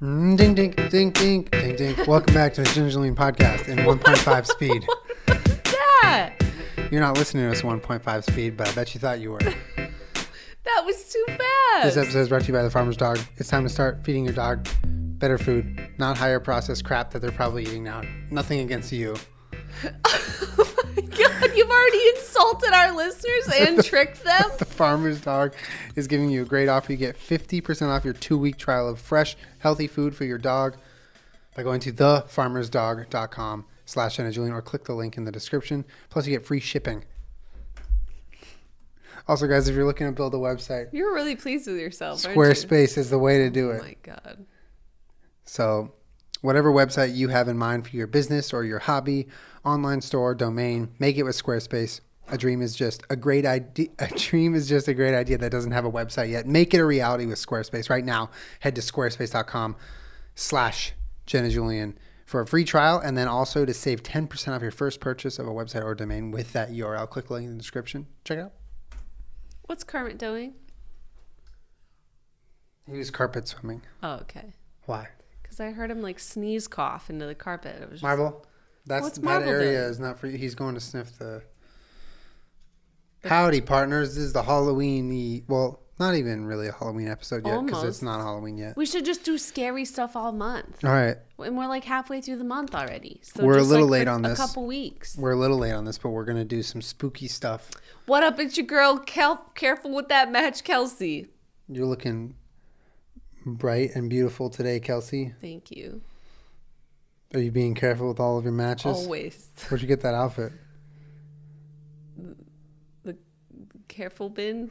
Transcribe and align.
Mm, 0.00 0.36
ding, 0.36 0.54
ding, 0.54 0.70
ding, 0.70 1.10
ding, 1.10 1.42
ding, 1.42 1.74
ding. 1.74 1.96
Welcome 2.06 2.32
back 2.32 2.54
to 2.54 2.62
the 2.62 2.70
Jenna 2.70 2.88
Julien 2.88 3.16
podcast 3.16 3.66
in 3.66 3.78
1.5 3.78 4.46
speed. 4.46 4.86
that? 5.26 6.34
You're 6.92 7.00
not 7.00 7.18
listening 7.18 7.50
to 7.50 7.50
us 7.50 7.62
1.5 7.62 8.30
speed, 8.30 8.56
but 8.56 8.68
I 8.68 8.72
bet 8.74 8.94
you 8.94 9.00
thought 9.00 9.18
you 9.20 9.32
were. 9.32 9.40
That 10.64 10.84
was 10.84 11.10
too 11.10 11.24
fast. 11.26 11.84
This 11.84 11.96
episode 11.96 12.18
is 12.18 12.28
brought 12.28 12.42
to 12.42 12.48
you 12.48 12.52
by 12.52 12.62
the 12.62 12.70
Farmer's 12.70 12.98
Dog. 12.98 13.18
It's 13.38 13.48
time 13.48 13.62
to 13.62 13.70
start 13.70 14.04
feeding 14.04 14.24
your 14.26 14.34
dog 14.34 14.68
better 14.84 15.38
food, 15.38 15.88
not 15.96 16.18
higher 16.18 16.40
processed 16.40 16.84
crap 16.84 17.10
that 17.12 17.22
they're 17.22 17.32
probably 17.32 17.62
eating 17.62 17.84
now. 17.84 18.02
Nothing 18.30 18.60
against 18.60 18.92
you. 18.92 19.16
oh 20.04 20.74
my 20.94 21.02
god, 21.40 21.50
you've 21.56 21.70
already 21.70 22.08
insulted 22.16 22.72
our 22.72 22.94
listeners 22.94 23.48
and 23.60 23.84
tricked 23.84 24.24
them. 24.24 24.44
The 24.58 24.64
Farmer's 24.64 25.20
Dog 25.20 25.54
is 25.96 26.06
giving 26.06 26.30
you 26.30 26.42
a 26.42 26.44
great 26.44 26.68
offer. 26.68 26.92
You 26.92 26.98
get 26.98 27.16
50% 27.18 27.88
off 27.88 28.04
your 28.04 28.14
two 28.14 28.38
week 28.38 28.56
trial 28.56 28.88
of 28.88 29.00
fresh, 29.00 29.36
healthy 29.58 29.86
food 29.86 30.14
for 30.14 30.24
your 30.24 30.38
dog 30.38 30.76
by 31.56 31.62
going 31.62 31.80
to 31.80 31.92
thefarmersdog.com 31.92 33.64
slash 33.84 34.16
Jenna 34.16 34.30
Julien 34.30 34.52
or 34.52 34.62
click 34.62 34.84
the 34.84 34.94
link 34.94 35.16
in 35.16 35.24
the 35.24 35.32
description. 35.32 35.84
Plus, 36.10 36.26
you 36.26 36.36
get 36.36 36.46
free 36.46 36.60
shipping. 36.60 37.04
Also, 39.26 39.46
guys, 39.46 39.68
if 39.68 39.74
you're 39.76 39.84
looking 39.84 40.06
to 40.06 40.12
build 40.12 40.34
a 40.34 40.38
website, 40.38 40.88
You're 40.92 41.12
really 41.14 41.36
pleased 41.36 41.66
with 41.66 41.76
yourself, 41.78 42.24
aren't 42.24 42.36
you? 42.36 42.42
Squarespace 42.42 42.96
is 42.96 43.10
the 43.10 43.18
way 43.18 43.38
to 43.38 43.50
do 43.50 43.70
Oh 43.70 43.74
it. 43.74 43.82
my 43.82 43.96
god. 44.02 44.46
So, 45.44 45.92
whatever 46.40 46.72
website 46.72 47.14
you 47.14 47.28
have 47.28 47.48
in 47.48 47.58
mind 47.58 47.86
for 47.86 47.94
your 47.96 48.06
business 48.06 48.52
or 48.54 48.64
your 48.64 48.78
hobby, 48.78 49.28
online 49.64 50.00
store, 50.00 50.34
domain, 50.34 50.88
make 50.98 51.16
it 51.16 51.22
with 51.22 51.40
Squarespace. 51.40 52.00
A 52.30 52.36
dream 52.36 52.60
is 52.60 52.76
just 52.76 53.02
a 53.08 53.16
great 53.16 53.46
idea. 53.46 53.88
A 53.98 54.08
dream 54.08 54.54
is 54.54 54.68
just 54.68 54.86
a 54.86 54.92
great 54.94 55.14
idea 55.14 55.38
that 55.38 55.50
doesn't 55.50 55.72
have 55.72 55.86
a 55.86 55.90
website 55.90 56.30
yet. 56.30 56.46
Make 56.46 56.74
it 56.74 56.78
a 56.78 56.84
reality 56.84 57.24
with 57.24 57.38
Squarespace 57.38 57.88
right 57.88 58.04
now. 58.04 58.28
Head 58.60 58.74
to 58.74 58.82
squarespace.com/slash 58.82 60.92
Jenna 61.24 61.48
Julien 61.48 61.98
for 62.26 62.42
a 62.42 62.46
free 62.46 62.64
trial, 62.64 62.98
and 62.98 63.16
then 63.16 63.28
also 63.28 63.64
to 63.64 63.72
save 63.72 64.02
10% 64.02 64.54
off 64.54 64.60
your 64.60 64.70
first 64.70 65.00
purchase 65.00 65.38
of 65.38 65.46
a 65.46 65.50
website 65.50 65.82
or 65.82 65.94
domain 65.94 66.30
with 66.30 66.52
that 66.52 66.70
URL. 66.70 67.08
Click 67.08 67.28
the 67.28 67.32
link 67.32 67.46
in 67.46 67.52
the 67.52 67.58
description. 67.58 68.06
Check 68.24 68.36
it 68.36 68.42
out. 68.42 68.52
What's 69.64 69.82
Kermit 69.82 70.18
doing? 70.18 70.52
He 72.90 72.98
was 72.98 73.10
carpet 73.10 73.48
swimming. 73.48 73.82
Oh, 74.02 74.16
okay. 74.16 74.52
Why? 74.84 75.08
Because 75.42 75.60
I 75.60 75.70
heard 75.70 75.90
him 75.90 76.02
like 76.02 76.18
sneeze 76.18 76.68
cough 76.68 77.08
into 77.10 77.26
the 77.26 77.34
carpet. 77.34 77.82
It 77.82 77.90
was 77.90 78.00
just, 78.00 78.02
Marble. 78.02 78.46
That's 78.88 79.02
What's 79.04 79.18
that 79.18 79.42
area 79.42 79.80
doing? 79.80 79.90
is 79.90 80.00
not 80.00 80.18
for 80.18 80.26
you. 80.26 80.36
He's 80.38 80.54
going 80.54 80.74
to 80.74 80.80
sniff 80.80 81.16
the. 81.18 81.42
Howdy, 83.24 83.60
partners! 83.62 84.14
This 84.14 84.24
is 84.24 84.32
the 84.32 84.42
Halloween. 84.42 85.44
Well, 85.48 85.80
not 85.98 86.14
even 86.14 86.46
really 86.46 86.68
a 86.68 86.72
Halloween 86.72 87.08
episode 87.08 87.44
yet 87.44 87.64
because 87.66 87.82
it's 87.84 88.00
Almost. 88.00 88.02
not 88.04 88.20
Halloween 88.20 88.56
yet. 88.56 88.76
We 88.76 88.86
should 88.86 89.04
just 89.04 89.24
do 89.24 89.36
scary 89.36 89.84
stuff 89.84 90.14
all 90.14 90.30
month. 90.30 90.84
All 90.84 90.92
right, 90.92 91.16
And 91.40 91.58
we're 91.58 91.66
like 91.66 91.82
halfway 91.82 92.20
through 92.20 92.36
the 92.38 92.44
month 92.44 92.74
already. 92.76 93.20
So 93.24 93.44
We're 93.44 93.54
a 93.54 93.58
just, 93.58 93.70
little 93.70 93.86
like, 93.86 93.92
late 94.00 94.04
for 94.06 94.10
on 94.12 94.24
a 94.24 94.28
this. 94.28 94.38
couple 94.38 94.66
weeks. 94.66 95.16
we're 95.18 95.32
a 95.32 95.36
little 95.36 95.58
late 95.58 95.72
on 95.72 95.84
this, 95.84 95.98
but 95.98 96.10
we're 96.10 96.24
gonna 96.24 96.44
do 96.44 96.62
some 96.62 96.80
spooky 96.80 97.26
stuff. 97.26 97.70
What 98.06 98.22
up? 98.22 98.38
It's 98.38 98.56
your 98.56 98.66
girl. 98.66 98.98
Kel- 98.98 99.50
careful 99.56 99.92
with 99.94 100.08
that 100.08 100.30
match, 100.30 100.62
Kelsey. 100.62 101.26
You're 101.68 101.86
looking 101.86 102.36
bright 103.44 103.96
and 103.96 104.08
beautiful 104.08 104.48
today, 104.50 104.78
Kelsey. 104.78 105.34
Thank 105.40 105.72
you. 105.72 106.00
Are 107.34 107.40
you 107.40 107.50
being 107.50 107.74
careful 107.74 108.08
with 108.08 108.20
all 108.20 108.38
of 108.38 108.44
your 108.44 108.52
matches? 108.54 108.86
Always. 108.96 109.48
Where'd 109.68 109.82
you 109.82 109.88
get 109.88 110.00
that 110.00 110.14
outfit? 110.14 110.52
The 113.04 113.16
careful 113.88 114.30
bin. 114.30 114.70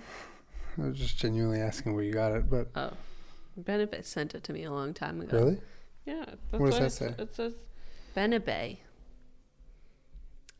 I 0.81 0.87
was 0.87 0.97
just 0.97 1.17
genuinely 1.17 1.59
asking 1.59 1.93
where 1.93 2.03
you 2.03 2.11
got 2.13 2.31
it, 2.33 2.49
but 2.49 2.69
Oh, 2.75 2.93
Benefit 3.55 4.05
sent 4.05 4.33
it 4.35 4.43
to 4.45 4.53
me 4.53 4.63
a 4.63 4.71
long 4.71 4.93
time 4.93 5.21
ago. 5.21 5.37
really, 5.37 5.61
Yeah. 6.05 6.25
That's 6.25 6.61
What 6.61 6.71
does 6.71 6.79
that 6.79 6.91
say? 6.91 7.15
It 7.17 7.35
says 7.35 7.53
Benebay. 8.15 8.77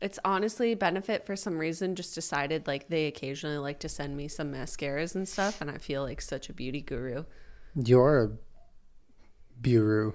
It's 0.00 0.20
honestly 0.24 0.76
Benefit 0.76 1.26
for 1.26 1.34
some 1.34 1.58
reason 1.58 1.96
just 1.96 2.14
decided 2.14 2.68
like 2.68 2.88
they 2.88 3.06
occasionally 3.06 3.58
like 3.58 3.80
to 3.80 3.88
send 3.88 4.16
me 4.16 4.28
some 4.28 4.52
mascaras 4.52 5.16
and 5.16 5.28
stuff, 5.28 5.60
and 5.60 5.68
I 5.68 5.78
feel 5.78 6.02
like 6.04 6.20
such 6.20 6.48
a 6.48 6.52
beauty 6.52 6.80
guru. 6.80 7.24
you're 7.74 8.22
a 8.24 8.30
bureau. 9.60 10.14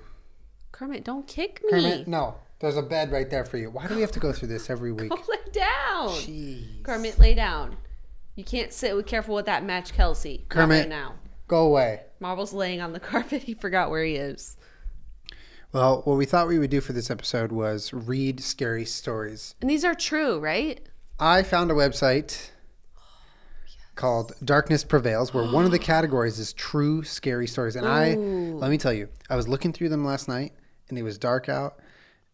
Kermit, 0.74 1.04
don't 1.06 1.28
kick 1.28 1.62
me. 1.64 1.70
Kermit, 1.70 2.08
no, 2.08 2.36
there's 2.60 2.78
a 2.78 2.82
bed 2.82 3.12
right 3.12 3.30
there 3.30 3.46
for 3.46 3.58
you. 3.58 3.70
Why 3.70 3.88
do 3.88 3.94
we 3.96 4.02
have 4.02 4.12
to 4.14 4.20
go 4.20 4.34
through 4.34 4.48
this 4.48 4.70
every 4.72 4.92
week? 4.92 5.10
Go 5.10 5.16
lay 5.30 5.52
down. 5.52 6.10
Jeez. 6.10 6.84
Kermit, 6.84 7.20
lay 7.20 7.36
down. 7.36 7.78
You 8.36 8.44
can't 8.44 8.74
sit 8.74 8.96
with 8.96 9.06
careful 9.06 9.36
with 9.36 9.46
that 9.46 9.64
match, 9.64 9.94
Kelsey. 9.94 10.46
Kermit. 10.50 10.80
right 10.82 10.90
now. 10.90 11.14
Go 11.48 11.68
away. 11.68 12.02
Marble's 12.20 12.54
laying 12.54 12.82
on 12.82 12.92
the 12.92 13.00
carpet. 13.12 13.44
He 13.44 13.54
forgot 13.54 13.92
where 13.92 14.04
he 14.04 14.16
is. 14.16 14.58
Well, 15.72 16.02
what 16.06 16.18
we 16.18 16.26
thought 16.26 16.48
we 16.48 16.58
would 16.58 16.72
do 16.72 16.82
for 16.82 16.94
this 16.94 17.12
episode 17.12 17.52
was 17.52 17.94
read 17.94 18.40
scary 18.42 18.86
stories. 18.86 19.54
And 19.62 19.70
these 19.70 19.86
are 19.86 19.94
true, 19.94 20.40
right? 20.40 20.82
I 21.20 21.44
found 21.44 21.70
a 21.70 21.76
website 21.76 22.50
called 23.96 24.34
Darkness 24.44 24.84
Prevails 24.84 25.36
where 25.36 25.46
one 25.52 25.66
of 25.66 25.72
the 25.72 25.80
categories 25.94 26.40
is 26.40 26.52
true 26.54 27.04
scary 27.04 27.46
stories. 27.46 27.76
And 27.76 27.88
I, 27.88 28.14
Ooh. 28.16 28.58
let 28.58 28.72
me 28.72 28.80
tell 28.80 28.94
you, 28.94 29.10
I 29.30 29.36
was 29.36 29.48
looking 29.48 29.72
through 29.72 29.90
them 29.90 30.04
last 30.04 30.28
night 30.28 30.54
and 30.90 30.98
it 30.98 31.04
was 31.04 31.18
dark 31.18 31.50
out 31.50 31.80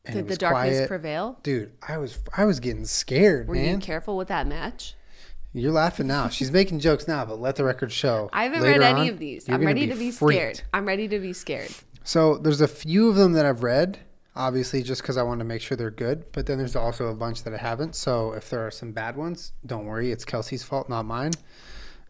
and 0.06 0.16
Did 0.16 0.28
the 0.28 0.36
darkness 0.38 0.78
quiet. 0.78 0.88
prevail? 0.88 1.40
Dude, 1.44 1.72
I 1.88 1.98
was 1.98 2.20
I 2.36 2.46
was 2.46 2.60
getting 2.60 2.86
scared, 2.86 3.48
Were 3.48 3.56
you 3.56 3.78
careful 3.78 4.18
with 4.18 4.28
that 4.30 4.48
match? 4.48 4.96
You're 5.52 5.72
laughing 5.72 6.06
now. 6.08 6.30
She's 6.30 6.52
making 6.52 6.80
jokes 6.80 7.08
now, 7.08 7.26
but 7.26 7.40
let 7.40 7.56
the 7.56 7.64
record 7.64 7.92
show. 7.92 8.30
I 8.34 8.44
haven't 8.44 8.62
later 8.62 8.80
read 8.82 8.92
any 8.98 9.02
on, 9.02 9.10
of 9.10 9.18
these. 9.20 9.50
I'm 9.50 9.66
ready 9.66 9.88
to 9.88 9.96
be 9.96 10.12
freaked. 10.12 10.38
scared. 10.58 10.62
I'm 10.74 10.86
ready 10.86 11.08
to 11.08 11.20
be 11.20 11.34
scared. 11.34 11.72
So 12.04 12.38
there's 12.38 12.62
a 12.62 12.68
few 12.68 13.10
of 13.10 13.16
them 13.16 13.34
that 13.34 13.46
I've 13.48 13.64
read, 13.64 13.98
obviously 14.36 14.84
just 14.84 15.02
because 15.02 15.18
I 15.18 15.24
want 15.24 15.40
to 15.40 15.46
make 15.46 15.62
sure 15.62 15.76
they're 15.76 15.90
good. 15.90 16.26
But 16.34 16.46
then 16.46 16.60
there's 16.60 16.76
also 16.76 17.08
a 17.08 17.16
bunch 17.16 17.44
that 17.44 17.54
I 17.54 17.58
haven't. 17.58 17.96
So 17.96 18.34
if 18.34 18.50
there 18.52 18.66
are 18.66 18.70
some 18.72 18.92
bad 18.92 19.16
ones, 19.18 19.54
don't 19.66 19.86
worry, 19.86 20.12
it's 20.12 20.24
Kelsey's 20.24 20.64
fault, 20.64 20.88
not 20.88 21.06
mine. 21.06 21.32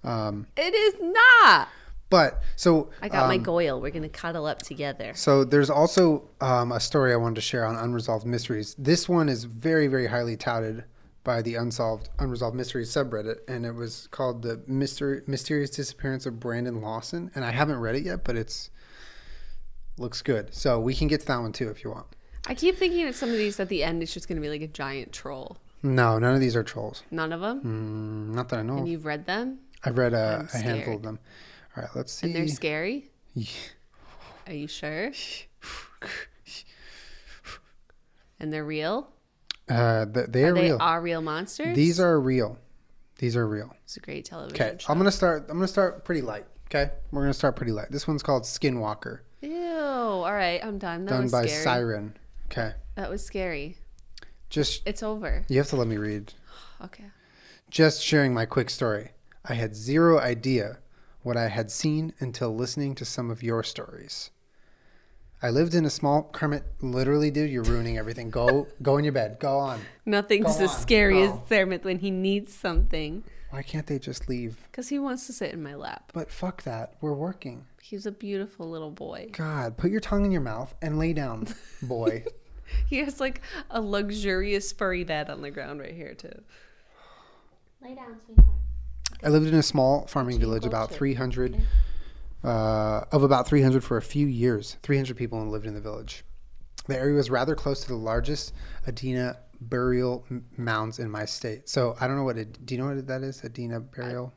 Um, 0.04 0.48
It 0.58 0.74
is 0.74 0.96
not. 1.02 1.70
But 2.10 2.42
so 2.56 2.90
I 3.02 3.10
got 3.10 3.28
my 3.28 3.36
um, 3.36 3.44
Goyle. 3.44 3.80
We're 3.80 3.92
gonna 3.92 4.10
cuddle 4.10 4.46
up 4.46 4.62
together. 4.62 5.14
So 5.16 5.44
there's 5.44 5.70
also 5.70 6.28
um, 6.42 6.72
a 6.72 6.80
story 6.80 7.14
I 7.14 7.16
wanted 7.16 7.36
to 7.36 7.42
share 7.42 7.66
on 7.66 7.76
unresolved 7.76 8.26
mysteries. 8.26 8.76
This 8.78 9.08
one 9.08 9.30
is 9.30 9.44
very, 9.44 9.88
very 9.88 10.08
highly 10.08 10.36
touted 10.36 10.86
by 11.24 11.42
the 11.42 11.56
unsolved 11.56 12.10
unresolved 12.18 12.56
mysteries 12.56 12.90
subreddit, 12.90 13.38
and 13.48 13.66
it 13.66 13.74
was 13.74 14.08
called 14.12 14.42
the 14.42 14.62
mystery 14.68 15.22
mysterious 15.28 15.70
disappearance 15.70 16.26
of 16.26 16.40
Brandon 16.40 16.82
Lawson. 16.82 17.30
And 17.36 17.46
I 17.46 17.52
haven't 17.52 17.78
read 17.78 17.96
it 17.96 18.04
yet, 18.04 18.24
but 18.24 18.36
it's 18.36 18.72
looks 19.98 20.22
good. 20.22 20.54
So 20.54 20.80
we 20.80 20.96
can 20.96 21.08
get 21.08 21.22
to 21.22 21.28
that 21.28 21.42
one 21.42 21.52
too 21.52 21.70
if 21.70 21.84
you 21.84 21.92
want. 21.92 22.08
I 22.48 22.56
keep 22.56 22.78
thinking 22.78 23.06
that 23.06 23.16
some 23.16 23.30
of 23.30 23.38
these 23.38 23.60
at 23.60 23.70
the 23.70 23.84
end. 23.84 24.02
It's 24.02 24.14
just 24.14 24.28
gonna 24.28 24.42
be 24.42 24.50
like 24.50 24.62
a 24.62 24.68
giant 24.68 25.12
troll. 25.12 25.58
No, 25.84 26.18
none 26.20 26.34
of 26.34 26.42
these 26.42 26.56
are 26.56 26.64
trolls. 26.64 27.04
None 27.12 27.32
of 27.32 27.42
them. 27.42 27.62
Mm, 27.62 28.36
not 28.36 28.50
that 28.50 28.60
I 28.60 28.64
know. 28.64 28.74
And 28.74 28.82
of. 28.82 28.88
you've 28.88 29.06
read 29.06 29.26
them, 29.26 29.60
I've 29.84 29.98
read 29.98 30.14
a, 30.14 30.48
I'm 30.54 30.60
a 30.60 30.64
handful 30.64 30.96
of 30.96 31.04
them. 31.04 31.20
All 31.78 31.84
right, 31.84 31.90
let's 31.96 32.12
see. 32.14 32.28
and 32.28 32.36
they're 32.36 32.48
scary. 32.48 33.10
Yeah. 33.34 33.50
Are 34.48 34.54
you 34.54 34.68
sure? 34.68 35.12
And 38.40 38.54
they're 38.54 38.64
real. 38.66 39.10
Uh, 39.68 40.06
th- 40.06 40.28
they 40.30 40.46
are 40.46 40.54
They 40.54 40.62
real. 40.70 40.78
are 40.80 41.02
real 41.02 41.22
monsters. 41.22 41.76
These 41.76 42.00
are 42.00 42.20
real. 42.20 42.58
These 43.18 43.36
are 43.36 43.46
real. 43.48 43.76
It's 43.84 43.98
a 43.98 44.00
great 44.00 44.26
television 44.26 44.56
Okay. 44.66 44.78
I'm 44.88 44.98
gonna 44.98 45.12
start. 45.12 45.48
I'm 45.50 45.58
gonna 45.58 45.68
start 45.68 46.06
pretty 46.06 46.22
light. 46.22 46.46
Okay, 46.68 46.90
we're 47.12 47.22
gonna 47.24 47.34
start 47.34 47.56
pretty 47.58 47.72
light. 47.74 47.92
This 47.92 48.08
one's 48.08 48.24
called 48.24 48.44
Skinwalker, 48.44 49.20
Ew. 49.42 49.52
All 49.52 50.32
right, 50.34 50.64
I'm 50.64 50.78
done. 50.78 51.04
That 51.06 51.12
done 51.12 51.30
by 51.30 51.48
scary. 51.48 51.64
Siren. 51.64 52.18
Okay, 52.50 52.72
That 52.96 53.10
was 53.10 53.24
scary. 53.26 53.76
just 54.50 54.84
It's 54.86 55.04
over. 55.04 55.46
you 55.50 55.58
have 55.58 55.68
to 55.70 55.76
let 55.76 55.88
me 55.88 55.98
read. 55.98 56.34
Okay. 56.82 57.04
Just 57.70 58.02
sharing 58.02 58.34
my 58.34 58.46
quick 58.46 58.70
story. 58.70 59.10
I 59.44 59.54
had 59.56 59.76
zero 59.76 60.18
idea 60.18 60.78
what 61.30 61.38
I 61.38 61.48
had 61.50 61.70
seen 61.70 62.12
until 62.20 62.56
listening 62.56 62.96
to 62.96 63.06
some 63.06 63.30
of 63.30 63.44
your 63.44 63.62
stories. 63.62 64.32
I 65.44 65.52
lived 65.52 65.76
in 65.76 65.86
a 65.86 65.90
small 65.92 66.24
Kermit. 66.24 66.64
Literally, 66.82 67.30
dude, 67.30 67.52
you're 67.52 67.62
ruining 67.62 68.00
everything. 68.00 68.32
Go, 68.32 68.66
go 68.82 68.98
in 68.98 69.04
your 69.04 69.14
bed. 69.14 69.38
Go 69.40 69.60
on. 69.60 69.80
Nothing's 70.08 70.58
Go 70.58 70.64
as 70.64 70.72
on, 70.72 70.82
scary 70.82 71.22
as 71.22 71.30
go. 71.30 71.44
Thermit 71.48 71.84
when 71.84 72.00
he 72.00 72.10
needs 72.10 72.52
something. 72.52 73.24
Why 73.52 73.62
can't 73.62 73.86
they 73.86 74.00
just 74.00 74.28
leave? 74.28 74.58
Because 74.72 74.90
he 74.90 74.98
wants 74.98 75.28
to 75.28 75.34
sit 75.34 75.54
in 75.54 75.62
my 75.62 75.76
lap. 75.76 76.12
But 76.16 76.32
fuck 76.32 76.64
that. 76.64 76.96
We're 77.00 77.14
working. 77.14 77.68
He's 77.80 78.08
a 78.08 78.12
beautiful 78.12 78.68
little 78.68 78.90
boy. 78.90 79.30
God, 79.32 79.78
put 79.78 79.92
your 79.92 80.00
tongue 80.00 80.26
in 80.26 80.32
your 80.32 80.42
mouth 80.42 80.74
and 80.82 80.98
lay 80.98 81.14
down, 81.14 81.48
boy. 81.84 82.26
He 82.88 83.00
has 83.00 83.20
like 83.20 83.42
a 83.72 83.82
luxurious 83.82 84.72
furry 84.72 85.04
bed 85.04 85.28
on 85.32 85.42
the 85.42 85.50
ground 85.50 85.80
right 85.80 85.94
here 85.94 86.14
too. 86.14 86.44
Lay 87.82 87.96
down, 87.96 88.16
sweetheart. 88.24 88.60
I 89.24 89.30
lived 89.30 89.48
in 89.48 89.56
a 89.56 89.64
small 89.64 90.08
farming 90.08 90.40
village 90.40 90.66
about 90.66 90.92
300 90.92 91.62
uh, 92.44 93.04
of 93.12 93.24
about 93.24 93.48
300 93.48 93.84
for 93.84 93.98
a 93.98 94.02
few 94.02 94.28
years. 94.28 94.78
300 94.84 95.18
people 95.18 95.46
lived 95.46 95.66
in 95.66 95.74
the 95.74 95.82
village. 95.82 96.24
The 96.88 96.98
area 96.98 97.16
was 97.16 97.30
rather 97.30 97.56
close 97.56 97.82
to 97.82 97.88
the 97.88 97.96
largest 97.96 98.54
Adena 98.88 99.38
burial 99.62 100.26
mounds 100.58 101.00
in 101.00 101.10
my 101.12 101.26
state. 101.26 101.68
So 101.68 101.96
I 102.00 102.08
don't 102.08 102.16
know 102.16 102.24
what 102.24 102.38
it, 102.38 102.66
do 102.66 102.74
you 102.74 102.82
know 102.82 102.96
what 102.96 103.08
that 103.08 103.24
is? 103.24 103.42
Adena 103.42 103.80
burial. 103.92 104.34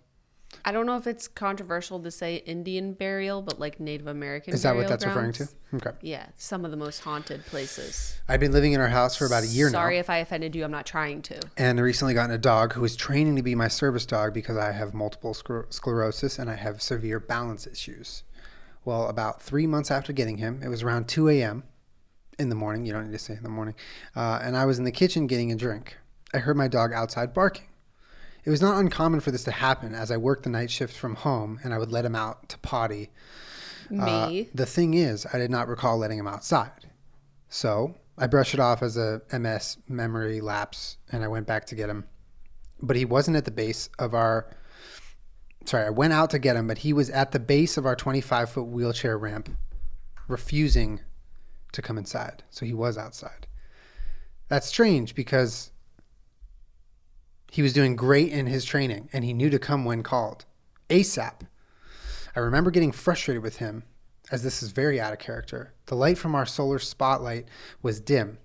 I 0.65 0.73
don't 0.73 0.87
know 0.87 0.97
if 0.97 1.07
it's 1.07 1.27
controversial 1.27 1.99
to 2.01 2.11
say 2.11 2.37
Indian 2.37 2.93
burial, 2.93 3.43
but 3.43 3.59
like 3.59 3.81
Native 3.81 4.07
American. 4.07 4.55
Is 4.55 4.63
that 4.63 4.77
what 4.77 4.89
that's 4.89 5.05
referring 5.05 5.33
to? 5.33 5.49
Okay. 5.75 5.91
Yeah, 6.01 6.27
some 6.37 6.65
of 6.65 6.71
the 6.71 6.77
most 6.77 7.01
haunted 7.01 7.45
places. 7.47 8.21
I've 8.29 8.41
been 8.41 8.53
living 8.53 8.73
in 8.73 8.81
our 8.81 8.89
house 8.89 9.17
for 9.17 9.27
about 9.27 9.43
a 9.43 9.47
year 9.47 9.69
Sorry 9.69 9.73
now. 9.73 9.79
Sorry 9.79 9.99
if 9.99 10.11
I 10.11 10.19
offended 10.19 10.55
you. 10.55 10.65
I'm 10.65 10.71
not 10.71 10.87
trying 10.87 11.23
to. 11.23 11.41
And 11.57 11.81
I 11.81 11.83
recently 11.83 12.15
gotten 12.15 12.35
a 12.35 12.39
dog 12.39 12.75
who 12.75 12.85
is 12.85 12.95
training 12.95 13.37
to 13.37 13.43
be 13.43 13.55
my 13.55 13.69
service 13.69 14.07
dog 14.07 14.35
because 14.35 14.57
I 14.57 14.73
have 14.73 14.95
multiple 14.95 15.35
scler- 15.35 15.73
sclerosis 15.73 16.39
and 16.39 16.49
I 16.49 16.55
have 16.55 16.81
severe 16.81 17.19
balance 17.19 17.67
issues. 17.67 18.23
Well, 18.85 19.09
about 19.09 19.43
three 19.43 19.67
months 19.67 19.91
after 19.91 20.13
getting 20.13 20.39
him, 20.39 20.61
it 20.63 20.69
was 20.69 20.83
around 20.83 21.09
2 21.09 21.29
a.m. 21.29 21.65
in 22.39 22.49
the 22.49 22.55
morning. 22.55 22.85
You 22.85 22.93
don't 22.93 23.07
need 23.07 23.13
to 23.13 23.19
say 23.19 23.35
in 23.35 23.43
the 23.43 23.49
morning. 23.49 23.75
Uh, 24.15 24.41
and 24.43 24.57
I 24.57 24.65
was 24.65 24.79
in 24.79 24.85
the 24.85 24.93
kitchen 24.93 25.27
getting 25.27 25.51
a 25.51 25.57
drink. 25.57 25.99
I 26.35 26.39
heard 26.39 26.57
my 26.57 26.69
dog 26.69 26.93
outside 26.93 27.33
barking. 27.33 27.67
It 28.45 28.51
was 28.51 28.61
not 28.61 28.79
uncommon 28.79 29.21
for 29.21 29.31
this 29.31 29.45
to 29.45 29.53
happen 29.53 29.95
as 29.95 30.11
I 30.11 30.17
worked 30.17 30.43
the 30.43 30.51
night 30.51 30.71
shift 30.71 30.97
from 30.97 31.15
home 31.15 31.61
and 31.63 31.73
I 31.73 31.79
would 31.79 31.93
let 31.93 32.05
him 32.05 32.17
out 32.17 32.49
to 32.51 32.59
potty. 32.59 33.11
Uh, 33.91 34.29
Me. 34.29 34.49
the 34.55 34.67
thing 34.67 34.95
is, 34.95 35.27
I 35.33 35.39
did 35.39 35.51
not 35.51 35.69
recall 35.69 35.99
letting 35.99 36.19
him 36.19 36.27
outside. 36.27 36.89
So 37.49 37.95
I 38.19 38.27
brushed 38.27 38.55
it 38.55 38.61
off 38.61 38.83
as 38.83 38.97
a 38.97 39.21
MS 39.33 39.79
memory 39.89 40.41
lapse 40.41 40.97
and 41.11 41.23
I 41.23 41.29
went 41.29 41.47
back 41.47 41.67
to 41.67 41.75
get 41.75 41.89
him. 41.91 42.07
But 42.81 42.97
he 42.97 43.05
wasn't 43.05 43.37
at 43.37 43.45
the 43.45 43.51
base 43.51 43.89
of 43.99 44.15
our. 44.15 44.49
Sorry, 45.65 45.87
I 45.87 45.91
went 45.91 46.13
out 46.13 46.31
to 46.31 46.41
get 46.41 46.57
him, 46.57 46.67
but 46.67 46.79
he 46.79 46.93
was 46.93 47.09
at 47.11 47.31
the 47.31 47.39
base 47.39 47.77
of 47.77 47.87
our 47.87 47.95
25 47.95 48.51
foot 48.51 48.65
wheelchair 48.65 49.17
ramp, 49.17 49.49
refusing 50.27 51.01
to 51.73 51.83
come 51.83 51.99
inside. 51.99 52.43
So 52.51 52.67
he 52.67 52.75
was 52.75 52.99
outside. 52.99 53.47
That's 54.49 54.67
strange 54.67 55.15
because 55.15 55.72
he 57.53 57.61
was 57.61 57.75
doing 57.75 57.95
great 57.95 58.33
in 58.33 58.47
his 58.47 58.65
training 58.65 59.11
and 59.13 59.25
he 59.25 59.35
knew 59.35 59.51
to 59.51 59.59
come 59.59 59.85
when 59.85 60.03
called. 60.03 60.47
ASAP. 60.89 61.43
I 62.35 62.41
remember 62.41 62.71
getting 62.71 62.93
frustrated 62.93 63.43
with 63.43 63.59
him, 63.59 63.83
as 64.31 64.43
this 64.43 64.63
is 64.63 64.73
very 64.73 64.99
out 64.99 65.13
of 65.13 65.19
character. 65.19 65.75
The 65.85 65.95
light 65.95 66.17
from 66.17 66.35
our 66.35 66.47
solar 66.47 66.79
spotlight 66.79 67.47
was 67.83 68.01
dim, 68.01 68.39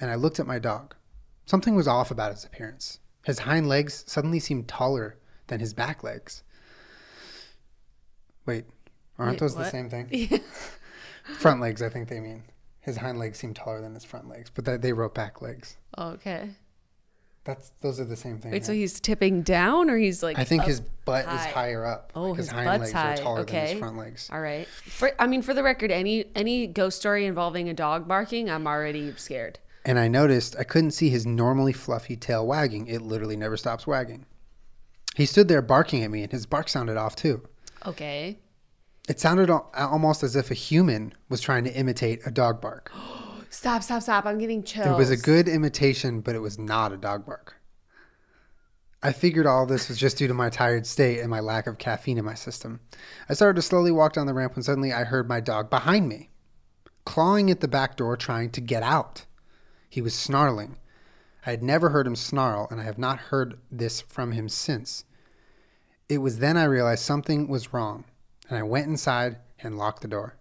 and 0.00 0.10
I 0.10 0.16
looked 0.16 0.40
at 0.40 0.46
my 0.46 0.58
dog. 0.58 0.96
Something 1.44 1.76
was 1.76 1.86
off 1.86 2.10
about 2.10 2.32
his 2.32 2.44
appearance. 2.44 2.98
His 3.24 3.38
hind 3.38 3.68
legs 3.68 4.02
suddenly 4.08 4.40
seemed 4.40 4.66
taller 4.66 5.18
than 5.46 5.60
his 5.60 5.72
back 5.72 6.02
legs. 6.02 6.42
Wait, 8.44 8.64
aren't 9.20 9.34
Wait, 9.34 9.38
those 9.38 9.54
the 9.54 9.70
same 9.70 9.88
thing? 9.88 10.40
front 11.38 11.60
legs, 11.60 11.80
I 11.80 11.90
think 11.90 12.08
they 12.08 12.18
mean. 12.18 12.42
His 12.80 12.96
hind 12.96 13.20
legs 13.20 13.38
seem 13.38 13.54
taller 13.54 13.80
than 13.80 13.94
his 13.94 14.04
front 14.04 14.28
legs, 14.28 14.50
but 14.52 14.82
they 14.82 14.92
wrote 14.92 15.14
back 15.14 15.40
legs. 15.40 15.76
Okay. 15.96 16.56
That's 17.46 17.70
those 17.80 18.00
are 18.00 18.04
the 18.04 18.16
same 18.16 18.38
thing. 18.38 18.50
Wait, 18.50 18.64
so 18.66 18.72
he's 18.72 18.98
tipping 18.98 19.42
down, 19.42 19.88
or 19.88 19.96
he's 19.96 20.20
like? 20.22 20.36
I 20.38 20.42
think 20.44 20.64
his 20.64 20.80
butt 20.80 21.24
is 21.26 21.44
higher 21.46 21.84
up. 21.84 22.10
Oh, 22.16 22.30
like 22.30 22.38
his 22.38 22.48
hind 22.48 22.66
butt's 22.66 22.80
legs 22.80 22.92
high. 22.92 23.12
are 23.12 23.16
taller 23.16 23.44
than 23.44 23.56
Okay. 23.56 23.70
his 23.70 23.78
front 23.78 23.96
legs. 23.96 24.28
All 24.32 24.40
right. 24.40 24.66
For 24.66 25.12
I 25.20 25.28
mean, 25.28 25.42
for 25.42 25.54
the 25.54 25.62
record, 25.62 25.92
any 25.92 26.24
any 26.34 26.66
ghost 26.66 26.98
story 26.98 27.24
involving 27.24 27.68
a 27.68 27.74
dog 27.74 28.08
barking, 28.08 28.50
I'm 28.50 28.66
already 28.66 29.14
scared. 29.16 29.60
And 29.84 29.98
I 30.00 30.08
noticed 30.08 30.56
I 30.58 30.64
couldn't 30.64 30.90
see 30.90 31.08
his 31.10 31.24
normally 31.24 31.72
fluffy 31.72 32.16
tail 32.16 32.44
wagging. 32.44 32.88
It 32.88 33.02
literally 33.02 33.36
never 33.36 33.56
stops 33.56 33.86
wagging. 33.86 34.26
He 35.14 35.24
stood 35.24 35.46
there 35.46 35.62
barking 35.62 36.02
at 36.02 36.10
me, 36.10 36.24
and 36.24 36.32
his 36.32 36.44
bark 36.46 36.68
sounded 36.68 36.96
off 36.96 37.14
too. 37.14 37.42
Okay. 37.86 38.38
It 39.08 39.20
sounded 39.20 39.48
al- 39.48 39.70
almost 39.76 40.24
as 40.24 40.34
if 40.34 40.50
a 40.50 40.54
human 40.54 41.14
was 41.28 41.40
trying 41.40 41.62
to 41.62 41.72
imitate 41.72 42.20
a 42.26 42.32
dog 42.32 42.60
bark. 42.60 42.90
Stop! 43.56 43.82
Stop! 43.82 44.02
Stop! 44.02 44.26
I'm 44.26 44.36
getting 44.36 44.62
chills. 44.62 44.86
It 44.86 44.98
was 44.98 45.10
a 45.10 45.16
good 45.16 45.48
imitation, 45.48 46.20
but 46.20 46.34
it 46.34 46.40
was 46.40 46.58
not 46.58 46.92
a 46.92 46.98
dog 46.98 47.24
bark. 47.24 47.56
I 49.02 49.12
figured 49.12 49.46
all 49.46 49.64
this 49.64 49.88
was 49.88 49.96
just 49.96 50.18
due 50.18 50.28
to 50.28 50.34
my 50.34 50.50
tired 50.50 50.86
state 50.86 51.20
and 51.20 51.30
my 51.30 51.40
lack 51.40 51.66
of 51.66 51.78
caffeine 51.78 52.18
in 52.18 52.24
my 52.26 52.34
system. 52.34 52.80
I 53.30 53.32
started 53.32 53.56
to 53.56 53.62
slowly 53.62 53.90
walk 53.90 54.12
down 54.12 54.26
the 54.26 54.34
ramp 54.34 54.56
when 54.56 54.62
suddenly 54.62 54.92
I 54.92 55.04
heard 55.04 55.26
my 55.26 55.40
dog 55.40 55.70
behind 55.70 56.06
me, 56.06 56.28
clawing 57.06 57.50
at 57.50 57.60
the 57.60 57.66
back 57.66 57.96
door, 57.96 58.14
trying 58.14 58.50
to 58.50 58.60
get 58.60 58.82
out. 58.82 59.24
He 59.88 60.02
was 60.02 60.14
snarling. 60.14 60.76
I 61.46 61.50
had 61.50 61.62
never 61.62 61.88
heard 61.88 62.06
him 62.06 62.14
snarl, 62.14 62.68
and 62.70 62.78
I 62.78 62.84
have 62.84 62.98
not 62.98 63.18
heard 63.18 63.58
this 63.72 64.02
from 64.02 64.32
him 64.32 64.50
since. 64.50 65.04
It 66.10 66.18
was 66.18 66.40
then 66.40 66.58
I 66.58 66.64
realized 66.64 67.04
something 67.04 67.48
was 67.48 67.72
wrong, 67.72 68.04
and 68.50 68.58
I 68.58 68.64
went 68.64 68.88
inside 68.88 69.38
and 69.58 69.78
locked 69.78 70.02
the 70.02 70.08
door. 70.08 70.36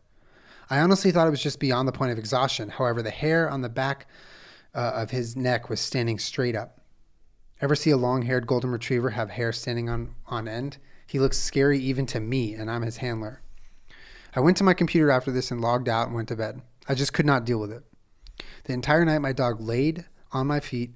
I 0.70 0.80
honestly 0.80 1.12
thought 1.12 1.28
it 1.28 1.32
was 1.32 1.44
just 1.44 1.60
beyond 1.60 1.88
the 1.88 1.92
point 1.92 2.12
of 2.12 2.18
exhaustion. 2.18 2.70
However, 2.70 3.02
the 3.02 3.12
hair 3.12 3.50
on 3.50 3.62
the 3.62 3.70
back 3.70 4.08
uh, 4.74 4.92
of 4.96 5.12
his 5.12 5.36
neck 5.36 5.70
was 5.70 5.80
standing 5.80 6.20
straight 6.20 6.56
up. 6.56 6.82
Ever 7.62 7.76
see 7.76 7.92
a 7.92 7.98
long 7.98 8.24
haired 8.24 8.48
golden 8.48 8.72
retriever 8.72 9.12
have 9.12 9.30
hair 9.30 9.52
standing 9.52 9.90
on, 9.90 10.16
on 10.28 10.48
end? 10.48 10.78
He 11.08 11.20
looks 11.20 11.38
scary 11.38 11.80
even 11.80 12.06
to 12.08 12.20
me, 12.20 12.54
and 12.54 12.70
I'm 12.70 12.82
his 12.82 12.98
handler. 12.98 13.42
I 14.36 14.40
went 14.40 14.58
to 14.58 14.64
my 14.64 14.74
computer 14.74 15.12
after 15.12 15.32
this 15.32 15.52
and 15.52 15.62
logged 15.62 15.88
out 15.88 16.08
and 16.08 16.16
went 16.16 16.28
to 16.30 16.36
bed. 16.36 16.62
I 16.90 16.96
just 16.96 17.14
could 17.14 17.26
not 17.26 17.46
deal 17.46 17.60
with 17.60 17.72
it. 17.72 17.84
The 18.66 18.74
entire 18.74 19.06
night, 19.06 19.20
my 19.20 19.32
dog 19.32 19.62
laid 19.62 20.06
on 20.32 20.48
my 20.48 20.60
feet 20.60 20.96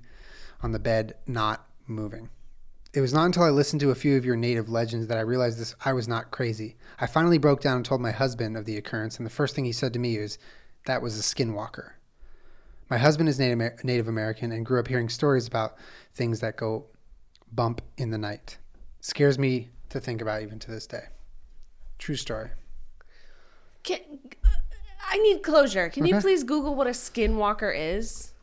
on 0.62 0.72
the 0.72 0.80
bed, 0.80 1.14
not 1.26 1.66
moving. 1.88 2.30
It 2.94 3.02
was 3.02 3.14
not 3.14 3.26
until 3.26 3.44
I 3.44 3.50
listened 3.50 3.82
to 3.82 3.92
a 3.92 3.96
few 3.96 4.18
of 4.18 4.26
your 4.26 4.36
native 4.36 4.68
legends 4.68 5.08
that 5.08 5.18
I 5.18 5.22
realized 5.22 5.60
this 5.60 5.76
I 5.86 5.94
was 5.94 6.08
not 6.08 6.32
crazy. 6.32 6.76
I 7.00 7.06
finally 7.06 7.38
broke 7.38 7.62
down 7.62 7.78
and 7.78 7.86
told 7.86 8.02
my 8.02 8.12
husband 8.12 8.58
of 8.58 8.66
the 8.66 8.78
occurrence, 8.78 9.18
and 9.18 9.26
the 9.26 9.32
first 9.32 9.56
thing 9.56 9.66
he 9.66 9.72
said 9.72 9.94
to 9.94 10.00
me 10.00 10.18
was, 10.18 10.40
That 10.86 11.02
was 11.02 11.20
a 11.20 11.22
skinwalker. 11.22 11.92
My 12.90 12.98
husband 12.98 13.30
is 13.30 13.38
Native, 13.38 13.84
Native 13.84 14.08
American 14.08 14.52
and 14.52 14.66
grew 14.66 14.80
up 14.80 14.88
hearing 14.88 15.10
stories 15.10 15.48
about 15.48 15.76
things 16.14 16.40
that 16.40 16.58
go 16.58 16.86
bump 17.52 17.82
in 17.98 18.10
the 18.10 18.18
night. 18.18 18.58
Scares 19.02 19.38
me 19.38 19.70
to 19.90 20.00
think 20.00 20.22
about 20.22 20.42
even 20.42 20.58
to 20.60 20.72
this 20.72 20.88
day. 20.88 21.04
True 22.00 22.16
story. 22.16 22.50
Can, 23.84 24.00
I 25.08 25.18
need 25.18 25.44
closure. 25.44 25.90
Can 25.90 26.06
you 26.06 26.16
uh-huh. 26.16 26.22
please 26.22 26.44
Google 26.44 26.76
what 26.76 26.88
a 26.88 26.92
skinwalker 26.92 27.74
is? 27.76 28.34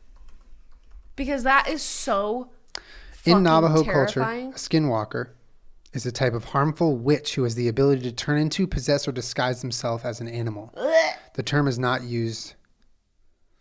Because 1.15 1.43
that 1.43 1.67
is 1.67 1.81
so. 1.81 2.49
In 3.27 3.43
Navajo 3.43 3.83
terrifying. 3.83 4.51
culture, 4.51 4.55
a 4.55 4.59
skinwalker 4.59 5.29
is 5.93 6.05
a 6.05 6.11
type 6.11 6.33
of 6.33 6.45
harmful 6.45 6.97
witch 6.97 7.35
who 7.35 7.43
has 7.43 7.55
the 7.55 7.67
ability 7.67 8.01
to 8.03 8.11
turn 8.11 8.37
into, 8.37 8.67
possess, 8.67 9.07
or 9.07 9.11
disguise 9.11 9.61
himself 9.61 10.05
as 10.05 10.21
an 10.21 10.27
animal. 10.27 10.73
The 11.35 11.43
term 11.43 11.67
is 11.67 11.77
not 11.79 12.03
used 12.03 12.55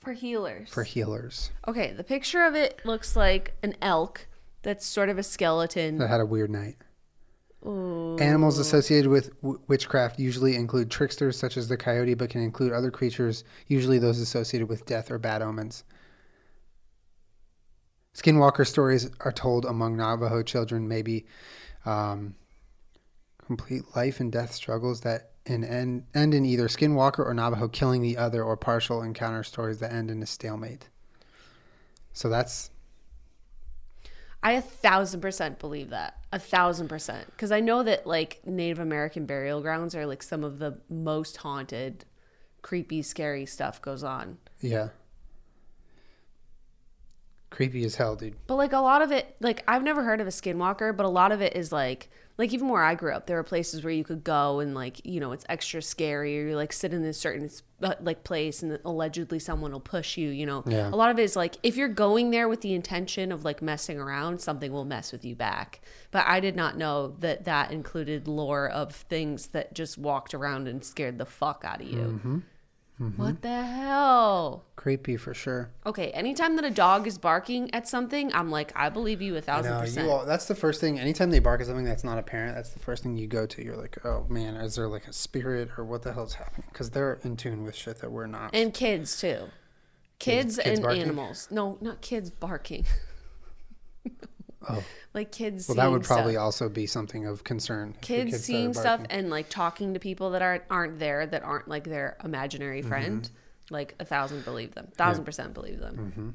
for 0.01 0.13
healers. 0.13 0.69
for 0.71 0.85
healers. 0.85 1.51
okay, 1.67 1.93
the 1.93 2.05
picture 2.05 2.45
of 2.45 2.55
it 2.55 2.81
looks 2.85 3.17
like 3.17 3.55
an 3.63 3.75
elk 3.83 4.27
that's 4.63 4.87
sort 4.87 5.09
of 5.09 5.19
a 5.19 5.23
skeleton. 5.23 5.97
that 5.99 6.09
had 6.09 6.21
a 6.21 6.27
weird 6.27 6.51
night. 6.51 6.77
Ooh. 7.67 8.17
Animals 8.21 8.59
associated 8.59 9.11
with 9.11 9.35
w- 9.43 9.61
witchcraft 9.67 10.19
usually 10.21 10.55
include 10.55 10.91
tricksters 10.91 11.37
such 11.39 11.57
as 11.57 11.67
the 11.69 11.77
coyote, 11.77 12.15
but 12.15 12.31
can 12.31 12.41
include 12.41 12.73
other 12.73 12.91
creatures, 12.91 13.43
usually 13.67 13.99
those 13.99 14.21
associated 14.21 14.69
with 14.69 14.87
death 14.87 15.11
or 15.11 15.19
bad 15.19 15.43
omens. 15.43 15.82
Skinwalker 18.17 18.67
stories 18.67 19.11
are 19.20 19.32
told 19.32 19.67
among 19.67 19.96
Navajo 19.96 20.43
children, 20.43 20.89
maybe 20.89 21.27
um, 21.85 22.35
complete 23.44 23.82
life 23.94 24.20
and 24.20 24.32
death 24.32 24.53
struggles 24.53 25.03
that 25.03 25.32
in, 25.44 25.63
end, 25.63 26.06
end 26.15 26.32
in 26.32 26.46
either 26.46 26.67
Skinwalker 26.67 27.19
or 27.19 27.35
Navajo 27.35 27.69
killing 27.69 28.01
the 28.01 28.17
other, 28.17 28.43
or 28.43 28.56
partial 28.56 29.03
encounter 29.03 29.43
stories 29.43 29.81
that 29.81 29.93
end 29.93 30.11
in 30.11 30.23
a 30.23 30.27
stalemate. 30.27 30.89
So 32.15 32.31
that's 32.31 32.70
I 34.43 34.53
a 34.53 34.63
thousand 34.63 35.20
percent 35.20 35.58
believe 35.58 35.91
that. 35.91 36.17
A 36.32 36.39
thousand 36.39 36.89
percent. 36.89 37.27
Because 37.27 37.53
I 37.53 37.61
know 37.61 37.82
that 37.82 38.06
like 38.06 38.41
Native 38.46 38.79
American 38.79 39.27
burial 39.27 39.61
grounds 39.61 39.94
are 39.94 40.06
like 40.06 40.23
some 40.23 40.43
of 40.43 40.58
the 40.58 40.79
most 40.89 41.39
haunted, 41.39 42.06
creepy, 42.63 43.03
scary 43.03 43.44
stuff 43.44 43.82
goes 43.82 44.03
on. 44.03 44.39
yeah, 44.61 44.89
creepy 47.56 47.84
as 47.84 47.94
hell, 47.94 48.15
dude. 48.17 48.36
But 48.46 48.56
like 48.56 48.75
a 48.75 48.79
lot 48.79 49.01
of 49.01 49.10
it, 49.10 49.34
like 49.41 49.65
I've 49.67 49.82
never 49.82 50.05
heard 50.05 50.20
of 50.20 50.27
a 50.27 50.31
skinwalker, 50.31 50.94
but 50.94 51.06
a 51.06 51.08
lot 51.08 51.32
of 51.32 51.41
it 51.41 51.56
is 51.56 51.72
like, 51.72 52.10
like 52.36 52.53
even 52.53 52.69
where 52.69 52.82
I 52.82 52.94
grew 52.94 53.15
up, 53.15 53.27
there 53.27 53.39
were 53.39 53.43
places 53.43 53.82
where 53.82 53.94
you 53.94 54.05
could 54.05 54.22
go 54.22 54.60
and 54.60 54.75
like, 54.75 55.01
you 55.06 55.20
know, 55.20 55.32
it's 55.32 55.46
extra 55.48 55.81
scary 55.81 56.39
or 56.39 56.48
you 56.48 56.55
like 56.55 56.70
sit 56.70 56.93
in 56.93 57.03
a 57.03 57.15
certain 57.15 57.48
uh, 57.82 57.94
like 58.01 58.25
place 58.25 58.63
and 58.63 58.79
allegedly 58.84 59.39
someone 59.39 59.72
will 59.72 59.81
push 59.81 60.19
you, 60.19 60.29
you 60.29 60.44
know. 60.44 60.63
Yeah. 60.67 60.91
A 60.91 60.96
lot 60.96 61.08
of 61.08 61.19
it 61.19 61.22
is 61.22 61.34
like 61.34 61.56
if 61.63 61.79
you're 61.79 61.89
going 61.89 62.31
there 62.31 62.46
with 62.46 62.60
the 62.60 62.75
intention 62.75 63.32
of 63.32 63.43
like 63.46 63.63
messing 63.63 63.98
around, 63.98 64.43
something 64.43 64.70
will 64.70 64.84
mess 64.84 65.10
with 65.10 65.25
you 65.25 65.34
back. 65.34 65.81
But 66.10 66.27
I 66.27 66.41
did 66.41 66.56
not 66.56 66.77
know 66.77 67.17
that 67.20 67.46
that 67.46 67.72
included 67.72 68.29
lore 68.29 68.69
of 68.69 68.94
things 68.94 69.48
that 69.48 69.72
just 69.75 69.96
walked 69.96 70.34
around 70.34 70.69
and 70.69 70.84
scared 70.84 71.17
the 71.17 71.25
fuck 71.25 71.65
out 71.67 71.81
of 71.81 71.89
you. 71.89 71.98
Mm-hmm. 71.98 72.39
Mm-hmm. 73.00 73.22
What 73.22 73.43
the 73.43 73.62
hell? 73.62 74.65
Creepy 74.76 75.19
for 75.19 75.34
sure. 75.34 75.69
Okay, 75.84 76.10
anytime 76.12 76.56
that 76.56 76.65
a 76.65 76.70
dog 76.70 77.06
is 77.06 77.19
barking 77.19 77.72
at 77.74 77.86
something, 77.86 78.32
I'm 78.34 78.50
like, 78.50 78.72
I 78.74 78.88
believe 78.88 79.20
you 79.20 79.36
a 79.36 79.43
thousand 79.43 79.72
No, 79.72 79.81
percent. 79.81 80.06
you 80.06 80.12
all, 80.12 80.24
that's 80.24 80.46
the 80.46 80.55
first 80.55 80.81
thing. 80.81 80.98
Anytime 80.98 81.31
they 81.31 81.38
bark 81.38 81.60
at 81.60 81.67
something 81.67 81.84
that's 81.84 82.05
not 82.05 82.17
apparent, 82.17 82.55
that's 82.55 82.70
the 82.70 82.79
first 82.79 83.03
thing 83.03 83.17
you 83.19 83.26
go 83.26 83.44
to. 83.44 83.62
You're 83.62 83.76
like, 83.76 83.98
oh 84.06 84.24
man, 84.31 84.55
is 84.56 84.76
there 84.76 84.88
like 84.88 85.06
a 85.06 85.12
spirit 85.12 85.70
or 85.76 85.84
what 85.84 86.03
the 86.03 86.12
hell's 86.15 86.34
happening? 86.34 86.67
Because 86.72 86.88
they're 86.91 87.19
in 87.22 87.36
tune 87.36 87.65
with 87.65 87.74
shit 87.74 87.98
that 87.98 88.10
we're 88.10 88.26
not. 88.26 88.55
And 88.55 88.72
kids 88.72 89.20
too. 89.20 89.48
Kids- 90.19 90.56
Kids, 90.56 90.56
kids 90.56 90.69
and 90.79 90.82
barking? 90.82 91.03
animals. 91.03 91.48
No, 91.50 91.76
not 91.82 92.00
kids 92.00 92.31
barking. 92.31 92.86
Oh. 94.69 94.82
like 95.15 95.32
kids. 95.32 95.69
Well, 95.69 95.77
that 95.77 95.91
would 95.91 96.03
probably 96.05 96.35
stuff. 96.35 96.43
also 96.44 96.69
be 96.69 96.87
something 96.87 97.27
of 97.27 97.44
concern. 97.44 97.91
your 97.93 98.01
kids 98.01 98.44
seeing 98.44 98.75
stuff 98.75 99.01
and 99.11 99.31
like 99.31 99.49
talking 99.49 99.94
to 99.94 100.01
people 100.01 100.31
that 100.31 100.43
aren't 100.43 100.65
aren't 100.70 100.99
there 100.99 101.27
that 101.27 101.43
aren't 101.43 101.69
like 101.69 101.85
their 101.85 102.17
imaginary 102.25 102.81
Mm-hmm. 102.81 102.89
friend. 102.89 103.31
Like 103.70 103.94
a 103.99 104.05
thousand 104.05 104.44
believe 104.44 104.75
them, 104.75 104.89
thousand 104.94 105.25
percent 105.25 105.53
believe 105.55 105.81
them. 105.81 105.96
Mm-hmm. 105.96 106.31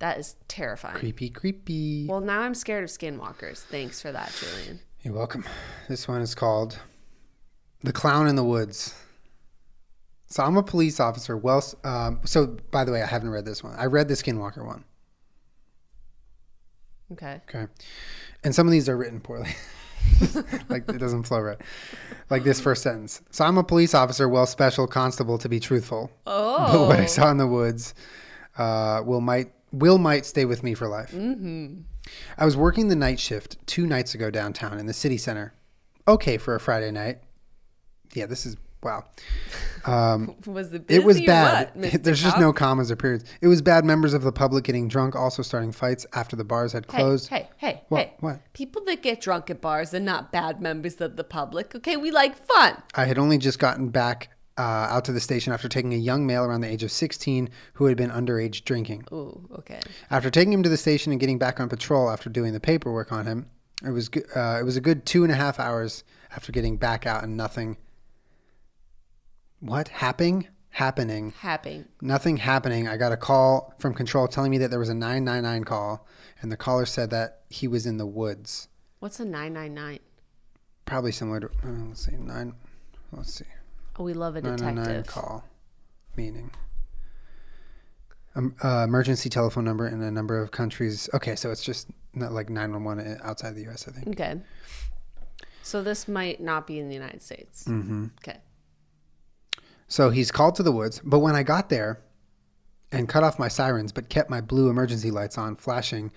That 0.00 0.18
is 0.18 0.36
terrifying. 0.48 0.96
Creepy, 0.96 1.30
creepy. 1.30 2.06
Well, 2.08 2.20
now 2.20 2.40
I'm 2.40 2.54
scared 2.54 2.84
of 2.84 2.90
skinwalkers. 2.90 3.58
Thanks 3.58 4.02
for 4.02 4.12
that, 4.12 4.32
Julien. 4.38 4.80
You're 5.02 5.14
welcome. 5.14 5.44
This 5.88 6.06
one 6.08 6.20
is 6.20 6.34
called 6.34 6.78
The 7.82 7.92
Clown 7.92 8.26
in 8.28 8.36
the 8.36 8.44
Woods. 8.44 8.94
So 10.26 10.42
I'm 10.42 10.56
a 10.56 10.62
police 10.62 10.98
officer. 11.00 11.36
Well, 11.36 11.62
um, 11.84 12.20
so 12.24 12.56
by 12.72 12.84
the 12.84 12.92
way, 12.92 13.00
I 13.02 13.06
haven't 13.06 13.30
read 13.30 13.44
this 13.44 13.62
one. 13.62 13.74
I 13.78 13.86
read 13.86 14.08
the 14.08 14.14
Skinwalker 14.14 14.66
one. 14.66 14.84
Okay. 17.12 17.40
Okay. 17.48 17.66
And 18.44 18.54
some 18.54 18.66
of 18.66 18.72
these 18.72 18.88
are 18.88 18.96
written 18.96 19.20
poorly. 19.20 19.50
like 20.68 20.88
it 20.88 20.98
doesn't 20.98 21.24
flow 21.24 21.40
right. 21.40 21.60
Like 22.30 22.44
this 22.44 22.60
first 22.60 22.82
sentence. 22.82 23.22
So 23.30 23.44
I'm 23.44 23.58
a 23.58 23.64
police 23.64 23.94
officer, 23.94 24.28
well, 24.28 24.46
special 24.46 24.86
constable 24.86 25.38
to 25.38 25.48
be 25.48 25.60
truthful. 25.60 26.10
Oh. 26.26 26.72
But 26.72 26.86
what 26.88 27.00
I 27.00 27.06
saw 27.06 27.30
in 27.30 27.38
the 27.38 27.46
woods 27.46 27.94
uh, 28.58 29.02
will 29.04 29.20
might 29.20 29.52
will 29.72 29.98
might 29.98 30.26
stay 30.26 30.44
with 30.44 30.62
me 30.62 30.74
for 30.74 30.88
life. 30.88 31.12
Mm-hmm. 31.12 31.80
I 32.38 32.44
was 32.44 32.56
working 32.56 32.88
the 32.88 32.96
night 32.96 33.18
shift 33.18 33.64
two 33.66 33.86
nights 33.86 34.14
ago 34.14 34.30
downtown 34.30 34.78
in 34.78 34.86
the 34.86 34.92
city 34.92 35.18
center. 35.18 35.54
Okay 36.08 36.38
for 36.38 36.54
a 36.54 36.60
Friday 36.60 36.90
night. 36.90 37.18
Yeah, 38.14 38.26
this 38.26 38.46
is 38.46 38.56
wow. 38.86 39.04
Um, 39.86 40.34
Was 40.46 40.72
it? 40.72 40.84
it 40.88 41.04
was 41.04 41.20
bad. 41.20 41.70
what. 41.74 41.92
There's 42.02 42.20
just 42.20 42.32
Cop? 42.34 42.40
no 42.40 42.52
commas 42.52 42.90
or 42.90 42.96
periods. 42.96 43.24
It 43.40 43.46
was 43.46 43.62
bad. 43.62 43.84
Members 43.84 44.14
of 44.14 44.22
the 44.24 44.32
public 44.32 44.64
getting 44.64 44.88
drunk, 44.88 45.14
also 45.14 45.42
starting 45.42 45.70
fights 45.70 46.04
after 46.12 46.34
the 46.34 46.42
bars 46.42 46.72
had 46.72 46.88
closed. 46.88 47.28
Hey, 47.28 47.48
hey, 47.58 47.82
What? 47.88 48.00
hey! 48.00 48.14
What? 48.18 48.52
People 48.52 48.82
that 48.86 49.00
get 49.00 49.20
drunk 49.20 49.48
at 49.48 49.60
bars 49.60 49.94
are 49.94 50.00
not 50.00 50.32
bad 50.32 50.60
members 50.60 51.00
of 51.00 51.14
the 51.14 51.22
public. 51.22 51.72
Okay, 51.76 51.96
we 51.96 52.10
like 52.10 52.36
fun. 52.36 52.82
I 52.96 53.04
had 53.04 53.16
only 53.16 53.38
just 53.38 53.60
gotten 53.60 53.90
back 53.90 54.30
uh, 54.58 54.62
out 54.90 55.04
to 55.04 55.12
the 55.12 55.20
station 55.20 55.52
after 55.52 55.68
taking 55.68 55.94
a 55.94 55.98
young 55.98 56.26
male 56.26 56.42
around 56.42 56.62
the 56.62 56.68
age 56.68 56.82
of 56.82 56.90
16 56.90 57.48
who 57.74 57.84
had 57.84 57.96
been 57.96 58.10
underage 58.10 58.64
drinking. 58.64 59.04
Ooh, 59.12 59.48
okay. 59.56 59.78
After 60.10 60.30
taking 60.30 60.52
him 60.52 60.64
to 60.64 60.68
the 60.68 60.76
station 60.76 61.12
and 61.12 61.20
getting 61.20 61.38
back 61.38 61.60
on 61.60 61.68
patrol 61.68 62.10
after 62.10 62.28
doing 62.28 62.52
the 62.54 62.58
paperwork 62.60 63.12
on 63.12 63.24
him, 63.26 63.46
it 63.84 63.90
was 63.90 64.10
uh, 64.34 64.56
it 64.58 64.64
was 64.64 64.76
a 64.76 64.80
good 64.80 65.06
two 65.06 65.22
and 65.22 65.30
a 65.30 65.36
half 65.36 65.60
hours 65.60 66.02
after 66.34 66.50
getting 66.50 66.76
back 66.76 67.06
out 67.06 67.22
and 67.22 67.36
nothing. 67.36 67.76
What 69.66 69.88
happening? 69.88 70.46
Happening. 70.70 71.32
Happening. 71.40 71.86
Nothing 72.00 72.36
happening. 72.36 72.86
I 72.86 72.96
got 72.96 73.12
a 73.12 73.16
call 73.16 73.74
from 73.78 73.94
control 73.94 74.28
telling 74.28 74.50
me 74.50 74.58
that 74.58 74.70
there 74.70 74.78
was 74.78 74.88
a 74.90 74.94
999 74.94 75.64
call, 75.64 76.06
and 76.40 76.52
the 76.52 76.56
caller 76.56 76.86
said 76.86 77.10
that 77.10 77.40
he 77.48 77.66
was 77.66 77.86
in 77.86 77.96
the 77.96 78.06
woods. 78.06 78.68
What's 79.00 79.18
a 79.20 79.24
nine 79.24 79.54
nine 79.54 79.74
nine? 79.74 79.98
Probably 80.84 81.12
similar 81.12 81.40
to 81.40 81.46
uh, 81.46 81.70
let's 81.88 82.04
see 82.06 82.12
nine. 82.16 82.52
Let's 83.12 83.34
see. 83.34 83.44
Oh, 83.98 84.04
we 84.04 84.12
love 84.14 84.36
a 84.36 84.40
999 84.42 84.84
detective. 84.84 85.12
call 85.12 85.44
meaning 86.16 86.50
um, 88.34 88.54
uh, 88.62 88.84
emergency 88.84 89.28
telephone 89.28 89.64
number 89.64 89.86
in 89.86 90.02
a 90.02 90.10
number 90.10 90.40
of 90.40 90.50
countries 90.50 91.08
okay 91.12 91.36
so 91.36 91.50
it's 91.50 91.62
just 91.62 91.88
not 92.14 92.32
like 92.32 92.48
911 92.48 93.18
outside 93.22 93.54
the 93.54 93.66
us 93.66 93.86
i 93.88 93.90
think 93.92 94.08
Okay. 94.08 94.40
So 95.62 95.82
this 95.82 96.06
might 96.06 96.40
not 96.40 96.64
be 96.66 96.78
in 96.78 96.86
the 96.88 96.94
United 96.94 97.20
States. 97.22 97.64
Mm-hmm. 97.64 98.04
Okay. 98.20 98.38
So 99.88 100.10
he's 100.10 100.30
called 100.30 100.54
to 100.54 100.62
the 100.62 100.72
woods 100.72 101.00
but 101.04 101.20
when 101.20 101.34
i 101.34 101.42
got 101.42 101.68
there 101.68 102.00
and 102.92 103.08
cut 103.08 103.22
off 103.22 103.38
my 103.38 103.48
sirens 103.48 103.92
but 103.92 104.08
kept 104.08 104.30
my 104.30 104.40
blue 104.40 104.68
emergency 104.68 105.10
lights 105.10 105.38
on 105.38 105.56
flashing 105.56 106.10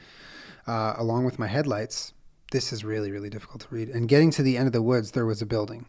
uh, 0.68 0.94
along 0.98 1.26
with 1.26 1.40
my 1.40 1.48
headlights 1.48 2.14
this 2.52 2.74
is 2.74 2.84
really 2.84 3.12
really 3.12 3.30
difficult 3.30 3.62
to 3.62 3.68
read. 3.70 3.90
And 3.90 4.08
getting 4.08 4.32
to 4.32 4.44
the 4.44 4.58
end 4.58 4.68
of 4.68 4.74
the 4.74 4.82
woods 4.82 5.12
there 5.12 5.26
was 5.26 5.42
a 5.42 5.46
building. 5.46 5.86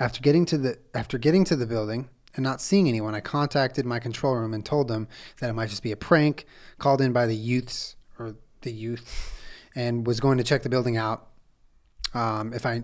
After 0.00 0.20
getting 0.20 0.44
to 0.46 0.58
the 0.58 0.78
after 0.94 1.18
getting 1.18 1.44
to 1.44 1.56
the 1.56 1.66
building 1.66 2.08
and 2.34 2.42
not 2.42 2.60
seeing 2.60 2.88
anyone 2.88 3.14
i 3.14 3.20
contacted 3.20 3.86
my 3.86 4.00
control 4.00 4.34
room 4.34 4.54
and 4.54 4.64
told 4.64 4.88
them 4.88 5.06
that 5.40 5.50
it 5.50 5.52
might 5.52 5.70
just 5.70 5.84
be 5.84 5.92
a 5.92 5.96
prank 5.96 6.46
called 6.78 7.00
in 7.00 7.12
by 7.12 7.26
the 7.26 7.36
youths 7.36 7.94
or 8.18 8.34
the 8.62 8.72
youth 8.72 9.32
and 9.76 10.04
was 10.04 10.18
going 10.18 10.38
to 10.38 10.44
check 10.44 10.62
the 10.62 10.68
building 10.68 10.96
out 10.96 11.28
um, 12.12 12.52
if 12.52 12.66
i 12.66 12.82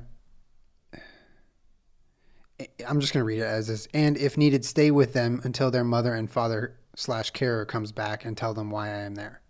i'm 2.88 3.00
just 3.00 3.12
going 3.12 3.20
to 3.20 3.24
read 3.26 3.38
it 3.40 3.44
as 3.44 3.68
is 3.68 3.88
and 3.94 4.16
if 4.16 4.36
needed 4.36 4.64
stay 4.64 4.90
with 4.90 5.12
them 5.12 5.40
until 5.44 5.70
their 5.70 5.84
mother 5.84 6.14
and 6.14 6.30
father 6.30 6.76
slash 6.96 7.30
carer 7.30 7.64
comes 7.64 7.92
back 7.92 8.24
and 8.24 8.36
tell 8.36 8.52
them 8.54 8.70
why 8.70 8.86
i 8.88 8.98
am 8.98 9.14
there 9.14 9.40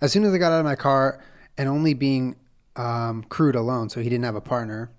as 0.00 0.12
soon 0.12 0.24
as 0.24 0.32
i 0.32 0.38
got 0.38 0.52
out 0.52 0.58
of 0.60 0.64
my 0.64 0.76
car 0.76 1.22
and 1.58 1.68
only 1.68 1.94
being 1.94 2.36
um, 2.76 3.22
crewed 3.24 3.56
alone 3.56 3.88
so 3.90 4.00
he 4.00 4.08
didn't 4.08 4.24
have 4.24 4.36
a 4.36 4.40
partner 4.40 4.90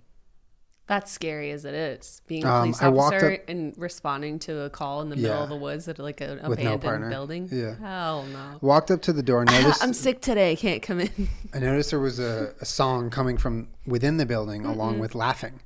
That's 0.88 1.10
scary 1.10 1.52
as 1.52 1.64
it 1.64 1.74
is. 1.74 2.22
Being 2.28 2.44
a 2.44 2.50
Um, 2.54 2.62
police 2.74 2.82
I 2.82 2.88
officer 2.92 3.32
up- 3.34 3.40
and 3.50 3.74
responding 3.78 4.40
to 4.40 4.64
a 4.64 4.70
call 4.70 5.02
in 5.02 5.10
the 5.10 5.16
middle 5.16 5.42
of 5.42 5.48
the 5.50 5.56
woods 5.56 5.88
at 5.88 6.00
like 6.00 6.20
an 6.20 6.40
no 6.44 6.52
abandoned 6.52 6.82
partner. 6.82 7.10
building. 7.10 7.48
Yeah. 7.50 7.76
Hell 7.80 8.26
no. 8.26 8.58
walked 8.60 8.92
up 8.92 9.02
to 9.04 9.14
the 9.14 9.24
door 9.24 9.46
noticed 9.56 9.82
I'm 9.82 9.94
sick 9.94 10.20
today. 10.22 10.56
Can't 10.58 10.82
come 10.82 11.00
in. 11.00 11.30
I 11.54 11.60
noticed 11.60 11.92
there 11.92 12.00
was 12.02 12.20
a, 12.20 12.54
a 12.60 12.66
song 12.66 13.10
coming 13.10 13.38
from 13.38 13.70
within 13.88 14.18
the 14.18 14.26
building 14.26 14.66
along 14.74 15.00
with 15.00 15.16
laughing. 15.16 15.62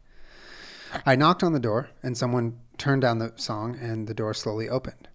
I 1.06 1.16
knocked 1.16 1.44
on 1.44 1.54
the 1.54 1.60
door 1.60 1.90
and 2.04 2.18
someone 2.18 2.60
turned 2.78 3.02
down 3.02 3.20
the 3.20 3.34
song 3.36 3.78
and 3.80 4.08
the 4.08 4.14
door 4.14 4.34
slowly 4.34 4.70
opened. 4.70 5.08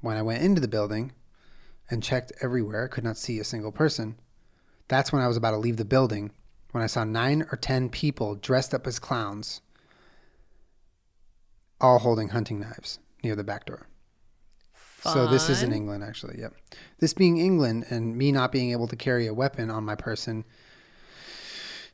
When 0.00 0.16
I 0.16 0.22
went 0.22 0.42
into 0.42 0.60
the 0.60 0.68
building 0.68 1.12
and 1.90 2.02
checked 2.02 2.32
everywhere, 2.42 2.84
I 2.84 2.88
could 2.88 3.04
not 3.04 3.16
see 3.16 3.38
a 3.38 3.44
single 3.44 3.72
person. 3.72 4.18
That's 4.88 5.12
when 5.12 5.22
I 5.22 5.28
was 5.28 5.36
about 5.36 5.52
to 5.52 5.58
leave 5.58 5.76
the 5.76 5.84
building 5.84 6.32
when 6.72 6.82
I 6.82 6.86
saw 6.86 7.04
nine 7.04 7.46
or 7.50 7.56
ten 7.56 7.88
people 7.88 8.34
dressed 8.34 8.74
up 8.74 8.86
as 8.86 8.98
clowns, 8.98 9.60
all 11.80 11.98
holding 11.98 12.28
hunting 12.28 12.60
knives 12.60 12.98
near 13.22 13.34
the 13.34 13.44
back 13.44 13.66
door. 13.66 13.86
Fun. 14.72 15.12
So 15.12 15.26
this 15.28 15.48
is 15.48 15.62
in 15.62 15.72
England, 15.72 16.04
actually. 16.04 16.40
Yep. 16.40 16.54
This 16.98 17.14
being 17.14 17.38
England 17.38 17.86
and 17.88 18.16
me 18.16 18.32
not 18.32 18.52
being 18.52 18.72
able 18.72 18.88
to 18.88 18.96
carry 18.96 19.26
a 19.26 19.34
weapon 19.34 19.70
on 19.70 19.84
my 19.84 19.94
person, 19.94 20.44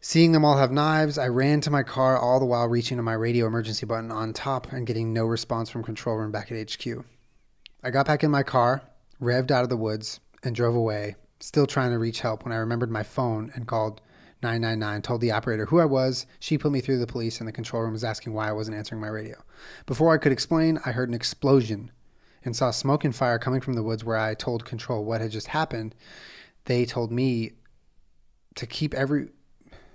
seeing 0.04 0.32
them 0.32 0.44
all 0.44 0.58
have 0.58 0.70
knives, 0.70 1.16
I 1.16 1.28
ran 1.28 1.62
to 1.62 1.70
my 1.70 1.82
car, 1.82 2.18
all 2.18 2.38
the 2.38 2.44
while 2.44 2.68
reaching 2.68 2.98
to 2.98 3.02
my 3.02 3.14
radio 3.14 3.46
emergency 3.46 3.86
button 3.86 4.12
on 4.12 4.34
top 4.34 4.70
and 4.70 4.86
getting 4.86 5.14
no 5.14 5.24
response 5.24 5.70
from 5.70 5.82
control 5.82 6.16
room 6.16 6.30
back 6.30 6.52
at 6.52 6.74
HQ. 6.74 7.06
I 7.82 7.88
got 7.88 8.04
back 8.04 8.22
in 8.22 8.30
my 8.30 8.42
car, 8.42 8.82
revved 9.18 9.50
out 9.50 9.62
of 9.62 9.70
the 9.70 9.78
woods, 9.78 10.20
and 10.42 10.54
drove 10.54 10.74
away, 10.74 11.16
still 11.40 11.66
trying 11.66 11.90
to 11.90 11.98
reach 11.98 12.20
help 12.20 12.44
when 12.44 12.52
I 12.52 12.56
remembered 12.56 12.90
my 12.90 13.02
phone 13.02 13.50
and 13.54 13.66
called 13.66 14.02
999, 14.42 15.00
told 15.00 15.22
the 15.22 15.30
operator 15.30 15.64
who 15.64 15.80
I 15.80 15.86
was. 15.86 16.26
She 16.38 16.58
put 16.58 16.70
me 16.70 16.82
through 16.82 16.98
the 16.98 17.06
police, 17.06 17.38
and 17.38 17.48
the 17.48 17.52
control 17.52 17.82
room 17.82 17.92
was 17.92 18.04
asking 18.04 18.34
why 18.34 18.50
I 18.50 18.52
wasn't 18.52 18.76
answering 18.76 19.00
my 19.00 19.08
radio. 19.08 19.42
Before 19.86 20.12
I 20.12 20.18
could 20.18 20.32
explain, 20.32 20.78
I 20.84 20.92
heard 20.92 21.08
an 21.08 21.14
explosion 21.14 21.90
and 22.44 22.54
saw 22.54 22.72
smoke 22.72 23.06
and 23.06 23.16
fire 23.16 23.38
coming 23.38 23.62
from 23.62 23.72
the 23.72 23.82
woods 23.82 24.04
where 24.04 24.18
I 24.18 24.34
told 24.34 24.66
control 24.66 25.02
what 25.02 25.22
had 25.22 25.30
just 25.30 25.46
happened. 25.46 25.94
They 26.66 26.84
told 26.84 27.10
me 27.10 27.52
to 28.56 28.66
keep 28.66 28.92
every 28.92 29.28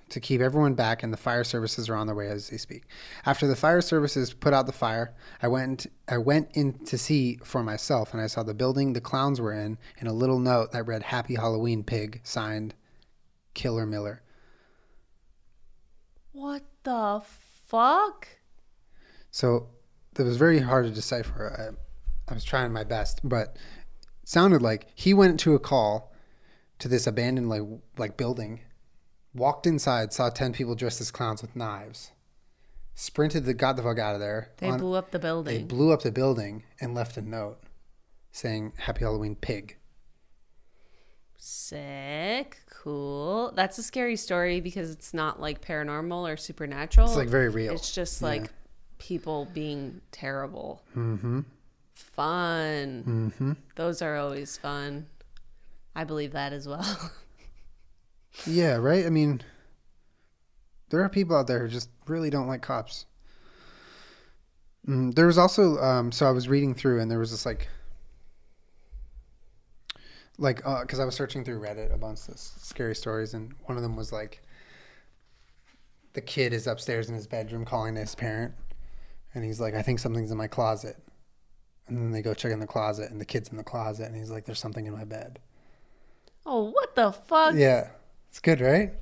to 0.09 0.19
keep 0.19 0.41
everyone 0.41 0.73
back 0.73 1.03
and 1.03 1.13
the 1.13 1.17
fire 1.17 1.43
services 1.43 1.89
are 1.89 1.95
on 1.95 2.07
their 2.07 2.15
way 2.15 2.27
as 2.27 2.49
they 2.49 2.57
speak. 2.57 2.83
After 3.25 3.47
the 3.47 3.55
fire 3.55 3.81
services 3.81 4.33
put 4.33 4.53
out 4.53 4.65
the 4.65 4.71
fire, 4.71 5.13
I 5.41 5.47
went 5.47 5.87
I 6.07 6.17
went 6.17 6.49
in 6.53 6.73
to 6.85 6.97
see 6.97 7.39
for 7.43 7.63
myself 7.63 8.13
and 8.13 8.21
I 8.21 8.27
saw 8.27 8.43
the 8.43 8.53
building 8.53 8.93
the 8.93 9.01
clowns 9.01 9.39
were 9.39 9.53
in 9.53 9.77
and 9.99 10.07
a 10.07 10.13
little 10.13 10.39
note 10.39 10.71
that 10.71 10.87
read 10.87 11.03
Happy 11.03 11.35
Halloween 11.35 11.83
Pig 11.83 12.21
signed 12.23 12.73
Killer 13.53 13.85
Miller. 13.85 14.21
What 16.31 16.63
the 16.83 17.21
fuck? 17.67 18.27
So 19.31 19.69
it 20.17 20.23
was 20.23 20.37
very 20.37 20.59
hard 20.59 20.85
to 20.85 20.91
decipher. 20.91 21.75
I, 22.27 22.31
I 22.31 22.33
was 22.33 22.43
trying 22.43 22.71
my 22.71 22.83
best, 22.83 23.21
but 23.23 23.55
it 24.21 24.29
sounded 24.29 24.61
like 24.61 24.87
he 24.95 25.13
went 25.13 25.39
to 25.41 25.55
a 25.55 25.59
call 25.59 26.13
to 26.79 26.87
this 26.87 27.05
abandoned 27.07 27.49
like 27.49 27.63
like 27.97 28.17
building, 28.17 28.61
walked 29.33 29.65
inside, 29.67 30.13
saw 30.13 30.29
ten 30.29 30.53
people 30.53 30.75
dressed 30.75 31.01
as 31.01 31.11
clowns 31.11 31.41
with 31.41 31.55
knives, 31.55 32.11
sprinted 32.95 33.45
the 33.45 33.53
got 33.53 33.75
the 33.75 33.83
fuck 33.83 33.99
out 33.99 34.15
of 34.15 34.19
there. 34.21 34.51
They 34.57 34.69
on- 34.69 34.79
blew 34.79 34.93
up 34.93 35.11
the 35.11 35.19
building. 35.19 35.57
they 35.57 35.63
blew 35.63 35.91
up 35.91 36.01
the 36.03 36.11
building 36.11 36.63
and 36.81 36.93
left 36.95 37.17
a 37.17 37.21
note 37.21 37.59
saying 38.31 38.73
"Happy 38.77 39.01
Halloween, 39.01 39.35
pig." 39.35 39.77
Sick. 41.37 42.57
Cool. 42.69 43.51
That's 43.55 43.77
a 43.77 43.83
scary 43.83 44.15
story 44.15 44.59
because 44.61 44.91
it's 44.91 45.13
not 45.13 45.39
like 45.39 45.61
paranormal 45.61 46.31
or 46.31 46.37
supernatural. 46.37 47.07
It's 47.07 47.15
like 47.15 47.29
very 47.29 47.49
real. 47.49 47.73
It's 47.73 47.93
just 47.93 48.21
Yeah. 48.21 48.27
like 48.27 48.51
people 48.97 49.47
being 49.53 50.01
terrible. 50.11 50.81
Mm-hmm. 50.95 51.41
Fun. 51.95 53.03
Mm-hmm. 53.07 53.51
Those 53.75 54.01
are 54.01 54.17
always 54.17 54.57
fun. 54.57 55.07
I 55.95 56.03
believe 56.03 56.31
that 56.33 56.53
as 56.53 56.67
well. 56.67 57.11
Yeah, 58.45 58.75
right. 58.75 59.05
I 59.05 59.09
mean, 59.09 59.41
there 60.89 61.01
are 61.01 61.09
people 61.09 61.35
out 61.35 61.47
there 61.47 61.59
who 61.59 61.67
just 61.67 61.89
really 62.07 62.29
don't 62.29 62.47
like 62.47 62.61
cops. 62.61 63.05
Mm, 64.87 65.13
there 65.13 65.27
was 65.27 65.37
also, 65.37 65.77
um, 65.77 66.11
so 66.11 66.25
I 66.25 66.31
was 66.31 66.47
reading 66.47 66.73
through, 66.73 66.99
and 67.01 67.11
there 67.11 67.19
was 67.19 67.31
this 67.31 67.45
like, 67.45 67.67
like 70.37 70.57
because 70.81 70.99
I 70.99 71.05
was 71.05 71.15
searching 71.15 71.43
through 71.43 71.59
Reddit 71.59 71.93
a 71.93 71.97
bunch 71.97 72.27
of 72.29 72.39
scary 72.39 72.95
stories, 72.95 73.33
and 73.33 73.53
one 73.65 73.77
of 73.77 73.83
them 73.83 73.95
was 73.95 74.11
like 74.11 74.41
the 76.13 76.21
kid 76.21 76.53
is 76.53 76.65
upstairs 76.65 77.09
in 77.09 77.15
his 77.15 77.27
bedroom 77.27 77.65
calling 77.65 77.95
his 77.95 78.15
parent, 78.15 78.53
and 79.35 79.43
he's 79.43 79.59
like, 79.59 79.75
"I 79.75 79.81
think 79.81 79.99
something's 79.99 80.31
in 80.31 80.37
my 80.37 80.47
closet," 80.47 80.95
and 81.87 81.97
then 81.97 82.11
they 82.11 82.21
go 82.21 82.33
check 82.33 82.51
in 82.51 82.59
the 82.59 82.67
closet, 82.67 83.11
and 83.11 83.19
the 83.19 83.25
kid's 83.25 83.49
in 83.49 83.57
the 83.57 83.63
closet, 83.63 84.07
and 84.07 84.15
he's 84.15 84.31
like, 84.31 84.45
"There's 84.45 84.59
something 84.59 84.85
in 84.85 84.93
my 84.93 85.03
bed." 85.03 85.39
Oh, 86.45 86.71
what 86.71 86.95
the 86.95 87.11
fuck? 87.11 87.53
Yeah, 87.55 87.89
it's 88.29 88.39
good, 88.39 88.61
right? 88.61 88.93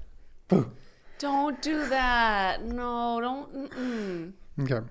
Boo. 0.48 0.72
Don't 1.20 1.62
do 1.62 1.88
that. 1.88 2.64
No, 2.64 3.20
don't. 3.22 3.72
Mm-mm. 3.72 4.34
Okay. 4.64 4.88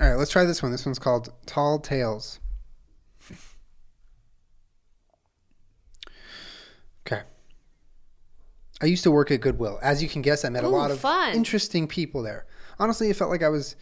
All 0.00 0.08
right, 0.08 0.14
let's 0.14 0.30
try 0.30 0.44
this 0.44 0.62
one. 0.62 0.72
This 0.72 0.86
one's 0.86 0.98
called 0.98 1.32
Tall 1.46 1.78
Tales. 1.78 2.40
Okay. 7.06 7.22
I 8.80 8.86
used 8.86 9.02
to 9.04 9.10
work 9.10 9.30
at 9.30 9.40
Goodwill. 9.40 9.78
As 9.82 10.02
you 10.02 10.08
can 10.08 10.22
guess, 10.22 10.44
I 10.44 10.48
met 10.48 10.64
a 10.64 10.68
lot 10.68 10.90
of 10.90 11.00
fun. 11.00 11.34
interesting 11.34 11.86
people 11.86 12.22
there. 12.22 12.46
Honestly, 12.78 13.10
it 13.10 13.16
felt 13.16 13.30
like 13.30 13.42
I 13.42 13.48
was 13.48 13.76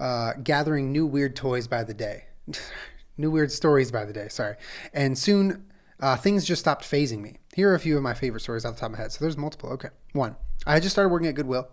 uh, 0.00 0.32
gathering 0.42 0.90
new 0.90 1.06
weird 1.06 1.36
toys 1.36 1.68
by 1.68 1.84
the 1.84 1.94
day, 1.94 2.24
new 3.16 3.30
weird 3.30 3.52
stories 3.52 3.92
by 3.92 4.04
the 4.04 4.12
day. 4.12 4.28
Sorry, 4.28 4.56
and 4.92 5.16
soon 5.16 5.71
uh, 6.02 6.16
things 6.16 6.44
just 6.44 6.60
stopped 6.60 6.84
phasing 6.84 7.20
me. 7.20 7.38
Here 7.54 7.70
are 7.70 7.74
a 7.74 7.80
few 7.80 7.96
of 7.96 8.02
my 8.02 8.12
favorite 8.12 8.40
stories 8.40 8.64
off 8.64 8.74
the 8.74 8.80
top 8.80 8.88
of 8.88 8.92
my 8.92 8.98
head. 8.98 9.12
So 9.12 9.24
there's 9.24 9.36
multiple. 9.36 9.70
Okay, 9.70 9.88
one. 10.12 10.36
I 10.66 10.74
had 10.74 10.82
just 10.82 10.94
started 10.94 11.08
working 11.08 11.28
at 11.28 11.34
Goodwill 11.34 11.68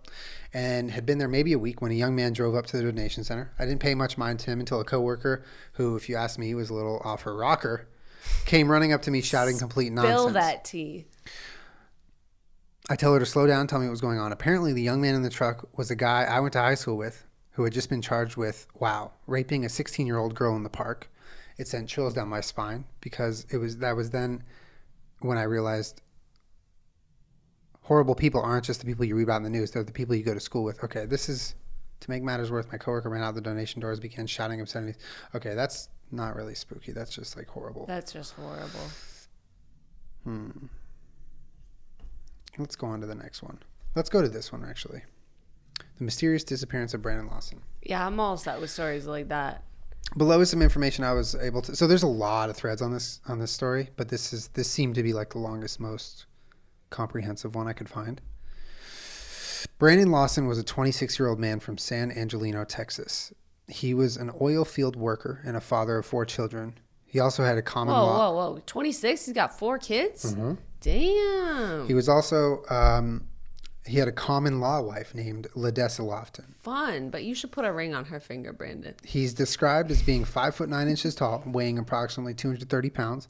and 0.53 0.91
had 0.91 1.05
been 1.05 1.17
there 1.17 1.27
maybe 1.27 1.53
a 1.53 1.59
week 1.59 1.81
when 1.81 1.91
a 1.91 1.95
young 1.95 2.15
man 2.15 2.33
drove 2.33 2.55
up 2.55 2.67
to 2.67 2.77
the 2.77 2.83
donation 2.83 3.23
center. 3.23 3.51
I 3.59 3.65
didn't 3.65 3.81
pay 3.81 3.95
much 3.95 4.17
mind 4.17 4.39
to 4.41 4.51
him 4.51 4.59
until 4.59 4.79
a 4.79 4.85
coworker, 4.85 5.43
who, 5.73 5.95
if 5.95 6.07
you 6.07 6.15
ask 6.15 6.39
me, 6.39 6.53
was 6.53 6.69
a 6.69 6.73
little 6.73 7.01
off 7.03 7.23
her 7.23 7.35
rocker, 7.35 7.87
came 8.45 8.69
running 8.69 8.93
up 8.93 9.01
to 9.03 9.11
me 9.11 9.21
shouting 9.21 9.57
complete 9.57 9.91
nonsense. 9.91 10.21
Spill 10.21 10.33
that 10.33 10.63
tea. 10.63 11.05
I 12.89 12.95
tell 12.95 13.13
her 13.13 13.19
to 13.19 13.25
slow 13.25 13.45
down, 13.45 13.67
tell 13.67 13.79
me 13.79 13.85
what 13.85 13.91
was 13.91 14.01
going 14.01 14.19
on. 14.19 14.31
Apparently, 14.31 14.73
the 14.73 14.81
young 14.81 15.01
man 15.01 15.13
in 15.13 15.21
the 15.21 15.29
truck 15.29 15.67
was 15.77 15.91
a 15.91 15.95
guy 15.95 16.23
I 16.23 16.39
went 16.39 16.53
to 16.53 16.59
high 16.59 16.75
school 16.75 16.97
with 16.97 17.25
who 17.51 17.63
had 17.63 17.73
just 17.73 17.89
been 17.89 18.01
charged 18.01 18.37
with, 18.37 18.67
wow, 18.73 19.11
raping 19.27 19.65
a 19.65 19.69
16 19.69 20.07
year 20.07 20.17
old 20.17 20.33
girl 20.33 20.55
in 20.55 20.63
the 20.63 20.69
park. 20.69 21.09
It 21.59 21.67
sent 21.67 21.89
chills 21.89 22.13
down 22.13 22.29
my 22.29 22.39
spine 22.39 22.85
because 23.01 23.45
it 23.51 23.57
was 23.57 23.77
that 23.79 23.95
was 23.95 24.09
then 24.11 24.43
when 25.19 25.37
I 25.37 25.43
realized 25.43 26.01
horrible 27.81 28.15
people 28.15 28.41
aren't 28.41 28.63
just 28.63 28.79
the 28.79 28.85
people 28.85 29.03
you 29.03 29.15
read 29.15 29.23
about 29.23 29.37
in 29.37 29.43
the 29.43 29.49
news, 29.49 29.71
they're 29.71 29.83
the 29.83 29.91
people 29.91 30.15
you 30.15 30.23
go 30.23 30.33
to 30.33 30.39
school 30.39 30.63
with. 30.63 30.81
Okay, 30.85 31.05
this 31.05 31.27
is 31.27 31.55
to 31.99 32.09
make 32.09 32.23
matters 32.23 32.49
worse. 32.49 32.65
My 32.71 32.77
coworker 32.77 33.09
ran 33.09 33.23
out 33.23 33.35
the 33.35 33.41
donation 33.41 33.81
doors, 33.81 33.99
began 33.99 34.25
shouting 34.25 34.61
obscenities. 34.61 34.97
Okay, 35.35 35.53
that's 35.53 35.89
not 36.11 36.33
really 36.33 36.55
spooky. 36.55 36.93
That's 36.93 37.11
just 37.11 37.35
like 37.35 37.49
horrible. 37.49 37.85
That's 37.87 38.13
just 38.13 38.33
horrible. 38.35 38.89
Hmm. 40.23 40.49
Let's 42.57 42.77
go 42.77 42.87
on 42.87 43.01
to 43.01 43.07
the 43.07 43.15
next 43.15 43.43
one. 43.43 43.59
Let's 43.95 44.09
go 44.09 44.21
to 44.21 44.29
this 44.29 44.53
one 44.53 44.63
actually. 44.63 45.03
The 45.97 46.05
mysterious 46.05 46.45
disappearance 46.45 46.93
of 46.93 47.01
Brandon 47.01 47.27
Lawson. 47.27 47.61
Yeah, 47.81 48.07
I'm 48.07 48.17
all 48.17 48.37
set 48.37 48.61
with 48.61 48.69
stories 48.69 49.05
like 49.07 49.27
that. 49.27 49.63
Below 50.17 50.41
is 50.41 50.49
some 50.49 50.61
information 50.61 51.03
I 51.03 51.13
was 51.13 51.35
able 51.35 51.61
to. 51.63 51.75
So 51.75 51.85
there's 51.85 52.03
a 52.03 52.07
lot 52.07 52.49
of 52.49 52.55
threads 52.55 52.81
on 52.81 52.91
this 52.91 53.21
on 53.27 53.39
this 53.39 53.51
story, 53.51 53.89
but 53.95 54.09
this 54.09 54.33
is 54.33 54.47
this 54.49 54.69
seemed 54.69 54.95
to 54.95 55.03
be 55.03 55.13
like 55.13 55.29
the 55.31 55.39
longest, 55.39 55.79
most 55.79 56.25
comprehensive 56.89 57.55
one 57.55 57.67
I 57.67 57.73
could 57.73 57.89
find. 57.89 58.19
Brandon 59.77 60.09
Lawson 60.11 60.47
was 60.47 60.57
a 60.57 60.63
26 60.63 61.19
year 61.19 61.27
old 61.27 61.39
man 61.39 61.59
from 61.59 61.77
San 61.77 62.11
Angelino, 62.11 62.63
Texas. 62.65 63.33
He 63.67 63.93
was 63.93 64.17
an 64.17 64.31
oil 64.41 64.65
field 64.65 64.95
worker 64.95 65.41
and 65.45 65.55
a 65.55 65.61
father 65.61 65.97
of 65.99 66.05
four 66.05 66.25
children. 66.25 66.79
He 67.05 67.19
also 67.19 67.43
had 67.43 67.57
a 67.57 67.61
common 67.61 67.93
Whoa, 67.93 68.03
law. 68.03 68.33
whoa, 68.33 68.51
whoa. 68.53 68.61
26? 68.65 69.25
He's 69.25 69.33
got 69.33 69.57
four 69.57 69.77
kids? 69.77 70.33
Mm-hmm. 70.33 70.53
Damn. 70.81 71.87
He 71.87 71.93
was 71.93 72.07
also 72.09 72.63
um, 72.69 73.27
he 73.85 73.97
had 73.97 74.07
a 74.07 74.13
common 74.13 74.59
law 74.59 74.81
wife 74.81 75.15
named 75.15 75.47
Ladessa 75.55 76.01
Lofton. 76.01 76.55
Fun, 76.59 77.09
but 77.09 77.23
you 77.23 77.33
should 77.33 77.51
put 77.51 77.65
a 77.65 77.71
ring 77.71 77.93
on 77.93 78.05
her 78.05 78.19
finger, 78.19 78.53
Brandon. 78.53 78.95
He's 79.03 79.33
described 79.33 79.89
as 79.91 80.01
being 80.01 80.25
five 80.25 80.55
foot 80.55 80.69
nine 80.69 80.87
inches 80.87 81.15
tall, 81.15 81.43
weighing 81.45 81.77
approximately 81.77 82.33
230 82.33 82.89
pounds, 82.89 83.27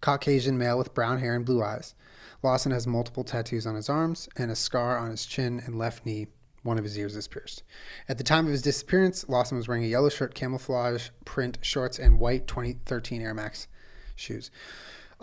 Caucasian 0.00 0.56
male 0.56 0.78
with 0.78 0.94
brown 0.94 1.18
hair 1.18 1.34
and 1.34 1.44
blue 1.44 1.62
eyes. 1.62 1.94
Lawson 2.42 2.72
has 2.72 2.86
multiple 2.86 3.24
tattoos 3.24 3.66
on 3.66 3.74
his 3.74 3.88
arms 3.88 4.28
and 4.36 4.50
a 4.50 4.56
scar 4.56 4.96
on 4.96 5.10
his 5.10 5.26
chin 5.26 5.60
and 5.64 5.76
left 5.76 6.06
knee. 6.06 6.28
One 6.62 6.78
of 6.78 6.84
his 6.84 6.98
ears 6.98 7.16
is 7.16 7.28
pierced. 7.28 7.62
At 8.08 8.18
the 8.18 8.24
time 8.24 8.46
of 8.46 8.52
his 8.52 8.62
disappearance, 8.62 9.28
Lawson 9.28 9.56
was 9.56 9.68
wearing 9.68 9.84
a 9.84 9.88
yellow 9.88 10.08
shirt, 10.08 10.34
camouflage 10.34 11.08
print 11.24 11.58
shorts, 11.62 11.98
and 11.98 12.20
white 12.20 12.46
2013 12.46 13.22
Air 13.22 13.34
Max 13.34 13.68
shoes. 14.16 14.50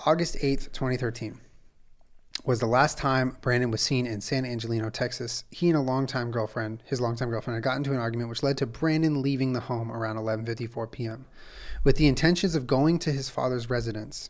August 0.06 0.36
8th, 0.36 0.72
2013 0.74 1.40
was 2.46 2.60
the 2.60 2.68
last 2.68 2.98
time 2.98 3.38
Brandon 3.42 3.72
was 3.72 3.82
seen 3.82 4.06
in 4.06 4.22
San 4.22 4.46
Angelino, 4.46 4.92
Texas. 4.92 5.46
He 5.50 5.68
and 5.68 5.78
a 5.78 5.82
longtime 5.82 6.30
girlfriend, 6.30 6.84
his 6.86 7.02
longtime 7.02 7.32
girlfriend, 7.32 7.56
had 7.56 7.64
gotten 7.64 7.80
into 7.80 7.92
an 7.92 7.98
argument 7.98 8.30
which 8.30 8.44
led 8.44 8.58
to 8.60 8.68
Brandon 8.68 9.22
leaving 9.22 9.54
the 9.54 9.62
home 9.62 9.92
around 9.92 10.18
11:54 10.18 10.92
p.m. 10.92 11.26
with 11.84 11.96
the 11.96 12.08
intentions 12.08 12.56
of 12.56 12.68
going 12.68 13.00
to 13.00 13.12
his 13.12 13.30
father's 13.30 13.70
residence. 13.70 14.30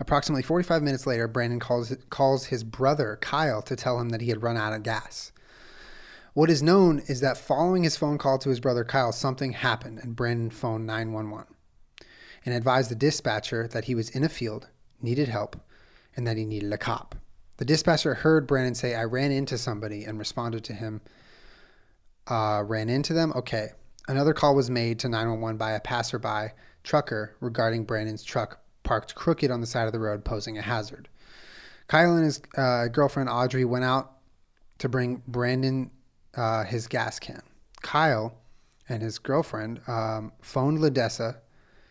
Approximately 0.00 0.42
45 0.42 0.82
minutes 0.82 1.06
later, 1.06 1.28
Brandon 1.28 1.60
calls 1.60 1.94
calls 2.10 2.46
his 2.46 2.64
brother 2.64 3.16
Kyle 3.20 3.62
to 3.62 3.76
tell 3.76 4.00
him 4.00 4.08
that 4.08 4.20
he 4.20 4.28
had 4.28 4.42
run 4.42 4.56
out 4.56 4.72
of 4.72 4.82
gas. 4.82 5.30
What 6.34 6.50
is 6.50 6.62
known 6.62 7.00
is 7.06 7.20
that 7.20 7.38
following 7.38 7.84
his 7.84 7.96
phone 7.96 8.18
call 8.18 8.38
to 8.38 8.50
his 8.50 8.60
brother 8.60 8.84
Kyle, 8.84 9.12
something 9.12 9.52
happened, 9.52 10.00
and 10.02 10.16
Brandon 10.16 10.50
phoned 10.50 10.86
911 10.86 11.54
and 12.44 12.54
advised 12.54 12.90
the 12.90 12.94
dispatcher 12.94 13.68
that 13.68 13.84
he 13.84 13.94
was 13.94 14.10
in 14.10 14.24
a 14.24 14.28
field, 14.28 14.68
needed 15.02 15.28
help, 15.28 15.56
and 16.16 16.26
that 16.26 16.36
he 16.36 16.44
needed 16.44 16.72
a 16.72 16.78
cop. 16.78 17.19
The 17.60 17.66
dispatcher 17.66 18.14
heard 18.14 18.46
Brandon 18.46 18.74
say, 18.74 18.94
I 18.94 19.04
ran 19.04 19.30
into 19.30 19.58
somebody, 19.58 20.04
and 20.04 20.18
responded 20.18 20.64
to 20.64 20.72
him, 20.72 21.02
uh, 22.26 22.64
ran 22.66 22.88
into 22.88 23.12
them? 23.12 23.34
Okay. 23.36 23.72
Another 24.08 24.32
call 24.32 24.54
was 24.54 24.70
made 24.70 24.98
to 25.00 25.10
911 25.10 25.58
by 25.58 25.72
a 25.72 25.80
passerby 25.80 26.54
trucker 26.84 27.36
regarding 27.38 27.84
Brandon's 27.84 28.24
truck 28.24 28.62
parked 28.82 29.14
crooked 29.14 29.50
on 29.50 29.60
the 29.60 29.66
side 29.66 29.84
of 29.84 29.92
the 29.92 29.98
road, 29.98 30.24
posing 30.24 30.56
a 30.56 30.62
hazard. 30.62 31.10
Kyle 31.86 32.14
and 32.14 32.24
his 32.24 32.40
uh, 32.56 32.88
girlfriend 32.88 33.28
Audrey 33.28 33.66
went 33.66 33.84
out 33.84 34.12
to 34.78 34.88
bring 34.88 35.22
Brandon 35.28 35.90
uh, 36.34 36.64
his 36.64 36.86
gas 36.86 37.18
can. 37.18 37.42
Kyle 37.82 38.38
and 38.88 39.02
his 39.02 39.18
girlfriend 39.18 39.82
um, 39.86 40.32
phoned 40.40 40.78
Ladessa 40.78 41.36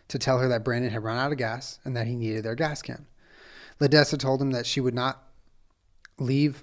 to 0.08 0.18
tell 0.18 0.40
her 0.40 0.48
that 0.48 0.64
Brandon 0.64 0.90
had 0.90 1.04
run 1.04 1.16
out 1.16 1.30
of 1.30 1.38
gas 1.38 1.78
and 1.84 1.96
that 1.96 2.08
he 2.08 2.16
needed 2.16 2.42
their 2.42 2.56
gas 2.56 2.82
can. 2.82 3.06
Ladessa 3.80 4.18
told 4.18 4.42
him 4.42 4.50
that 4.50 4.66
she 4.66 4.80
would 4.80 4.94
not 4.94 5.29
leave. 6.20 6.62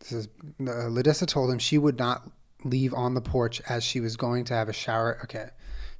This 0.00 0.12
is 0.12 0.28
uh, 0.60 0.88
Ladessa 0.88 1.26
told 1.26 1.50
him 1.50 1.58
she 1.58 1.76
would 1.76 1.98
not 1.98 2.30
leave 2.64 2.94
on 2.94 3.14
the 3.14 3.20
porch 3.20 3.60
as 3.68 3.84
she 3.84 4.00
was 4.00 4.16
going 4.16 4.44
to 4.44 4.54
have 4.54 4.68
a 4.68 4.72
shower. 4.72 5.18
Okay, 5.24 5.50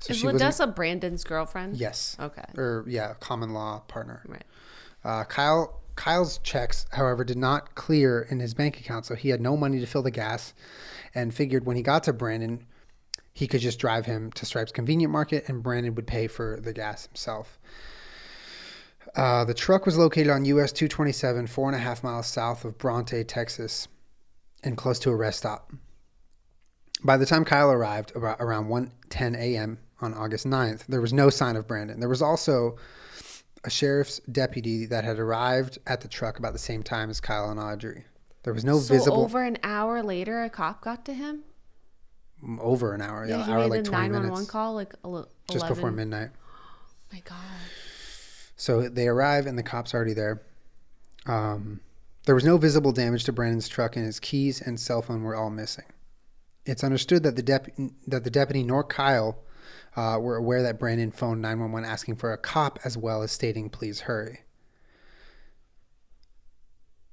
so 0.00 0.12
Is. 0.12 0.22
Ladessa 0.22 0.74
Brandon's 0.74 1.24
girlfriend? 1.24 1.76
Yes. 1.76 2.16
Okay. 2.18 2.44
Or 2.56 2.84
yeah, 2.86 3.14
common 3.20 3.52
law 3.52 3.80
partner. 3.88 4.22
Right. 4.26 4.44
Uh, 5.04 5.24
Kyle 5.24 5.80
Kyle's 5.96 6.38
checks, 6.38 6.86
however, 6.92 7.24
did 7.24 7.36
not 7.36 7.74
clear 7.74 8.22
in 8.30 8.38
his 8.38 8.54
bank 8.54 8.78
account, 8.78 9.04
so 9.04 9.16
he 9.16 9.30
had 9.30 9.40
no 9.40 9.56
money 9.56 9.80
to 9.80 9.86
fill 9.86 10.02
the 10.02 10.12
gas, 10.12 10.54
and 11.12 11.34
figured 11.34 11.66
when 11.66 11.76
he 11.76 11.82
got 11.82 12.04
to 12.04 12.12
Brandon, 12.12 12.64
he 13.32 13.48
could 13.48 13.60
just 13.60 13.80
drive 13.80 14.06
him 14.06 14.30
to 14.32 14.46
Stripes 14.46 14.70
Convenient 14.70 15.12
Market, 15.12 15.48
and 15.48 15.60
Brandon 15.62 15.96
would 15.96 16.06
pay 16.06 16.28
for 16.28 16.60
the 16.60 16.72
gas 16.72 17.06
himself. 17.06 17.58
Uh, 19.14 19.44
the 19.44 19.54
truck 19.54 19.86
was 19.86 19.96
located 19.96 20.28
on 20.28 20.44
US 20.44 20.72
227, 20.72 21.46
four 21.46 21.68
and 21.68 21.76
a 21.76 21.78
half 21.78 22.02
miles 22.02 22.26
south 22.26 22.64
of 22.64 22.78
Bronte, 22.78 23.24
Texas, 23.24 23.88
and 24.62 24.76
close 24.76 24.98
to 25.00 25.10
a 25.10 25.16
rest 25.16 25.38
stop. 25.38 25.72
By 27.04 27.16
the 27.16 27.26
time 27.26 27.44
Kyle 27.44 27.70
arrived, 27.70 28.14
about 28.16 28.38
around 28.40 28.68
1:10 28.68 29.36
a.m. 29.36 29.78
on 30.00 30.14
August 30.14 30.46
9th, 30.46 30.86
there 30.86 31.00
was 31.00 31.12
no 31.12 31.30
sign 31.30 31.56
of 31.56 31.66
Brandon. 31.66 32.00
There 32.00 32.08
was 32.08 32.22
also 32.22 32.76
a 33.64 33.70
sheriff's 33.70 34.20
deputy 34.30 34.86
that 34.86 35.04
had 35.04 35.18
arrived 35.18 35.78
at 35.86 36.00
the 36.00 36.08
truck 36.08 36.38
about 36.38 36.52
the 36.52 36.58
same 36.58 36.82
time 36.82 37.10
as 37.10 37.20
Kyle 37.20 37.50
and 37.50 37.60
Audrey. 37.60 38.04
There 38.44 38.54
was 38.54 38.64
no 38.64 38.78
so 38.78 38.94
visible 38.94 39.22
over 39.22 39.42
an 39.42 39.58
hour 39.62 40.02
later, 40.02 40.42
a 40.42 40.50
cop 40.50 40.80
got 40.80 41.04
to 41.06 41.14
him? 41.14 41.44
over 42.60 42.94
an 42.94 43.02
hour, 43.02 43.26
yeah, 43.26 43.44
he 43.44 43.52
hour 43.52 43.58
made 43.62 43.70
like 43.70 43.80
a 43.80 43.82
20 43.82 44.08
minutes, 44.10 44.46
call 44.46 44.74
like 44.74 44.94
ele- 45.04 45.28
just 45.50 45.66
before 45.66 45.90
midnight. 45.90 46.30
my 47.12 47.20
God. 47.20 47.36
So 48.58 48.88
they 48.88 49.06
arrive 49.06 49.46
and 49.46 49.56
the 49.56 49.62
cops 49.62 49.94
are 49.94 49.98
already 49.98 50.14
there. 50.14 50.42
Um, 51.26 51.80
there 52.26 52.34
was 52.34 52.44
no 52.44 52.58
visible 52.58 52.90
damage 52.92 53.24
to 53.24 53.32
Brandon's 53.32 53.68
truck, 53.68 53.96
and 53.96 54.04
his 54.04 54.18
keys 54.20 54.60
and 54.60 54.78
cell 54.78 55.00
phone 55.00 55.22
were 55.22 55.36
all 55.36 55.48
missing. 55.48 55.84
It's 56.66 56.84
understood 56.84 57.22
that 57.22 57.36
the 57.36 57.42
dep- 57.42 57.70
that 58.06 58.24
the 58.24 58.30
deputy 58.30 58.64
nor 58.64 58.82
Kyle 58.82 59.38
uh, 59.96 60.18
were 60.20 60.36
aware 60.36 60.62
that 60.64 60.78
Brandon 60.78 61.12
phoned 61.12 61.40
911 61.40 61.88
asking 61.88 62.16
for 62.16 62.32
a 62.32 62.36
cop 62.36 62.80
as 62.84 62.98
well 62.98 63.22
as 63.22 63.30
stating, 63.30 63.70
"Please 63.70 64.00
hurry." 64.00 64.40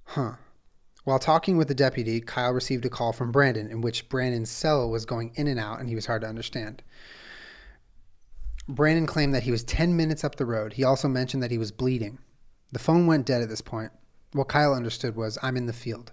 Huh. 0.06 0.34
While 1.04 1.20
talking 1.20 1.58
with 1.58 1.68
the 1.68 1.76
deputy, 1.76 2.22
Kyle 2.22 2.52
received 2.52 2.86
a 2.86 2.90
call 2.90 3.14
from 3.14 3.32
Brandon 3.32 3.70
in 3.70 3.82
which 3.82 4.10
Brandon's 4.10 4.50
cell 4.50 4.90
was 4.90 5.06
going 5.06 5.32
in 5.36 5.48
and 5.48 5.60
out, 5.60 5.80
and 5.80 5.88
he 5.88 5.96
was 5.96 6.08
hard 6.08 6.24
to 6.24 6.28
understand. 6.28 6.82
Brandon 8.68 9.06
claimed 9.06 9.34
that 9.34 9.44
he 9.44 9.52
was 9.52 9.64
10 9.64 9.96
minutes 9.96 10.24
up 10.24 10.36
the 10.36 10.46
road. 10.46 10.74
He 10.74 10.84
also 10.84 11.08
mentioned 11.08 11.44
that 11.44 11.52
he 11.52 11.58
was 11.58 11.72
bleeding. 11.72 12.18
The 12.72 12.80
phone 12.80 13.06
went 13.06 13.26
dead 13.26 13.42
at 13.42 13.50
this 13.50 13.62
point. 13.62 13.92
What 14.32 14.48
Kyle 14.48 14.74
understood 14.74 15.16
was, 15.16 15.38
I'm 15.42 15.56
in 15.56 15.66
the 15.66 15.74
field. 15.74 16.12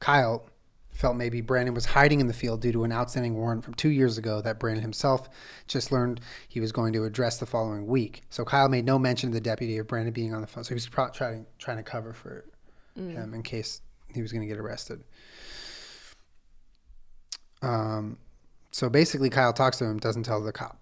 Kyle 0.00 0.48
felt 0.90 1.16
maybe 1.16 1.40
Brandon 1.40 1.74
was 1.74 1.84
hiding 1.84 2.20
in 2.20 2.26
the 2.26 2.32
field 2.32 2.60
due 2.60 2.72
to 2.72 2.84
an 2.84 2.92
outstanding 2.92 3.34
warrant 3.34 3.64
from 3.64 3.74
two 3.74 3.90
years 3.90 4.18
ago 4.18 4.40
that 4.40 4.58
Brandon 4.58 4.82
himself 4.82 5.28
just 5.66 5.92
learned 5.92 6.20
he 6.48 6.60
was 6.60 6.72
going 6.72 6.92
to 6.94 7.04
address 7.04 7.38
the 7.38 7.46
following 7.46 7.86
week. 7.86 8.22
So 8.30 8.44
Kyle 8.44 8.68
made 8.68 8.84
no 8.84 8.98
mention 8.98 9.30
to 9.30 9.34
the 9.34 9.40
deputy 9.40 9.78
of 9.78 9.86
Brandon 9.86 10.12
being 10.12 10.34
on 10.34 10.40
the 10.40 10.46
phone. 10.46 10.64
So 10.64 10.70
he 10.70 10.74
was 10.74 10.86
trying, 10.86 11.46
trying 11.58 11.76
to 11.76 11.82
cover 11.82 12.12
for 12.12 12.44
him 12.96 13.34
in 13.34 13.42
case 13.42 13.82
he 14.14 14.20
was 14.20 14.32
going 14.32 14.42
to 14.42 14.48
get 14.48 14.58
arrested. 14.58 15.04
Um, 17.62 18.18
so 18.72 18.88
basically, 18.88 19.30
Kyle 19.30 19.52
talks 19.52 19.78
to 19.78 19.84
him, 19.84 19.98
doesn't 19.98 20.24
tell 20.24 20.40
the 20.42 20.52
cop. 20.52 20.79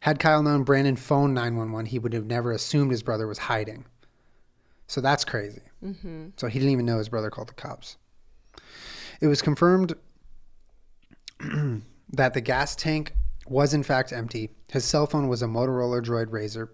Had 0.00 0.18
Kyle 0.18 0.42
known 0.42 0.62
Brandon 0.62 0.96
phoned 0.96 1.34
911, 1.34 1.86
he 1.86 1.98
would 1.98 2.12
have 2.12 2.26
never 2.26 2.52
assumed 2.52 2.90
his 2.90 3.02
brother 3.02 3.26
was 3.26 3.38
hiding. 3.38 3.84
So 4.86 5.00
that's 5.00 5.24
crazy. 5.24 5.62
Mm-hmm. 5.84 6.28
So 6.36 6.46
he 6.46 6.58
didn't 6.58 6.72
even 6.72 6.86
know 6.86 6.98
his 6.98 7.08
brother 7.08 7.30
called 7.30 7.48
the 7.48 7.54
cops. 7.54 7.96
It 9.20 9.26
was 9.26 9.42
confirmed 9.42 9.94
that 11.40 12.34
the 12.34 12.40
gas 12.40 12.76
tank 12.76 13.12
was 13.46 13.74
in 13.74 13.82
fact 13.82 14.12
empty. 14.12 14.50
His 14.70 14.84
cell 14.84 15.06
phone 15.06 15.28
was 15.28 15.42
a 15.42 15.46
Motorola 15.46 16.02
Droid 16.02 16.26
Razr. 16.26 16.68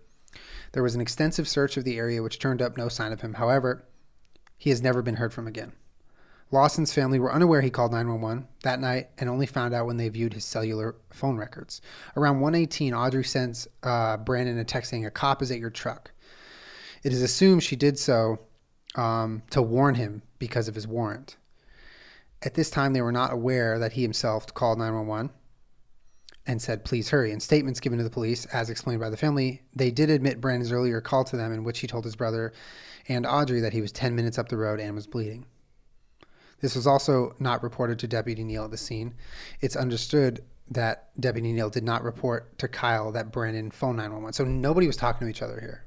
There 0.73 0.83
was 0.83 0.95
an 0.95 1.01
extensive 1.01 1.49
search 1.49 1.77
of 1.77 1.85
the 1.85 1.99
area 1.99 2.23
which 2.23 2.39
turned 2.39 2.61
up 2.61 2.77
no 2.77 2.89
sign 2.89 3.13
of 3.13 3.21
him. 3.21 3.35
However, 3.35 3.85
he 4.57 4.71
has 4.71 4.83
never 4.83 5.03
been 5.03 5.17
heard 5.17 5.33
from 5.33 5.47
again. 5.47 5.73
Lawson's 6.51 6.93
family 6.93 7.19
were 7.19 7.33
unaware 7.33 7.63
he 7.63 7.71
called 7.71 7.91
911 7.91 8.47
that 8.63 8.81
night 8.81 9.09
and 9.19 9.29
only 9.29 9.47
found 9.47 9.75
out 9.75 9.87
when 9.87 9.97
they 9.97 10.09
viewed 10.09 10.35
his 10.35 10.45
cellular 10.45 10.95
phone 11.11 11.37
records. 11.37 11.81
Around 12.17 12.41
118, 12.41 12.95
Audrey 12.95 13.25
sends 13.25 13.67
uh, 13.83 14.17
Brandon 14.19 14.59
a 14.59 14.65
text 14.65 14.91
saying, 14.91 15.05
A 15.05 15.11
cop 15.11 15.43
is 15.43 15.51
at 15.51 15.59
your 15.59 15.71
truck. 15.71 16.13
It 17.03 17.13
is 17.13 17.23
assumed 17.23 17.63
she 17.63 17.77
did 17.77 17.99
so 17.99 18.39
um, 18.95 19.43
to 19.51 19.63
warn 19.63 19.97
him 19.97 20.23
because 20.39 20.69
of 20.69 20.75
his 20.75 20.87
warrant. 20.87 21.37
At 22.43 22.55
this 22.55 22.71
time, 22.71 22.93
they 22.93 23.03
were 23.03 23.13
not 23.13 23.33
aware 23.33 23.79
that 23.79 23.93
he 23.93 24.03
himself 24.03 24.53
called 24.53 24.79
911 24.79 25.31
and 26.47 26.61
said, 26.61 26.85
please 26.85 27.09
hurry. 27.09 27.33
In 27.33 27.41
statements 27.41 27.81
given 27.81 27.99
to 27.99 28.05
the 28.05 28.11
police, 28.11 28.45
as 28.47 28.69
explained 28.69 29.01
by 29.01 29.09
the 29.09 29.17
family, 29.17 29.63
they 29.75 29.91
did 29.91 30.11
admit 30.11 30.41
Brandon's 30.41 30.73
earlier 30.73 31.01
call 31.01 31.25
to 31.25 31.37
them 31.37 31.53
in 31.53 31.65
which 31.65 31.81
he 31.81 31.87
told 31.87 32.05
his 32.05 32.17
brother 32.17 32.53
and 33.09 33.27
Audrey 33.27 33.61
that 33.61 33.73
he 33.73 33.81
was 33.81 33.93
10 33.93 34.15
minutes 34.15 34.39
up 34.39 34.49
the 34.49 34.57
road 34.57 34.81
and 34.81 34.95
was 34.95 35.07
bleeding. 35.07 35.47
This 36.65 36.77
was 36.77 36.87
also 36.87 37.35
not 37.39 37.63
reported 37.63 37.99
to 37.99 38.09
Deputy 38.09 38.43
Neal 38.43 38.65
at 38.65 38.71
the 38.71 38.79
scene. 38.79 39.13
It's 39.61 39.77
understood 39.77 40.43
that 40.71 41.11
Deputy 41.21 41.53
Neal 41.53 41.69
did 41.69 41.85
not 41.85 42.03
report 42.03 42.59
to 42.59 42.69
Kyle 42.69 43.13
that 43.13 43.31
Brandon 43.31 43.71
phoned 43.71 43.99
911. 43.99 44.33
So 44.33 44.45
nobody 44.47 44.87
was 44.87 44.97
talking 44.97 45.27
to 45.27 45.31
each 45.31 45.43
other 45.43 45.61
here. 45.61 45.85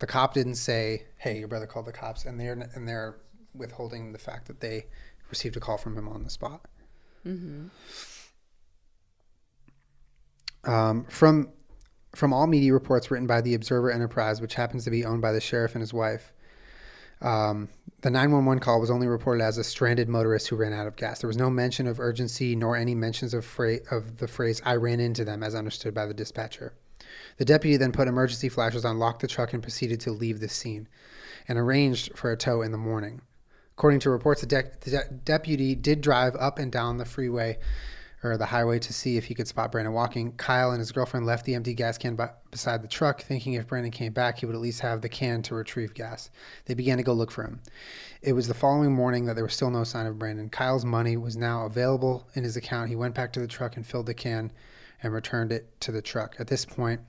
The 0.00 0.08
cop 0.08 0.34
didn't 0.34 0.56
say, 0.56 1.04
"Hey, 1.18 1.38
your 1.38 1.46
brother 1.46 1.68
called 1.68 1.86
the 1.86 1.92
cops," 1.92 2.24
and 2.24 2.40
they're 2.40 2.68
and 2.74 2.88
they're 2.88 3.18
withholding 3.54 4.10
the 4.10 4.18
fact 4.18 4.48
that 4.48 4.58
they 4.58 4.86
received 5.30 5.56
a 5.56 5.60
call 5.60 5.78
from 5.78 5.96
him 5.96 6.08
on 6.08 6.24
the 6.24 6.30
spot. 6.30 6.66
Um, 10.64 11.04
from 11.04 11.52
from 12.12 12.32
all 12.32 12.48
media 12.48 12.72
reports 12.72 13.08
written 13.12 13.28
by 13.28 13.40
the 13.40 13.54
Observer 13.54 13.92
Enterprise, 13.92 14.40
which 14.40 14.54
happens 14.54 14.82
to 14.82 14.90
be 14.90 15.04
owned 15.04 15.22
by 15.22 15.30
the 15.30 15.40
sheriff 15.40 15.76
and 15.76 15.80
his 15.80 15.94
wife, 15.94 16.32
um, 17.20 17.68
the 18.02 18.10
911 18.10 18.60
call 18.60 18.80
was 18.80 18.90
only 18.90 19.06
reported 19.06 19.42
as 19.42 19.58
a 19.58 19.64
stranded 19.64 20.08
motorist 20.08 20.48
who 20.48 20.56
ran 20.56 20.72
out 20.72 20.86
of 20.86 20.96
gas. 20.96 21.20
There 21.20 21.28
was 21.28 21.36
no 21.36 21.50
mention 21.50 21.86
of 21.86 21.98
urgency 21.98 22.54
nor 22.54 22.76
any 22.76 22.94
mentions 22.94 23.34
of, 23.34 23.44
fra- 23.44 23.80
of 23.90 24.18
the 24.18 24.28
phrase 24.28 24.60
"I 24.64 24.76
ran 24.76 25.00
into 25.00 25.24
them," 25.24 25.42
as 25.42 25.54
understood 25.54 25.94
by 25.94 26.06
the 26.06 26.14
dispatcher. 26.14 26.72
The 27.38 27.44
deputy 27.44 27.76
then 27.76 27.92
put 27.92 28.08
emergency 28.08 28.48
flashers 28.48 28.84
on, 28.84 28.98
locked 28.98 29.20
the 29.20 29.26
truck, 29.26 29.52
and 29.52 29.62
proceeded 29.62 30.00
to 30.00 30.12
leave 30.12 30.40
the 30.40 30.48
scene, 30.48 30.88
and 31.48 31.58
arranged 31.58 32.16
for 32.16 32.30
a 32.30 32.36
tow 32.36 32.62
in 32.62 32.72
the 32.72 32.78
morning. 32.78 33.22
According 33.76 34.00
to 34.00 34.10
reports, 34.10 34.40
the, 34.40 34.46
de- 34.46 34.70
the 34.80 34.90
de- 34.90 35.10
deputy 35.24 35.74
did 35.74 36.00
drive 36.00 36.34
up 36.36 36.58
and 36.58 36.72
down 36.72 36.96
the 36.96 37.04
freeway 37.04 37.58
or 38.22 38.36
the 38.36 38.46
highway 38.46 38.78
to 38.78 38.92
see 38.92 39.16
if 39.16 39.26
he 39.26 39.34
could 39.34 39.46
spot 39.46 39.70
Brandon 39.70 39.92
walking. 39.92 40.32
Kyle 40.32 40.70
and 40.70 40.78
his 40.78 40.92
girlfriend 40.92 41.26
left 41.26 41.44
the 41.44 41.54
empty 41.54 41.74
gas 41.74 41.98
can 41.98 42.16
by- 42.16 42.30
beside 42.50 42.82
the 42.82 42.88
truck, 42.88 43.22
thinking 43.22 43.52
if 43.52 43.66
Brandon 43.66 43.92
came 43.92 44.12
back, 44.12 44.38
he 44.38 44.46
would 44.46 44.54
at 44.54 44.60
least 44.60 44.80
have 44.80 45.02
the 45.02 45.08
can 45.08 45.42
to 45.42 45.54
retrieve 45.54 45.94
gas. 45.94 46.30
They 46.64 46.74
began 46.74 46.96
to 46.96 47.02
go 47.02 47.12
look 47.12 47.30
for 47.30 47.44
him. 47.44 47.60
It 48.22 48.32
was 48.32 48.48
the 48.48 48.54
following 48.54 48.92
morning 48.92 49.26
that 49.26 49.34
there 49.34 49.44
was 49.44 49.54
still 49.54 49.70
no 49.70 49.84
sign 49.84 50.06
of 50.06 50.18
Brandon. 50.18 50.48
Kyle's 50.48 50.84
money 50.84 51.16
was 51.16 51.36
now 51.36 51.66
available 51.66 52.26
in 52.34 52.44
his 52.44 52.56
account. 52.56 52.88
He 52.88 52.96
went 52.96 53.14
back 53.14 53.32
to 53.34 53.40
the 53.40 53.46
truck 53.46 53.76
and 53.76 53.86
filled 53.86 54.06
the 54.06 54.14
can 54.14 54.50
and 55.02 55.12
returned 55.12 55.52
it 55.52 55.78
to 55.82 55.92
the 55.92 56.02
truck. 56.02 56.36
At 56.38 56.46
this 56.46 56.64
point, 56.64 57.00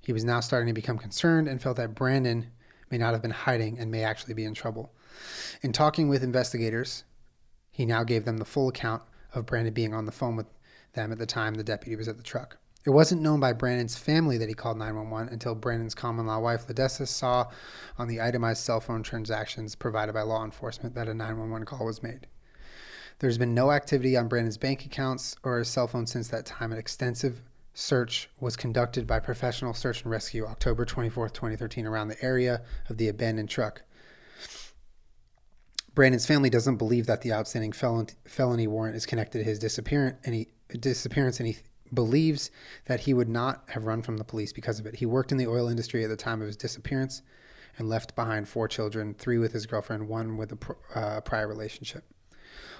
he 0.00 0.12
was 0.12 0.24
now 0.24 0.40
starting 0.40 0.66
to 0.68 0.72
become 0.72 0.98
concerned 0.98 1.48
and 1.48 1.62
felt 1.62 1.76
that 1.76 1.94
Brandon 1.94 2.48
may 2.90 2.98
not 2.98 3.12
have 3.12 3.22
been 3.22 3.30
hiding 3.30 3.78
and 3.78 3.90
may 3.90 4.02
actually 4.02 4.34
be 4.34 4.44
in 4.44 4.54
trouble. 4.54 4.92
In 5.62 5.72
talking 5.72 6.08
with 6.08 6.22
investigators, 6.22 7.04
he 7.70 7.86
now 7.86 8.02
gave 8.02 8.24
them 8.24 8.38
the 8.38 8.44
full 8.44 8.68
account 8.68 9.02
of 9.34 9.46
Brandon 9.46 9.74
being 9.74 9.94
on 9.94 10.06
the 10.06 10.12
phone 10.12 10.36
with 10.36 10.46
them 10.94 11.12
at 11.12 11.18
the 11.18 11.26
time 11.26 11.54
the 11.54 11.64
deputy 11.64 11.96
was 11.96 12.08
at 12.08 12.16
the 12.16 12.22
truck. 12.22 12.58
It 12.84 12.90
wasn't 12.90 13.22
known 13.22 13.40
by 13.40 13.52
Brandon's 13.52 13.98
family 13.98 14.38
that 14.38 14.48
he 14.48 14.54
called 14.54 14.78
911 14.78 15.32
until 15.32 15.54
Brandon's 15.54 15.94
common 15.94 16.26
law 16.26 16.38
wife, 16.38 16.66
Ladessa, 16.66 17.06
saw 17.06 17.48
on 17.98 18.08
the 18.08 18.20
itemized 18.20 18.62
cell 18.62 18.80
phone 18.80 19.02
transactions 19.02 19.74
provided 19.74 20.12
by 20.12 20.22
law 20.22 20.44
enforcement 20.44 20.94
that 20.94 21.08
a 21.08 21.14
911 21.14 21.66
call 21.66 21.84
was 21.84 22.02
made. 22.02 22.26
There's 23.18 23.36
been 23.36 23.52
no 23.52 23.72
activity 23.72 24.16
on 24.16 24.28
Brandon's 24.28 24.58
bank 24.58 24.86
accounts 24.86 25.34
or 25.42 25.58
his 25.58 25.68
cell 25.68 25.88
phone 25.88 26.06
since 26.06 26.28
that 26.28 26.46
time. 26.46 26.72
An 26.72 26.78
extensive 26.78 27.42
search 27.74 28.30
was 28.38 28.56
conducted 28.56 29.06
by 29.06 29.20
Professional 29.20 29.74
Search 29.74 30.02
and 30.02 30.10
Rescue 30.10 30.46
October 30.46 30.86
24th, 30.86 31.32
2013, 31.32 31.84
around 31.84 32.08
the 32.08 32.24
area 32.24 32.62
of 32.88 32.96
the 32.96 33.08
abandoned 33.08 33.50
truck. 33.50 33.82
Brandon's 35.98 36.26
family 36.26 36.48
doesn't 36.48 36.76
believe 36.76 37.06
that 37.06 37.22
the 37.22 37.32
outstanding 37.32 37.72
felon, 37.72 38.06
felony 38.24 38.68
warrant 38.68 38.94
is 38.94 39.04
connected 39.04 39.38
to 39.38 39.44
his 39.44 39.58
disappearance, 39.58 40.16
and 40.22 40.32
he, 40.32 40.46
disappearance, 40.78 41.40
and 41.40 41.48
he 41.48 41.56
believes 41.92 42.52
that 42.84 43.00
he 43.00 43.12
would 43.12 43.28
not 43.28 43.64
have 43.70 43.84
run 43.84 44.02
from 44.02 44.16
the 44.16 44.22
police 44.22 44.52
because 44.52 44.78
of 44.78 44.86
it. 44.86 44.94
He 44.94 45.06
worked 45.06 45.32
in 45.32 45.38
the 45.38 45.48
oil 45.48 45.66
industry 45.66 46.04
at 46.04 46.08
the 46.08 46.16
time 46.16 46.40
of 46.40 46.46
his 46.46 46.56
disappearance 46.56 47.22
and 47.78 47.88
left 47.88 48.14
behind 48.14 48.48
four 48.48 48.68
children, 48.68 49.12
three 49.18 49.38
with 49.38 49.52
his 49.52 49.66
girlfriend, 49.66 50.06
one 50.06 50.36
with 50.36 50.52
a 50.52 50.56
pr- 50.56 50.72
uh, 50.94 51.20
prior 51.22 51.48
relationship. 51.48 52.04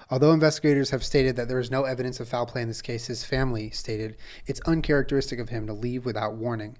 Although 0.09 0.31
investigators 0.31 0.91
have 0.91 1.03
stated 1.03 1.35
that 1.35 1.49
there 1.49 1.59
is 1.59 1.69
no 1.69 1.83
evidence 1.83 2.21
of 2.21 2.29
foul 2.29 2.45
play 2.45 2.61
in 2.61 2.69
this 2.69 2.81
case, 2.81 3.07
his 3.07 3.25
family 3.25 3.69
stated 3.69 4.15
it's 4.45 4.61
uncharacteristic 4.61 5.39
of 5.39 5.49
him 5.49 5.67
to 5.67 5.73
leave 5.73 6.05
without 6.05 6.35
warning, 6.35 6.77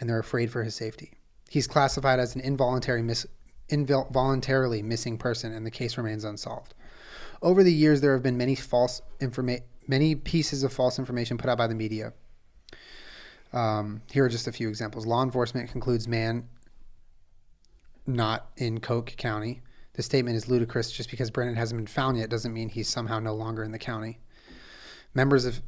and 0.00 0.10
they're 0.10 0.18
afraid 0.18 0.50
for 0.50 0.64
his 0.64 0.74
safety. 0.74 1.12
He's 1.48 1.68
classified 1.68 2.18
as 2.18 2.34
an 2.34 2.40
involuntary 2.40 3.02
miss, 3.02 3.24
involuntarily 3.68 4.82
missing 4.82 5.18
person, 5.18 5.52
and 5.52 5.66
the 5.66 5.70
case 5.70 5.96
remains 5.96 6.24
unsolved. 6.24 6.74
Over 7.42 7.62
the 7.62 7.72
years, 7.72 8.00
there 8.00 8.12
have 8.12 8.22
been 8.22 8.36
many 8.36 8.54
false 8.54 9.02
informa- 9.20 9.62
many 9.86 10.14
pieces 10.14 10.62
of 10.62 10.72
false 10.72 10.98
information 10.98 11.38
put 11.38 11.50
out 11.50 11.58
by 11.58 11.66
the 11.66 11.74
media. 11.74 12.12
Um, 13.52 14.02
here 14.10 14.24
are 14.24 14.28
just 14.28 14.46
a 14.46 14.52
few 14.52 14.68
examples. 14.68 15.06
Law 15.06 15.22
enforcement 15.22 15.70
concludes 15.70 16.08
man 16.08 16.48
not 18.06 18.50
in 18.56 18.80
Coke 18.80 19.14
County. 19.16 19.62
The 19.94 20.02
statement 20.02 20.36
is 20.36 20.48
ludicrous. 20.48 20.90
Just 20.90 21.10
because 21.10 21.30
Brennan 21.30 21.56
hasn't 21.56 21.78
been 21.78 21.86
found 21.86 22.18
yet 22.18 22.28
doesn't 22.28 22.52
mean 22.52 22.68
he's 22.68 22.88
somehow 22.88 23.18
no 23.18 23.34
longer 23.34 23.64
in 23.64 23.72
the 23.72 23.78
county. 23.78 24.18
Members 25.14 25.44
of 25.44 25.62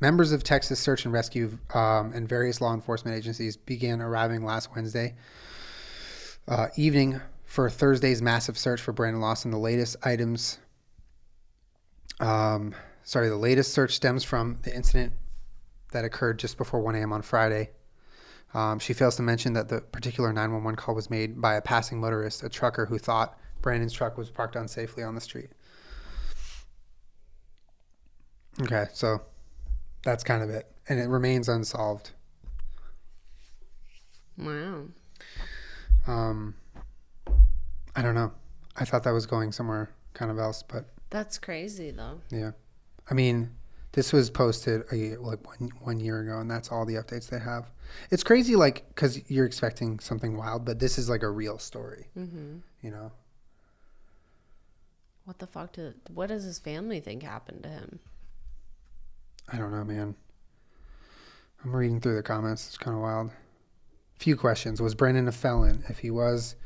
members 0.00 0.32
of 0.32 0.42
Texas 0.42 0.80
Search 0.80 1.04
and 1.04 1.14
Rescue 1.14 1.56
um, 1.72 2.12
and 2.12 2.28
various 2.28 2.60
law 2.60 2.74
enforcement 2.74 3.16
agencies 3.16 3.56
began 3.56 4.02
arriving 4.02 4.44
last 4.44 4.74
Wednesday 4.74 5.14
uh, 6.48 6.68
evening 6.76 7.20
for 7.44 7.70
Thursday's 7.70 8.20
massive 8.20 8.58
search 8.58 8.80
for 8.80 8.92
Brandon 8.92 9.20
Lawson. 9.20 9.50
The 9.50 9.58
latest 9.58 9.96
items, 10.02 10.58
um, 12.20 12.74
sorry, 13.02 13.28
the 13.28 13.36
latest 13.36 13.72
search 13.72 13.94
stems 13.94 14.24
from 14.24 14.58
the 14.62 14.74
incident 14.74 15.12
that 15.92 16.04
occurred 16.04 16.38
just 16.38 16.58
before 16.58 16.80
1 16.80 16.94
a.m. 16.96 17.12
on 17.12 17.22
Friday. 17.22 17.70
Um, 18.52 18.78
she 18.78 18.92
fails 18.92 19.16
to 19.16 19.22
mention 19.22 19.52
that 19.54 19.68
the 19.68 19.80
particular 19.80 20.32
911 20.32 20.76
call 20.76 20.94
was 20.94 21.10
made 21.10 21.40
by 21.40 21.54
a 21.54 21.60
passing 21.60 22.00
motorist, 22.00 22.42
a 22.42 22.48
trucker 22.48 22.86
who 22.86 22.98
thought 22.98 23.38
Brandon's 23.62 23.92
truck 23.92 24.16
was 24.16 24.30
parked 24.30 24.54
unsafely 24.54 25.06
on 25.06 25.14
the 25.14 25.20
street. 25.20 25.50
Okay, 28.60 28.86
so 28.92 29.22
that's 30.04 30.22
kind 30.22 30.42
of 30.42 30.50
it. 30.50 30.70
And 30.88 31.00
it 31.00 31.08
remains 31.08 31.48
unsolved. 31.48 32.12
Wow. 34.38 34.84
Um, 36.06 36.54
I 37.96 38.02
don't 38.02 38.14
know. 38.14 38.32
I 38.76 38.84
thought 38.84 39.02
that 39.04 39.12
was 39.12 39.26
going 39.26 39.52
somewhere 39.52 39.90
kind 40.14 40.30
of 40.30 40.38
else, 40.38 40.62
but 40.62 40.86
That's 41.10 41.38
crazy 41.38 41.90
though. 41.90 42.20
yeah. 42.30 42.52
I 43.10 43.14
mean, 43.14 43.50
this 43.92 44.12
was 44.12 44.30
posted 44.30 44.82
a 44.92 45.16
like 45.16 45.46
one, 45.46 45.70
one 45.80 46.00
year 46.00 46.20
ago, 46.20 46.38
and 46.40 46.50
that's 46.50 46.72
all 46.72 46.84
the 46.84 46.94
updates 46.94 47.28
they 47.28 47.38
have. 47.38 47.70
It's 48.10 48.24
crazy, 48.24 48.56
like, 48.56 48.88
because 48.88 49.30
you're 49.30 49.46
expecting 49.46 50.00
something 50.00 50.36
wild, 50.36 50.64
but 50.64 50.78
this 50.80 50.98
is 50.98 51.08
like 51.08 51.22
a 51.22 51.30
real 51.30 51.58
story, 51.58 52.08
Mm-hmm. 52.18 52.56
you 52.82 52.90
know? 52.90 53.12
What 55.24 55.38
the 55.38 55.46
fuck 55.46 55.72
did 55.72 55.94
what 56.12 56.26
does 56.28 56.44
his 56.44 56.58
family 56.58 57.00
think 57.00 57.22
happened 57.22 57.62
to 57.62 57.68
him? 57.68 57.98
I 59.52 59.56
don't 59.58 59.70
know, 59.72 59.84
man. 59.84 60.14
I'm 61.64 61.74
reading 61.74 62.00
through 62.00 62.16
the 62.16 62.22
comments. 62.22 62.66
It's 62.66 62.76
kind 62.78 62.94
of 62.96 63.02
wild. 63.02 63.30
Few 64.24 64.36
questions. 64.36 64.80
Was 64.80 64.94
Brennan 64.94 65.28
a 65.28 65.32
felon? 65.32 65.84
If 65.90 65.98
he 65.98 66.10
was, 66.10 66.56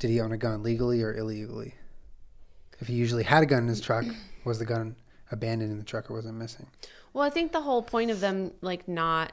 did 0.00 0.10
he 0.10 0.20
own 0.20 0.32
a 0.32 0.36
gun 0.36 0.64
legally 0.64 1.00
or 1.00 1.14
illegally? 1.14 1.76
If 2.80 2.88
he 2.88 2.94
usually 2.94 3.22
had 3.22 3.44
a 3.44 3.46
gun 3.46 3.62
in 3.62 3.68
his 3.68 3.80
truck, 3.80 4.04
was 4.44 4.58
the 4.58 4.64
gun 4.64 4.96
abandoned 5.30 5.70
in 5.70 5.78
the 5.78 5.84
truck 5.84 6.10
or 6.10 6.14
was 6.14 6.26
it 6.26 6.32
missing? 6.32 6.66
Well, 7.12 7.22
I 7.22 7.30
think 7.30 7.52
the 7.52 7.60
whole 7.60 7.82
point 7.82 8.10
of 8.10 8.18
them 8.18 8.50
like 8.62 8.88
not 8.88 9.30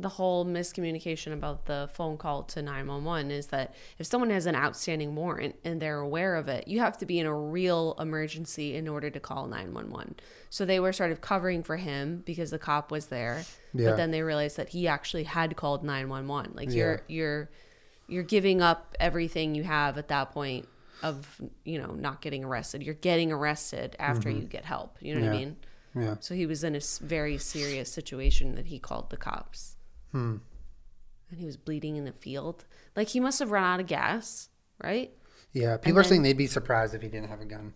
the 0.00 0.08
whole 0.08 0.44
miscommunication 0.46 1.32
about 1.32 1.66
the 1.66 1.88
phone 1.92 2.16
call 2.16 2.42
to 2.44 2.62
911 2.62 3.30
is 3.30 3.46
that 3.48 3.74
if 3.98 4.06
someone 4.06 4.30
has 4.30 4.46
an 4.46 4.54
outstanding 4.56 5.14
warrant 5.14 5.56
and 5.64 5.80
they're 5.80 5.98
aware 6.00 6.36
of 6.36 6.48
it, 6.48 6.66
you 6.68 6.80
have 6.80 6.96
to 6.98 7.06
be 7.06 7.18
in 7.18 7.26
a 7.26 7.34
real 7.34 7.94
emergency 7.98 8.74
in 8.74 8.88
order 8.88 9.10
to 9.10 9.20
call 9.20 9.46
911. 9.46 10.16
So 10.48 10.64
they 10.64 10.80
were 10.80 10.92
sort 10.92 11.10
of 11.12 11.20
covering 11.20 11.62
for 11.62 11.76
him 11.76 12.22
because 12.24 12.50
the 12.50 12.58
cop 12.58 12.90
was 12.90 13.06
there, 13.06 13.44
Yeah. 13.74 13.90
but 13.90 13.96
then 13.96 14.10
they 14.10 14.22
realized 14.22 14.56
that 14.56 14.70
he 14.70 14.88
actually 14.88 15.24
had 15.24 15.56
called 15.56 15.84
911. 15.84 16.52
Like 16.54 16.72
you're 16.72 17.02
you're 17.08 17.50
you're 18.08 18.22
giving 18.24 18.60
up 18.60 18.96
everything 18.98 19.54
you 19.54 19.62
have 19.62 19.96
at 19.98 20.08
that 20.08 20.32
point 20.32 20.66
of, 21.02 21.40
you 21.64 21.78
know, 21.80 21.92
not 21.92 22.20
getting 22.20 22.44
arrested. 22.44 22.82
You're 22.82 22.94
getting 22.94 23.30
arrested 23.32 23.94
after 23.98 24.28
you 24.28 24.42
get 24.42 24.64
help. 24.64 24.96
You 25.00 25.14
know 25.14 25.20
what 25.20 25.30
I 25.30 25.32
Mm-hmm. 25.36 25.38
Mean? 25.44 25.56
Yeah. 25.94 26.14
So 26.20 26.34
he 26.34 26.46
was 26.46 26.62
in 26.62 26.76
a 26.76 26.80
very 27.00 27.36
serious 27.38 27.90
situation 27.90 28.54
that 28.56 28.66
he 28.66 28.78
called 28.78 29.10
the 29.10 29.16
cops. 29.16 29.76
Hmm. 30.12 30.36
And 31.30 31.38
he 31.38 31.46
was 31.46 31.56
bleeding 31.56 31.96
in 31.96 32.04
the 32.04 32.12
field. 32.12 32.64
Like 32.96 33.08
he 33.08 33.20
must 33.20 33.38
have 33.38 33.50
run 33.50 33.62
out 33.64 33.80
of 33.80 33.86
gas, 33.86 34.48
right? 34.82 35.12
Yeah. 35.52 35.76
People 35.76 36.00
are 36.00 36.04
saying 36.04 36.22
they'd 36.22 36.36
be 36.36 36.46
surprised 36.46 36.94
if 36.94 37.02
he 37.02 37.08
didn't 37.08 37.28
have 37.28 37.40
a 37.40 37.44
gun. 37.44 37.72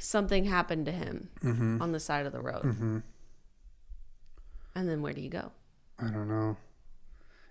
Something 0.00 0.44
happened 0.44 0.86
to 0.86 0.92
him 0.92 1.28
Mm-hmm. 1.44 1.80
on 1.80 1.92
the 1.92 2.00
side 2.00 2.26
of 2.26 2.32
the 2.32 2.40
road. 2.40 3.02
And 4.74 4.88
then 4.88 5.02
where 5.02 5.12
do 5.12 5.20
you 5.20 5.28
go? 5.28 5.52
I 5.98 6.08
don't 6.08 6.28
know. 6.28 6.56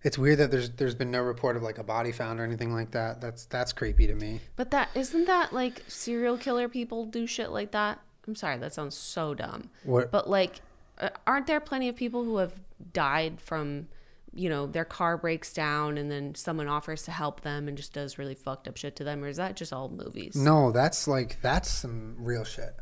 It's 0.04 0.17
weird 0.17 0.39
that 0.39 0.50
there's 0.50 0.71
there's 0.71 0.95
been 0.95 1.12
no 1.12 1.21
report 1.21 1.56
of 1.56 1.62
like 1.62 1.78
a 1.78 1.84
body 1.84 2.12
found 2.12 2.39
or 2.39 2.43
anything 2.43 2.74
like 2.74 2.91
that. 2.91 3.21
That's 3.21 3.45
that's 3.45 3.71
creepy 3.71 4.08
to 4.08 4.15
me. 4.15 4.41
But 4.56 4.71
that 4.71 4.89
isn't 4.95 5.26
that 5.26 5.54
like 5.54 5.84
serial 5.88 6.38
killer 6.38 6.67
people 6.67 7.06
do 7.06 7.28
shit 7.28 7.52
like 7.52 7.71
that? 7.71 8.00
I'm 8.28 8.36
sorry, 8.36 8.58
that 8.58 8.74
sounds 8.74 8.97
so 8.97 9.36
dumb. 9.36 9.69
What? 9.84 10.10
But 10.12 10.28
like, 10.30 10.62
uh, 10.97 11.10
aren't 11.28 11.45
there 11.47 11.60
plenty 11.60 11.88
of 11.88 11.95
people 11.95 12.24
who 12.24 12.38
have 12.38 12.54
died 12.93 13.39
from, 13.41 13.88
you 14.34 14.48
know, 14.50 14.65
their 14.65 14.86
car 14.86 15.17
breaks 15.17 15.52
down 15.54 15.98
and 15.98 16.10
then 16.10 16.36
someone 16.36 16.67
offers 16.67 17.04
to 17.04 17.12
help 17.12 17.41
them 17.41 17.67
and 17.67 17.76
just 17.78 17.94
does 17.94 18.17
really 18.17 18.36
fucked 18.36 18.67
up 18.67 18.78
shit 18.78 18.96
to 18.98 19.04
them, 19.04 19.24
or 19.24 19.28
is 19.28 19.38
that 19.38 19.56
just 19.56 19.74
all 19.74 19.89
movies? 19.89 20.36
No, 20.36 20.72
that's 20.72 21.08
like 21.08 21.41
that's 21.41 21.70
some 21.70 22.15
real 22.17 22.44
shit. 22.46 22.76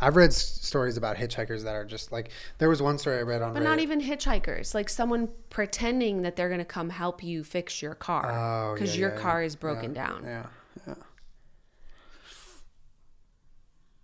I've 0.00 0.16
read 0.16 0.30
s- 0.30 0.36
stories 0.60 0.96
about 0.96 1.16
hitchhikers 1.16 1.62
that 1.64 1.74
are 1.74 1.84
just 1.84 2.10
like 2.12 2.30
there 2.58 2.68
was 2.68 2.82
one 2.82 2.98
story 2.98 3.16
I 3.18 3.22
read 3.22 3.40
on 3.42 3.54
But 3.54 3.60
Reddit. 3.62 3.64
not 3.64 3.78
even 3.78 4.00
hitchhikers, 4.02 4.74
like 4.74 4.88
someone 4.90 5.28
pretending 5.50 6.22
that 6.22 6.36
they're 6.36 6.50
gonna 6.50 6.64
come 6.64 6.90
help 6.90 7.22
you 7.22 7.44
fix 7.44 7.80
your 7.80 7.94
car 7.94 8.30
Oh, 8.30 8.74
because 8.74 8.94
yeah, 8.96 9.00
your 9.02 9.14
yeah, 9.14 9.20
car 9.20 9.40
yeah. 9.40 9.46
is 9.46 9.56
broken 9.56 9.92
down. 9.94 10.22
Yeah, 10.24 10.46
yeah. 10.86 10.94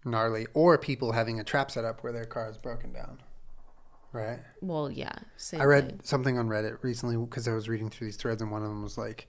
Gnarly, 0.05 0.47
or 0.55 0.79
people 0.79 1.13
having 1.13 1.39
a 1.41 1.45
trap 1.45 1.71
set 1.71 1.85
up 1.85 2.03
where 2.03 2.13
their 2.13 2.25
car 2.25 2.49
is 2.49 2.57
broken 2.57 2.93
down. 2.93 3.19
Right. 4.13 4.41
Well, 4.61 4.91
yeah, 4.91 5.13
I 5.57 5.65
read 5.65 5.89
thing. 5.89 6.01
something 6.03 6.39
on 6.39 6.49
Reddit 6.49 6.83
recently 6.83 7.17
because 7.17 7.47
I 7.47 7.53
was 7.53 7.69
reading 7.69 7.91
through 7.91 8.09
these 8.09 8.17
threads, 8.17 8.43
and 8.43 8.51
one 8.51 8.63
of 8.63 8.69
them 8.69 8.83
was 8.83 8.99
like, 8.99 9.29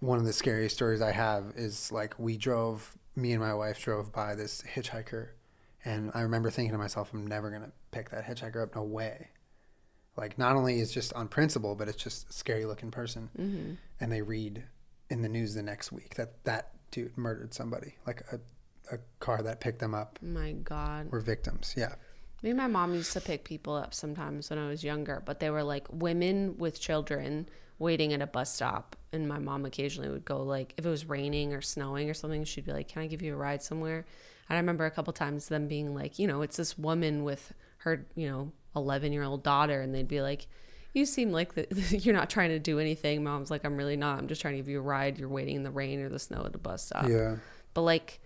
one 0.00 0.18
of 0.18 0.24
the 0.24 0.32
scariest 0.32 0.76
stories 0.76 1.00
I 1.02 1.10
have 1.12 1.52
is 1.56 1.90
like 1.90 2.14
we 2.18 2.36
drove, 2.36 2.96
me 3.16 3.32
and 3.32 3.40
my 3.40 3.54
wife 3.54 3.80
drove 3.82 4.12
by 4.12 4.34
this 4.34 4.62
hitchhiker, 4.74 5.28
and 5.84 6.10
I 6.14 6.20
remember 6.20 6.50
thinking 6.50 6.72
to 6.72 6.78
myself, 6.78 7.10
I'm 7.12 7.26
never 7.26 7.50
gonna 7.50 7.72
pick 7.90 8.10
that 8.10 8.24
hitchhiker 8.24 8.62
up. 8.62 8.76
No 8.76 8.82
way. 8.82 9.28
Like, 10.16 10.38
not 10.38 10.54
only 10.56 10.78
is 10.80 10.92
just 10.92 11.12
on 11.14 11.28
principle, 11.28 11.74
but 11.74 11.88
it's 11.88 12.02
just 12.02 12.30
a 12.30 12.32
scary 12.32 12.64
looking 12.66 12.90
person, 12.90 13.30
Mm-hmm. 13.38 13.72
and 14.00 14.12
they 14.12 14.22
read 14.22 14.62
in 15.10 15.22
the 15.22 15.28
news 15.28 15.54
the 15.54 15.62
next 15.62 15.90
week 15.92 16.14
that 16.14 16.42
that 16.44 16.70
dude 16.90 17.16
murdered 17.18 17.52
somebody, 17.52 17.96
like 18.06 18.22
a 18.32 18.38
a 18.92 18.98
car 19.18 19.42
that 19.42 19.58
picked 19.60 19.80
them 19.80 19.94
up 19.96 20.16
My 20.22 20.52
God. 20.52 21.10
were 21.10 21.18
victims. 21.18 21.74
Yeah. 21.76 21.96
Me 22.42 22.50
and 22.50 22.58
my 22.58 22.66
mom 22.66 22.94
used 22.94 23.12
to 23.14 23.20
pick 23.20 23.44
people 23.44 23.74
up 23.74 23.94
sometimes 23.94 24.50
when 24.50 24.58
I 24.58 24.68
was 24.68 24.84
younger, 24.84 25.22
but 25.24 25.40
they 25.40 25.50
were 25.50 25.62
like 25.62 25.86
women 25.90 26.56
with 26.58 26.80
children 26.80 27.48
waiting 27.78 28.12
at 28.12 28.22
a 28.22 28.26
bus 28.26 28.54
stop. 28.54 28.96
And 29.12 29.28
my 29.28 29.38
mom 29.38 29.64
occasionally 29.64 30.10
would 30.10 30.24
go 30.24 30.42
like, 30.42 30.74
if 30.76 30.84
it 30.84 30.88
was 30.88 31.08
raining 31.08 31.52
or 31.52 31.60
snowing 31.62 32.10
or 32.10 32.14
something, 32.14 32.44
she'd 32.44 32.66
be 32.66 32.72
like, 32.72 32.88
"Can 32.88 33.02
I 33.02 33.06
give 33.06 33.22
you 33.22 33.34
a 33.34 33.36
ride 33.36 33.62
somewhere?" 33.62 34.04
And 34.48 34.56
I 34.56 34.60
remember 34.60 34.84
a 34.84 34.90
couple 34.90 35.12
times 35.12 35.48
them 35.48 35.66
being 35.66 35.94
like, 35.94 36.18
you 36.18 36.26
know, 36.26 36.42
it's 36.42 36.56
this 36.56 36.78
woman 36.78 37.24
with 37.24 37.52
her, 37.78 38.06
you 38.14 38.28
know, 38.28 38.52
eleven 38.74 39.12
year 39.12 39.22
old 39.22 39.42
daughter, 39.42 39.80
and 39.80 39.94
they'd 39.94 40.08
be 40.08 40.20
like. 40.22 40.46
You 40.92 41.04
seem 41.04 41.30
like 41.30 41.52
the, 41.52 41.66
you're 41.98 42.14
not 42.14 42.30
trying 42.30 42.48
to 42.48 42.58
do 42.58 42.78
anything. 42.78 43.22
Mom's 43.22 43.50
like, 43.50 43.66
I'm 43.66 43.76
really 43.76 43.98
not. 43.98 44.18
I'm 44.18 44.28
just 44.28 44.40
trying 44.40 44.54
to 44.54 44.58
give 44.60 44.68
you 44.70 44.78
a 44.78 44.82
ride. 44.82 45.18
You're 45.18 45.28
waiting 45.28 45.56
in 45.56 45.62
the 45.62 45.70
rain 45.70 46.00
or 46.00 46.08
the 46.08 46.18
snow 46.18 46.42
at 46.46 46.52
the 46.52 46.58
bus 46.58 46.86
stop. 46.86 47.06
Yeah. 47.06 47.36
But 47.74 47.82
like, 47.82 48.18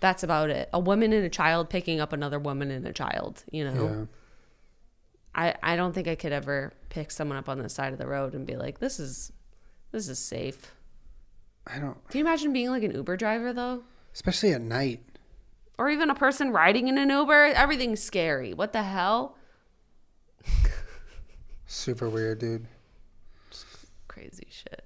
that's 0.00 0.22
about 0.22 0.50
it. 0.50 0.68
A 0.72 0.80
woman 0.80 1.12
and 1.12 1.24
a 1.24 1.28
child 1.28 1.70
picking 1.70 2.00
up 2.00 2.12
another 2.12 2.38
woman 2.38 2.70
and 2.70 2.86
a 2.86 2.92
child. 2.92 3.44
You 3.50 3.64
know. 3.70 3.84
Yeah. 3.84 4.04
I, 5.32 5.54
I 5.62 5.76
don't 5.76 5.92
think 5.94 6.08
I 6.08 6.16
could 6.16 6.32
ever 6.32 6.72
pick 6.88 7.12
someone 7.12 7.38
up 7.38 7.48
on 7.48 7.58
the 7.58 7.68
side 7.68 7.92
of 7.92 8.00
the 8.00 8.06
road 8.08 8.34
and 8.34 8.44
be 8.44 8.56
like, 8.56 8.80
this 8.80 8.98
is 8.98 9.32
this 9.92 10.08
is 10.08 10.18
safe. 10.18 10.72
I 11.66 11.78
don't, 11.78 11.96
Can 12.08 12.18
you 12.18 12.24
imagine 12.24 12.52
being 12.52 12.70
like 12.70 12.82
an 12.82 12.92
Uber 12.92 13.16
driver 13.16 13.52
though? 13.52 13.84
especially 14.12 14.52
at 14.52 14.60
night. 14.60 15.00
Or 15.78 15.88
even 15.88 16.10
a 16.10 16.14
person 16.14 16.50
riding 16.50 16.88
in 16.88 16.98
an 16.98 17.10
Uber? 17.10 17.52
Everything's 17.54 18.02
scary. 18.02 18.52
What 18.52 18.72
the 18.72 18.82
hell? 18.82 19.36
Super 21.66 22.08
weird, 22.08 22.40
dude. 22.40 22.66
Crazy 24.08 24.48
shit. 24.50 24.84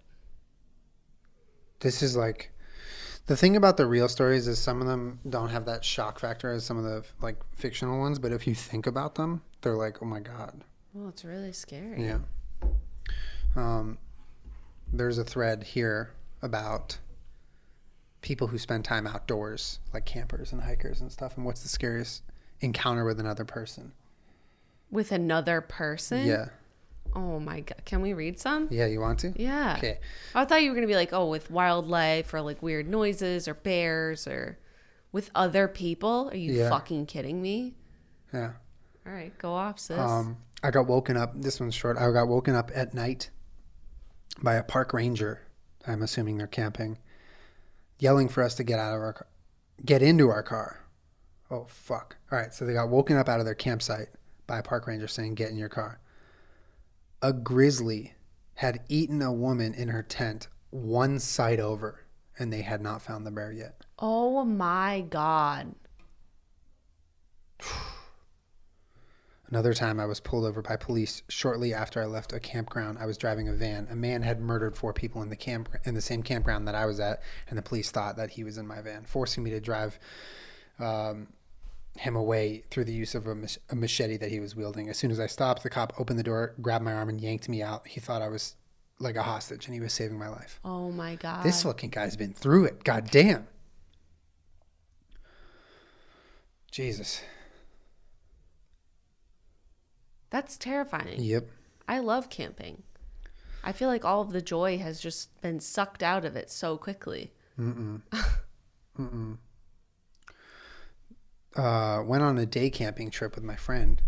This 1.81 2.03
is 2.03 2.17
like 2.17 2.51
the 3.27 3.37
thing 3.37 3.57
about 3.57 3.77
the 3.77 3.87
real 3.87 4.09
stories 4.09 4.47
is 4.47 4.59
some 4.59 4.81
of 4.81 4.87
them 4.87 5.19
don't 5.29 5.49
have 5.49 5.65
that 5.67 5.85
shock 5.85 6.19
factor 6.19 6.51
as 6.51 6.65
some 6.65 6.77
of 6.77 6.85
the 6.85 7.05
like 7.21 7.37
fictional 7.55 7.99
ones, 7.99 8.19
but 8.19 8.33
if 8.33 8.47
you 8.47 8.55
think 8.55 8.87
about 8.87 9.15
them, 9.15 9.43
they're 9.63 9.77
like, 9.77 10.03
oh 10.03 10.07
my 10.07 10.21
god. 10.21 10.63
Well, 10.93 11.09
it's 11.09 11.25
really 11.25 11.53
scary. 11.53 12.05
Yeah. 12.05 12.19
Um, 13.57 13.99
there's 14.93 15.19
a 15.19 15.25
thread 15.25 15.65
here 15.65 16.11
about 16.43 16.99
people 18.21 18.47
who 18.47 18.59
spend 18.59 18.85
time 18.85 19.07
outdoors, 19.07 19.81
like 19.93 20.05
campers 20.05 20.53
and 20.53 20.63
hikers 20.63 21.01
and 21.01 21.11
stuff, 21.11 21.37
and 21.37 21.45
what's 21.45 21.63
the 21.63 21.69
scariest 21.69 22.23
encounter 22.61 23.05
with 23.05 23.21
another 23.21 23.45
person? 23.45 23.93
With 24.91 25.13
another 25.13 25.61
person? 25.61 26.27
Yeah. 26.27 26.49
Oh 27.15 27.39
my 27.39 27.61
god. 27.61 27.83
Can 27.85 28.01
we 28.03 28.13
read 28.13 28.39
some? 28.41 28.69
Yeah, 28.71 28.87
you 28.87 29.01
want 29.01 29.21
to? 29.21 29.33
Yeah. 29.37 29.75
Okay. 29.79 29.99
I 30.35 30.45
thought 30.45 30.63
you 30.63 30.71
were 30.71 30.75
gonna 30.75 30.87
be 30.87 30.97
like, 30.97 31.13
oh, 31.13 31.29
with 31.29 31.51
wildlife 31.51 32.33
or 32.35 32.41
like 32.41 32.63
weird 32.63 32.89
noises 32.89 33.47
or 33.47 33.55
bears 33.55 34.27
or 34.27 34.59
with 35.13 35.31
other 35.35 35.69
people. 35.69 36.29
Are 36.33 36.37
you 36.37 36.53
Yeah. 36.55 36.71
fucking 36.71 37.07
kidding 37.07 37.41
me? 37.41 37.75
Yeah. 38.33 38.53
All 39.07 39.13
right, 39.13 39.37
go 39.39 39.53
off, 39.53 39.79
sis. 39.79 39.99
Um, 39.99 40.39
I 40.63 40.71
got 40.71 40.87
woken 40.87 41.17
up. 41.17 41.41
This 41.41 41.61
one's 41.61 41.75
short. 41.75 41.99
I 41.99 42.11
got 42.11 42.27
woken 42.27 42.55
up 42.55 42.71
at 42.75 42.95
night 42.95 43.31
by 44.43 44.55
a 44.55 44.63
park 44.63 44.93
ranger. 44.93 45.43
I'm 45.87 46.03
assuming 46.03 46.39
they're 46.39 46.47
camping, 46.47 46.99
yelling 47.99 48.29
for 48.29 48.43
us 48.43 48.55
to 48.57 48.65
get 48.65 48.79
out 48.79 48.95
of 48.95 49.01
our, 49.03 49.13
car, 49.13 49.27
get 49.85 50.03
into 50.03 50.31
our 50.31 50.43
car. 50.43 50.81
Oh 51.51 51.67
fuck! 51.69 52.17
All 52.33 52.39
right, 52.39 52.53
so 52.53 52.65
they 52.65 52.73
got 52.73 52.89
woken 52.89 53.17
up 53.19 53.29
out 53.29 53.39
of 53.39 53.45
their 53.45 53.55
campsite 53.55 54.09
by 54.47 54.59
a 54.59 54.63
park 54.63 54.87
ranger 54.87 55.07
saying, 55.07 55.35
"Get 55.35 55.51
in 55.51 55.57
your 55.59 55.69
car." 55.69 56.01
A 57.25 57.33
grizzly 57.33 58.13
had 58.57 58.83
eaten 58.87 59.23
a 59.23 59.33
woman 59.33 59.73
in 59.73 59.89
her 59.89 60.03
tent 60.03 60.49
one 60.69 61.19
side 61.19 61.59
over, 61.59 62.05
and 62.39 62.53
they 62.53 62.61
had 62.61 62.83
not 62.83 63.01
found 63.01 63.25
the 63.25 63.31
bear 63.31 63.51
yet. 63.51 63.83
oh 63.99 64.45
my 64.45 65.07
god. 65.09 65.75
Another 69.49 69.73
time, 69.73 69.99
I 69.99 70.05
was 70.05 70.21
pulled 70.21 70.45
over 70.45 70.61
by 70.61 70.77
police 70.77 71.23
shortly 71.31 71.73
after 71.73 72.03
I 72.03 72.05
left 72.05 72.35
a 72.35 72.41
campground. 72.41 72.99
I 72.99 73.07
was 73.07 73.17
driving 73.17 73.49
a 73.49 73.55
van. 73.55 73.89
A 73.91 73.97
man 73.97 74.21
had 74.21 74.39
murdered 74.39 74.77
four 74.77 74.93
people 74.93 75.23
in 75.23 75.31
the 75.31 75.37
camp 75.37 75.71
in 75.85 75.95
the 75.95 76.03
same 76.03 76.23
campground 76.23 76.69
that 76.69 76.75
I 76.75 76.85
was 76.85 77.01
at, 77.01 77.23
and 77.49 77.57
the 77.57 77.63
police 77.63 77.91
thought 77.91 78.17
that 78.17 78.33
he 78.33 78.45
was 78.45 78.59
in 78.59 78.67
my 78.67 78.83
van, 78.83 79.07
forcing 79.07 79.43
me 79.43 79.51
to 79.53 79.61
drive 79.61 79.99
um, 80.79 81.29
him 81.97 82.17
away 82.17 82.65
through 82.71 82.85
the 82.85 82.93
use 82.93 83.15
of 83.15 83.27
a, 83.27 83.35
mach- 83.35 83.59
a 83.71 83.77
machete 83.77 84.17
that 84.17 84.31
he 84.31 84.41
was 84.41 84.57
wielding. 84.57 84.89
As 84.89 84.97
soon 84.99 85.11
as 85.11 85.21
I 85.21 85.27
stopped, 85.27 85.63
the 85.63 85.71
cop 85.71 85.93
opened 85.99 86.19
the 86.19 86.25
door, 86.25 86.55
grabbed 86.61 86.85
my 86.85 86.93
arm, 86.93 87.09
and 87.09 87.21
yanked 87.21 87.49
me 87.49 87.63
out. 87.63 87.87
He 87.87 88.01
thought 88.01 88.23
I 88.23 88.29
was 88.29 88.57
like 88.99 89.17
a 89.17 89.23
hostage, 89.23 89.67
and 89.67 89.75
he 89.75 89.81
was 89.81 89.93
saving 89.93 90.19
my 90.19 90.29
life. 90.29 90.61
Oh 90.65 90.91
my 90.91 91.15
god. 91.17 91.45
This 91.45 91.63
fucking 91.63 91.91
guy's 91.91 92.17
been 92.17 92.33
through 92.33 92.65
it. 92.65 92.85
God 92.85 93.11
damn. 93.11 93.47
Jesus. 96.71 97.23
That's 100.31 100.57
terrifying. 100.57 101.21
Yep. 101.21 101.49
I 101.87 102.01
love 102.01 102.29
camping. 102.29 102.83
I 103.63 103.71
feel 103.73 103.89
like 103.89 104.05
all 104.05 104.21
of 104.21 104.33
the 104.33 104.43
joy 104.43 104.79
has 104.79 105.01
just 105.01 105.41
been 105.41 105.61
sucked 105.61 106.03
out 106.03 106.25
of 106.25 106.35
it 106.35 106.51
so 106.51 106.77
quickly. 106.77 107.33
uh, 111.57 112.03
went 112.05 112.23
on 112.23 112.39
a 112.39 112.47
day 112.47 112.71
camping 112.71 113.11
trip 113.11 113.35
with 113.35 113.45
my 113.45 113.57
friend. 113.57 114.03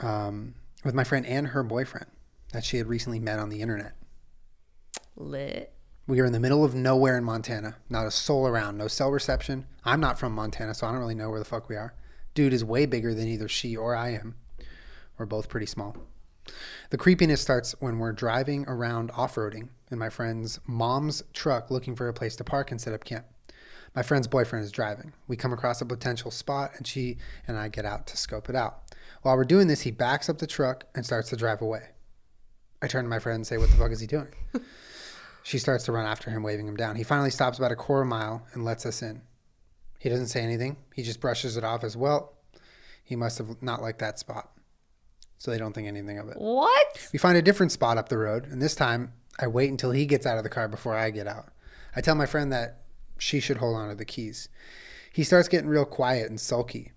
um, 0.00 0.54
with 0.84 0.94
my 0.94 1.04
friend 1.04 1.26
and 1.26 1.48
her 1.48 1.62
boyfriend 1.62 2.06
that 2.52 2.64
she 2.64 2.78
had 2.78 2.86
recently 2.86 3.18
met 3.18 3.38
on 3.38 3.50
the 3.50 3.60
internet. 3.60 3.94
Lit. 5.16 5.72
We 6.06 6.18
were 6.18 6.26
in 6.26 6.32
the 6.32 6.40
middle 6.40 6.64
of 6.64 6.74
nowhere 6.74 7.16
in 7.16 7.24
Montana. 7.24 7.76
Not 7.88 8.06
a 8.06 8.10
soul 8.10 8.46
around. 8.46 8.78
No 8.78 8.88
cell 8.88 9.10
reception. 9.10 9.66
I'm 9.84 10.00
not 10.00 10.18
from 10.18 10.32
Montana, 10.32 10.74
so 10.74 10.86
I 10.86 10.90
don't 10.90 11.00
really 11.00 11.14
know 11.14 11.30
where 11.30 11.38
the 11.38 11.44
fuck 11.44 11.68
we 11.68 11.76
are. 11.76 11.94
Dude 12.34 12.52
is 12.52 12.64
way 12.64 12.86
bigger 12.86 13.14
than 13.14 13.28
either 13.28 13.46
she 13.48 13.76
or 13.76 13.94
I 13.94 14.10
am. 14.14 14.36
We're 15.18 15.26
both 15.26 15.48
pretty 15.48 15.66
small. 15.66 15.96
The 16.88 16.96
creepiness 16.96 17.40
starts 17.40 17.74
when 17.78 17.98
we're 17.98 18.12
driving 18.12 18.64
around 18.66 19.10
off 19.12 19.34
roading 19.36 19.68
in 19.90 19.98
my 19.98 20.08
friend's 20.08 20.58
mom's 20.66 21.22
truck 21.32 21.70
looking 21.70 21.94
for 21.94 22.08
a 22.08 22.14
place 22.14 22.34
to 22.36 22.44
park 22.44 22.70
and 22.70 22.80
set 22.80 22.94
up 22.94 23.04
camp. 23.04 23.26
My 23.94 24.02
friend's 24.02 24.28
boyfriend 24.28 24.64
is 24.64 24.72
driving. 24.72 25.12
We 25.26 25.36
come 25.36 25.52
across 25.52 25.80
a 25.80 25.86
potential 25.86 26.30
spot 26.30 26.72
and 26.76 26.86
she 26.86 27.18
and 27.46 27.56
I 27.56 27.68
get 27.68 27.84
out 27.84 28.06
to 28.08 28.16
scope 28.16 28.48
it 28.48 28.54
out. 28.54 28.82
While 29.22 29.36
we're 29.36 29.44
doing 29.44 29.66
this, 29.66 29.82
he 29.82 29.90
backs 29.90 30.28
up 30.28 30.38
the 30.38 30.46
truck 30.46 30.84
and 30.94 31.04
starts 31.04 31.28
to 31.30 31.36
drive 31.36 31.60
away. 31.60 31.88
I 32.80 32.86
turn 32.86 33.04
to 33.04 33.10
my 33.10 33.18
friend 33.18 33.36
and 33.36 33.46
say, 33.46 33.58
What 33.58 33.70
the 33.70 33.76
fuck 33.76 33.90
is 33.90 34.00
he 34.00 34.06
doing? 34.06 34.28
She 35.42 35.58
starts 35.58 35.84
to 35.84 35.92
run 35.92 36.06
after 36.06 36.30
him, 36.30 36.42
waving 36.42 36.68
him 36.68 36.76
down. 36.76 36.96
He 36.96 37.02
finally 37.02 37.30
stops 37.30 37.58
about 37.58 37.72
a 37.72 37.76
quarter 37.76 38.04
mile 38.04 38.46
and 38.52 38.64
lets 38.64 38.84
us 38.84 39.02
in. 39.02 39.22
He 39.98 40.08
doesn't 40.08 40.28
say 40.28 40.42
anything. 40.42 40.76
He 40.94 41.02
just 41.02 41.20
brushes 41.20 41.56
it 41.56 41.64
off 41.64 41.84
as 41.84 41.96
well. 41.96 42.34
He 43.02 43.16
must 43.16 43.38
have 43.38 43.62
not 43.62 43.82
liked 43.82 43.98
that 43.98 44.18
spot. 44.18 44.50
So 45.38 45.50
they 45.50 45.58
don't 45.58 45.72
think 45.72 45.88
anything 45.88 46.18
of 46.18 46.28
it. 46.28 46.36
What? 46.36 47.08
We 47.12 47.18
find 47.18 47.36
a 47.36 47.42
different 47.42 47.72
spot 47.72 47.96
up 47.96 48.10
the 48.10 48.18
road, 48.18 48.46
and 48.46 48.60
this 48.60 48.74
time 48.74 49.14
I 49.38 49.46
wait 49.46 49.70
until 49.70 49.90
he 49.90 50.04
gets 50.04 50.26
out 50.26 50.36
of 50.36 50.44
the 50.44 50.50
car 50.50 50.68
before 50.68 50.96
I 50.96 51.10
get 51.10 51.26
out. 51.26 51.48
I 51.96 52.02
tell 52.02 52.14
my 52.14 52.26
friend 52.26 52.52
that 52.52 52.79
she 53.20 53.38
should 53.38 53.58
hold 53.58 53.76
on 53.76 53.88
to 53.90 53.94
the 53.94 54.04
keys. 54.04 54.48
He 55.12 55.24
starts 55.24 55.48
getting 55.48 55.68
real 55.68 55.84
quiet 55.84 56.30
and 56.30 56.40
sulky 56.40 56.92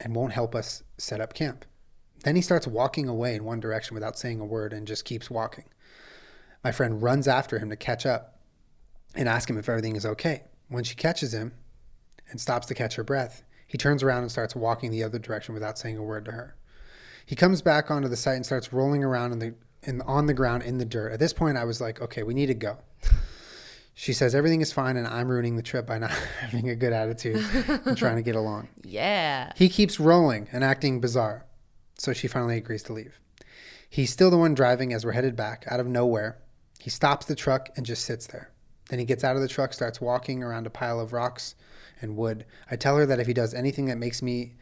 and 0.00 0.14
won't 0.14 0.32
help 0.32 0.54
us 0.54 0.82
set 0.98 1.20
up 1.20 1.34
camp. 1.34 1.64
Then 2.24 2.36
he 2.36 2.42
starts 2.42 2.66
walking 2.66 3.08
away 3.08 3.34
in 3.34 3.44
one 3.44 3.60
direction 3.60 3.94
without 3.94 4.18
saying 4.18 4.40
a 4.40 4.44
word 4.44 4.72
and 4.72 4.86
just 4.86 5.04
keeps 5.04 5.30
walking. 5.30 5.64
My 6.62 6.72
friend 6.72 7.02
runs 7.02 7.28
after 7.28 7.58
him 7.58 7.70
to 7.70 7.76
catch 7.76 8.06
up 8.06 8.40
and 9.14 9.28
ask 9.28 9.48
him 9.48 9.58
if 9.58 9.68
everything 9.68 9.96
is 9.96 10.06
okay. 10.06 10.44
When 10.68 10.84
she 10.84 10.94
catches 10.94 11.32
him 11.32 11.52
and 12.30 12.40
stops 12.40 12.66
to 12.66 12.74
catch 12.74 12.96
her 12.96 13.04
breath, 13.04 13.42
he 13.66 13.78
turns 13.78 14.02
around 14.02 14.22
and 14.22 14.30
starts 14.30 14.54
walking 14.54 14.90
the 14.90 15.02
other 15.02 15.18
direction 15.18 15.54
without 15.54 15.78
saying 15.78 15.96
a 15.96 16.02
word 16.02 16.24
to 16.26 16.32
her. 16.32 16.56
He 17.24 17.34
comes 17.34 17.62
back 17.62 17.90
onto 17.90 18.08
the 18.08 18.16
site 18.16 18.36
and 18.36 18.46
starts 18.46 18.72
rolling 18.72 19.02
around 19.02 19.32
in 19.32 19.38
the 19.40 19.54
in, 19.82 20.00
on 20.02 20.26
the 20.26 20.34
ground 20.34 20.62
in 20.62 20.78
the 20.78 20.84
dirt. 20.84 21.12
At 21.12 21.18
this 21.18 21.32
point, 21.32 21.56
I 21.56 21.64
was 21.64 21.80
like, 21.80 22.00
okay, 22.00 22.22
we 22.22 22.34
need 22.34 22.46
to 22.46 22.54
go. 22.54 22.78
She 23.98 24.12
says 24.12 24.34
everything 24.34 24.60
is 24.60 24.74
fine, 24.74 24.98
and 24.98 25.06
I'm 25.06 25.26
ruining 25.28 25.56
the 25.56 25.62
trip 25.62 25.86
by 25.86 25.96
not 25.96 26.10
having 26.40 26.68
a 26.68 26.76
good 26.76 26.92
attitude 26.92 27.42
and 27.66 27.96
trying 27.96 28.16
to 28.16 28.22
get 28.22 28.36
along. 28.36 28.68
Yeah. 28.84 29.52
He 29.56 29.70
keeps 29.70 29.98
rolling 29.98 30.48
and 30.52 30.62
acting 30.62 31.00
bizarre, 31.00 31.46
so 31.98 32.12
she 32.12 32.28
finally 32.28 32.58
agrees 32.58 32.82
to 32.84 32.92
leave. 32.92 33.18
He's 33.88 34.12
still 34.12 34.30
the 34.30 34.36
one 34.36 34.52
driving 34.52 34.92
as 34.92 35.06
we're 35.06 35.12
headed 35.12 35.34
back 35.34 35.64
out 35.68 35.80
of 35.80 35.86
nowhere. 35.86 36.36
He 36.78 36.90
stops 36.90 37.24
the 37.24 37.34
truck 37.34 37.70
and 37.74 37.86
just 37.86 38.04
sits 38.04 38.26
there. 38.26 38.50
Then 38.90 38.98
he 38.98 39.06
gets 39.06 39.24
out 39.24 39.34
of 39.34 39.40
the 39.40 39.48
truck, 39.48 39.72
starts 39.72 39.98
walking 39.98 40.42
around 40.42 40.66
a 40.66 40.70
pile 40.70 41.00
of 41.00 41.14
rocks 41.14 41.54
and 42.02 42.18
wood. 42.18 42.44
I 42.70 42.76
tell 42.76 42.98
her 42.98 43.06
that 43.06 43.18
if 43.18 43.26
he 43.26 43.32
does 43.32 43.54
anything 43.54 43.86
that 43.86 43.96
makes 43.96 44.20
me 44.20 44.56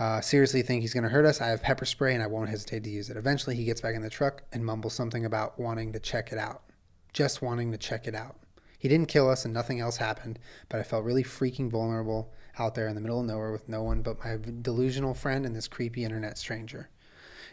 uh, 0.00 0.20
seriously 0.20 0.62
think 0.62 0.82
he's 0.82 0.92
going 0.92 1.04
to 1.04 1.10
hurt 1.10 1.24
us, 1.24 1.40
I 1.40 1.46
have 1.46 1.62
pepper 1.62 1.84
spray 1.84 2.12
and 2.12 2.24
I 2.24 2.26
won't 2.26 2.50
hesitate 2.50 2.82
to 2.84 2.90
use 2.90 3.08
it. 3.08 3.16
Eventually, 3.16 3.54
he 3.54 3.64
gets 3.64 3.80
back 3.80 3.94
in 3.94 4.02
the 4.02 4.10
truck 4.10 4.42
and 4.52 4.66
mumbles 4.66 4.94
something 4.94 5.24
about 5.24 5.60
wanting 5.60 5.92
to 5.92 6.00
check 6.00 6.32
it 6.32 6.38
out. 6.38 6.64
Just 7.12 7.40
wanting 7.40 7.70
to 7.70 7.78
check 7.78 8.08
it 8.08 8.16
out. 8.16 8.36
He 8.78 8.88
didn't 8.88 9.08
kill 9.08 9.28
us 9.28 9.44
and 9.44 9.52
nothing 9.52 9.80
else 9.80 9.96
happened, 9.96 10.38
but 10.68 10.78
I 10.78 10.84
felt 10.84 11.04
really 11.04 11.24
freaking 11.24 11.70
vulnerable 11.70 12.32
out 12.58 12.74
there 12.74 12.88
in 12.88 12.94
the 12.94 13.00
middle 13.00 13.20
of 13.20 13.26
nowhere 13.26 13.52
with 13.52 13.68
no 13.68 13.82
one 13.82 14.02
but 14.02 14.24
my 14.24 14.38
delusional 14.62 15.14
friend 15.14 15.44
and 15.44 15.54
this 15.54 15.68
creepy 15.68 16.04
internet 16.04 16.38
stranger. 16.38 16.88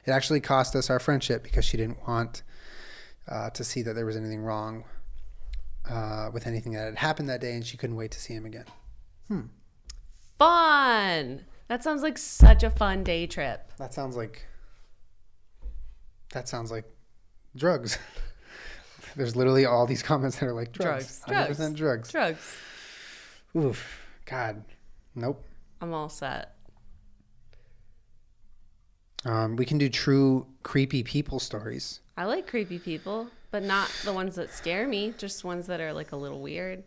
It 0.06 0.12
actually 0.12 0.40
cost 0.40 0.76
us 0.76 0.90
our 0.90 1.00
friendship 1.00 1.44
because 1.44 1.66
she 1.66 1.78
didn't 1.78 2.08
want 2.08 2.44
uh, 3.28 3.50
to 3.50 3.64
see 3.64 3.82
that 3.82 3.94
there 3.94 4.06
was 4.06 4.16
anything 4.16 4.42
wrong 4.42 4.84
uh, 5.90 6.30
with 6.32 6.46
anything 6.46 6.74
that 6.74 6.86
had 6.86 6.98
happened 6.98 7.30
that 7.30 7.42
day 7.42 7.54
and 7.54 7.66
she 7.66 7.78
couldn't 7.78 7.96
wait 7.96 8.12
to 8.12 8.20
see 8.20 8.34
him 8.34 8.46
again. 8.46 8.66
Hmm. 9.28 9.42
Fun. 10.38 11.46
That 11.68 11.84
sounds 11.84 12.04
like 12.04 12.20
such 12.20 12.64
a 12.64 12.70
fun 12.70 13.04
day 13.04 13.26
trip. 13.26 13.72
That 13.78 13.94
sounds 13.94 14.16
like 14.16 14.46
that 16.34 16.48
sounds 16.48 16.70
like 16.70 16.86
drugs. 17.56 17.98
There's 19.16 19.36
literally 19.36 19.66
all 19.66 19.86
these 19.86 20.04
comments 20.12 20.40
that 20.40 20.48
are 20.48 20.54
like 20.54 20.72
drugs, 20.72 21.22
Drugs. 21.28 21.58
100% 21.60 21.76
drugs. 21.76 22.12
Drugs. 22.12 22.56
Oof, 23.56 24.02
God, 24.26 24.64
nope. 25.16 25.44
I'm 25.82 25.94
all 25.94 26.10
set. 26.10 26.56
Um, 29.24 29.56
we 29.56 29.66
can 29.66 29.78
do 29.78 29.90
true 29.90 30.46
creepy 30.64 31.04
people 31.04 31.40
stories. 31.40 32.02
I 32.18 32.26
like 32.26 32.48
creepy 32.48 32.80
people, 32.80 33.28
but 33.52 33.64
not 33.64 33.92
the 34.04 34.14
ones 34.14 34.36
that 34.36 34.52
scare 34.52 34.88
me, 34.88 35.14
just 35.18 35.44
ones 35.44 35.68
that 35.68 35.82
are 35.82 35.94
like 35.94 36.12
a 36.12 36.16
little 36.16 36.42
weird. 36.42 36.84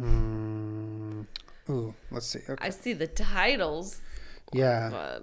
Mm, 0.00 1.26
ooh, 1.68 1.94
let's 2.10 2.26
see. 2.26 2.40
Okay. 2.48 2.64
I 2.64 2.70
see 2.70 2.92
the 2.94 3.06
titles, 3.06 4.00
Yeah, 4.52 5.18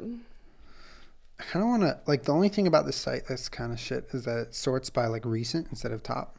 I 1.40 1.44
kind 1.44 1.64
of 1.64 1.70
want 1.70 1.84
to 1.84 2.00
like 2.08 2.24
the 2.24 2.32
only 2.32 2.50
thing 2.50 2.68
about 2.68 2.86
this 2.86 2.96
site 2.96 3.28
that's 3.28 3.50
kind 3.50 3.72
of 3.74 3.80
shit 3.80 4.08
is 4.14 4.24
that 4.26 4.38
it 4.40 4.56
sorts 4.56 4.90
by 4.90 5.08
like 5.08 5.26
recent 5.26 5.68
instead 5.70 5.92
of 5.92 6.02
top. 6.02 6.38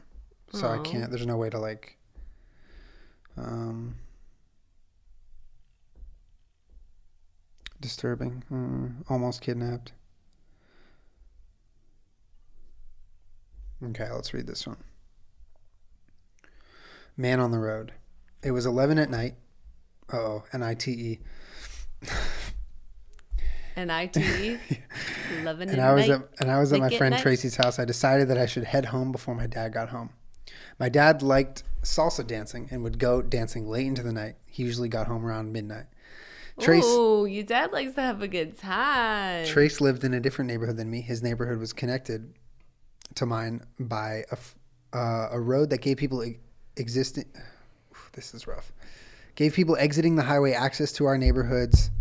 So 0.53 0.67
I 0.67 0.79
can't. 0.79 1.09
There's 1.11 1.25
no 1.25 1.37
way 1.37 1.49
to 1.49 1.59
like. 1.59 1.97
Um. 3.37 3.95
Disturbing. 7.79 8.43
Mm, 8.51 9.03
almost 9.09 9.41
kidnapped. 9.41 9.91
Okay, 13.83 14.09
let's 14.09 14.33
read 14.33 14.47
this 14.47 14.65
one. 14.65 14.77
Man 17.15 17.39
on 17.39 17.51
the 17.51 17.59
road. 17.59 17.93
It 18.41 18.51
was 18.51 18.65
11 18.65 18.97
at 18.97 19.09
night. 19.09 19.35
Oh, 20.11 20.43
N 20.53 20.63
I 20.63 20.73
T 20.73 20.91
E. 20.91 21.19
N 23.77 23.89
I 23.91 24.07
T 24.07 24.19
E, 24.43 24.57
loving 25.43 25.69
and 25.69 25.77
it 25.77 25.81
I 25.81 25.93
was 25.93 26.07
night. 26.09 26.21
at 26.21 26.41
and 26.41 26.51
I 26.51 26.59
was 26.59 26.73
at 26.73 26.79
my 26.79 26.89
friend 26.89 27.11
night. 27.13 27.21
Tracy's 27.21 27.55
house. 27.55 27.77
I 27.79 27.85
decided 27.85 28.27
that 28.29 28.37
I 28.37 28.45
should 28.47 28.63
head 28.65 28.85
home 28.85 29.11
before 29.11 29.35
my 29.35 29.47
dad 29.47 29.71
got 29.71 29.89
home. 29.89 30.09
My 30.79 30.89
dad 30.89 31.21
liked 31.21 31.63
salsa 31.83 32.25
dancing 32.25 32.67
and 32.71 32.83
would 32.83 32.97
go 32.99 33.21
dancing 33.21 33.67
late 33.67 33.85
into 33.87 34.03
the 34.03 34.11
night. 34.11 34.35
He 34.45 34.63
usually 34.63 34.89
got 34.89 35.07
home 35.07 35.25
around 35.25 35.53
midnight. 35.53 35.85
Trace 36.59 36.85
Ooh, 36.85 37.27
your 37.27 37.43
dad 37.43 37.71
likes 37.71 37.93
to 37.93 38.01
have 38.01 38.23
a 38.23 38.27
good 38.27 38.57
time. 38.57 39.45
Trace 39.45 39.79
lived 39.79 40.03
in 40.03 40.15
a 40.15 40.19
different 40.19 40.49
neighborhood 40.49 40.75
than 40.77 40.89
me. 40.89 41.01
His 41.01 41.21
neighborhood 41.21 41.59
was 41.59 41.71
connected 41.71 42.33
to 43.15 43.25
mine 43.25 43.61
by 43.79 44.23
a 44.31 44.37
uh, 44.97 45.29
a 45.31 45.39
road 45.39 45.69
that 45.69 45.81
gave 45.81 45.97
people 45.97 46.23
e- 46.23 46.39
existing. 46.77 47.25
This 48.13 48.33
is 48.33 48.47
rough. 48.47 48.71
Gave 49.35 49.53
people 49.53 49.75
exiting 49.77 50.15
the 50.15 50.23
highway 50.23 50.53
access 50.53 50.91
to 50.93 51.05
our 51.05 51.19
neighborhoods, 51.19 51.91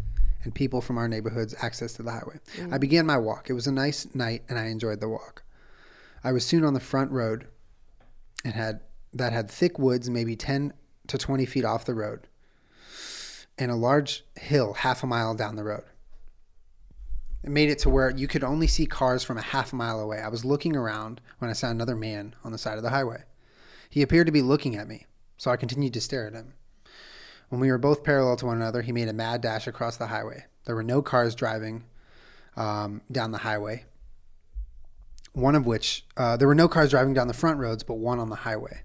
and 0.47 0.55
people 0.55 0.81
from 0.81 0.97
our 0.97 1.09
neighborhoods 1.09 1.55
access 1.61 1.93
to 1.95 2.03
the 2.03 2.13
highway. 2.13 2.39
Mm. 2.57 2.73
I 2.73 2.79
began 2.79 3.05
my 3.05 3.19
walk. 3.19 3.51
It 3.51 3.53
was 3.53 3.67
a 3.67 3.73
nice 3.73 4.07
night, 4.15 4.45
and 4.49 4.59
I 4.59 4.69
enjoyed 4.69 5.01
the 5.01 5.09
walk. 5.09 5.43
I 6.25 6.33
was 6.33 6.47
soon 6.47 6.65
on 6.65 6.73
the 6.73 6.81
front 6.81 7.11
road, 7.11 7.49
and 8.45 8.55
had 8.55 8.81
that 9.13 9.33
had 9.33 9.51
thick 9.51 9.79
woods, 9.79 10.09
maybe 10.09 10.37
ten 10.37 10.73
to 11.09 11.19
twenty 11.19 11.45
feet 11.45 11.65
off 11.65 11.85
the 11.85 11.95
road, 11.95 12.29
and 13.59 13.71
a 13.71 13.77
large 13.77 14.25
hill 14.37 14.73
half 14.75 15.03
a 15.03 15.07
mile 15.07 15.35
down 15.35 15.57
the 15.57 15.65
road. 15.65 15.85
It 17.43 17.51
made 17.51 17.69
it 17.69 17.79
to 17.81 17.91
where 17.91 18.11
you 18.11 18.27
could 18.27 18.43
only 18.43 18.67
see 18.67 18.87
cars 18.87 19.23
from 19.23 19.39
a 19.39 19.43
half 19.43 19.73
mile 19.73 20.01
away. 20.01 20.21
I 20.21 20.29
was 20.29 20.45
looking 20.45 20.75
around 20.75 21.21
when 21.39 21.51
I 21.51 21.55
saw 21.55 21.71
another 21.71 21.95
man 21.97 22.35
on 22.43 22.53
the 22.53 22.59
side 22.59 22.77
of 22.77 22.83
the 22.83 22.91
highway. 22.91 23.25
He 23.91 24.03
appeared 24.03 24.27
to 24.27 24.33
be 24.33 24.43
looking 24.43 24.77
at 24.77 24.89
me, 24.89 25.07
so 25.37 25.51
I 25.51 25.57
continued 25.57 25.95
to 25.95 26.01
stare 26.01 26.27
at 26.27 26.33
him. 26.33 26.55
When 27.49 27.61
we 27.61 27.71
were 27.71 27.79
both 27.79 28.03
parallel 28.03 28.37
to 28.37 28.47
one 28.47 28.57
another, 28.57 28.83
he 28.83 28.93
made 28.93 29.09
a 29.09 29.13
mad 29.13 29.41
dash 29.41 29.67
across 29.67 29.97
the 29.97 30.09
highway. 30.09 30.45
There 30.65 30.75
were 30.75 30.83
no 30.83 31.01
cars 31.01 31.35
driving 31.35 31.85
um, 32.57 33.03
down 33.11 33.31
the 33.31 33.39
highway. 33.39 33.85
One 35.33 35.55
of 35.55 35.67
which, 35.67 36.05
uh, 36.17 36.37
there 36.37 36.49
were 36.49 36.55
no 36.55 36.67
cars 36.67 36.91
driving 36.91 37.15
down 37.15 37.29
the 37.29 37.35
front 37.35 37.61
roads, 37.61 37.83
but 37.83 37.95
one 37.95 38.19
on 38.19 38.31
the 38.31 38.37
highway. 38.37 38.83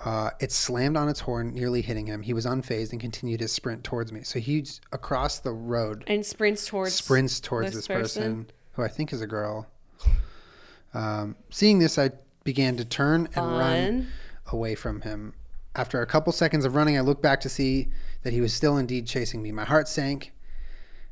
Uh, 0.00 0.30
it 0.38 0.52
slammed 0.52 0.96
on 0.96 1.08
its 1.08 1.20
horn, 1.20 1.52
nearly 1.54 1.82
hitting 1.82 2.06
him. 2.06 2.22
He 2.22 2.32
was 2.32 2.46
unfazed 2.46 2.92
and 2.92 3.00
continued 3.00 3.40
his 3.40 3.52
sprint 3.52 3.84
towards 3.84 4.12
me. 4.12 4.22
So 4.22 4.38
he's 4.38 4.80
across 4.92 5.40
the 5.40 5.52
road, 5.52 6.04
and 6.06 6.24
sprints 6.24 6.66
towards 6.66 6.94
sprints 6.94 7.40
towards 7.40 7.68
this 7.68 7.76
this, 7.76 7.88
person. 7.88 8.22
person? 8.22 8.50
who 8.72 8.82
I 8.82 8.88
think 8.88 9.12
is 9.12 9.20
a 9.20 9.26
girl. 9.26 9.66
Um, 10.94 11.34
seeing 11.50 11.80
this, 11.80 11.98
I 11.98 12.12
began 12.44 12.76
to 12.76 12.84
turn 12.84 13.28
and 13.34 13.44
run 13.44 14.08
away 14.46 14.74
from 14.76 15.00
him. 15.00 15.34
After 15.74 16.00
a 16.00 16.06
couple 16.06 16.32
seconds 16.32 16.64
of 16.64 16.74
running, 16.74 16.96
I 16.96 17.02
looked 17.02 17.22
back 17.22 17.40
to 17.40 17.48
see 17.48 17.88
that 18.22 18.32
he 18.32 18.40
was 18.40 18.52
still 18.52 18.76
indeed 18.76 19.06
chasing 19.06 19.42
me. 19.42 19.52
My 19.52 19.64
heart 19.64 19.86
sank, 19.88 20.32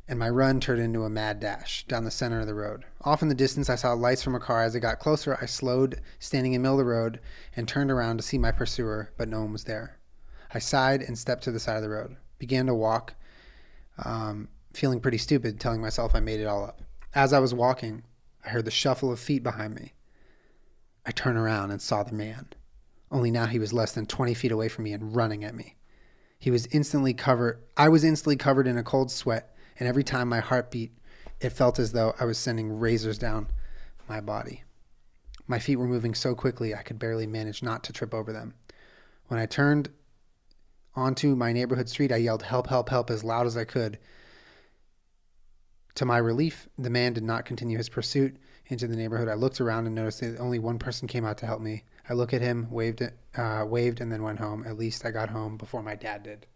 and 0.09 0.19
my 0.19 0.29
run 0.29 0.61
turned 0.61 0.81
into 0.81 1.05
a 1.05 1.11
mad 1.11 1.41
dash 1.41 1.85
down 1.87 2.05
the 2.05 2.11
center 2.11 2.41
of 2.41 2.47
the 2.47 2.55
road. 2.55 2.85
Off 3.03 3.23
in 3.23 3.29
the 3.29 3.35
distance, 3.35 3.69
I 3.69 3.75
saw 3.77 3.93
lights 3.93 4.23
from 4.23 4.35
a 4.35 4.41
car. 4.41 4.63
As 4.63 4.75
I 4.75 4.79
got 4.79 4.99
closer, 4.99 5.39
I 5.41 5.47
slowed, 5.47 6.01
standing 6.19 6.53
in 6.53 6.63
the 6.63 6.69
middle 6.69 6.81
of 6.81 6.87
the 6.87 6.91
road, 6.91 7.21
and 7.55 7.67
turned 7.67 7.91
around 7.91 8.17
to 8.17 8.23
see 8.23 8.39
my 8.39 8.53
pursuer, 8.53 9.13
but 9.17 9.29
no 9.29 9.41
one 9.41 9.53
was 9.53 9.65
there. 9.65 9.99
I 10.53 10.59
sighed 10.59 11.03
and 11.03 11.19
stepped 11.19 11.45
to 11.45 11.53
the 11.53 11.61
side 11.61 11.77
of 11.77 11.83
the 11.83 11.91
road, 11.91 12.17
began 12.39 12.67
to 12.67 12.75
walk, 12.75 13.15
um, 14.05 14.49
feeling 14.73 15.01
pretty 15.01 15.19
stupid, 15.19 15.59
telling 15.59 15.81
myself 15.81 16.15
I 16.15 16.21
made 16.21 16.41
it 16.41 16.47
all 16.47 16.65
up. 16.65 16.83
As 17.15 17.33
I 17.33 17.39
was 17.39 17.55
walking, 17.55 18.05
I 18.45 18.51
heard 18.51 18.65
the 18.65 18.71
shuffle 18.71 19.11
of 19.11 19.19
feet 19.19 19.43
behind 19.43 19.75
me. 19.75 19.95
I 21.05 21.11
turned 21.11 21.39
around 21.39 21.71
and 21.71 21.81
saw 21.81 22.03
the 22.03 22.15
man. 22.15 22.49
Only 23.11 23.31
now 23.31 23.47
he 23.47 23.59
was 23.59 23.73
less 23.73 23.93
than 23.93 24.07
20 24.07 24.35
feet 24.35 24.53
away 24.53 24.69
from 24.69 24.85
me 24.85 24.93
and 24.93 25.15
running 25.15 25.45
at 25.45 25.55
me. 25.55 25.77
He 26.39 26.51
was 26.51 26.67
instantly 26.67 27.15
covered. 27.15 27.63
I 27.77 27.89
was 27.89 28.05
instantly 28.05 28.37
covered 28.37 28.67
in 28.67 28.77
a 28.77 28.83
cold 28.83 29.11
sweat, 29.11 29.55
and 29.79 29.89
every 29.89 30.05
time 30.05 30.29
my 30.29 30.41
heart 30.41 30.71
beat, 30.71 30.93
it 31.41 31.51
felt 31.51 31.79
as 31.79 31.93
though 31.93 32.15
I 32.19 32.25
was 32.25 32.39
sending 32.39 32.79
razors 32.79 33.19
down 33.19 33.49
my 34.09 34.21
body. 34.21 34.65
My 35.47 35.59
feet 35.59 35.77
were 35.77 35.87
moving 35.87 36.15
so 36.15 36.35
quickly 36.35 36.75
I 36.75 36.83
could 36.83 36.99
barely 36.99 37.27
manage 37.27 37.63
not 37.63 37.85
to 37.85 37.93
trip 37.93 38.13
over 38.13 38.33
them. 38.33 38.55
When 39.29 39.39
I 39.39 39.47
turned 39.47 39.91
onto 40.95 41.37
my 41.37 41.53
neighborhood 41.53 41.89
street, 41.89 42.13
I 42.13 42.17
yelled, 42.17 42.43
Help, 42.43 42.67
help, 42.67 42.89
help, 42.89 43.11
as 43.11 43.23
loud 43.23 43.47
as 43.47 43.57
I 43.57 43.65
could. 43.65 43.99
To 45.97 46.05
my 46.05 46.19
relief, 46.19 46.69
the 46.79 46.91
man 46.91 47.13
did 47.13 47.23
not 47.23 47.45
continue 47.45 47.79
his 47.79 47.89
pursuit 47.89 48.37
into 48.67 48.87
the 48.87 48.97
neighborhood. 48.97 49.29
I 49.29 49.35
looked 49.35 49.61
around 49.61 49.87
and 49.87 49.95
noticed 49.95 50.21
that 50.21 50.39
only 50.39 50.59
one 50.59 50.79
person 50.79 51.09
came 51.09 51.25
out 51.25 51.39
to 51.39 51.47
help 51.47 51.61
me. 51.61 51.85
I 52.09 52.15
looked 52.15 52.35
at 52.35 52.41
him, 52.43 52.69
waved, 52.71 53.03
uh, 53.37 53.65
waved, 53.67 54.01
and 54.01 54.13
then 54.13 54.23
went 54.23 54.39
home. 54.39 54.65
At 54.67 54.79
least 54.79 55.05
I 55.05 55.11
got 55.11 55.31
home 55.31 55.57
before 55.57 55.83
my 55.83 55.95
dad 55.97 56.23
did. 56.23 56.47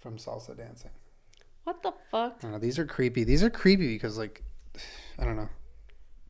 From 0.00 0.16
salsa 0.16 0.56
dancing. 0.56 0.90
What 1.64 1.82
the 1.82 1.92
fuck? 2.10 2.36
I 2.38 2.42
don't 2.42 2.52
know. 2.52 2.58
These 2.58 2.78
are 2.78 2.86
creepy. 2.86 3.24
These 3.24 3.42
are 3.42 3.50
creepy 3.50 3.94
because, 3.94 4.16
like, 4.16 4.42
I 5.18 5.24
don't 5.24 5.36
know. 5.36 5.48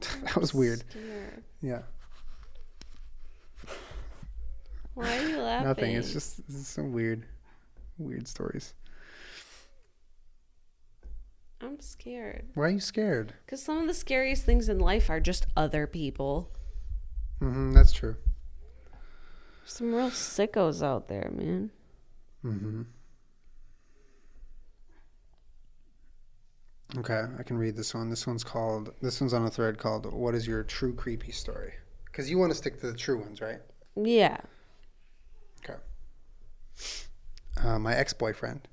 that 0.25 0.37
was 0.37 0.53
weird. 0.53 0.83
Scared. 0.91 1.45
Yeah. 1.63 1.83
Why 4.95 5.17
are 5.17 5.29
you 5.29 5.39
laughing? 5.39 5.69
Nothing. 5.69 5.95
It's 5.95 6.13
just 6.13 6.41
it's 6.41 6.67
some 6.67 6.93
weird, 6.93 7.25
weird 7.99 8.27
stories. 8.27 8.75
I'm 11.61 11.79
scared. 11.79 12.49
Why 12.55 12.65
are 12.65 12.71
you 12.71 12.81
scared? 12.81 13.35
Because 13.47 13.63
some 13.63 13.79
of 13.79 13.87
the 13.87 13.95
scariest 13.95 14.45
things 14.45 14.69
in 14.69 14.81
life 14.81 15.09
are 15.09 15.21
just 15.21 15.47
other 15.57 15.87
people. 15.87 16.51
Hmm 17.39 17.73
that's 17.73 17.93
true. 17.93 18.17
Some 19.65 19.95
real 19.95 20.11
sickos 20.11 20.83
out 20.83 21.09
there, 21.09 21.31
man. 21.35 21.71
hmm 22.43 22.83
Okay, 26.97 27.25
I 27.39 27.43
can 27.43 27.59
read 27.59 27.77
this 27.77 27.95
one. 27.95 28.09
This 28.09 28.27
one's 28.27 28.43
called. 28.43 28.95
This 29.03 29.21
one's 29.21 29.35
on 29.35 29.45
a 29.45 29.51
thread 29.51 29.77
called 29.77 30.11
"What 30.11 30.35
is 30.35 30.47
your 30.47 30.63
true 30.63 30.95
creepy 30.95 31.33
story?" 31.33 31.75
Because 32.07 32.31
you 32.31 32.39
want 32.39 32.51
to 32.51 32.57
stick 32.57 32.81
to 32.81 32.91
the 32.91 32.97
true 32.97 33.21
ones, 33.21 33.43
right? 33.43 33.61
Yeah. 33.95 34.39
Okay. 35.63 35.79
Uh, 37.63 37.79
my 37.79 37.95
ex 37.95 38.15
boyfriend. 38.15 38.69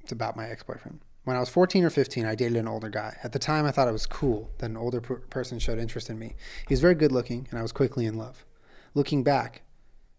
It's 0.00 0.12
about 0.12 0.36
my 0.36 0.48
ex 0.48 0.62
boyfriend. 0.62 1.00
When 1.24 1.36
I 1.36 1.40
was 1.40 1.48
14 1.48 1.84
or 1.84 1.90
15, 1.90 2.26
I 2.26 2.34
dated 2.34 2.56
an 2.58 2.68
older 2.68 2.90
guy. 2.90 3.16
At 3.22 3.32
the 3.32 3.38
time, 3.38 3.64
I 3.64 3.70
thought 3.70 3.88
it 3.88 3.92
was 3.92 4.06
cool 4.06 4.50
that 4.58 4.70
an 4.70 4.76
older 4.76 5.00
per- 5.00 5.16
person 5.16 5.58
showed 5.58 5.78
interest 5.78 6.10
in 6.10 6.18
me. 6.18 6.34
He 6.68 6.72
was 6.74 6.80
very 6.80 6.94
good 6.94 7.12
looking, 7.12 7.48
and 7.50 7.58
I 7.58 7.62
was 7.62 7.72
quickly 7.72 8.04
in 8.04 8.16
love. 8.16 8.44
Looking 8.92 9.22
back, 9.22 9.62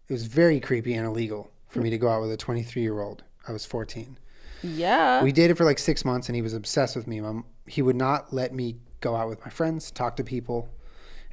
it 0.08 0.12
was 0.12 0.26
very 0.26 0.58
creepy 0.58 0.94
and 0.94 1.06
illegal 1.06 1.52
for 1.68 1.80
me 1.80 1.90
to 1.90 1.98
go 1.98 2.08
out 2.08 2.22
with 2.22 2.32
a 2.32 2.36
23 2.36 2.82
year 2.82 3.00
old. 3.00 3.22
I 3.46 3.52
was 3.52 3.64
14. 3.64 4.18
Yeah. 4.62 5.22
We 5.22 5.30
dated 5.30 5.56
for 5.56 5.64
like 5.64 5.78
six 5.78 6.04
months, 6.04 6.28
and 6.28 6.34
he 6.34 6.42
was 6.42 6.54
obsessed 6.54 6.96
with 6.96 7.06
me. 7.06 7.20
Mom, 7.20 7.44
he 7.66 7.82
would 7.82 7.96
not 7.96 8.32
let 8.32 8.52
me 8.52 8.76
go 9.00 9.14
out 9.14 9.28
with 9.28 9.40
my 9.44 9.50
friends, 9.50 9.92
talk 9.92 10.16
to 10.16 10.24
people, 10.24 10.68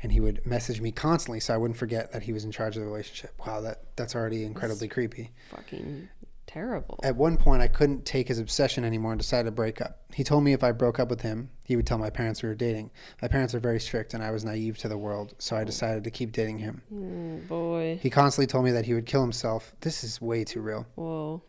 and 0.03 0.11
he 0.11 0.19
would 0.19 0.45
message 0.45 0.81
me 0.81 0.91
constantly, 0.91 1.39
so 1.39 1.53
I 1.53 1.57
wouldn't 1.57 1.77
forget 1.77 2.11
that 2.11 2.23
he 2.23 2.33
was 2.33 2.43
in 2.43 2.51
charge 2.51 2.75
of 2.75 2.81
the 2.81 2.87
relationship. 2.87 3.33
Wow, 3.45 3.61
that 3.61 3.95
that's 3.95 4.15
already 4.15 4.43
incredibly 4.43 4.87
creepy. 4.87 5.31
Fucking 5.49 6.09
terrible. 6.47 6.99
At 7.03 7.15
one 7.15 7.37
point, 7.37 7.61
I 7.61 7.67
couldn't 7.67 8.05
take 8.05 8.27
his 8.27 8.39
obsession 8.39 8.83
anymore 8.83 9.11
and 9.11 9.19
decided 9.19 9.45
to 9.45 9.51
break 9.51 9.81
up. 9.81 9.99
He 10.13 10.23
told 10.23 10.43
me 10.43 10.53
if 10.53 10.63
I 10.63 10.71
broke 10.71 10.99
up 10.99 11.09
with 11.09 11.21
him, 11.21 11.49
he 11.65 11.75
would 11.75 11.87
tell 11.87 11.97
my 11.97 12.09
parents 12.09 12.43
we 12.43 12.49
were 12.49 12.55
dating. 12.55 12.91
My 13.21 13.27
parents 13.27 13.55
are 13.55 13.59
very 13.59 13.79
strict, 13.79 14.13
and 14.13 14.23
I 14.23 14.31
was 14.31 14.43
naive 14.45 14.77
to 14.79 14.87
the 14.87 14.97
world, 14.97 15.33
so 15.39 15.55
I 15.55 15.63
decided 15.63 16.03
to 16.03 16.11
keep 16.11 16.31
dating 16.31 16.59
him. 16.59 16.81
Oh, 16.93 17.47
boy. 17.47 17.99
He 18.01 18.09
constantly 18.09 18.47
told 18.47 18.65
me 18.65 18.71
that 18.71 18.85
he 18.85 18.93
would 18.93 19.05
kill 19.05 19.21
himself. 19.21 19.73
This 19.81 20.03
is 20.03 20.21
way 20.21 20.43
too 20.43 20.61
real. 20.61 20.85
Whoa. 20.95 21.41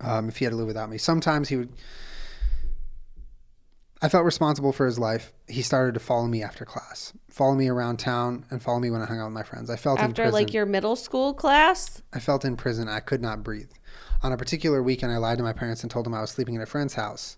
um, 0.00 0.28
if 0.28 0.36
he 0.36 0.44
had 0.44 0.50
to 0.52 0.56
live 0.56 0.66
without 0.66 0.90
me. 0.90 0.98
Sometimes 0.98 1.48
he 1.48 1.56
would. 1.56 1.72
I 4.02 4.08
felt 4.08 4.24
responsible 4.26 4.72
for 4.72 4.84
his 4.84 4.98
life. 4.98 5.32
He 5.48 5.62
started 5.62 5.94
to 5.94 6.00
follow 6.00 6.26
me 6.26 6.42
after 6.42 6.66
class, 6.66 7.14
follow 7.30 7.54
me 7.54 7.68
around 7.68 7.98
town, 7.98 8.44
and 8.50 8.62
follow 8.62 8.78
me 8.78 8.90
when 8.90 9.00
I 9.00 9.06
hung 9.06 9.18
out 9.18 9.26
with 9.26 9.32
my 9.32 9.44
friends. 9.44 9.70
I 9.70 9.76
felt 9.76 9.98
in 9.98 10.04
After 10.04 10.30
like 10.30 10.52
your 10.52 10.66
middle 10.66 10.94
school 10.96 11.32
class? 11.32 12.02
I 12.12 12.18
felt 12.18 12.44
in 12.44 12.56
prison. 12.56 12.86
I 12.88 13.00
could 13.00 13.22
not 13.22 13.42
breathe. 13.42 13.70
On 14.24 14.32
a 14.32 14.38
particular 14.38 14.82
weekend, 14.82 15.12
I 15.12 15.18
lied 15.18 15.36
to 15.36 15.44
my 15.44 15.52
parents 15.52 15.82
and 15.82 15.90
told 15.90 16.06
them 16.06 16.14
I 16.14 16.22
was 16.22 16.30
sleeping 16.30 16.56
at 16.56 16.62
a 16.62 16.66
friend's 16.66 16.94
house. 16.94 17.36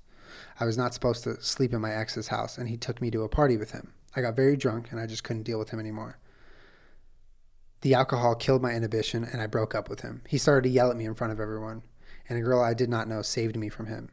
I 0.60 0.64
was 0.64 0.78
not 0.78 0.94
supposed 0.94 1.24
to 1.24 1.42
sleep 1.42 1.74
in 1.74 1.80
my 1.80 1.92
ex's 1.92 2.28
house, 2.28 2.58
and 2.58 2.68
he 2.68 2.76
took 2.76 3.00
me 3.00 3.10
to 3.10 3.24
a 3.24 3.28
party 3.28 3.56
with 3.56 3.72
him. 3.72 3.92
I 4.14 4.20
got 4.20 4.36
very 4.36 4.56
drunk, 4.56 4.92
and 4.92 5.00
I 5.00 5.06
just 5.06 5.24
couldn't 5.24 5.42
deal 5.42 5.58
with 5.58 5.70
him 5.70 5.80
anymore. 5.80 6.18
The 7.80 7.94
alcohol 7.94 8.36
killed 8.36 8.62
my 8.62 8.70
inhibition, 8.70 9.24
and 9.24 9.42
I 9.42 9.48
broke 9.48 9.74
up 9.74 9.90
with 9.90 10.02
him. 10.02 10.22
He 10.28 10.38
started 10.38 10.68
to 10.68 10.72
yell 10.72 10.88
at 10.88 10.96
me 10.96 11.06
in 11.06 11.16
front 11.16 11.32
of 11.32 11.40
everyone, 11.40 11.82
and 12.28 12.38
a 12.38 12.42
girl 12.42 12.60
I 12.60 12.72
did 12.72 12.88
not 12.88 13.08
know 13.08 13.20
saved 13.20 13.56
me 13.56 13.68
from 13.68 13.86
him. 13.86 14.10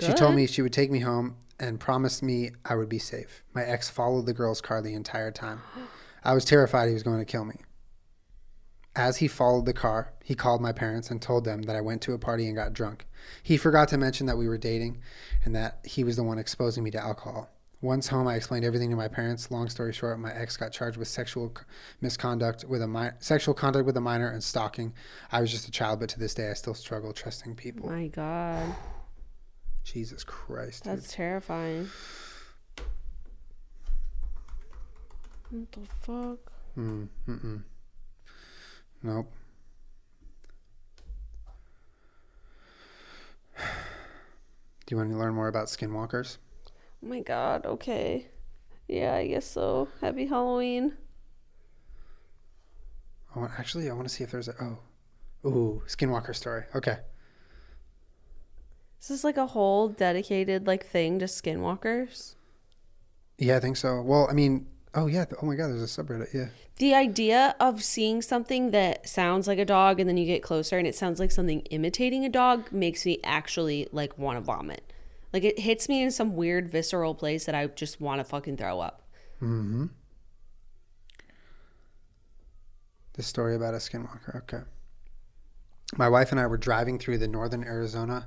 She 0.00 0.12
told 0.12 0.34
me 0.34 0.48
she 0.48 0.62
would 0.62 0.72
take 0.72 0.90
me 0.90 0.98
home 0.98 1.36
and 1.60 1.78
promised 1.78 2.24
me 2.24 2.50
I 2.64 2.74
would 2.74 2.88
be 2.88 2.98
safe. 2.98 3.44
My 3.54 3.62
ex 3.62 3.88
followed 3.88 4.26
the 4.26 4.34
girl's 4.34 4.60
car 4.60 4.82
the 4.82 4.94
entire 4.94 5.30
time. 5.30 5.60
I 6.24 6.34
was 6.34 6.44
terrified 6.44 6.88
he 6.88 6.94
was 6.94 7.04
going 7.04 7.20
to 7.20 7.24
kill 7.24 7.44
me. 7.44 7.60
As 8.96 9.18
he 9.18 9.28
followed 9.28 9.66
the 9.66 9.72
car, 9.72 10.12
he 10.24 10.34
called 10.34 10.60
my 10.60 10.72
parents 10.72 11.10
and 11.10 11.22
told 11.22 11.44
them 11.44 11.62
that 11.62 11.76
I 11.76 11.80
went 11.80 12.02
to 12.02 12.12
a 12.12 12.18
party 12.18 12.46
and 12.46 12.56
got 12.56 12.72
drunk. 12.72 13.06
He 13.42 13.56
forgot 13.56 13.88
to 13.88 13.98
mention 13.98 14.26
that 14.26 14.36
we 14.36 14.48
were 14.48 14.58
dating 14.58 15.00
and 15.44 15.54
that 15.54 15.78
he 15.84 16.02
was 16.02 16.16
the 16.16 16.24
one 16.24 16.38
exposing 16.38 16.82
me 16.82 16.90
to 16.90 17.00
alcohol. 17.00 17.50
Once 17.82 18.08
home, 18.08 18.28
I 18.28 18.34
explained 18.34 18.64
everything 18.64 18.90
to 18.90 18.96
my 18.96 19.08
parents. 19.08 19.50
Long 19.50 19.68
story 19.68 19.92
short, 19.92 20.18
my 20.18 20.32
ex 20.34 20.56
got 20.56 20.70
charged 20.72 20.98
with 20.98 21.08
sexual 21.08 21.54
misconduct 22.02 22.64
with 22.68 22.82
a 22.82 22.88
mi- 22.88 23.10
sexual 23.20 23.54
conduct 23.54 23.86
with 23.86 23.96
a 23.96 24.00
minor 24.00 24.28
and 24.28 24.44
stalking. 24.44 24.92
I 25.32 25.40
was 25.40 25.50
just 25.50 25.66
a 25.66 25.70
child, 25.70 26.00
but 26.00 26.10
to 26.10 26.18
this 26.18 26.34
day, 26.34 26.50
I 26.50 26.54
still 26.54 26.74
struggle 26.74 27.12
trusting 27.12 27.54
people. 27.56 27.88
My 27.88 28.08
God. 28.08 28.74
Jesus 29.82 30.24
Christ, 30.24 30.84
dude. 30.84 30.94
That's 30.94 31.12
terrifying. 31.12 31.88
What 35.48 35.72
the 35.72 35.80
fuck? 36.00 36.52
Mm, 36.76 37.08
mm-mm. 37.26 37.62
Nope. 39.02 39.32
Do 43.58 43.62
you 44.90 44.96
want 44.96 45.10
to 45.10 45.16
learn 45.16 45.34
more 45.34 45.48
about 45.48 45.66
skinwalkers? 45.66 46.38
Oh 47.02 47.06
my 47.06 47.20
God. 47.20 47.64
Okay. 47.64 48.26
Yeah, 48.88 49.14
I 49.14 49.26
guess 49.28 49.46
so. 49.46 49.88
Happy 50.00 50.26
Halloween. 50.26 50.96
I 53.34 53.38
want, 53.38 53.52
actually, 53.58 53.88
I 53.88 53.92
want 53.92 54.08
to 54.08 54.14
see 54.14 54.24
if 54.24 54.30
there's 54.32 54.48
a 54.48 54.54
oh, 54.60 55.48
ooh, 55.48 55.82
skinwalker 55.86 56.34
story. 56.34 56.64
Okay. 56.74 56.98
Is 59.00 59.08
this 59.08 59.24
like 59.24 59.38
a 59.38 59.46
whole 59.46 59.88
dedicated 59.88 60.66
like 60.66 60.84
thing 60.84 61.20
to 61.20 61.24
skinwalkers? 61.24 62.34
Yeah, 63.38 63.56
I 63.56 63.60
think 63.60 63.76
so. 63.78 64.02
Well, 64.02 64.26
I 64.28 64.34
mean, 64.34 64.66
oh 64.94 65.06
yeah, 65.06 65.24
oh 65.40 65.46
my 65.46 65.54
God, 65.54 65.68
there's 65.68 65.82
a 65.82 66.02
subreddit. 66.02 66.32
Yeah. 66.34 66.48
The 66.76 66.94
idea 66.94 67.54
of 67.60 67.82
seeing 67.82 68.22
something 68.22 68.70
that 68.70 69.08
sounds 69.08 69.46
like 69.46 69.58
a 69.58 69.64
dog 69.64 70.00
and 70.00 70.08
then 70.08 70.16
you 70.16 70.26
get 70.26 70.42
closer 70.42 70.78
and 70.78 70.86
it 70.86 70.94
sounds 70.94 71.20
like 71.20 71.30
something 71.30 71.60
imitating 71.70 72.24
a 72.24 72.28
dog 72.28 72.72
makes 72.72 73.04
me 73.04 73.18
actually 73.22 73.88
like 73.92 74.18
want 74.18 74.38
to 74.38 74.40
vomit. 74.40 74.92
Like 75.32 75.44
it 75.44 75.60
hits 75.60 75.88
me 75.88 76.02
in 76.02 76.10
some 76.10 76.34
weird 76.34 76.68
visceral 76.68 77.14
place 77.14 77.44
that 77.44 77.54
I 77.54 77.66
just 77.66 78.00
want 78.00 78.20
to 78.20 78.24
fucking 78.24 78.56
throw 78.56 78.80
up. 78.80 79.02
Mm-hmm. 79.42 79.86
This 83.14 83.26
story 83.26 83.54
about 83.54 83.74
a 83.74 83.78
skinwalker. 83.78 84.36
Okay. 84.36 84.62
My 85.96 86.08
wife 86.08 86.30
and 86.30 86.40
I 86.40 86.46
were 86.46 86.56
driving 86.56 86.98
through 86.98 87.18
the 87.18 87.28
northern 87.28 87.64
Arizona 87.64 88.26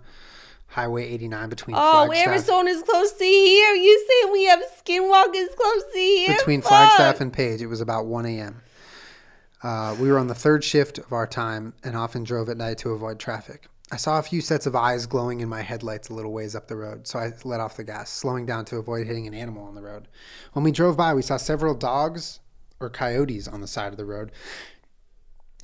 Highway 0.73 1.07
89 1.07 1.49
between 1.49 1.75
Oh, 1.77 2.05
Flagstaff, 2.07 2.27
Arizona's 2.27 2.81
close 2.81 3.11
to 3.13 3.23
here. 3.23 3.73
You 3.75 4.07
say 4.09 4.31
we 4.31 4.45
have 4.45 4.59
skinwalkers 4.83 5.55
close 5.55 5.83
to 5.93 5.99
here? 5.99 6.35
between 6.35 6.61
Fuck. 6.61 6.69
Flagstaff 6.69 7.21
and 7.21 7.31
Page. 7.31 7.61
It 7.61 7.67
was 7.67 7.79
about 7.79 8.07
1 8.07 8.25
a.m. 8.25 8.61
Uh, 9.61 9.95
we 9.99 10.11
were 10.11 10.17
on 10.17 10.27
the 10.27 10.33
third 10.35 10.63
shift 10.63 10.97
of 10.97 11.13
our 11.13 11.27
time 11.27 11.73
and 11.83 11.95
often 11.95 12.23
drove 12.23 12.49
at 12.49 12.57
night 12.57 12.79
to 12.79 12.89
avoid 12.89 13.19
traffic. 13.19 13.67
I 13.91 13.97
saw 13.97 14.17
a 14.17 14.23
few 14.23 14.41
sets 14.41 14.65
of 14.65 14.75
eyes 14.75 15.05
glowing 15.05 15.41
in 15.41 15.47
my 15.47 15.61
headlights 15.61 16.09
a 16.09 16.13
little 16.15 16.33
ways 16.33 16.55
up 16.55 16.67
the 16.67 16.75
road, 16.75 17.05
so 17.07 17.19
I 17.19 17.31
let 17.43 17.59
off 17.59 17.77
the 17.77 17.83
gas, 17.83 18.09
slowing 18.09 18.47
down 18.47 18.65
to 18.65 18.77
avoid 18.77 19.05
hitting 19.05 19.27
an 19.27 19.35
animal 19.35 19.65
on 19.65 19.75
the 19.75 19.81
road. 19.83 20.07
When 20.53 20.63
we 20.63 20.71
drove 20.71 20.97
by, 20.97 21.13
we 21.13 21.21
saw 21.21 21.37
several 21.37 21.75
dogs 21.75 22.39
or 22.79 22.89
coyotes 22.89 23.47
on 23.47 23.61
the 23.61 23.67
side 23.67 23.91
of 23.93 23.97
the 23.97 24.05
road, 24.05 24.31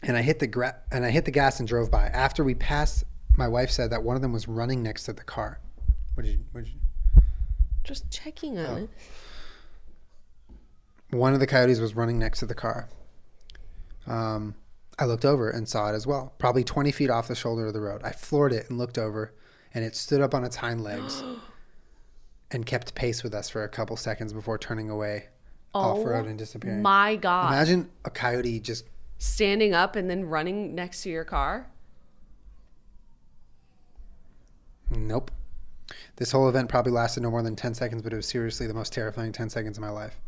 and 0.03 0.15
I 0.15 0.21
hit 0.21 0.37
the 0.37 0.45
gra- 0.47 0.75
and 0.91 1.03
I 1.03 1.09
hit 1.09 1.25
the 1.25 1.31
gas 1.31 1.59
and 1.59 1.67
drove 1.67 1.89
by. 1.89 2.05
After 2.07 2.43
we 2.43 2.53
passed, 2.53 3.03
my 3.39 3.47
wife 3.47 3.71
said 3.71 3.89
that 3.89 4.03
one 4.03 4.15
of 4.15 4.21
them 4.21 4.33
was 4.33 4.47
running 4.47 4.83
next 4.83 5.05
to 5.05 5.13
the 5.13 5.23
car. 5.23 5.59
What 6.13 6.23
did 6.25 6.33
you? 6.33 6.39
What 6.51 6.65
did 6.65 6.73
you? 6.73 6.79
Just 7.83 8.11
checking 8.11 8.59
on 8.59 8.65
Oh. 8.65 8.83
it. 8.83 8.89
One 11.11 11.33
of 11.33 11.39
the 11.39 11.47
coyotes 11.47 11.79
was 11.79 11.95
running 11.95 12.19
next 12.19 12.39
to 12.39 12.45
the 12.45 12.53
car. 12.53 12.89
Um, 14.05 14.55
I 14.99 15.05
looked 15.05 15.25
over 15.25 15.49
and 15.49 15.67
saw 15.67 15.89
it 15.89 15.95
as 15.95 16.05
well, 16.05 16.33
probably 16.37 16.63
20 16.63 16.91
feet 16.91 17.09
off 17.09 17.27
the 17.27 17.35
shoulder 17.35 17.65
of 17.67 17.73
the 17.73 17.79
road. 17.81 18.01
I 18.03 18.11
floored 18.11 18.53
it 18.53 18.69
and 18.69 18.77
looked 18.77 18.97
over, 18.97 19.33
and 19.73 19.83
it 19.85 19.95
stood 19.95 20.21
up 20.21 20.35
on 20.35 20.43
its 20.43 20.57
hind 20.57 20.83
legs 20.83 21.23
and 22.51 22.65
kept 22.65 22.93
pace 22.93 23.23
with 23.23 23.33
us 23.33 23.49
for 23.49 23.63
a 23.63 23.69
couple 23.69 23.95
seconds 23.95 24.33
before 24.33 24.57
turning 24.57 24.89
away 24.89 25.29
off 25.73 26.03
road 26.05 26.25
and 26.25 26.37
disappearing. 26.37 26.79
Oh 26.79 26.81
My 26.81 27.15
God. 27.15 27.53
Imagine 27.53 27.89
a 28.03 28.09
coyote 28.09 28.59
just 28.59 28.85
Standing 29.21 29.73
up 29.73 29.95
and 29.95 30.09
then 30.09 30.25
running 30.25 30.73
next 30.75 31.03
to 31.03 31.09
your 31.09 31.23
car. 31.25 31.67
Nope. 34.91 35.31
This 36.17 36.31
whole 36.31 36.47
event 36.49 36.69
probably 36.69 36.91
lasted 36.91 37.23
no 37.23 37.31
more 37.31 37.41
than 37.41 37.55
10 37.55 37.73
seconds, 37.73 38.01
but 38.01 38.13
it 38.13 38.15
was 38.15 38.27
seriously 38.27 38.67
the 38.67 38.73
most 38.73 38.93
terrifying 38.93 39.31
10 39.31 39.49
seconds 39.49 39.77
of 39.77 39.81
my 39.81 39.89
life. 39.89 40.19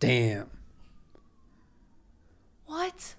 Damn. 0.00 0.50
What? 2.66 3.14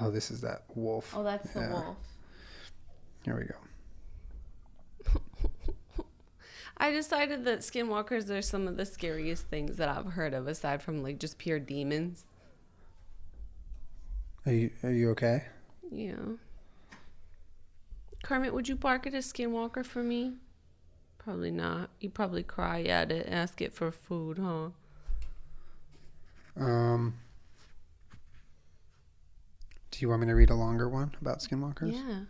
Oh, 0.00 0.10
this 0.10 0.30
is 0.30 0.40
that 0.42 0.64
wolf. 0.74 1.12
Oh, 1.16 1.22
that's 1.22 1.50
the 1.52 1.60
Yeah. 1.60 1.72
wolf. 1.72 1.96
Here 3.24 3.36
we 3.36 3.44
go. 5.14 5.24
I 6.76 6.90
decided 6.90 7.44
that 7.44 7.60
skinwalkers 7.60 8.30
are 8.30 8.40
some 8.42 8.66
of 8.66 8.76
the 8.78 8.86
scariest 8.86 9.46
things 9.46 9.76
that 9.76 9.88
I've 9.88 10.12
heard 10.12 10.32
of, 10.32 10.46
aside 10.46 10.82
from 10.82 11.02
like 11.02 11.18
just 11.18 11.36
pure 11.38 11.58
demons. 11.58 12.24
Are 14.46 14.52
you 14.52 14.70
are 14.82 14.90
you 14.90 15.10
okay? 15.10 15.44
Yeah. 15.90 16.14
Kermit, 18.22 18.52
would 18.54 18.68
you 18.68 18.76
bark 18.76 19.06
at 19.06 19.14
a 19.14 19.18
skinwalker 19.18 19.84
for 19.84 20.02
me? 20.02 20.34
Probably 21.18 21.50
not. 21.50 21.90
You'd 22.00 22.14
probably 22.14 22.42
cry 22.42 22.82
at 22.82 23.10
it, 23.10 23.26
ask 23.28 23.60
it 23.60 23.72
for 23.72 23.90
food, 23.90 24.38
huh? 24.38 24.70
Um 26.62 27.14
Do 29.90 29.98
you 30.00 30.08
want 30.08 30.20
me 30.22 30.26
to 30.28 30.34
read 30.34 30.50
a 30.50 30.54
longer 30.54 30.88
one 30.88 31.14
about 31.20 31.40
skinwalkers? 31.40 31.92
Yeah. 31.92 32.20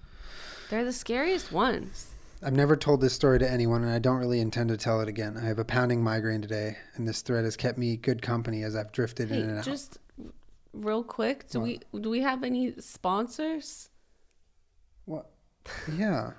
They're 0.70 0.84
the 0.84 0.92
scariest 0.92 1.50
ones. 1.52 2.10
I've 2.42 2.54
never 2.54 2.74
told 2.76 3.00
this 3.00 3.12
story 3.12 3.38
to 3.38 3.50
anyone 3.50 3.82
and 3.82 3.92
I 3.92 3.98
don't 3.98 4.16
really 4.18 4.40
intend 4.40 4.70
to 4.70 4.76
tell 4.76 5.00
it 5.02 5.08
again. 5.08 5.36
I 5.36 5.44
have 5.44 5.58
a 5.58 5.64
pounding 5.64 6.02
migraine 6.02 6.40
today 6.40 6.78
and 6.94 7.06
this 7.06 7.20
thread 7.22 7.44
has 7.44 7.56
kept 7.56 7.76
me 7.76 7.96
good 7.96 8.22
company 8.22 8.62
as 8.62 8.74
I've 8.74 8.92
drifted 8.92 9.30
in 9.30 9.40
and 9.42 9.50
Hey, 9.52 9.58
out. 9.58 9.64
just 9.64 9.98
real 10.72 11.02
quick, 11.04 11.48
do 11.50 11.60
we 11.60 11.80
do 12.00 12.08
we 12.10 12.20
have 12.20 12.42
any 12.44 12.74
sponsors? 12.80 13.90
What? 15.04 15.30
Yeah. 15.96 16.32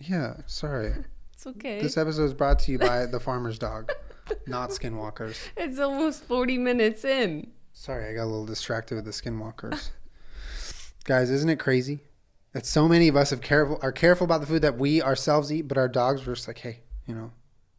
Yeah, 0.00 0.34
sorry. 0.46 0.92
It's 1.32 1.46
okay. 1.46 1.80
This 1.80 1.96
episode 1.96 2.24
is 2.24 2.34
brought 2.34 2.58
to 2.60 2.72
you 2.72 2.80
by 2.80 3.06
the 3.06 3.20
farmer's 3.20 3.60
dog, 3.60 3.92
not 4.48 4.70
skinwalkers. 4.70 5.38
It's 5.56 5.78
almost 5.78 6.24
40 6.24 6.58
minutes 6.58 7.04
in. 7.04 7.52
Sorry, 7.72 8.10
I 8.10 8.14
got 8.14 8.24
a 8.24 8.26
little 8.26 8.44
distracted 8.44 8.96
with 8.96 9.04
the 9.04 9.12
skinwalkers. 9.12 9.90
Guys, 11.04 11.30
isn't 11.30 11.48
it 11.48 11.60
crazy 11.60 12.00
that 12.54 12.66
so 12.66 12.88
many 12.88 13.06
of 13.06 13.14
us 13.14 13.30
have 13.30 13.40
careful 13.40 13.78
are 13.82 13.92
careful 13.92 14.24
about 14.24 14.40
the 14.40 14.48
food 14.48 14.62
that 14.62 14.78
we 14.78 15.00
ourselves 15.00 15.52
eat, 15.52 15.68
but 15.68 15.78
our 15.78 15.86
dogs 15.86 16.26
were 16.26 16.34
just 16.34 16.48
like, 16.48 16.58
hey, 16.58 16.80
you 17.06 17.14
know, 17.14 17.30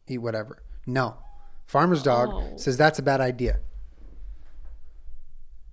eat 0.08 0.16
whatever. 0.18 0.62
No, 0.86 1.18
farmer's 1.66 2.02
dog 2.02 2.30
Oh. 2.32 2.56
says 2.56 2.78
that's 2.78 2.98
a 2.98 3.02
bad 3.02 3.20
idea. 3.20 3.60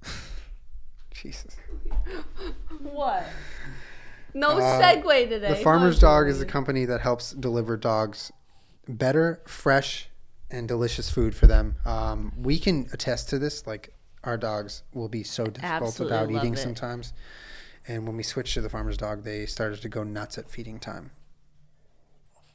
Jesus. 1.11 1.55
What? 2.81 3.23
No 4.37 4.59
Uh, 4.59 4.79
segue 4.81 5.29
today. 5.29 5.49
The 5.49 5.63
farmer's 5.63 5.99
dog 5.99 6.27
is 6.27 6.39
a 6.41 6.45
company 6.45 6.85
that 6.85 7.01
helps 7.01 7.31
deliver 7.31 7.75
dogs 7.75 8.31
better, 8.87 9.41
fresh, 9.47 10.09
and 10.51 10.67
delicious 10.67 11.09
food 11.09 11.35
for 11.35 11.47
them. 11.47 11.75
Um, 11.85 12.33
we 12.37 12.59
can 12.59 12.87
attest 12.93 13.29
to 13.29 13.39
this. 13.39 13.65
Like 13.65 13.93
our 14.23 14.37
dogs 14.37 14.83
will 14.93 15.09
be 15.09 15.23
so 15.23 15.45
difficult 15.45 15.83
Absolutely 15.83 16.17
about 16.17 16.31
eating 16.31 16.53
it. 16.53 16.59
sometimes, 16.59 17.13
and 17.87 18.05
when 18.05 18.15
we 18.15 18.23
switched 18.23 18.53
to 18.53 18.61
the 18.61 18.69
farmer's 18.69 18.97
dog, 18.97 19.23
they 19.23 19.45
started 19.45 19.81
to 19.81 19.89
go 19.89 20.03
nuts 20.03 20.37
at 20.37 20.51
feeding 20.51 20.79
time. 20.79 21.11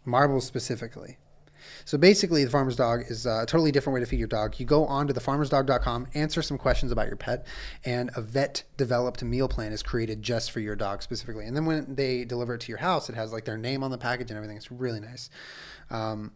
Marbles 0.04 0.46
specifically. 0.46 1.18
So 1.84 1.98
basically, 1.98 2.44
the 2.44 2.50
farmer's 2.50 2.76
dog 2.76 3.04
is 3.08 3.26
a 3.26 3.44
totally 3.46 3.72
different 3.72 3.94
way 3.94 4.00
to 4.00 4.06
feed 4.06 4.18
your 4.18 4.28
dog. 4.28 4.58
You 4.58 4.66
go 4.66 4.86
on 4.86 5.08
to 5.08 5.14
thefarmersdog.com, 5.14 6.08
answer 6.14 6.42
some 6.42 6.58
questions 6.58 6.92
about 6.92 7.06
your 7.06 7.16
pet, 7.16 7.46
and 7.84 8.10
a 8.16 8.20
vet 8.20 8.62
developed 8.76 9.22
meal 9.22 9.48
plan 9.48 9.72
is 9.72 9.82
created 9.82 10.22
just 10.22 10.50
for 10.50 10.60
your 10.60 10.76
dog 10.76 11.02
specifically. 11.02 11.46
And 11.46 11.56
then 11.56 11.66
when 11.66 11.94
they 11.94 12.24
deliver 12.24 12.54
it 12.54 12.60
to 12.62 12.68
your 12.68 12.78
house, 12.78 13.08
it 13.08 13.14
has 13.14 13.32
like 13.32 13.44
their 13.44 13.58
name 13.58 13.82
on 13.82 13.90
the 13.90 13.98
package 13.98 14.30
and 14.30 14.36
everything. 14.36 14.56
It's 14.56 14.70
really 14.70 15.00
nice. 15.00 15.30
Um, 15.90 16.32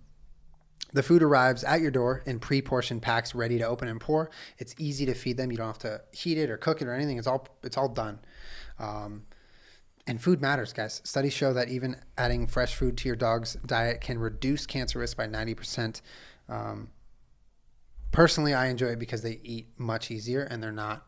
the 0.92 1.02
food 1.02 1.22
arrives 1.22 1.64
at 1.64 1.80
your 1.80 1.90
door 1.90 2.22
in 2.26 2.38
pre-portioned 2.38 3.02
packs, 3.02 3.34
ready 3.34 3.58
to 3.58 3.64
open 3.64 3.88
and 3.88 4.00
pour. 4.00 4.30
It's 4.58 4.74
easy 4.78 5.04
to 5.06 5.14
feed 5.14 5.36
them. 5.36 5.50
You 5.50 5.58
don't 5.58 5.66
have 5.66 5.78
to 5.80 6.00
heat 6.12 6.38
it 6.38 6.48
or 6.48 6.56
cook 6.56 6.80
it 6.80 6.88
or 6.88 6.94
anything. 6.94 7.18
It's 7.18 7.26
all 7.26 7.46
it's 7.62 7.76
all 7.76 7.88
done. 7.88 8.20
Um, 8.78 9.26
and 10.06 10.20
food 10.20 10.40
matters, 10.40 10.72
guys. 10.72 11.00
Studies 11.04 11.32
show 11.32 11.52
that 11.54 11.68
even 11.68 11.96
adding 12.16 12.46
fresh 12.46 12.74
food 12.74 12.96
to 12.98 13.08
your 13.08 13.16
dog's 13.16 13.54
diet 13.66 14.00
can 14.00 14.18
reduce 14.18 14.66
cancer 14.66 14.98
risk 14.98 15.16
by 15.16 15.26
90%. 15.26 16.00
Um, 16.48 16.88
personally, 18.12 18.54
I 18.54 18.66
enjoy 18.66 18.88
it 18.88 18.98
because 18.98 19.22
they 19.22 19.40
eat 19.42 19.68
much 19.78 20.10
easier 20.10 20.42
and 20.42 20.62
they're 20.62 20.72
not 20.72 21.06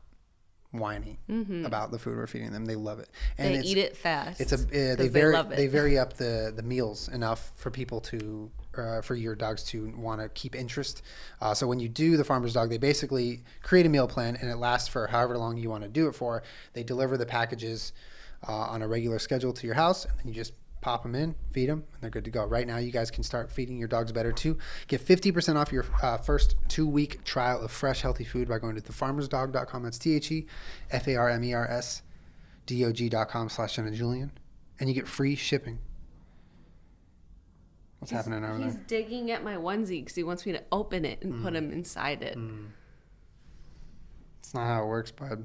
whiny 0.70 1.18
about 1.64 1.90
the 1.90 1.98
food 1.98 2.16
we're 2.16 2.26
feeding 2.26 2.52
them. 2.52 2.66
They 2.66 2.74
love 2.74 2.98
it. 2.98 3.08
And 3.38 3.54
They 3.54 3.60
eat 3.66 3.78
it 3.78 3.96
fast. 3.96 4.40
it's 4.40 4.52
a 4.52 4.56
uh, 4.56 4.96
they 4.96 5.08
vary 5.08 5.32
love 5.32 5.50
it. 5.50 5.56
they 5.56 5.66
vary 5.66 5.98
up 6.02 6.12
the 6.14 6.52
the 6.54 6.62
meals 6.62 7.08
enough 7.08 7.52
for 7.56 7.70
people 7.70 8.00
to 8.02 8.50
uh, 8.76 9.00
for 9.00 9.14
your 9.14 9.34
dogs 9.34 9.62
to 9.64 9.90
want 9.96 10.20
to 10.20 10.28
keep 10.30 10.54
interest. 10.54 11.00
Uh, 11.40 11.54
so 11.54 11.66
when 11.66 11.80
you 11.80 11.88
do 11.88 12.18
the 12.18 12.24
farmer's 12.24 12.52
dog, 12.52 12.68
they 12.68 12.76
basically 12.76 13.42
create 13.62 13.86
a 13.86 13.88
meal 13.88 14.06
plan 14.06 14.36
and 14.38 14.50
it 14.50 14.56
lasts 14.56 14.88
for 14.88 15.06
however 15.06 15.38
long 15.38 15.56
you 15.56 15.70
want 15.70 15.84
to 15.84 15.88
do 15.88 16.06
it 16.06 16.12
for. 16.14 16.42
They 16.74 16.82
deliver 16.82 17.16
the 17.16 17.26
packages 17.26 17.92
uh, 18.46 18.52
on 18.52 18.82
a 18.82 18.88
regular 18.88 19.18
schedule 19.18 19.52
to 19.54 19.66
your 19.66 19.74
house, 19.76 20.04
and 20.04 20.16
then 20.18 20.28
you 20.28 20.34
just 20.34 20.52
pop 20.80 21.02
them 21.02 21.14
in, 21.16 21.34
feed 21.50 21.68
them, 21.68 21.82
and 21.92 22.00
they're 22.02 22.10
good 22.10 22.24
to 22.24 22.30
go. 22.30 22.44
Right 22.44 22.66
now, 22.66 22.76
you 22.76 22.92
guys 22.92 23.10
can 23.10 23.24
start 23.24 23.50
feeding 23.50 23.78
your 23.78 23.88
dogs 23.88 24.12
better 24.12 24.30
too. 24.30 24.58
Get 24.86 25.04
50% 25.04 25.56
off 25.56 25.72
your 25.72 25.84
uh, 26.02 26.18
first 26.18 26.54
two 26.68 26.86
week 26.86 27.24
trial 27.24 27.60
of 27.60 27.72
fresh, 27.72 28.00
healthy 28.02 28.24
food 28.24 28.48
by 28.48 28.58
going 28.58 28.76
to 28.76 28.80
thefarmersdog.com. 28.80 29.82
That's 29.82 29.98
T 29.98 30.14
H 30.14 30.30
E 30.30 30.46
F 30.90 31.08
A 31.08 31.16
R 31.16 31.28
M 31.30 31.42
E 31.42 31.52
R 31.52 31.66
S 31.68 32.02
D 32.66 32.84
O 32.84 32.92
G.com 32.92 33.48
slash 33.48 33.74
Jenna 33.76 33.90
Julien. 33.90 34.30
And 34.78 34.88
you 34.88 34.94
get 34.94 35.08
free 35.08 35.34
shipping. 35.34 35.80
What's 37.98 38.12
happening 38.12 38.44
over 38.44 38.58
He's 38.62 38.74
there? 38.74 38.84
digging 38.86 39.32
at 39.32 39.42
my 39.42 39.56
onesie 39.56 40.00
because 40.02 40.14
he 40.14 40.22
wants 40.22 40.46
me 40.46 40.52
to 40.52 40.62
open 40.70 41.04
it 41.04 41.20
and 41.22 41.34
Mm. 41.34 41.42
put 41.42 41.56
him 41.56 41.72
inside 41.72 42.22
it. 42.22 42.38
It's 44.38 44.54
not 44.54 44.66
how 44.68 44.84
it 44.84 44.86
works, 44.86 45.10
bud. 45.10 45.44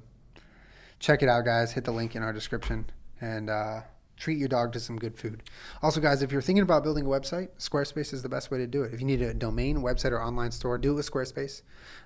Check 1.03 1.21
it 1.21 1.27
out, 1.27 1.43
guys. 1.43 1.73
Hit 1.73 1.83
the 1.83 1.91
link 1.91 2.15
in 2.15 2.23
our 2.23 2.31
description 2.31 2.85
and 3.19 3.49
uh, 3.49 3.81
treat 4.15 4.37
your 4.37 4.47
dog 4.47 4.71
to 4.71 4.79
some 4.79 4.97
good 4.97 5.17
food. 5.17 5.43
Also, 5.81 5.99
guys, 5.99 6.21
if 6.21 6.31
you're 6.31 6.41
thinking 6.41 6.63
about 6.63 6.81
building 6.81 7.05
a 7.05 7.09
website, 7.09 7.49
Squarespace 7.59 8.13
is 8.13 8.21
the 8.21 8.29
best 8.29 8.49
way 8.51 8.57
to 8.59 8.65
do 8.65 8.83
it. 8.83 8.93
If 8.93 9.01
you 9.01 9.05
need 9.05 9.21
a 9.21 9.33
domain, 9.33 9.79
website, 9.79 10.11
or 10.11 10.23
online 10.23 10.51
store, 10.51 10.77
do 10.77 10.91
it 10.91 10.95
with 10.95 11.11
Squarespace. 11.11 11.63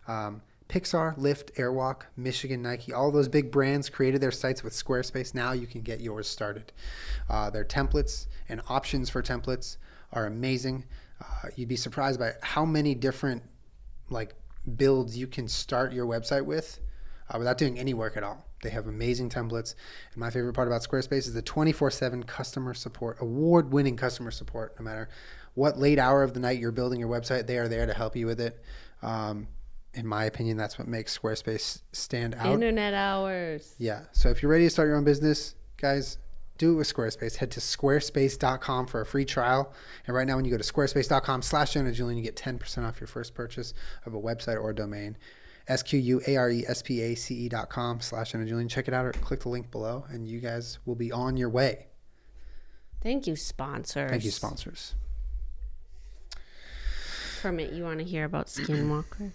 Um, 0.07 0.41
Pixar, 0.67 1.15
Lyft, 1.15 1.53
Airwalk, 1.57 2.05
Michigan, 2.15 2.63
Nike, 2.63 2.91
all 2.91 3.11
those 3.11 3.27
big 3.27 3.51
brands 3.51 3.87
created 3.87 4.19
their 4.19 4.31
sites 4.31 4.63
with 4.63 4.73
Squarespace. 4.73 5.35
Now 5.35 5.51
you 5.51 5.67
can 5.67 5.81
get 5.81 6.01
yours 6.01 6.27
started. 6.27 6.73
Uh, 7.29 7.51
their 7.51 7.65
templates 7.65 8.25
and 8.49 8.63
options 8.67 9.11
for 9.11 9.21
templates 9.21 9.77
are 10.11 10.25
amazing. 10.25 10.85
Uh, 11.21 11.49
you'd 11.55 11.69
be 11.69 11.75
surprised 11.75 12.19
by 12.19 12.33
how 12.41 12.65
many 12.65 12.95
different 12.95 13.43
like 14.09 14.33
builds 14.75 15.15
you 15.15 15.27
can 15.27 15.47
start 15.47 15.93
your 15.93 16.07
website 16.07 16.45
with 16.45 16.79
uh, 17.29 17.37
without 17.37 17.59
doing 17.59 17.77
any 17.77 17.93
work 17.93 18.17
at 18.17 18.23
all. 18.23 18.46
They 18.63 18.69
have 18.71 18.87
amazing 18.87 19.29
templates. 19.29 19.75
And 20.13 20.19
my 20.19 20.29
favorite 20.29 20.53
part 20.53 20.67
about 20.67 20.81
Squarespace 20.81 21.27
is 21.27 21.33
the 21.33 21.41
24 21.41 21.91
7 21.91 22.23
customer 22.23 22.73
support, 22.73 23.17
award 23.21 23.71
winning 23.71 23.97
customer 23.97 24.31
support. 24.31 24.75
No 24.79 24.83
matter 24.83 25.09
what 25.53 25.77
late 25.77 25.99
hour 25.99 26.23
of 26.23 26.33
the 26.33 26.39
night 26.39 26.59
you're 26.59 26.71
building 26.71 26.99
your 26.99 27.09
website, 27.09 27.47
they 27.47 27.57
are 27.57 27.67
there 27.67 27.85
to 27.85 27.93
help 27.93 28.15
you 28.15 28.25
with 28.25 28.39
it. 28.39 28.61
Um, 29.01 29.47
in 29.93 30.05
my 30.05 30.25
opinion, 30.25 30.57
that's 30.57 30.77
what 30.77 30.87
makes 30.87 31.17
Squarespace 31.17 31.81
stand 31.91 32.35
out. 32.35 32.53
Internet 32.53 32.93
hours. 32.93 33.75
Yeah. 33.79 34.03
So 34.11 34.29
if 34.29 34.41
you're 34.41 34.51
ready 34.51 34.65
to 34.65 34.69
start 34.69 34.87
your 34.87 34.97
own 34.97 35.03
business, 35.03 35.55
guys, 35.77 36.17
do 36.57 36.73
it 36.73 36.75
with 36.75 36.91
Squarespace. 36.91 37.37
Head 37.37 37.51
to 37.51 37.59
squarespace.com 37.59 38.87
for 38.87 39.01
a 39.01 39.05
free 39.05 39.25
trial. 39.25 39.73
And 40.05 40.15
right 40.15 40.27
now, 40.27 40.35
when 40.35 40.45
you 40.45 40.51
go 40.51 40.57
to 40.57 40.63
squarespace.com 40.63 41.41
slash 41.41 41.73
Julien, 41.73 42.17
you 42.17 42.23
get 42.23 42.35
10% 42.35 42.87
off 42.87 42.99
your 42.99 43.07
first 43.07 43.33
purchase 43.33 43.73
of 44.05 44.13
a 44.13 44.19
website 44.19 44.61
or 44.61 44.71
a 44.71 44.75
domain. 44.75 45.17
S 45.67 45.83
Q 45.83 45.99
U 45.99 46.21
A 46.27 46.35
R 46.37 46.49
E 46.49 46.65
S 46.67 46.81
P 46.81 47.01
A 47.01 47.15
C 47.15 47.35
E 47.35 47.49
dot 47.49 47.69
com 47.69 47.99
slash 47.99 48.31
Jenna 48.31 48.45
Julien. 48.45 48.69
Check 48.69 48.87
it 48.87 48.93
out 48.93 49.05
or 49.05 49.11
click 49.11 49.41
the 49.41 49.49
link 49.49 49.69
below, 49.71 50.05
and 50.09 50.27
you 50.27 50.39
guys 50.39 50.79
will 50.85 50.95
be 50.95 51.11
on 51.11 51.37
your 51.37 51.49
way. 51.49 51.87
Thank 53.01 53.27
you, 53.27 53.35
sponsors. 53.35 54.09
Thank 54.09 54.23
you, 54.25 54.31
sponsors. 54.31 54.95
Kermit, 57.41 57.73
you 57.73 57.83
want 57.83 57.99
to 57.99 58.05
hear 58.05 58.25
about 58.25 58.47
skinwalkers? 58.47 59.31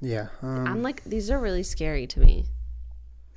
Yeah. 0.00 0.28
Um, 0.40 0.66
I'm 0.66 0.82
like, 0.82 1.02
these 1.04 1.30
are 1.30 1.38
really 1.40 1.62
scary 1.64 2.06
to 2.08 2.20
me. 2.20 2.46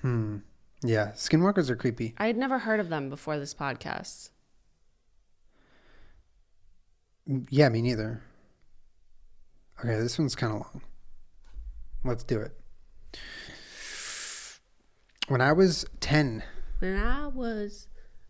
hmm. 0.02 0.38
Yeah. 0.84 1.12
Skinwalkers 1.16 1.70
are 1.70 1.76
creepy. 1.76 2.14
I 2.18 2.28
had 2.28 2.38
never 2.38 2.60
heard 2.60 2.80
of 2.80 2.90
them 2.90 3.10
before 3.10 3.40
this 3.40 3.54
podcast. 3.56 4.30
Yeah, 7.50 7.70
me 7.70 7.82
neither. 7.82 8.22
Okay, 9.80 9.98
this 9.98 10.20
one's 10.20 10.36
kind 10.36 10.54
of 10.54 10.60
long. 10.60 10.82
Let's 12.06 12.24
do 12.24 12.40
it. 12.40 12.54
When 15.28 15.42
I 15.42 15.54
was 15.54 15.86
10, 16.02 16.44
When 16.80 16.96
I 16.98 17.28
was 17.28 17.88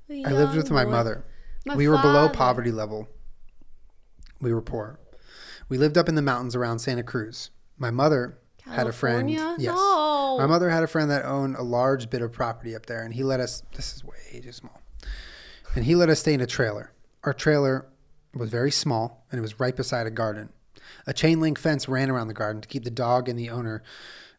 I 0.09 0.31
lived 0.31 0.55
with 0.55 0.71
my 0.71 0.85
boy. 0.85 0.91
mother. 0.91 1.25
My 1.65 1.75
we 1.75 1.89
were 1.89 1.97
below 1.97 2.29
poverty 2.29 2.71
level. 2.71 3.09
We 4.39 4.53
were 4.53 4.61
poor. 4.61 4.99
We 5.67 5.77
lived 5.77 5.97
up 5.97 6.07
in 6.07 6.15
the 6.15 6.21
mountains 6.21 6.55
around 6.55 6.79
Santa 6.79 7.03
Cruz. 7.03 7.49
My 7.77 7.91
mother 7.91 8.37
had 8.63 8.87
a 8.87 8.93
friend. 8.93 9.29
Yes. 9.29 9.59
No. 9.59 10.37
My 10.37 10.45
mother 10.45 10.69
had 10.69 10.83
a 10.83 10.87
friend 10.87 11.09
that 11.11 11.25
owned 11.25 11.55
a 11.55 11.63
large 11.63 12.09
bit 12.09 12.21
of 12.21 12.31
property 12.31 12.75
up 12.75 12.85
there, 12.85 13.03
and 13.03 13.13
he 13.13 13.23
let 13.23 13.39
us. 13.39 13.63
This 13.75 13.93
is 13.95 14.03
way 14.05 14.39
too 14.41 14.51
small. 14.51 14.79
And 15.75 15.83
he 15.83 15.95
let 15.95 16.07
us 16.09 16.19
stay 16.19 16.33
in 16.33 16.41
a 16.41 16.47
trailer. 16.47 16.93
Our 17.23 17.33
trailer 17.33 17.87
was 18.33 18.49
very 18.49 18.71
small, 18.71 19.25
and 19.31 19.39
it 19.39 19.41
was 19.41 19.59
right 19.59 19.75
beside 19.75 20.07
a 20.07 20.11
garden. 20.11 20.49
A 21.07 21.13
chain 21.13 21.39
link 21.39 21.59
fence 21.59 21.87
ran 21.87 22.09
around 22.09 22.27
the 22.27 22.33
garden 22.33 22.61
to 22.61 22.67
keep 22.67 22.83
the 22.83 22.91
dog 22.91 23.29
and 23.29 23.37
the 23.37 23.49
owner, 23.49 23.83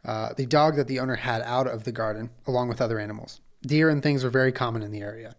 uh, 0.05 0.33
the 0.37 0.47
dog 0.47 0.77
that 0.77 0.89
the 0.89 1.01
owner 1.01 1.17
had 1.17 1.43
out 1.43 1.67
of 1.67 1.85
the 1.85 1.93
garden, 1.93 2.31
along 2.47 2.69
with 2.69 2.81
other 2.81 2.99
animals. 2.99 3.41
Deer 3.63 3.89
and 3.91 4.03
things 4.03 4.23
were 4.23 4.31
very 4.31 4.53
common 4.53 4.83
in 4.83 4.91
the 4.91 5.01
area. 5.01 5.35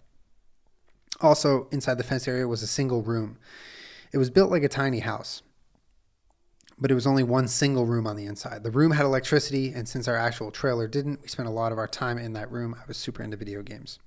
Also, 1.22 1.68
inside 1.72 1.98
the 1.98 2.04
fence 2.04 2.28
area 2.28 2.48
was 2.48 2.62
a 2.62 2.68
single 2.68 3.02
room. 3.02 3.38
It 4.12 4.18
was 4.18 4.30
built 4.30 4.52
like 4.52 4.64
a 4.64 4.70
tiny 4.70 5.00
house, 5.00 5.42
but 6.78 6.92
it 6.92 6.96
was 6.96 7.08
only 7.08 7.24
one 7.24 7.48
single 7.48 7.86
room 7.86 8.06
on 8.06 8.16
the 8.16 8.26
inside. 8.26 8.64
The 8.64 8.72
room 8.72 8.92
had 8.92 9.06
electricity, 9.06 9.74
and 9.74 9.88
since 9.88 10.08
our 10.08 10.16
actual 10.16 10.52
trailer 10.52 10.88
didn't, 10.88 11.22
we 11.22 11.28
spent 11.28 11.48
a 11.48 11.52
lot 11.52 11.72
of 11.72 11.78
our 11.78 11.88
time 11.88 12.18
in 12.18 12.34
that 12.34 12.52
room. 12.52 12.76
I 12.78 12.86
was 12.88 12.98
super 12.98 13.24
into 13.24 13.38
video 13.38 13.64
games. 13.64 14.00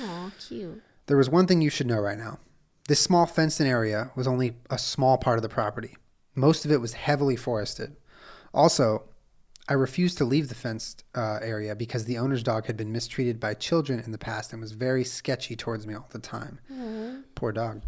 Aw, 0.00 0.30
cute. 0.38 0.82
There 1.06 1.16
was 1.16 1.30
one 1.30 1.46
thing 1.46 1.60
you 1.60 1.70
should 1.70 1.86
know 1.86 1.98
right 1.98 2.18
now. 2.18 2.38
This 2.88 3.00
small 3.00 3.26
fenced 3.26 3.60
in 3.60 3.66
area 3.66 4.10
was 4.14 4.26
only 4.26 4.56
a 4.68 4.78
small 4.78 5.16
part 5.16 5.38
of 5.38 5.42
the 5.42 5.48
property. 5.48 5.96
Most 6.34 6.64
of 6.64 6.70
it 6.70 6.80
was 6.80 6.94
heavily 6.94 7.36
forested. 7.36 7.96
Also, 8.54 9.04
I 9.68 9.74
refused 9.74 10.18
to 10.18 10.24
leave 10.24 10.48
the 10.48 10.54
fenced 10.54 11.04
uh, 11.14 11.38
area 11.40 11.74
because 11.76 12.04
the 12.04 12.18
owner's 12.18 12.42
dog 12.42 12.66
had 12.66 12.76
been 12.76 12.92
mistreated 12.92 13.38
by 13.38 13.54
children 13.54 14.00
in 14.00 14.12
the 14.12 14.18
past 14.18 14.52
and 14.52 14.60
was 14.60 14.72
very 14.72 15.04
sketchy 15.04 15.54
towards 15.56 15.86
me 15.86 15.94
all 15.94 16.08
the 16.10 16.18
time. 16.18 16.58
Poor 17.34 17.52
dog. 17.52 17.82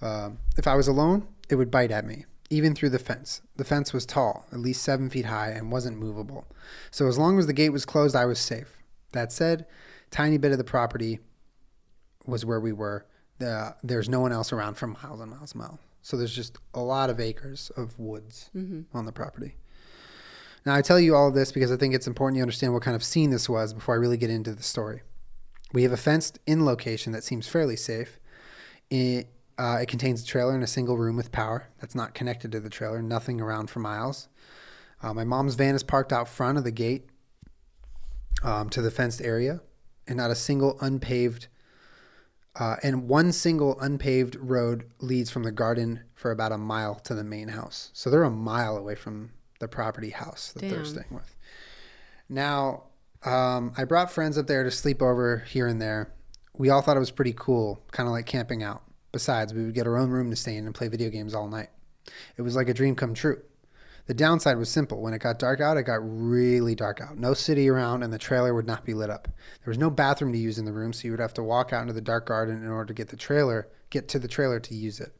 Um, 0.00 0.38
if 0.56 0.66
I 0.66 0.74
was 0.74 0.88
alone, 0.88 1.28
it 1.48 1.54
would 1.54 1.70
bite 1.70 1.92
at 1.92 2.04
me, 2.04 2.24
even 2.50 2.74
through 2.74 2.90
the 2.90 2.98
fence. 2.98 3.40
The 3.56 3.64
fence 3.64 3.92
was 3.92 4.04
tall, 4.04 4.46
at 4.52 4.58
least 4.58 4.82
seven 4.82 5.08
feet 5.10 5.26
high, 5.26 5.50
and 5.50 5.70
wasn't 5.70 5.98
movable. 5.98 6.44
So 6.90 7.06
as 7.06 7.18
long 7.18 7.38
as 7.38 7.46
the 7.46 7.52
gate 7.52 7.70
was 7.70 7.84
closed, 7.84 8.16
I 8.16 8.24
was 8.24 8.40
safe. 8.40 8.76
That 9.12 9.30
said, 9.30 9.66
tiny 10.10 10.38
bit 10.38 10.52
of 10.52 10.58
the 10.58 10.64
property 10.64 11.20
was 12.26 12.44
where 12.44 12.60
we 12.60 12.72
were. 12.72 13.06
The, 13.38 13.76
there's 13.82 14.08
no 14.08 14.20
one 14.20 14.32
else 14.32 14.52
around 14.52 14.74
for 14.74 14.88
miles 14.88 15.20
and 15.20 15.30
miles 15.30 15.52
and 15.52 15.60
miles. 15.60 15.78
So 16.02 16.16
there's 16.16 16.34
just 16.34 16.58
a 16.74 16.80
lot 16.80 17.10
of 17.10 17.20
acres 17.20 17.70
of 17.76 17.98
woods 17.98 18.50
on 18.92 19.06
the 19.06 19.12
property. 19.12 19.54
Now, 20.66 20.74
I 20.74 20.82
tell 20.82 21.00
you 21.00 21.14
all 21.14 21.28
of 21.28 21.34
this 21.34 21.50
because 21.50 21.72
I 21.72 21.76
think 21.76 21.94
it's 21.94 22.06
important 22.06 22.36
you 22.36 22.42
understand 22.42 22.72
what 22.72 22.82
kind 22.82 22.94
of 22.94 23.02
scene 23.02 23.30
this 23.30 23.48
was 23.48 23.72
before 23.72 23.94
I 23.94 23.98
really 23.98 24.16
get 24.16 24.30
into 24.30 24.52
the 24.54 24.62
story. 24.62 25.02
We 25.72 25.82
have 25.84 25.92
a 25.92 25.96
fenced 25.96 26.38
in 26.46 26.64
location 26.64 27.12
that 27.12 27.24
seems 27.24 27.48
fairly 27.48 27.76
safe. 27.76 28.18
It, 28.90 29.28
uh, 29.58 29.78
it 29.80 29.86
contains 29.86 30.22
a 30.22 30.26
trailer 30.26 30.54
and 30.54 30.62
a 30.62 30.68
single 30.68 30.98
room 30.98 31.16
with 31.16 31.32
power 31.32 31.68
that's 31.80 31.94
not 31.94 32.14
connected 32.14 32.52
to 32.52 32.60
the 32.60 32.70
trailer, 32.70 33.00
nothing 33.02 33.40
around 33.40 33.70
for 33.70 33.80
miles. 33.80 34.28
Uh, 35.02 35.12
my 35.14 35.24
mom's 35.24 35.54
van 35.54 35.74
is 35.74 35.82
parked 35.82 36.12
out 36.12 36.28
front 36.28 36.58
of 36.58 36.64
the 36.64 36.70
gate 36.70 37.08
um, 38.44 38.68
to 38.70 38.82
the 38.82 38.90
fenced 38.90 39.22
area, 39.22 39.60
and 40.06 40.16
not 40.16 40.30
a 40.30 40.36
single 40.36 40.78
unpaved 40.80 41.48
uh, 42.58 42.76
and 42.82 43.08
one 43.08 43.32
single 43.32 43.80
unpaved 43.80 44.36
road 44.36 44.84
leads 45.00 45.30
from 45.30 45.42
the 45.42 45.52
garden 45.52 46.00
for 46.14 46.30
about 46.30 46.52
a 46.52 46.58
mile 46.58 46.96
to 46.96 47.14
the 47.14 47.24
main 47.24 47.48
house. 47.48 47.90
So 47.94 48.10
they're 48.10 48.22
a 48.24 48.30
mile 48.30 48.76
away 48.76 48.94
from 48.94 49.30
the 49.60 49.68
property 49.68 50.10
house 50.10 50.52
that 50.52 50.62
they're 50.68 50.84
staying 50.84 51.06
with. 51.10 51.34
Now, 52.28 52.84
um, 53.24 53.72
I 53.76 53.84
brought 53.84 54.10
friends 54.10 54.36
up 54.36 54.46
there 54.46 54.64
to 54.64 54.70
sleep 54.70 55.00
over 55.00 55.44
here 55.48 55.66
and 55.66 55.80
there. 55.80 56.12
We 56.54 56.70
all 56.70 56.82
thought 56.82 56.96
it 56.96 57.00
was 57.00 57.10
pretty 57.10 57.34
cool, 57.36 57.82
kind 57.92 58.06
of 58.06 58.12
like 58.12 58.26
camping 58.26 58.62
out. 58.62 58.82
Besides, 59.12 59.54
we 59.54 59.64
would 59.64 59.74
get 59.74 59.86
our 59.86 59.96
own 59.96 60.10
room 60.10 60.30
to 60.30 60.36
stay 60.36 60.56
in 60.56 60.66
and 60.66 60.74
play 60.74 60.88
video 60.88 61.10
games 61.10 61.34
all 61.34 61.48
night. 61.48 61.68
It 62.36 62.42
was 62.42 62.56
like 62.56 62.68
a 62.68 62.74
dream 62.74 62.94
come 62.94 63.14
true. 63.14 63.40
The 64.06 64.14
downside 64.14 64.58
was 64.58 64.68
simple. 64.68 65.00
When 65.00 65.14
it 65.14 65.20
got 65.20 65.38
dark 65.38 65.60
out, 65.60 65.76
it 65.76 65.84
got 65.84 66.00
really 66.02 66.74
dark 66.74 67.00
out. 67.00 67.16
No 67.16 67.34
city 67.34 67.68
around, 67.68 68.02
and 68.02 68.12
the 68.12 68.18
trailer 68.18 68.52
would 68.52 68.66
not 68.66 68.84
be 68.84 68.94
lit 68.94 69.10
up. 69.10 69.28
There 69.64 69.70
was 69.70 69.78
no 69.78 69.90
bathroom 69.90 70.32
to 70.32 70.38
use 70.38 70.58
in 70.58 70.64
the 70.64 70.72
room, 70.72 70.92
so 70.92 71.06
you 71.06 71.12
would 71.12 71.20
have 71.20 71.34
to 71.34 71.42
walk 71.42 71.72
out 71.72 71.82
into 71.82 71.92
the 71.92 72.00
dark 72.00 72.26
garden 72.26 72.62
in 72.62 72.68
order 72.68 72.86
to 72.86 72.94
get 72.94 73.08
the 73.08 73.16
trailer, 73.16 73.68
get 73.90 74.08
to 74.08 74.18
the 74.18 74.28
trailer 74.28 74.58
to 74.58 74.74
use 74.74 74.98
it. 74.98 75.16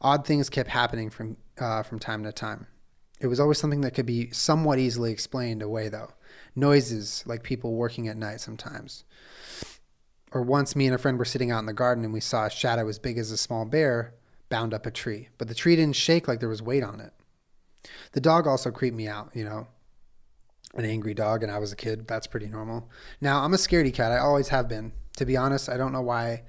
Odd 0.00 0.24
things 0.24 0.48
kept 0.48 0.70
happening 0.70 1.10
from 1.10 1.36
uh, 1.58 1.82
from 1.82 1.98
time 1.98 2.22
to 2.22 2.32
time. 2.32 2.68
It 3.20 3.26
was 3.26 3.40
always 3.40 3.58
something 3.58 3.80
that 3.80 3.94
could 3.94 4.06
be 4.06 4.30
somewhat 4.30 4.78
easily 4.78 5.10
explained 5.10 5.60
away, 5.60 5.88
though. 5.88 6.12
Noises 6.54 7.24
like 7.26 7.42
people 7.42 7.74
working 7.74 8.06
at 8.06 8.16
night 8.16 8.40
sometimes. 8.40 9.02
Or 10.30 10.42
once 10.42 10.76
me 10.76 10.86
and 10.86 10.94
a 10.94 10.98
friend 10.98 11.18
were 11.18 11.24
sitting 11.24 11.50
out 11.50 11.58
in 11.60 11.66
the 11.66 11.72
garden 11.72 12.04
and 12.04 12.12
we 12.12 12.20
saw 12.20 12.46
a 12.46 12.50
shadow 12.50 12.86
as 12.86 12.98
big 12.98 13.18
as 13.18 13.32
a 13.32 13.36
small 13.36 13.64
bear 13.64 14.14
bound 14.50 14.72
up 14.72 14.86
a 14.86 14.90
tree, 14.90 15.28
but 15.36 15.48
the 15.48 15.54
tree 15.54 15.74
didn't 15.74 15.96
shake 15.96 16.28
like 16.28 16.38
there 16.38 16.48
was 16.48 16.62
weight 16.62 16.84
on 16.84 17.00
it. 17.00 17.12
The 18.12 18.20
dog 18.20 18.46
also 18.46 18.70
creeped 18.70 18.96
me 18.96 19.08
out, 19.08 19.30
you 19.34 19.44
know. 19.44 19.66
An 20.74 20.84
angry 20.84 21.14
dog, 21.14 21.42
and 21.42 21.50
I 21.50 21.58
was 21.58 21.72
a 21.72 21.76
kid. 21.76 22.06
That's 22.06 22.26
pretty 22.26 22.46
normal. 22.46 22.90
Now, 23.20 23.42
I'm 23.42 23.54
a 23.54 23.56
scaredy 23.56 23.92
cat. 23.92 24.12
I 24.12 24.18
always 24.18 24.48
have 24.48 24.68
been. 24.68 24.92
To 25.16 25.24
be 25.24 25.36
honest, 25.36 25.68
I 25.68 25.76
don't 25.76 25.92
know 25.92 26.02
why 26.02 26.42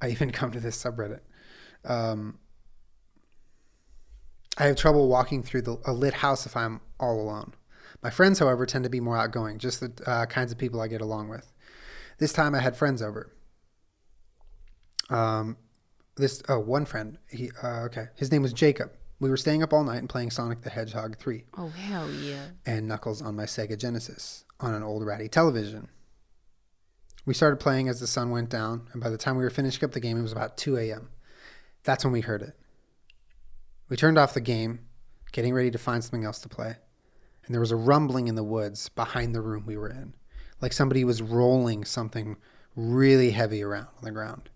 I 0.00 0.08
even 0.08 0.30
come 0.32 0.52
to 0.52 0.60
this 0.60 0.80
subreddit. 0.82 1.20
Um, 1.84 2.38
I 4.58 4.66
have 4.66 4.76
trouble 4.76 5.08
walking 5.08 5.42
through 5.42 5.62
the, 5.62 5.78
a 5.86 5.92
lit 5.92 6.14
house 6.14 6.46
if 6.46 6.56
I'm 6.56 6.80
all 7.00 7.20
alone. 7.20 7.54
My 8.02 8.10
friends, 8.10 8.38
however, 8.38 8.66
tend 8.66 8.84
to 8.84 8.90
be 8.90 9.00
more 9.00 9.16
outgoing, 9.16 9.58
just 9.58 9.80
the 9.80 9.92
uh, 10.10 10.26
kinds 10.26 10.52
of 10.52 10.58
people 10.58 10.80
I 10.80 10.88
get 10.88 11.00
along 11.00 11.28
with. 11.28 11.52
This 12.18 12.32
time 12.32 12.54
I 12.54 12.60
had 12.60 12.76
friends 12.76 13.00
over. 13.00 13.32
Um, 15.08 15.56
this 16.16 16.42
oh, 16.48 16.58
one 16.58 16.84
friend. 16.84 17.18
He 17.28 17.50
uh, 17.62 17.84
okay. 17.84 18.06
His 18.16 18.30
name 18.30 18.42
was 18.42 18.52
Jacob. 18.52 18.92
We 19.22 19.30
were 19.30 19.36
staying 19.36 19.62
up 19.62 19.72
all 19.72 19.84
night 19.84 19.98
and 19.98 20.08
playing 20.08 20.32
Sonic 20.32 20.62
the 20.62 20.70
Hedgehog 20.70 21.16
3 21.16 21.44
Oh 21.56 21.68
hell 21.68 22.10
yeah. 22.10 22.46
and 22.66 22.88
Knuckles 22.88 23.22
on 23.22 23.36
my 23.36 23.44
Sega 23.44 23.78
Genesis 23.78 24.44
on 24.58 24.74
an 24.74 24.82
old 24.82 25.06
ratty 25.06 25.28
television. 25.28 25.88
We 27.24 27.32
started 27.32 27.60
playing 27.60 27.88
as 27.88 28.00
the 28.00 28.08
sun 28.08 28.30
went 28.30 28.50
down, 28.50 28.88
and 28.92 29.00
by 29.00 29.10
the 29.10 29.16
time 29.16 29.36
we 29.36 29.44
were 29.44 29.50
finishing 29.50 29.84
up 29.84 29.92
the 29.92 30.00
game, 30.00 30.18
it 30.18 30.22
was 30.22 30.32
about 30.32 30.56
2 30.56 30.76
a.m. 30.76 31.08
That's 31.84 32.02
when 32.02 32.12
we 32.12 32.20
heard 32.22 32.42
it. 32.42 32.56
We 33.88 33.96
turned 33.96 34.18
off 34.18 34.34
the 34.34 34.40
game, 34.40 34.80
getting 35.30 35.54
ready 35.54 35.70
to 35.70 35.78
find 35.78 36.02
something 36.02 36.24
else 36.24 36.40
to 36.40 36.48
play, 36.48 36.74
and 37.46 37.54
there 37.54 37.60
was 37.60 37.70
a 37.70 37.76
rumbling 37.76 38.26
in 38.26 38.34
the 38.34 38.42
woods 38.42 38.88
behind 38.88 39.36
the 39.36 39.40
room 39.40 39.66
we 39.66 39.76
were 39.76 39.88
in, 39.88 40.14
like 40.60 40.72
somebody 40.72 41.04
was 41.04 41.22
rolling 41.22 41.84
something 41.84 42.38
really 42.74 43.30
heavy 43.30 43.62
around 43.62 43.86
on 43.98 44.02
the 44.02 44.10
ground. 44.10 44.50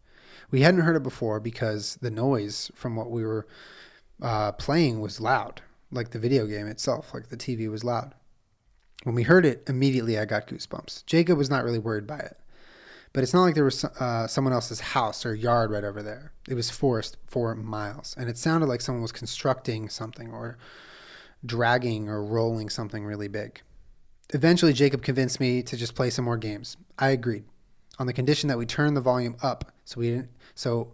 We 0.51 0.63
hadn't 0.63 0.81
heard 0.81 0.97
it 0.97 1.05
before 1.05 1.39
because 1.39 1.99
the 2.03 2.11
noise 2.11 2.73
from 2.75 2.97
what 2.97 3.13
we 3.13 3.23
were 3.25 3.47
uh, 4.23 4.53
playing 4.53 5.01
was 5.01 5.21
loud, 5.21 5.63
like 5.91 6.11
the 6.11 6.19
video 6.19 6.47
game 6.47 6.67
itself, 6.67 7.13
like 7.13 7.29
the 7.29 7.37
TV 7.37 7.71
was 7.71 7.85
loud. 7.85 8.15
When 9.05 9.15
we 9.15 9.23
heard 9.23 9.47
it, 9.47 9.63
immediately 9.69 10.19
I 10.19 10.25
got 10.25 10.49
goosebumps. 10.49 11.07
Jacob 11.07 11.39
was 11.39 11.51
not 11.51 11.65
really 11.65 11.79
worried 11.79 12.07
by 12.07 12.19
it. 12.19 12.37
But 13.13 13.23
it's 13.23 13.33
not 13.33 13.43
like 13.43 13.55
there 13.55 13.65
was 13.65 13.83
uh, 13.83 14.27
someone 14.27 14.53
else's 14.53 14.81
house 14.81 15.25
or 15.25 15.35
yard 15.35 15.71
right 15.71 15.85
over 15.85 16.03
there. 16.03 16.33
It 16.49 16.55
was 16.55 16.69
forest 16.69 17.17
for 17.27 17.55
miles. 17.55 18.15
And 18.19 18.29
it 18.29 18.37
sounded 18.37 18.67
like 18.67 18.83
someone 18.83 19.01
was 19.01 19.13
constructing 19.13 19.89
something 19.89 20.33
or 20.33 20.59
dragging 21.47 22.09
or 22.09 22.23
rolling 22.23 22.69
something 22.69 23.05
really 23.05 23.29
big. 23.29 23.63
Eventually, 24.35 24.73
Jacob 24.73 25.03
convinced 25.03 25.41
me 25.41 25.63
to 25.63 25.77
just 25.77 25.95
play 25.95 26.11
some 26.11 26.25
more 26.25 26.37
games. 26.37 26.77
I 26.99 27.11
agreed 27.11 27.45
on 27.99 28.07
the 28.07 28.13
condition 28.13 28.49
that 28.49 28.59
we 28.59 28.67
turn 28.67 28.95
the 28.95 29.01
volume 29.01 29.37
up 29.43 29.73
so 29.85 30.01
we 30.01 30.11
didn't, 30.11 30.31
so, 30.55 30.93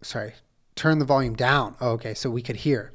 sorry, 0.00 0.32
turn 0.78 0.98
the 0.98 1.04
volume 1.04 1.34
down. 1.34 1.74
Oh, 1.80 1.90
okay, 1.90 2.14
so 2.14 2.30
we 2.30 2.40
could 2.40 2.56
hear. 2.56 2.92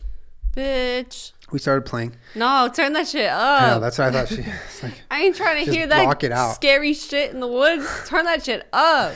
Bitch. 0.55 1.31
We 1.51 1.59
started 1.59 1.85
playing. 1.85 2.15
No, 2.35 2.69
turn 2.73 2.93
that 2.93 3.07
shit 3.07 3.29
I 3.29 3.67
know, 3.67 3.75
up. 3.75 3.81
that's 3.81 3.97
what 3.97 4.07
I 4.07 4.11
thought 4.11 4.29
she 4.29 4.37
like. 4.83 5.01
I 5.11 5.21
ain't 5.23 5.35
trying 5.35 5.63
to 5.65 5.71
hear 5.71 5.85
that 5.87 6.03
block 6.03 6.23
it 6.23 6.31
out. 6.31 6.53
scary 6.55 6.93
shit 6.93 7.31
in 7.31 7.39
the 7.39 7.47
woods. 7.47 7.87
Turn 8.07 8.25
that 8.25 8.43
shit 8.45 8.67
up. 8.73 9.13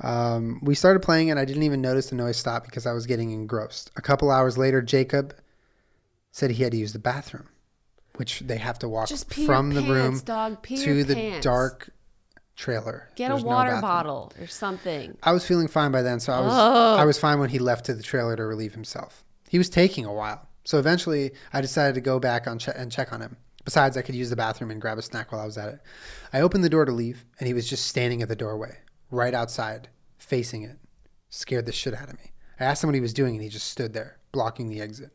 Um, 0.00 0.58
we 0.62 0.74
started 0.74 1.00
playing 1.00 1.30
and 1.30 1.38
I 1.38 1.44
didn't 1.44 1.62
even 1.62 1.80
notice 1.80 2.10
the 2.10 2.16
noise 2.16 2.36
stop 2.36 2.64
because 2.64 2.86
I 2.86 2.92
was 2.92 3.06
getting 3.06 3.30
engrossed. 3.30 3.90
A 3.96 4.02
couple 4.02 4.30
hours 4.30 4.58
later, 4.58 4.82
Jacob 4.82 5.34
said 6.32 6.50
he 6.50 6.62
had 6.62 6.72
to 6.72 6.78
use 6.78 6.92
the 6.92 6.98
bathroom, 6.98 7.48
which 8.16 8.40
they 8.40 8.56
have 8.58 8.78
to 8.80 8.88
walk 8.88 9.08
from 9.08 9.70
the 9.70 9.82
room 9.82 10.20
dog. 10.24 10.62
To 10.66 11.04
the 11.04 11.14
pants. 11.14 11.44
dark 11.44 11.90
trailer. 12.56 13.08
Get 13.16 13.28
There's 13.28 13.42
a 13.42 13.46
water 13.46 13.70
bathroom. 13.70 13.80
bottle 13.80 14.32
or 14.40 14.46
something. 14.46 15.16
I 15.22 15.32
was 15.32 15.46
feeling 15.46 15.68
fine 15.68 15.90
by 15.92 16.02
then, 16.02 16.20
so 16.20 16.32
I 16.32 16.40
was 16.40 16.52
Oh. 16.54 16.96
I 16.96 17.04
was 17.04 17.18
fine 17.18 17.38
when 17.40 17.50
he 17.50 17.58
left 17.58 17.84
to 17.86 17.94
the 17.94 18.02
trailer 18.02 18.36
to 18.36 18.44
relieve 18.44 18.74
himself. 18.74 19.24
He 19.48 19.58
was 19.58 19.68
taking 19.68 20.04
a 20.06 20.12
while, 20.12 20.48
so 20.64 20.78
eventually 20.78 21.32
I 21.52 21.60
decided 21.60 21.94
to 21.94 22.00
go 22.00 22.18
back 22.18 22.46
on 22.46 22.58
che- 22.58 22.72
and 22.76 22.90
check 22.92 23.12
on 23.12 23.20
him. 23.20 23.36
Besides, 23.64 23.96
I 23.96 24.02
could 24.02 24.14
use 24.16 24.28
the 24.30 24.36
bathroom 24.36 24.70
and 24.72 24.80
grab 24.80 24.98
a 24.98 25.02
snack 25.02 25.30
while 25.30 25.40
I 25.40 25.44
was 25.46 25.56
at 25.56 25.68
it. 25.68 25.80
I 26.32 26.40
opened 26.40 26.64
the 26.64 26.68
door 26.68 26.84
to 26.84 26.90
leave, 26.92 27.24
and 27.38 27.46
he 27.46 27.54
was 27.54 27.68
just 27.68 27.86
standing 27.86 28.20
at 28.20 28.28
the 28.28 28.34
doorway, 28.36 28.78
right 29.10 29.34
outside, 29.34 29.88
facing 30.18 30.62
it. 30.62 30.78
Scared 31.30 31.66
the 31.66 31.72
shit 31.72 31.94
out 31.94 32.08
of 32.08 32.14
me. 32.14 32.32
I 32.58 32.64
asked 32.64 32.82
him 32.82 32.88
what 32.88 32.94
he 32.96 33.00
was 33.00 33.12
doing, 33.14 33.34
and 33.34 33.42
he 33.42 33.48
just 33.48 33.68
stood 33.70 33.92
there, 33.92 34.18
blocking 34.32 34.68
the 34.68 34.80
exit. 34.80 35.10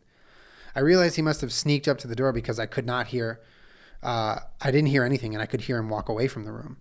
I 0.76 0.80
realized 0.80 1.16
he 1.18 1.22
must 1.22 1.42
have 1.42 1.52
sneaked 1.52 1.88
up 1.88 1.98
to 2.00 2.08
the 2.08 2.16
door 2.16 2.32
because 2.32 2.58
I 2.60 2.66
could 2.68 2.86
not 2.86 3.08
hear. 3.08 3.42
Uh, 4.02 4.40
I 4.62 4.72
didn't 4.72 4.88
hear 4.90 5.04
anything, 5.04 5.34
and 5.34 5.42
I 5.42 5.46
could 5.46 5.62
hear 5.62 5.78
him 5.78 5.90
walk 5.90 6.08
away 6.08 6.28
from 6.28 6.46
the 6.46 6.52
room. 6.54 6.78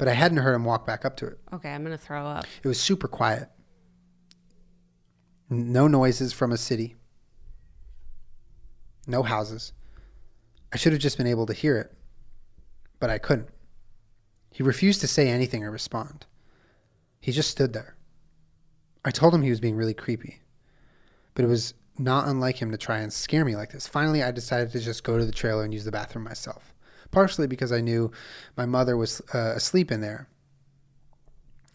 But 0.00 0.08
I 0.08 0.14
hadn't 0.14 0.38
heard 0.38 0.54
him 0.54 0.64
walk 0.64 0.86
back 0.86 1.04
up 1.04 1.18
to 1.18 1.26
it. 1.26 1.38
Okay, 1.52 1.68
I'm 1.68 1.82
gonna 1.82 1.98
throw 1.98 2.24
up. 2.26 2.46
It 2.62 2.66
was 2.66 2.80
super 2.80 3.06
quiet. 3.06 3.50
No 5.50 5.88
noises 5.88 6.32
from 6.32 6.52
a 6.52 6.56
city. 6.56 6.96
No 9.06 9.22
houses. 9.22 9.74
I 10.72 10.78
should 10.78 10.92
have 10.92 11.02
just 11.02 11.18
been 11.18 11.26
able 11.26 11.44
to 11.44 11.52
hear 11.52 11.76
it, 11.76 11.92
but 12.98 13.10
I 13.10 13.18
couldn't. 13.18 13.50
He 14.50 14.62
refused 14.62 15.02
to 15.02 15.06
say 15.06 15.28
anything 15.28 15.64
or 15.64 15.70
respond. 15.70 16.24
He 17.20 17.30
just 17.30 17.50
stood 17.50 17.74
there. 17.74 17.94
I 19.04 19.10
told 19.10 19.34
him 19.34 19.42
he 19.42 19.50
was 19.50 19.60
being 19.60 19.76
really 19.76 19.92
creepy, 19.92 20.40
but 21.34 21.44
it 21.44 21.48
was 21.48 21.74
not 21.98 22.26
unlike 22.26 22.56
him 22.56 22.70
to 22.70 22.78
try 22.78 23.00
and 23.00 23.12
scare 23.12 23.44
me 23.44 23.54
like 23.54 23.72
this. 23.72 23.86
Finally, 23.86 24.22
I 24.22 24.30
decided 24.30 24.72
to 24.72 24.80
just 24.80 25.04
go 25.04 25.18
to 25.18 25.26
the 25.26 25.32
trailer 25.32 25.64
and 25.64 25.74
use 25.74 25.84
the 25.84 25.92
bathroom 25.92 26.24
myself, 26.24 26.72
partially 27.10 27.46
because 27.46 27.72
I 27.72 27.80
knew 27.80 28.10
my 28.56 28.66
mother 28.66 28.96
was 28.96 29.20
uh, 29.34 29.52
asleep 29.56 29.90
in 29.90 30.00
there. 30.00 30.28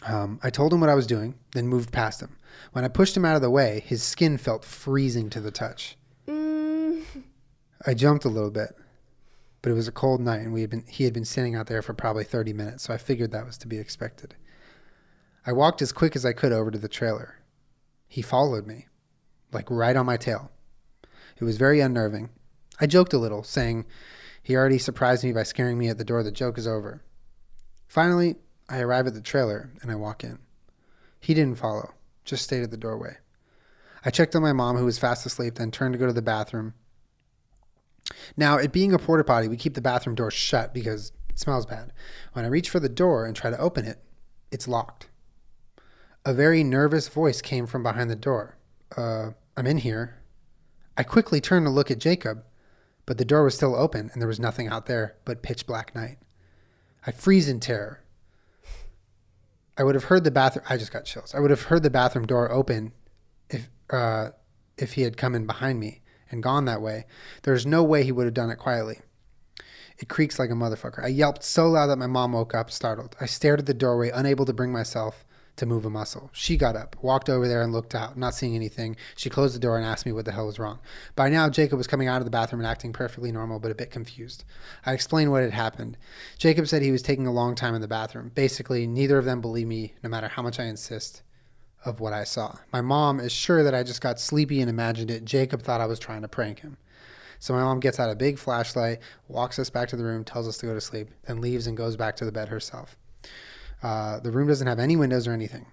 Um, 0.05 0.39
I 0.43 0.49
told 0.49 0.73
him 0.73 0.81
what 0.81 0.89
I 0.89 0.95
was 0.95 1.07
doing, 1.07 1.36
then 1.53 1.67
moved 1.67 1.91
past 1.91 2.21
him. 2.21 2.38
When 2.73 2.86
I 2.86 2.89
pushed 2.89 3.17
him 3.17 3.25
out 3.25 3.36
of 3.36 3.41
the 3.41 3.49
way, 3.49 3.83
his 3.86 4.03
skin 4.03 4.38
felt 4.38 4.63
freezing 4.63 5.29
to 5.31 5.41
the 5.41 5.51
touch. 5.51 5.97
Mm, 6.27 7.03
I 7.86 7.93
jumped 7.93 8.25
a 8.25 8.29
little 8.29 8.51
bit, 8.51 8.75
but 9.61 9.71
it 9.71 9.75
was 9.75 9.88
a 9.88 9.91
cold 9.91 10.21
night, 10.21 10.41
and 10.41 10.53
we 10.53 10.61
had 10.61 10.69
been 10.69 10.86
he 10.88 11.05
had 11.05 11.13
been 11.13 11.25
standing 11.25 11.55
out 11.55 11.67
there 11.67 11.81
for 11.81 11.93
probably 11.93 12.23
thirty 12.23 12.53
minutes, 12.53 12.83
so 12.83 12.93
I 12.93 12.97
figured 12.97 13.31
that 13.31 13.45
was 13.45 13.57
to 13.59 13.67
be 13.67 13.79
expected. 13.79 14.36
I 15.45 15.53
walked 15.53 15.81
as 15.81 15.91
quick 15.91 16.15
as 16.15 16.25
I 16.25 16.33
could 16.33 16.51
over 16.51 16.71
to 16.71 16.77
the 16.77 16.88
trailer. 16.88 17.39
He 18.07 18.21
followed 18.21 18.67
me, 18.67 18.88
like 19.51 19.69
right 19.69 19.95
on 19.95 20.05
my 20.05 20.17
tail. 20.17 20.51
It 21.38 21.43
was 21.43 21.57
very 21.57 21.79
unnerving. 21.79 22.29
I 22.79 22.88
joked 22.88 23.13
a 23.13 23.17
little, 23.17 23.43
saying 23.43 23.86
he 24.45 24.55
already 24.55 24.77
surprised 24.77 25.23
me 25.23 25.33
by 25.33 25.41
scaring 25.41 25.75
me 25.75 25.89
at 25.89 25.97
the 25.97 26.03
door. 26.03 26.21
The 26.21 26.31
joke 26.31 26.59
is 26.59 26.67
over. 26.67 27.01
Finally, 27.87 28.35
I 28.69 28.79
arrive 28.79 29.07
at 29.07 29.15
the 29.15 29.21
trailer 29.21 29.71
and 29.81 29.89
I 29.89 29.95
walk 29.95 30.23
in. 30.23 30.37
He 31.19 31.33
didn't 31.33 31.57
follow, 31.57 31.95
just 32.25 32.43
stayed 32.43 32.61
at 32.61 32.69
the 32.69 32.77
doorway. 32.77 33.17
I 34.05 34.11
checked 34.11 34.35
on 34.35 34.43
my 34.43 34.53
mom, 34.53 34.77
who 34.77 34.85
was 34.85 34.99
fast 34.99 35.25
asleep, 35.25 35.55
then 35.55 35.71
turned 35.71 35.93
to 35.93 35.97
go 35.97 36.05
to 36.05 36.13
the 36.13 36.21
bathroom. 36.21 36.75
Now, 38.37 38.57
it 38.57 38.71
being 38.71 38.93
a 38.93 38.99
porta 38.99 39.23
potty, 39.23 39.47
we 39.47 39.57
keep 39.57 39.73
the 39.73 39.81
bathroom 39.81 40.15
door 40.15 40.29
shut 40.29 40.75
because 40.75 41.11
it 41.27 41.39
smells 41.39 41.65
bad. 41.65 41.91
When 42.33 42.45
I 42.45 42.49
reach 42.49 42.69
for 42.69 42.79
the 42.79 42.87
door 42.87 43.25
and 43.25 43.35
try 43.35 43.49
to 43.49 43.57
open 43.57 43.83
it, 43.83 43.97
it's 44.51 44.67
locked. 44.67 45.09
A 46.23 46.35
very 46.35 46.63
nervous 46.63 47.07
voice 47.07 47.41
came 47.41 47.65
from 47.65 47.81
behind 47.81 48.11
the 48.11 48.15
door. 48.15 48.57
Uh, 48.95 49.31
I'm 49.57 49.65
in 49.65 49.79
here. 49.79 50.21
I 50.95 51.01
quickly 51.01 51.41
turned 51.41 51.65
to 51.65 51.71
look 51.71 51.89
at 51.89 51.97
Jacob, 51.97 52.43
but 53.06 53.18
the 53.18 53.26
door 53.26 53.43
was 53.43 53.56
still 53.56 53.76
open 53.76 54.10
and 54.12 54.22
there 54.22 54.28
was 54.28 54.39
nothing 54.39 54.68
out 54.68 54.86
there 54.86 55.16
but 55.26 55.43
pitch 55.43 55.66
black 55.66 55.95
night. 55.95 56.18
I 57.06 57.12
freeze 57.12 57.47
in 57.47 57.60
terror. 57.60 58.01
I 59.78 59.84
would 59.84 59.95
have 59.95 60.06
heard 60.06 60.24
the 60.24 60.32
bathroom. 60.32 60.66
I 60.70 60.78
just 60.78 60.91
got 60.91 61.06
chills. 61.06 61.36
I 61.36 61.39
would 61.39 61.51
have 61.51 61.64
heard 61.64 61.84
the 61.84 61.89
bathroom 61.89 62.26
door 62.26 62.51
open 62.51 62.93
if 63.49 63.70
uh, 63.89 64.30
if 64.78 64.93
he 64.93 65.03
had 65.03 65.18
come 65.18 65.36
in 65.36 65.45
behind 65.45 65.80
me 65.80 66.01
and 66.32 66.41
gone 66.41 66.66
that 66.66 66.82
way. 66.82 67.06
There's 67.43 67.66
no 67.66 67.84
way 67.84 68.03
he 68.03 68.12
would 68.12 68.26
have 68.26 68.34
done 68.34 68.49
it 68.49 68.58
quietly. 68.58 68.99
It 69.97 70.10
creaks 70.10 70.39
like 70.39 70.49
a 70.49 70.53
motherfucker. 70.53 71.03
I 71.03 71.08
yelped 71.08 71.43
so 71.43 71.70
loud 71.70 71.88
that 71.88 71.97
my 71.97 72.08
mom 72.08 72.34
woke 72.34 72.53
up, 72.53 72.70
startled. 72.70 73.16
I 73.22 73.26
stared 73.26 73.60
at 73.60 73.66
the 73.66 73.74
doorway, 73.74 74.10
unable 74.10 74.45
to 74.45 74.53
bring 74.53 74.72
myself 74.72 75.26
to 75.58 75.66
move 75.66 75.86
a 75.86 75.89
muscle. 75.89 76.30
She 76.34 76.58
got 76.58 76.76
up, 76.76 76.95
walked 77.01 77.30
over 77.30 77.47
there, 77.47 77.62
and 77.62 77.72
looked 77.72 77.95
out, 77.95 78.18
not 78.18 78.36
seeing 78.36 78.56
anything. 78.56 78.95
She 79.16 79.30
closed 79.30 79.56
the 79.56 79.60
door 79.60 79.78
and 79.78 79.86
asked 79.86 80.06
me 80.06 80.12
what 80.12 80.26
the 80.26 80.32
hell 80.32 80.47
was 80.47 80.60
wrong. 80.60 80.80
By 81.16 81.30
now, 81.30 81.49
Jacob 81.49 81.78
was 81.78 81.88
coming 81.88 82.08
out 82.08 82.20
of 82.20 82.26
the 82.26 82.32
bathroom 82.32 82.62
and 82.62 82.68
acting 82.68 82.93
perfectly 82.93 83.32
normal, 83.32 83.60
but 83.60 83.72
a 83.72 83.76
bit 83.76 83.91
confused. 83.91 84.43
I 84.86 84.93
explained 84.93 85.32
what 85.32 85.43
had 85.43 85.53
happened. 85.53 85.97
Jacob 86.38 86.68
said 86.68 86.82
he 86.82 86.91
was 86.91 87.01
taking 87.01 87.28
a 87.28 87.34
long 87.34 87.56
time 87.56 87.76
in 87.76 87.82
the 87.82 87.88
bathroom. 87.88 88.32
Basically, 88.36 88.86
neither 88.88 89.18
of 89.18 89.26
them 89.26 89.41
believe 89.41 89.68
me, 89.68 89.93
no 90.03 90.10
matter 90.10 90.28
how 90.28 90.41
much 90.41 90.60
I 90.60 90.66
insist 90.66 91.24
of 91.86 91.99
what 91.99 92.14
I 92.14 92.24
saw. 92.24 92.56
My 92.74 92.82
mom 92.82 93.20
is 93.20 93.32
sure 93.32 93.64
that 93.64 93.76
I 93.76 93.84
just 93.84 94.01
got 94.01 94.20
sleepy 94.20 94.60
and 94.60 94.70
imagined 94.70 95.12
it. 95.12 95.24
Jacob 95.24 95.62
thought 95.62 95.82
I 95.82 95.86
was 95.86 95.99
trying 95.99 96.24
to 96.24 96.28
prank 96.28 96.60
him. 96.60 96.78
So 97.39 97.53
my 97.53 97.62
mom 97.62 97.80
gets 97.80 97.99
out 97.99 98.10
a 98.10 98.16
big 98.16 98.39
flashlight, 98.39 98.99
walks 99.28 99.60
us 99.60 99.70
back 99.70 99.88
to 99.89 99.95
the 99.95 100.03
room, 100.03 100.24
tells 100.24 100.47
us 100.47 100.58
to 100.58 100.66
go 100.66 100.74
to 100.74 100.82
sleep, 100.82 101.12
then 101.28 101.41
leaves 101.41 101.68
and 101.68 101.78
goes 101.78 101.95
back 101.95 102.16
to 102.18 102.26
the 102.26 102.32
bed 102.32 102.49
herself. 102.49 102.97
Uh, 103.84 104.19
the 104.19 104.32
room 104.32 104.47
doesn't 104.47 104.67
have 104.67 104.80
any 104.80 104.95
windows 104.95 105.28
or 105.28 105.34
anything. 105.34 105.67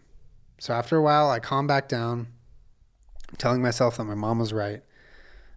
So 0.59 0.75
after 0.75 0.97
a 0.97 1.03
while, 1.03 1.31
I 1.31 1.41
calm 1.41 1.67
back 1.67 1.89
down, 1.89 2.29
telling 3.39 3.63
myself 3.63 3.97
that 3.97 4.05
my 4.05 4.15
mom 4.15 4.39
was 4.39 4.53
right. 4.53 4.83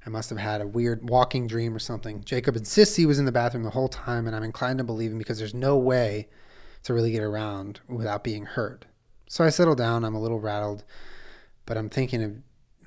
I 0.06 0.10
must 0.10 0.30
have 0.30 0.40
had 0.40 0.62
a 0.62 0.68
weird 0.68 1.10
walking 1.10 1.48
dream 1.48 1.76
or 1.76 1.80
something. 1.80 2.24
Jacob 2.24 2.56
insists 2.56 2.96
he 2.96 3.06
was 3.06 3.18
in 3.18 3.26
the 3.26 3.32
bathroom 3.32 3.64
the 3.64 3.72
whole 3.72 3.88
time, 3.88 4.28
and 4.28 4.36
I'm 4.36 4.44
inclined 4.44 4.78
to 4.78 4.84
believe 4.84 5.12
him 5.12 5.18
because 5.18 5.40
there's 5.40 5.54
no 5.54 5.78
way 5.78 6.28
to 6.84 6.94
really 6.94 7.12
get 7.12 7.24
around 7.24 7.80
without 7.88 8.24
being 8.24 8.46
heard. 8.46 8.86
So 9.28 9.44
I 9.44 9.50
settle 9.50 9.76
down. 9.76 10.06
I'm 10.06 10.14
a 10.14 10.22
little 10.22 10.40
rattled, 10.40 10.84
but 11.66 11.78
I'm 11.78 11.90
thinking 11.90 12.24
of 12.24 12.36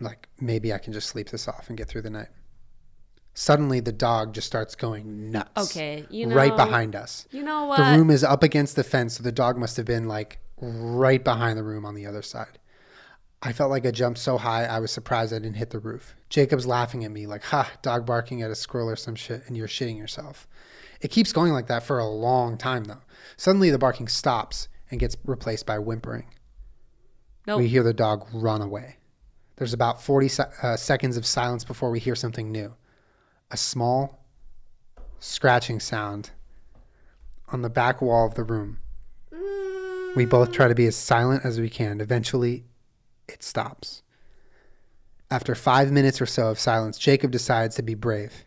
like 0.01 0.29
maybe 0.41 0.73
I 0.73 0.79
can 0.79 0.93
just 0.93 1.09
sleep 1.09 1.31
this 1.31 1.49
off 1.49 1.69
and 1.69 1.77
get 1.77 1.89
through 1.89 2.03
the 2.03 2.11
night. 2.11 2.29
Suddenly, 3.35 3.81
the 3.81 3.93
dog 3.93 4.35
just 4.35 4.47
starts 4.47 4.75
going 4.75 5.31
nuts. 5.31 5.71
Okay, 5.71 6.07
you 6.11 6.27
know, 6.27 6.35
right 6.35 6.57
behind 6.57 6.97
us. 6.97 7.27
You 7.31 7.43
know 7.43 7.67
what? 7.67 7.79
The 7.79 7.97
room 7.97 8.11
is 8.11 8.25
up 8.25 8.43
against 8.43 8.75
the 8.75 8.83
fence, 8.83 9.17
so 9.17 9.23
the 9.23 9.33
dog 9.33 9.57
must 9.57 9.77
have 9.77 9.87
been 9.87 10.09
like 10.09 10.41
right 10.61 11.23
behind 11.23 11.59
the 11.59 11.63
room 11.63 11.85
on 11.87 11.95
the 11.95 12.07
other 12.07 12.23
side. 12.23 12.59
I 13.41 13.53
felt 13.53 13.71
like 13.71 13.87
I 13.87 13.93
jumped 13.93 14.19
so 14.19 14.37
high, 14.37 14.65
I 14.65 14.81
was 14.81 14.91
surprised 14.91 15.33
I 15.33 15.39
didn't 15.39 15.57
hit 15.57 15.71
the 15.71 15.79
roof. 15.79 16.17
Jacob's 16.29 16.67
laughing 16.67 17.05
at 17.05 17.13
me, 17.13 17.27
like, 17.27 17.45
ha, 17.45 17.71
dog 17.83 18.05
barking 18.05 18.43
at 18.43 18.51
a 18.51 18.57
squirrel 18.57 18.91
or 18.91 18.97
some 18.97 19.15
shit, 19.15 19.45
and 19.47 19.57
you're 19.57 19.69
shitting 19.69 19.97
yourself. 19.97 20.49
It 21.01 21.13
keeps 21.13 21.33
going 21.33 21.53
like 21.53 21.69
that 21.69 21.85
for 21.85 22.01
a 22.01 22.07
long 22.07 22.59
time, 22.59 22.85
though. 22.85 23.03
Suddenly, 23.37 23.71
the 23.71 23.79
barking 23.79 24.09
stops 24.09 24.67
and 24.91 24.99
gets 24.99 25.17
replaced 25.25 25.67
by 25.67 25.79
whimpering. 25.79 26.27
Nope. 27.47 27.61
We 27.61 27.69
hear 27.69 27.85
the 27.85 27.95
dog 27.95 28.27
run 28.33 28.61
away. 28.61 28.97
There's 29.57 29.73
about 29.73 30.03
40 30.03 30.31
uh, 30.63 30.77
seconds 30.77 31.17
of 31.17 31.25
silence 31.25 31.63
before 31.63 31.91
we 31.91 32.01
hear 32.01 32.17
something 32.17 32.51
new 32.51 32.75
a 33.51 33.57
small 33.57 34.25
scratching 35.19 35.81
sound 35.81 36.31
on 37.51 37.63
the 37.63 37.71
back 37.71 38.03
wall 38.03 38.27
of 38.27 38.35
the 38.35 38.45
room. 38.45 38.79
We 40.17 40.27
both 40.27 40.53
try 40.53 40.69
to 40.69 40.75
be 40.75 40.87
as 40.87 40.97
silent 40.97 41.45
as 41.45 41.61
we 41.61 41.69
can. 41.69 42.01
Eventually, 42.01 42.65
it 43.29 43.43
stops. 43.43 44.03
After 45.31 45.55
five 45.55 45.93
minutes 45.93 46.21
or 46.21 46.27
so 46.27 46.49
of 46.49 46.59
silence, 46.59 46.99
Jacob 46.99 47.31
decides 47.31 47.77
to 47.77 47.83
be 47.83 47.95
brave. 47.95 48.45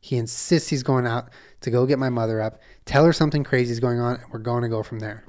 He 0.00 0.16
insists 0.16 0.68
he's 0.68 0.82
going 0.82 1.06
out 1.06 1.30
to 1.62 1.70
go 1.70 1.86
get 1.86 1.98
my 1.98 2.10
mother 2.10 2.40
up, 2.40 2.60
tell 2.84 3.04
her 3.04 3.12
something 3.12 3.42
crazy 3.42 3.72
is 3.72 3.80
going 3.80 3.98
on, 3.98 4.16
and 4.16 4.32
we're 4.32 4.38
going 4.38 4.62
to 4.62 4.68
go 4.68 4.82
from 4.82 5.00
there. 5.00 5.24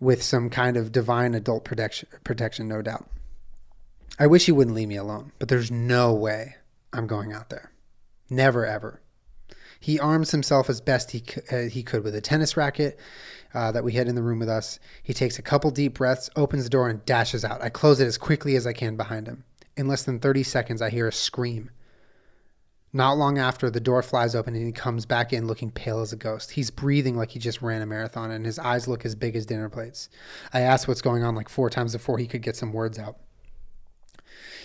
With 0.00 0.22
some 0.22 0.50
kind 0.50 0.76
of 0.76 0.90
divine 0.90 1.34
adult 1.34 1.64
protection, 1.64 2.08
protection, 2.24 2.66
no 2.66 2.82
doubt. 2.82 3.06
I 4.22 4.28
wish 4.28 4.46
he 4.46 4.52
wouldn't 4.52 4.76
leave 4.76 4.86
me 4.86 4.94
alone, 4.94 5.32
but 5.40 5.48
there's 5.48 5.72
no 5.72 6.14
way 6.14 6.54
I'm 6.92 7.08
going 7.08 7.32
out 7.32 7.50
there. 7.50 7.72
Never, 8.30 8.64
ever. 8.64 9.00
He 9.80 9.98
arms 9.98 10.30
himself 10.30 10.70
as 10.70 10.80
best 10.80 11.10
he 11.10 11.24
uh, 11.50 11.62
he 11.62 11.82
could 11.82 12.04
with 12.04 12.14
a 12.14 12.20
tennis 12.20 12.56
racket 12.56 13.00
uh, 13.52 13.72
that 13.72 13.82
we 13.82 13.94
had 13.94 14.06
in 14.06 14.14
the 14.14 14.22
room 14.22 14.38
with 14.38 14.48
us. 14.48 14.78
He 15.02 15.12
takes 15.12 15.40
a 15.40 15.42
couple 15.42 15.72
deep 15.72 15.94
breaths, 15.94 16.30
opens 16.36 16.62
the 16.62 16.70
door, 16.70 16.88
and 16.88 17.04
dashes 17.04 17.44
out. 17.44 17.62
I 17.62 17.68
close 17.68 17.98
it 17.98 18.06
as 18.06 18.16
quickly 18.16 18.54
as 18.54 18.64
I 18.64 18.72
can 18.72 18.96
behind 18.96 19.26
him. 19.26 19.42
In 19.76 19.88
less 19.88 20.04
than 20.04 20.20
30 20.20 20.44
seconds, 20.44 20.80
I 20.80 20.90
hear 20.90 21.08
a 21.08 21.12
scream. 21.12 21.70
Not 22.92 23.18
long 23.18 23.38
after, 23.38 23.70
the 23.70 23.80
door 23.80 24.04
flies 24.04 24.36
open 24.36 24.54
and 24.54 24.64
he 24.64 24.70
comes 24.70 25.04
back 25.04 25.32
in 25.32 25.48
looking 25.48 25.72
pale 25.72 25.98
as 25.98 26.12
a 26.12 26.16
ghost. 26.16 26.52
He's 26.52 26.70
breathing 26.70 27.16
like 27.16 27.32
he 27.32 27.40
just 27.40 27.60
ran 27.60 27.82
a 27.82 27.86
marathon, 27.86 28.30
and 28.30 28.46
his 28.46 28.60
eyes 28.60 28.86
look 28.86 29.04
as 29.04 29.16
big 29.16 29.34
as 29.34 29.46
dinner 29.46 29.68
plates. 29.68 30.10
I 30.52 30.60
ask 30.60 30.86
what's 30.86 31.02
going 31.02 31.24
on 31.24 31.34
like 31.34 31.48
four 31.48 31.68
times 31.68 31.92
before 31.92 32.18
he 32.18 32.28
could 32.28 32.42
get 32.42 32.54
some 32.54 32.72
words 32.72 33.00
out. 33.00 33.16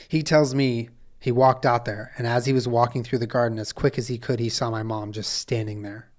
He 0.07 0.23
tells 0.23 0.55
me 0.55 0.89
he 1.19 1.31
walked 1.31 1.65
out 1.65 1.85
there, 1.85 2.13
and 2.17 2.25
as 2.25 2.45
he 2.45 2.53
was 2.53 2.67
walking 2.67 3.03
through 3.03 3.19
the 3.19 3.27
garden 3.27 3.59
as 3.59 3.73
quick 3.73 3.97
as 3.97 4.07
he 4.07 4.17
could, 4.17 4.39
he 4.39 4.49
saw 4.49 4.69
my 4.69 4.83
mom 4.83 5.11
just 5.11 5.33
standing 5.33 5.81
there. 5.81 6.09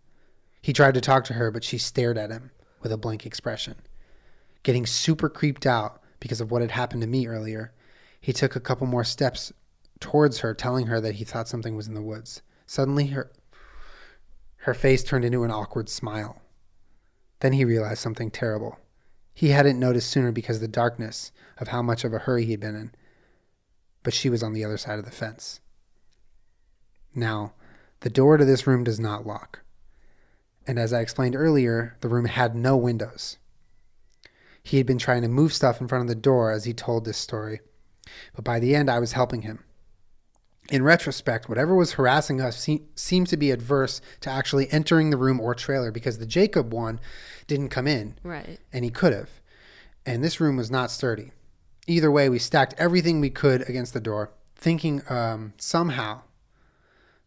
He 0.61 0.73
tried 0.73 0.95
to 0.95 1.01
talk 1.01 1.25
to 1.25 1.35
her, 1.35 1.51
but 1.51 1.65
she 1.65 1.79
stared 1.79 2.19
at 2.19 2.31
him 2.31 2.51
with 2.83 2.93
a 2.93 2.99
blank 2.99 3.25
expression. 3.25 3.77
Getting 4.63 4.87
super 4.87 5.29
creeped 5.29 5.67
out 5.67 6.03
because 6.21 6.41
of 6.41 6.51
what 6.51 6.63
had 6.63 6.73
happened 6.73 7.01
to 7.03 7.07
me 7.07 7.27
earlier, 7.27 7.73
he 8.21 8.33
took 8.33 8.57
a 8.57 8.61
couple 8.61 8.87
more 8.87 9.05
steps 9.05 9.53
towards 10.01 10.41
her, 10.41 10.53
telling 10.53 10.89
her 10.89 11.01
that 11.01 11.15
he 11.15 11.25
thought 11.25 11.49
something 11.49 11.77
was 11.77 11.89
in 11.89 11.95
the 11.95 12.03
woods. 12.03 12.43
Suddenly, 12.67 13.07
her, 13.09 13.31
her 14.59 14.75
face 14.75 15.03
turned 15.03 15.25
into 15.25 15.45
an 15.45 15.51
awkward 15.51 15.89
smile. 15.89 16.43
Then 17.41 17.53
he 17.53 17.65
realized 17.65 18.01
something 18.01 18.31
terrible. 18.31 18.79
He 19.33 19.51
hadn't 19.51 19.79
noticed 19.79 20.11
sooner 20.11 20.33
because 20.33 20.57
of 20.57 20.63
the 20.63 20.69
darkness 20.69 21.31
of 21.59 21.69
how 21.69 21.81
much 21.81 22.05
of 22.05 22.13
a 22.13 22.19
hurry 22.19 22.45
he'd 22.45 22.61
been 22.61 22.75
in 22.75 22.93
but 24.09 24.15
she 24.15 24.31
was 24.31 24.43
on 24.43 24.55
the 24.55 24.65
other 24.65 24.79
side 24.79 24.99
of 24.99 25.05
the 25.05 25.11
fence. 25.11 25.61
Now, 27.15 27.53
the 28.01 28.09
door 28.09 28.39
to 28.39 28.45
this 28.47 28.67
room 28.67 28.83
does 28.83 28.99
not 28.99 29.27
lock. 29.27 29.61
And 30.67 30.79
as 30.79 30.95
I 30.95 31.01
explained 31.03 31.37
earlier, 31.37 31.95
the 32.01 32.09
room 32.09 32.25
had 32.25 32.57
no 32.57 32.75
windows. 32.75 33.37
He 34.63 34.79
had 34.79 34.87
been 34.87 34.97
trying 34.97 35.21
to 35.21 35.29
move 35.29 35.53
stuff 35.53 35.79
in 35.79 35.89
front 35.89 36.01
of 36.05 36.09
the 36.09 36.15
door 36.15 36.51
as 36.51 36.65
he 36.65 36.73
told 36.73 37.05
this 37.05 37.19
story, 37.19 37.61
but 38.35 38.45
by 38.47 38.59
the 38.59 38.75
end, 38.75 38.89
I 38.91 38.99
was 38.99 39.13
helping 39.13 39.43
him. 39.43 39.63
In 40.71 40.83
retrospect, 40.83 41.47
whatever 41.51 41.75
was 41.75 41.93
harassing 41.93 42.41
us 42.41 42.59
se- 42.59 42.85
seemed 42.95 43.27
to 43.27 43.37
be 43.37 43.51
adverse 43.51 44.01
to 44.23 44.31
actually 44.31 44.73
entering 44.73 45.11
the 45.11 45.19
room 45.19 45.39
or 45.39 45.55
trailer 45.55 45.91
because 45.93 46.17
the 46.17 46.25
Jacob 46.25 46.73
one 46.73 46.99
didn't 47.47 47.69
come 47.69 47.87
in 47.87 48.17
Right. 48.23 48.59
and 48.73 48.87
he 48.87 48.91
could 48.91 49.13
have. 49.13 49.29
And 50.07 50.25
this 50.25 50.41
room 50.41 50.57
was 50.57 50.71
not 50.71 50.91
sturdy. 50.91 51.33
Either 51.89 52.11
way, 52.11 52.29
we 52.29 52.39
stacked 52.39 52.75
everything 52.77 53.19
we 53.19 53.31
could 53.31 53.67
against 53.69 53.95
the 53.95 54.01
door, 54.01 54.31
thinking 54.55 55.01
um, 55.09 55.55
somehow, 55.57 56.21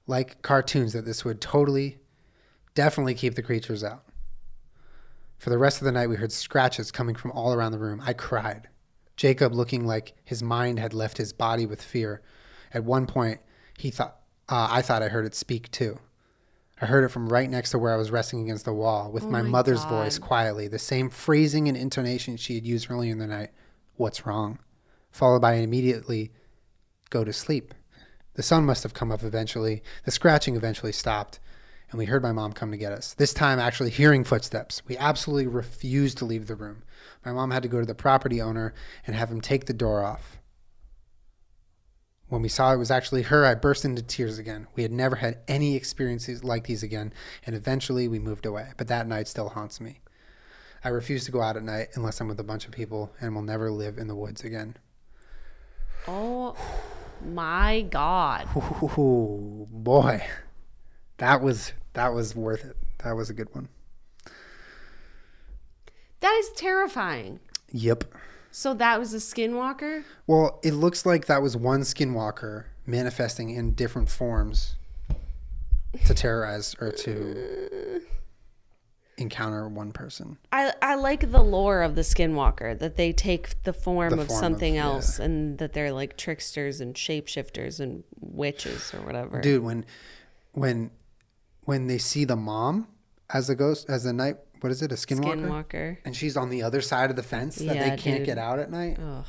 like 0.06 0.40
cartoons, 0.44 0.94
that 0.94 1.04
this 1.04 1.26
would 1.26 1.42
totally, 1.42 1.98
definitely 2.76 3.16
keep 3.16 3.34
the 3.34 3.42
creatures 3.42 3.84
out. 3.84 4.04
For 5.40 5.50
the 5.50 5.58
rest 5.58 5.82
of 5.82 5.86
the 5.86 5.92
night, 5.92 6.08
we 6.08 6.16
heard 6.16 6.32
scratches 6.32 6.92
coming 6.92 7.16
from 7.16 7.32
all 7.32 7.54
around 7.54 7.72
the 7.72 7.80
room. 7.80 8.04
I 8.06 8.14
cried. 8.14 8.70
Jacob, 9.18 9.52
looking 9.52 9.88
like 9.88 10.14
his 10.24 10.44
mind 10.44 10.78
had 10.78 10.94
left 10.94 11.18
his 11.18 11.34
body 11.34 11.66
with 11.66 11.82
fear. 11.82 12.22
At 12.72 12.84
one 12.84 13.08
point, 13.08 13.40
he 13.80 13.90
thought, 13.90 14.18
uh, 14.48 14.68
I 14.70 14.84
thought 14.84 15.02
I 15.02 15.08
heard 15.10 15.26
it 15.26 15.34
speak 15.34 15.72
too. 15.72 15.98
I 16.80 16.86
heard 16.86 17.04
it 17.04 17.10
from 17.10 17.30
right 17.30 17.50
next 17.50 17.72
to 17.72 17.80
where 17.80 17.94
I 17.94 17.98
was 17.98 18.12
resting 18.12 18.44
against 18.44 18.66
the 18.66 18.74
wall 18.74 19.12
with 19.12 19.24
Oh 19.24 19.30
my, 19.30 19.42
my 19.42 19.50
mother's 19.50 19.84
God. 19.86 20.04
voice 20.04 20.20
quietly, 20.20 20.68
the 20.68 20.78
same 20.78 21.10
phrasing 21.10 21.68
and 21.68 21.76
intonation 21.76 22.38
she 22.38 22.54
had 22.54 22.66
used 22.66 22.92
earlier 22.92 23.12
in 23.12 23.18
the 23.18 23.26
night. 23.26 23.50
What's 23.96 24.26
wrong? 24.26 24.60
Followed 25.12 25.42
by 25.42 25.56
immediately, 25.56 26.32
go 27.10 27.24
to 27.24 27.34
sleep. 27.34 27.74
The 28.36 28.44
sun 28.44 28.66
must 28.66 28.84
have 28.84 28.94
come 28.94 29.12
up 29.12 29.24
eventually. 29.24 29.84
The 30.06 30.12
scratching 30.12 30.56
eventually 30.56 30.94
stopped, 30.94 31.40
and 31.90 32.00
we 32.00 32.06
heard 32.06 32.24
my 32.24 32.32
mom 32.32 32.54
come 32.54 32.72
to 32.72 32.78
get 32.78 32.94
us. 32.94 33.14
This 33.14 33.34
time, 33.34 33.60
actually 33.60 33.90
hearing 33.90 34.24
footsteps. 34.24 34.82
We 34.88 34.98
absolutely 34.98 35.48
refused 35.48 36.18
to 36.20 36.26
leave 36.26 36.48
the 36.48 36.56
room. 36.56 36.84
My 37.26 37.34
mom 37.34 37.52
had 37.52 37.64
to 37.64 37.70
go 37.70 37.82
to 37.82 37.86
the 37.86 37.94
property 37.94 38.42
owner 38.42 38.74
and 39.06 39.16
have 39.16 39.30
him 39.30 39.42
take 39.42 39.66
the 39.66 39.74
door 39.74 40.04
off. 40.04 40.38
When 42.30 42.42
we 42.42 42.48
saw 42.48 42.74
it 42.74 42.78
was 42.78 42.92
actually 42.92 43.24
her, 43.24 43.46
I 43.46 43.56
burst 43.56 43.84
into 43.84 44.02
tears 44.02 44.40
again. 44.40 44.68
We 44.74 44.84
had 44.84 44.92
never 44.94 45.18
had 45.18 45.40
any 45.50 45.76
experiences 45.76 46.46
like 46.46 46.66
these 46.66 46.82
again, 46.82 47.12
and 47.46 47.54
eventually 47.54 48.08
we 48.08 48.20
moved 48.20 48.46
away. 48.46 48.70
But 48.78 48.88
that 48.88 49.06
night 49.06 49.28
still 49.28 49.50
haunts 49.50 49.82
me. 49.82 50.00
I 50.84 50.90
refuse 50.90 51.26
to 51.26 51.32
go 51.32 51.42
out 51.42 51.58
at 51.58 51.64
night 51.64 51.90
unless 51.96 52.20
I'm 52.20 52.28
with 52.28 52.40
a 52.40 52.44
bunch 52.44 52.66
of 52.66 52.72
people 52.72 53.12
and 53.20 53.36
will 53.36 53.44
never 53.44 53.72
live 53.72 53.98
in 53.98 54.08
the 54.08 54.16
woods 54.16 54.44
again. 54.44 54.78
Oh 56.08 56.56
my 57.24 57.82
god. 57.90 58.48
Ooh, 58.98 59.68
boy. 59.70 60.26
That 61.18 61.42
was 61.42 61.74
that 61.94 62.14
was 62.14 62.36
worth 62.36 62.66
it. 62.66 62.78
That 63.04 63.16
was 63.16 63.30
a 63.30 63.34
good 63.34 63.54
one. 63.54 63.70
That 66.22 66.36
is 66.40 66.52
terrifying. 66.56 67.40
Yep. 67.72 68.06
So 68.52 68.74
that 68.74 69.00
was 69.00 69.14
a 69.14 69.18
skinwalker? 69.18 70.04
Well, 70.28 70.60
it 70.64 70.74
looks 70.74 71.06
like 71.06 71.28
that 71.28 71.42
was 71.42 71.56
one 71.56 71.82
skinwalker 71.82 72.66
manifesting 72.86 73.52
in 73.52 73.74
different 73.74 74.10
forms 74.10 74.76
to 76.06 76.14
terrorize 76.14 76.76
or 76.80 76.92
to 76.92 78.02
encounter 79.18 79.68
one 79.68 79.92
person. 79.92 80.38
I, 80.52 80.74
I 80.82 80.96
like 80.96 81.32
the 81.32 81.42
lore 81.44 81.82
of 81.82 81.96
the 81.96 82.02
skinwalker 82.02 82.78
that 82.80 82.96
they 82.96 83.14
take 83.14 83.62
the 83.64 83.74
form 83.74 84.12
The 84.16 84.22
of 84.22 84.28
form 84.28 84.40
something 84.40 84.74
of- 84.78 84.84
yeah. 84.84 84.84
else 84.86 85.20
and 85.20 85.58
that 85.60 85.74
they're 85.74 85.92
like 85.92 86.18
tricksters 86.18 86.82
and 86.82 86.96
shapeshifters 86.96 87.80
and 87.80 88.04
witches 88.20 88.94
or 88.94 89.02
whatever. 89.06 89.42
Dude, 89.42 89.64
when 89.64 89.86
when 90.54 90.92
when 91.66 91.88
they 91.88 91.98
see 91.98 92.26
the 92.26 92.36
mom 92.36 92.88
as 93.30 93.50
a 93.50 93.56
ghost 93.56 93.90
as 93.90 94.06
a 94.06 94.14
night 94.14 94.38
what 94.62 94.72
is 94.72 94.82
it, 94.84 94.92
a 94.92 94.96
skinwalker? 94.96 95.42
Skinwalker. 95.42 95.98
And 96.06 96.16
she's 96.16 96.38
on 96.38 96.50
the 96.50 96.62
other 96.64 96.82
side 96.82 97.10
of 97.10 97.16
the 97.16 97.24
fence 97.24 97.56
that 97.56 97.76
Yeah, 97.76 97.90
they 97.90 97.98
can't 98.02 98.20
dude. 98.20 98.26
get 98.28 98.38
out 98.38 98.60
at 98.60 98.70
night 98.70 98.98
Ugh. 99.02 99.26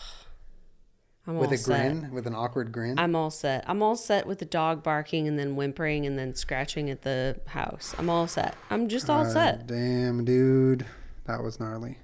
I'm 1.27 1.37
with 1.37 1.53
a 1.53 1.57
set. 1.57 1.93
grin, 1.93 2.13
with 2.13 2.27
an 2.27 2.35
awkward 2.35 2.73
grin. 2.73 2.99
I'm 2.99 3.15
all 3.15 3.31
set. 3.31 3.65
I'm 3.69 3.83
all 3.83 3.95
set 3.95 4.27
with 4.27 4.41
the 4.41 4.45
dog 4.45 4.83
barking 4.83 5.29
and 5.29 5.39
then 5.39 5.55
whimpering 5.55 6.05
and 6.05 6.19
then 6.19 6.35
scratching 6.35 6.91
at 6.91 7.03
the 7.03 7.41
house. 7.47 7.95
I'm 7.97 8.11
all 8.11 8.27
set. 8.27 8.57
I'm 8.71 8.89
just 8.89 9.09
all 9.09 9.23
God 9.25 9.33
set. 9.33 9.67
Damn, 9.69 10.25
dude. 10.25 10.85
That 11.27 11.43
was 11.43 11.61
gnarly. 11.61 11.99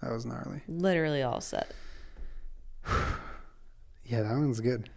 That 0.00 0.12
was 0.12 0.24
gnarly. 0.24 0.62
Literally 0.68 1.22
all 1.22 1.40
set. 1.40 1.72
Yeah, 4.04 4.22
that 4.22 4.32
one's 4.36 4.60
good. 4.60 4.90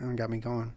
That 0.00 0.06
one 0.06 0.16
got 0.16 0.30
me 0.30 0.38
going. 0.38 0.72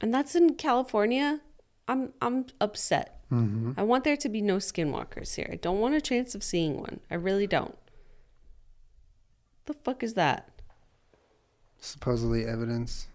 And 0.00 0.14
that's 0.14 0.34
in 0.34 0.54
California. 0.54 1.40
I'm 1.88 2.14
I'm 2.22 2.46
upset. 2.60 3.13
Mm-hmm. 3.32 3.72
I 3.76 3.82
want 3.82 4.04
there 4.04 4.16
to 4.16 4.28
be 4.28 4.40
no 4.40 4.56
skinwalkers 4.56 5.34
here. 5.34 5.48
I 5.50 5.56
don't 5.56 5.80
want 5.80 5.94
a 5.94 6.00
chance 6.00 6.34
of 6.34 6.42
seeing 6.42 6.78
one. 6.78 7.00
I 7.10 7.14
really 7.14 7.46
don't. 7.46 7.76
The 9.66 9.74
fuck 9.74 10.02
is 10.02 10.14
that? 10.14 10.50
Supposedly 11.78 12.44
evidence 12.44 13.08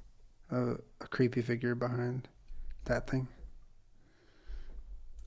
of 0.52 0.82
a 1.02 1.08
creepy 1.08 1.42
figure 1.42 1.76
behind 1.76 2.28
that 2.86 3.08
thing. 3.10 3.28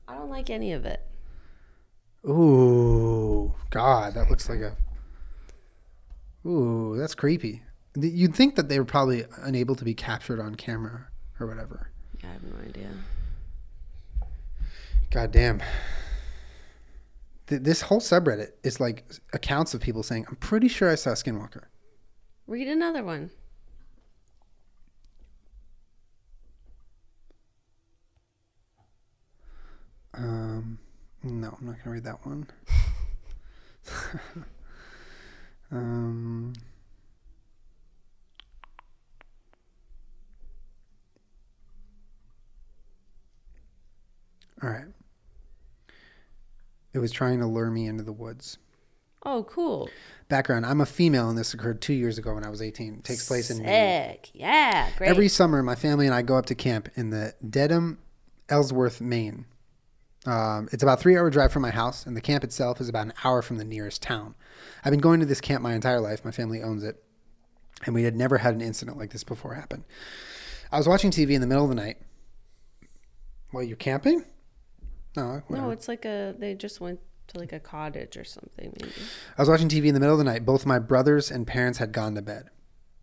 I 0.08 0.14
don't 0.14 0.30
like 0.30 0.50
any 0.50 0.72
of 0.72 0.84
it. 0.84 1.00
Ooh, 2.28 3.54
God, 3.70 4.14
that 4.14 4.30
looks 4.30 4.48
like 4.48 4.60
a. 4.60 4.76
Ooh, 6.46 6.96
that's 6.96 7.14
creepy. 7.14 7.62
You'd 7.96 8.34
think 8.34 8.56
that 8.56 8.68
they 8.68 8.78
were 8.78 8.84
probably 8.84 9.24
unable 9.42 9.74
to 9.76 9.84
be 9.84 9.94
captured 9.94 10.40
on 10.40 10.54
camera 10.54 11.08
or 11.38 11.46
whatever. 11.46 11.90
I 12.22 12.26
have 12.28 12.42
no 12.42 12.56
idea. 12.68 12.88
God 15.12 15.30
damn. 15.30 15.62
Th- 17.46 17.60
This 17.60 17.82
whole 17.82 18.00
subreddit 18.00 18.52
is 18.62 18.80
like 18.80 19.04
accounts 19.34 19.74
of 19.74 19.80
people 19.82 20.02
saying, 20.02 20.24
I'm 20.28 20.36
pretty 20.36 20.68
sure 20.68 20.90
I 20.90 20.94
saw 20.94 21.10
Skinwalker. 21.10 21.64
Read 22.46 22.66
another 22.66 23.04
one. 23.04 23.30
Um, 30.14 30.78
no, 31.22 31.56
I'm 31.58 31.66
not 31.66 31.72
going 31.72 31.84
to 31.84 31.90
read 31.90 32.04
that 32.04 32.24
one. 32.26 32.46
um, 35.72 36.52
all 44.62 44.70
right. 44.70 44.84
It 46.92 46.98
was 46.98 47.12
trying 47.12 47.40
to 47.40 47.46
lure 47.46 47.70
me 47.70 47.86
into 47.86 48.02
the 48.02 48.12
woods. 48.12 48.58
Oh, 49.24 49.44
cool. 49.44 49.88
Background 50.28 50.66
I'm 50.66 50.80
a 50.80 50.86
female, 50.86 51.28
and 51.28 51.38
this 51.38 51.54
occurred 51.54 51.80
two 51.80 51.92
years 51.92 52.18
ago 52.18 52.34
when 52.34 52.44
I 52.44 52.48
was 52.48 52.60
18. 52.60 52.94
It 52.94 53.04
takes 53.04 53.26
place 53.28 53.50
in 53.50 53.58
Maine. 53.58 54.10
Sick. 54.12 54.30
Yeah, 54.34 54.90
great. 54.96 55.08
Every 55.08 55.28
summer, 55.28 55.62
my 55.62 55.74
family 55.74 56.06
and 56.06 56.14
I 56.14 56.22
go 56.22 56.36
up 56.36 56.46
to 56.46 56.54
camp 56.54 56.88
in 56.96 57.10
the 57.10 57.34
Dedham, 57.48 57.98
Ellsworth, 58.48 59.00
Maine. 59.00 59.46
Um, 60.24 60.68
it's 60.72 60.82
about 60.82 60.98
a 60.98 61.02
three 61.02 61.16
hour 61.16 61.30
drive 61.30 61.52
from 61.52 61.62
my 61.62 61.70
house, 61.70 62.06
and 62.06 62.16
the 62.16 62.20
camp 62.20 62.44
itself 62.44 62.80
is 62.80 62.88
about 62.88 63.06
an 63.06 63.12
hour 63.24 63.42
from 63.42 63.58
the 63.58 63.64
nearest 63.64 64.02
town. 64.02 64.34
I've 64.84 64.90
been 64.90 65.00
going 65.00 65.20
to 65.20 65.26
this 65.26 65.40
camp 65.40 65.62
my 65.62 65.74
entire 65.74 66.00
life. 66.00 66.24
My 66.24 66.30
family 66.30 66.62
owns 66.62 66.82
it, 66.82 67.02
and 67.84 67.94
we 67.94 68.04
had 68.04 68.16
never 68.16 68.38
had 68.38 68.54
an 68.54 68.60
incident 68.60 68.98
like 68.98 69.10
this 69.10 69.24
before 69.24 69.54
happen. 69.54 69.84
I 70.70 70.78
was 70.78 70.88
watching 70.88 71.10
TV 71.10 71.30
in 71.32 71.40
the 71.40 71.46
middle 71.46 71.64
of 71.64 71.70
the 71.70 71.76
night. 71.76 71.98
While 73.50 73.64
you're 73.64 73.76
camping? 73.76 74.24
No, 75.16 75.42
whatever. 75.46 75.66
no, 75.66 75.70
it's 75.70 75.88
like 75.88 76.04
a 76.04 76.34
they 76.38 76.54
just 76.54 76.80
went 76.80 77.00
to 77.28 77.38
like 77.38 77.52
a 77.52 77.60
cottage 77.60 78.16
or 78.16 78.24
something 78.24 78.72
maybe. 78.80 78.92
I 79.36 79.42
was 79.42 79.48
watching 79.48 79.68
TV 79.68 79.86
in 79.86 79.94
the 79.94 80.00
middle 80.00 80.14
of 80.14 80.18
the 80.18 80.24
night. 80.24 80.44
Both 80.44 80.66
my 80.66 80.78
brothers 80.78 81.30
and 81.30 81.46
parents 81.46 81.78
had 81.78 81.92
gone 81.92 82.14
to 82.14 82.22
bed. 82.22 82.50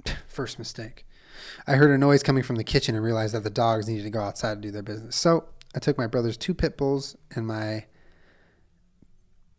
First 0.28 0.60
mistake. 0.60 1.06
I 1.68 1.76
heard 1.76 1.92
a 1.92 1.98
noise 1.98 2.24
coming 2.24 2.44
from 2.44 2.58
the 2.58 2.64
kitchen 2.64 2.96
and 2.96 3.04
realized 3.04 3.34
that 3.34 3.44
the 3.44 3.50
dogs 3.50 3.88
needed 3.88 4.04
to 4.04 4.10
go 4.10 4.22
outside 4.22 4.56
to 4.56 4.62
do 4.62 4.72
their 4.72 4.82
business. 4.82 5.16
So 5.16 5.46
I 5.76 5.80
took 5.80 5.98
my 5.98 6.08
brother's 6.08 6.38
two 6.38 6.54
pit 6.54 6.78
bulls 6.78 7.16
and 7.36 7.48
my 7.48 7.86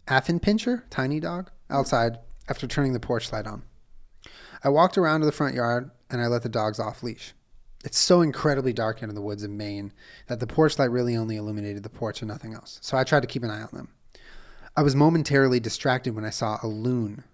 Affenpinscher, 0.09 0.83
tiny 0.91 1.21
dog, 1.21 1.51
outside 1.71 2.19
after 2.49 2.67
turning 2.67 2.93
the 2.93 3.01
porch 3.01 3.33
light 3.33 3.47
on. 3.47 3.63
I 4.65 4.69
walked 4.69 4.99
around 4.99 5.21
to 5.21 5.27
the 5.27 5.33
front 5.33 5.55
yard 5.55 5.91
and 6.11 6.21
I 6.21 6.27
let 6.27 6.43
the 6.43 6.49
dogs 6.49 6.81
off 6.81 7.03
leash. 7.03 7.33
It's 7.85 7.99
so 7.99 8.21
incredibly 8.21 8.73
dark 8.73 8.99
here 9.01 9.09
in 9.09 9.15
the 9.15 9.23
woods 9.23 9.43
in 9.43 9.57
Maine 9.57 9.93
that 10.27 10.39
the 10.39 10.47
porch 10.47 10.79
light 10.79 10.91
really 10.91 11.17
only 11.17 11.37
illuminated 11.37 11.83
the 11.83 11.89
porch 11.89 12.21
and 12.21 12.29
nothing 12.29 12.53
else. 12.53 12.79
So 12.83 12.97
I 12.97 13.05
tried 13.05 13.21
to 13.21 13.27
keep 13.27 13.43
an 13.43 13.51
eye 13.51 13.63
on 13.63 13.71
them. 13.73 13.89
I 14.77 14.83
was 14.83 14.95
momentarily 14.95 15.61
distracted 15.61 16.15
when 16.15 16.25
I 16.25 16.31
saw 16.31 16.59
a 16.63 16.67
loon 16.67 17.25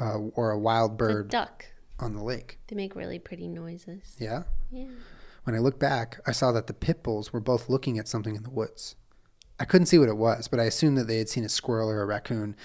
uh, 0.00 0.18
or 0.18 0.50
a 0.50 0.58
wild 0.58 0.96
bird 0.98 1.28
duck. 1.28 1.66
on 1.98 2.14
the 2.14 2.22
lake. 2.22 2.58
They 2.68 2.76
make 2.76 2.94
really 2.94 3.18
pretty 3.18 3.48
noises. 3.48 4.16
Yeah. 4.18 4.42
Yeah. 4.70 4.88
When 5.44 5.56
I 5.56 5.58
looked 5.58 5.80
back, 5.80 6.20
I 6.26 6.32
saw 6.32 6.52
that 6.52 6.66
the 6.66 6.74
pit 6.74 7.02
bulls 7.02 7.32
were 7.32 7.40
both 7.40 7.68
looking 7.68 7.98
at 7.98 8.08
something 8.08 8.34
in 8.36 8.42
the 8.42 8.50
woods. 8.50 8.96
I 9.58 9.64
couldn't 9.64 9.86
see 9.86 9.98
what 9.98 10.08
it 10.08 10.16
was, 10.16 10.48
but 10.48 10.58
I 10.60 10.64
assumed 10.64 10.98
that 10.98 11.06
they 11.06 11.18
had 11.18 11.28
seen 11.28 11.44
a 11.44 11.48
squirrel 11.48 11.88
or 11.90 12.02
a 12.02 12.06
raccoon. 12.06 12.56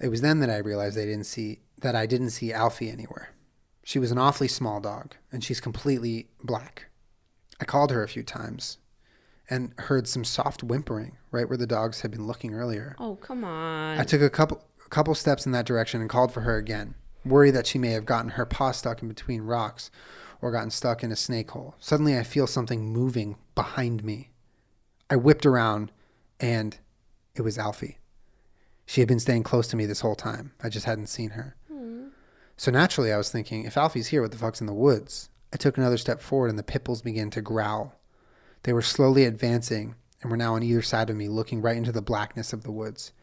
It 0.00 0.08
was 0.08 0.20
then 0.20 0.40
that 0.40 0.50
I 0.50 0.58
realized 0.58 0.96
they 0.96 1.04
didn't 1.06 1.24
see 1.26 1.60
that 1.80 1.96
I 1.96 2.06
didn't 2.06 2.30
see 2.30 2.52
Alfie 2.52 2.90
anywhere. 2.90 3.30
She 3.82 3.98
was 3.98 4.10
an 4.10 4.18
awfully 4.18 4.48
small 4.48 4.80
dog, 4.80 5.14
and 5.32 5.42
she's 5.42 5.60
completely 5.60 6.28
black. 6.42 6.86
I 7.60 7.64
called 7.64 7.90
her 7.90 8.02
a 8.02 8.08
few 8.08 8.22
times 8.22 8.78
and 9.48 9.74
heard 9.78 10.06
some 10.06 10.24
soft 10.24 10.62
whimpering 10.62 11.18
right 11.30 11.48
where 11.48 11.58
the 11.58 11.66
dogs 11.66 12.00
had 12.02 12.10
been 12.10 12.26
looking 12.26 12.54
earlier. 12.54 12.94
Oh, 12.98 13.16
come 13.16 13.44
on. 13.44 13.98
I 13.98 14.04
took 14.04 14.22
a 14.22 14.30
couple 14.30 14.64
a 14.84 14.88
couple 14.88 15.14
steps 15.14 15.46
in 15.46 15.52
that 15.52 15.66
direction 15.66 16.00
and 16.00 16.10
called 16.10 16.32
for 16.32 16.40
her 16.42 16.56
again. 16.56 16.94
worried 17.24 17.52
that 17.52 17.66
she 17.66 17.78
may 17.78 17.90
have 17.90 18.06
gotten 18.06 18.30
her 18.32 18.46
paw 18.46 18.72
stuck 18.72 19.02
in 19.02 19.08
between 19.08 19.42
rocks 19.42 19.90
or 20.40 20.50
gotten 20.50 20.70
stuck 20.70 21.02
in 21.04 21.12
a 21.12 21.16
snake 21.16 21.50
hole. 21.50 21.74
Suddenly, 21.78 22.16
I 22.18 22.22
feel 22.22 22.46
something 22.46 22.86
moving 22.92 23.36
behind 23.54 24.02
me. 24.02 24.30
I 25.10 25.16
whipped 25.16 25.44
around, 25.44 25.92
and 26.38 26.78
it 27.34 27.42
was 27.42 27.58
Alfie. 27.58 27.98
She 28.86 29.00
had 29.00 29.08
been 29.08 29.20
staying 29.20 29.42
close 29.42 29.68
to 29.68 29.76
me 29.76 29.84
this 29.86 30.00
whole 30.00 30.14
time. 30.14 30.52
I 30.62 30.68
just 30.70 30.86
hadn't 30.86 31.08
seen 31.08 31.30
her. 31.30 31.56
So 32.60 32.70
naturally, 32.70 33.10
I 33.10 33.16
was 33.16 33.30
thinking, 33.30 33.64
if 33.64 33.78
Alfie's 33.78 34.08
here, 34.08 34.20
what 34.20 34.32
the 34.32 34.36
fuck's 34.36 34.60
in 34.60 34.66
the 34.66 34.74
woods? 34.74 35.30
I 35.50 35.56
took 35.56 35.78
another 35.78 35.96
step 35.96 36.20
forward, 36.20 36.50
and 36.50 36.58
the 36.58 36.62
pit 36.62 36.84
bulls 36.84 37.00
began 37.00 37.30
to 37.30 37.40
growl. 37.40 37.98
They 38.64 38.74
were 38.74 38.82
slowly 38.82 39.24
advancing 39.24 39.94
and 40.20 40.30
were 40.30 40.36
now 40.36 40.56
on 40.56 40.62
either 40.62 40.82
side 40.82 41.08
of 41.08 41.16
me, 41.16 41.26
looking 41.26 41.62
right 41.62 41.78
into 41.78 41.90
the 41.90 42.02
blackness 42.02 42.52
of 42.52 42.62
the 42.62 42.70
woods. 42.70 43.14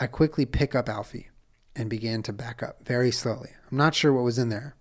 I 0.00 0.06
quickly 0.06 0.46
pick 0.46 0.74
up 0.74 0.88
Alfie 0.88 1.28
and 1.74 1.90
began 1.90 2.22
to 2.22 2.32
back 2.32 2.62
up 2.62 2.78
very 2.82 3.10
slowly. 3.10 3.50
I'm 3.70 3.76
not 3.76 3.94
sure 3.94 4.10
what 4.10 4.24
was 4.24 4.38
in 4.38 4.48
there, 4.48 4.74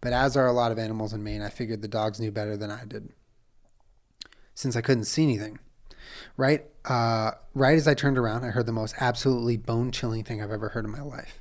but 0.00 0.12
as 0.12 0.36
are 0.36 0.46
a 0.46 0.52
lot 0.52 0.70
of 0.70 0.78
animals 0.78 1.12
in 1.12 1.24
Maine, 1.24 1.42
I 1.42 1.48
figured 1.48 1.82
the 1.82 1.88
dogs 1.88 2.20
knew 2.20 2.30
better 2.30 2.56
than 2.56 2.70
I 2.70 2.84
did. 2.84 3.08
Since 4.54 4.76
I 4.76 4.82
couldn't 4.82 5.06
see 5.06 5.24
anything, 5.24 5.58
right, 6.36 6.64
uh, 6.84 7.32
right 7.54 7.76
as 7.76 7.88
I 7.88 7.94
turned 7.94 8.18
around, 8.18 8.44
I 8.44 8.50
heard 8.50 8.66
the 8.66 8.72
most 8.72 8.94
absolutely 9.00 9.56
bone-chilling 9.56 10.22
thing 10.22 10.40
I've 10.40 10.52
ever 10.52 10.68
heard 10.68 10.84
in 10.84 10.92
my 10.92 11.02
life. 11.02 11.40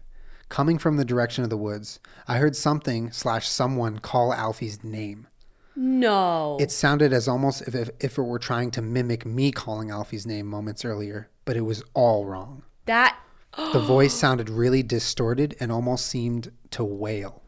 Coming 0.50 0.80
from 0.80 0.98
the 0.98 1.06
direction 1.06 1.44
of 1.44 1.52
the 1.52 1.58
woods, 1.58 2.00
I 2.28 2.38
heard 2.38 2.56
something 2.56 3.12
slash 3.12 3.48
someone 3.48 4.00
call 4.00 4.34
Alfie's 4.34 4.84
name. 4.84 5.28
No. 5.76 6.58
It 6.60 6.72
sounded 6.72 7.14
as 7.14 7.28
almost 7.28 7.62
if, 7.62 7.76
if, 7.76 7.90
if 8.00 8.18
it 8.18 8.24
were 8.24 8.40
trying 8.40 8.72
to 8.72 8.82
mimic 8.82 9.26
me 9.26 9.52
calling 9.52 9.92
Alfie's 9.92 10.26
name 10.26 10.48
moments 10.48 10.84
earlier, 10.84 11.30
but 11.46 11.56
it 11.56 11.62
was 11.62 11.84
all 11.94 12.26
wrong. 12.26 12.64
that 12.86 13.18
The 13.56 13.80
voice 13.80 14.14
sounded 14.14 14.50
really 14.50 14.84
distorted 14.84 15.56
and 15.60 15.72
almost 15.72 16.08
seemed 16.08 16.52
to 16.72 16.84
wail. 16.84 17.44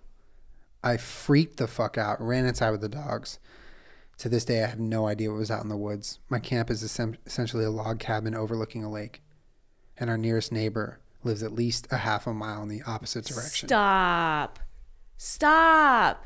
I 0.83 0.97
freaked 0.97 1.57
the 1.57 1.67
fuck 1.67 1.97
out, 1.97 2.21
ran 2.21 2.45
inside 2.45 2.71
with 2.71 2.81
the 2.81 2.89
dogs. 2.89 3.39
To 4.19 4.29
this 4.29 4.45
day, 4.45 4.63
I 4.63 4.67
have 4.67 4.79
no 4.79 5.07
idea 5.07 5.29
what 5.29 5.39
was 5.39 5.51
out 5.51 5.63
in 5.63 5.69
the 5.69 5.77
woods. 5.77 6.19
My 6.29 6.39
camp 6.39 6.69
is 6.69 6.83
essentially 6.83 7.65
a 7.65 7.71
log 7.71 7.99
cabin 7.99 8.35
overlooking 8.35 8.83
a 8.83 8.91
lake, 8.91 9.21
and 9.97 10.09
our 10.09 10.17
nearest 10.17 10.51
neighbor 10.51 10.99
lives 11.23 11.43
at 11.43 11.53
least 11.53 11.87
a 11.91 11.97
half 11.97 12.27
a 12.27 12.33
mile 12.33 12.63
in 12.63 12.69
the 12.69 12.81
opposite 12.83 13.25
direction. 13.25 13.67
Stop. 13.69 14.59
Stop. 15.17 16.25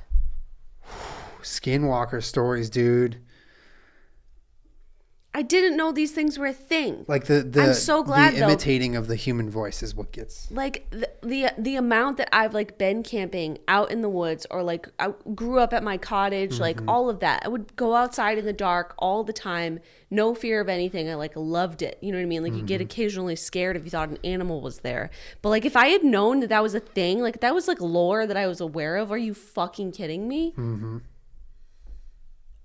Skinwalker 1.42 2.24
stories, 2.24 2.70
dude. 2.70 3.18
I 5.38 5.42
didn't 5.42 5.76
know 5.76 5.92
these 5.92 6.14
things 6.14 6.40
were 6.40 6.46
a 6.46 6.54
thing. 6.54 7.04
Like 7.10 7.26
the 7.26 7.42
the, 7.44 7.62
I'm 7.64 7.74
so 7.74 8.04
glad, 8.04 8.34
the 8.36 8.40
though. 8.40 8.46
imitating 8.46 8.96
of 8.96 9.08
the 9.08 9.18
human 9.18 9.50
voice 9.50 9.84
is 9.84 9.94
what 9.94 10.14
gets 10.14 10.50
Like 10.50 10.90
the, 10.92 11.10
the 11.22 11.52
the 11.58 11.76
amount 11.76 12.16
that 12.18 12.30
I've 12.34 12.54
like 12.54 12.78
been 12.78 13.04
camping 13.04 13.58
out 13.68 13.92
in 13.92 14.00
the 14.02 14.08
woods 14.08 14.48
or 14.50 14.64
like 14.64 14.88
I 14.98 15.10
grew 15.36 15.60
up 15.60 15.74
at 15.74 15.84
my 15.84 15.98
cottage, 15.98 16.58
like 16.60 16.78
Mm-hmm. 16.78 16.90
all 16.90 17.10
of 17.10 17.20
that. 17.20 17.42
I 17.46 17.50
would 17.50 17.76
go 17.76 17.96
outside 17.96 18.38
in 18.38 18.46
the 18.46 18.54
dark 18.54 18.96
all 18.98 19.26
the 19.26 19.34
time, 19.34 19.80
no 20.10 20.34
fear 20.34 20.62
of 20.62 20.70
anything. 20.70 21.10
I 21.10 21.16
like 21.16 21.34
loved 21.36 21.82
it. 21.82 21.98
You 22.02 22.14
know 22.14 22.18
what 22.18 22.24
I 22.24 22.28
mean? 22.28 22.42
Like 22.44 22.54
you 22.54 22.62
get 22.62 22.76
Mm-hmm. 22.80 22.86
occasionally 22.86 23.36
scared 23.36 23.76
if 23.76 23.84
you 23.84 23.90
thought 23.92 24.08
an 24.10 24.20
animal 24.24 24.62
was 24.62 24.80
there. 24.80 25.10
But 25.42 25.50
like 25.50 25.66
if 25.66 25.76
I 25.76 25.88
had 25.90 26.04
known 26.06 26.40
that 26.40 26.48
that 26.50 26.64
was 26.64 26.76
a 26.76 26.80
thing, 26.80 27.20
like 27.22 27.42
that 27.42 27.54
was 27.54 27.68
like 27.68 27.82
lore 27.82 28.26
that 28.26 28.38
I 28.38 28.48
was 28.48 28.62
aware 28.62 28.96
of. 28.96 29.12
Are 29.12 29.18
you 29.18 29.34
fucking 29.34 29.92
kidding 29.92 30.30
me? 30.30 30.54
Mm-hmm. 30.58 31.00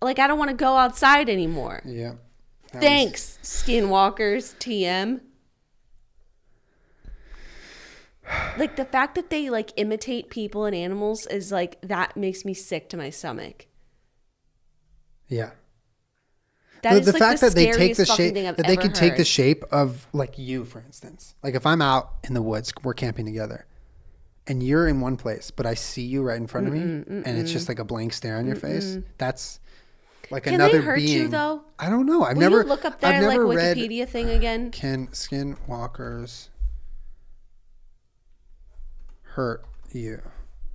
Like 0.03 0.19
I 0.21 0.27
don't 0.29 0.39
want 0.39 0.51
to 0.51 0.57
go 0.57 0.77
outside 0.77 1.29
anymore. 1.29 1.83
yeah. 1.85 2.13
That 2.73 2.79
was- 2.79 2.85
Thanks, 2.85 3.39
Skinwalkers 3.43 4.55
TM. 4.59 5.21
Like 8.59 8.77
the 8.77 8.85
fact 8.85 9.17
that 9.17 9.31
they 9.31 9.51
like 9.51 9.73
imitate 9.77 10.31
people 10.31 10.65
and 10.65 10.75
animals 10.75 11.27
is 11.27 11.51
like 11.51 11.81
that 11.83 12.17
makes 12.17 12.45
me 12.45 12.55
sick 12.55 12.89
to 12.91 12.97
my 12.97 13.11
stomach. 13.11 13.67
yeah. 15.29 15.51
That 16.83 16.95
the, 16.95 17.01
is 17.01 17.07
the 17.07 17.13
like 17.13 17.19
fact 17.21 17.41
the 17.41 17.47
that 17.49 17.55
they 17.55 17.73
take 17.73 17.97
the 17.97 18.07
shape 18.07 18.35
that 18.35 18.57
they 18.57 18.73
ever 18.73 18.81
could 18.81 18.95
take 18.95 19.17
the 19.19 19.25
shape 19.25 19.65
of 19.71 20.07
like 20.15 20.39
you 20.39 20.65
for 20.65 20.79
instance 20.81 21.35
like 21.43 21.55
if 21.55 21.67
i'm 21.67 21.83
out 21.83 22.13
in 22.27 22.33
the 22.33 22.41
woods 22.41 22.73
we're 22.83 22.95
camping 22.95 23.27
together 23.27 23.67
and 24.47 24.63
you're 24.63 24.89
in 24.89 25.03
one 25.03 25.19
place 25.19 25.51
but 25.51 25.67
i 25.67 25.75
see 25.75 26.01
you 26.01 26.23
right 26.23 26.39
in 26.39 26.47
front 26.47 26.67
of 26.69 26.73
me 26.73 26.81
and 26.81 27.27
it's 27.27 27.53
just 27.53 27.69
like 27.69 27.79
a 27.79 27.85
blank 27.85 28.15
stare 28.15 28.39
on 28.39 28.47
your 28.47 28.57
face 28.57 28.97
that's 29.19 29.61
like 30.31 30.45
Can 30.45 30.55
another 30.55 30.79
they 30.79 30.85
hurt 30.85 30.97
being 30.97 31.23
you 31.23 31.29
though? 31.29 31.63
i 31.79 31.89
don't 31.91 32.07
know 32.07 32.23
i've 32.25 32.37
Will 32.37 32.43
never 32.43 32.63
you 32.63 32.69
look 32.69 32.85
up 32.85 33.01
their 33.01 33.27
like 33.27 33.39
Wikipedia 33.41 34.09
thing 34.09 34.31
again? 34.31 34.71
can 34.71 35.09
skinwalkers 35.09 36.49
hurt 39.23 39.65
you 39.93 40.21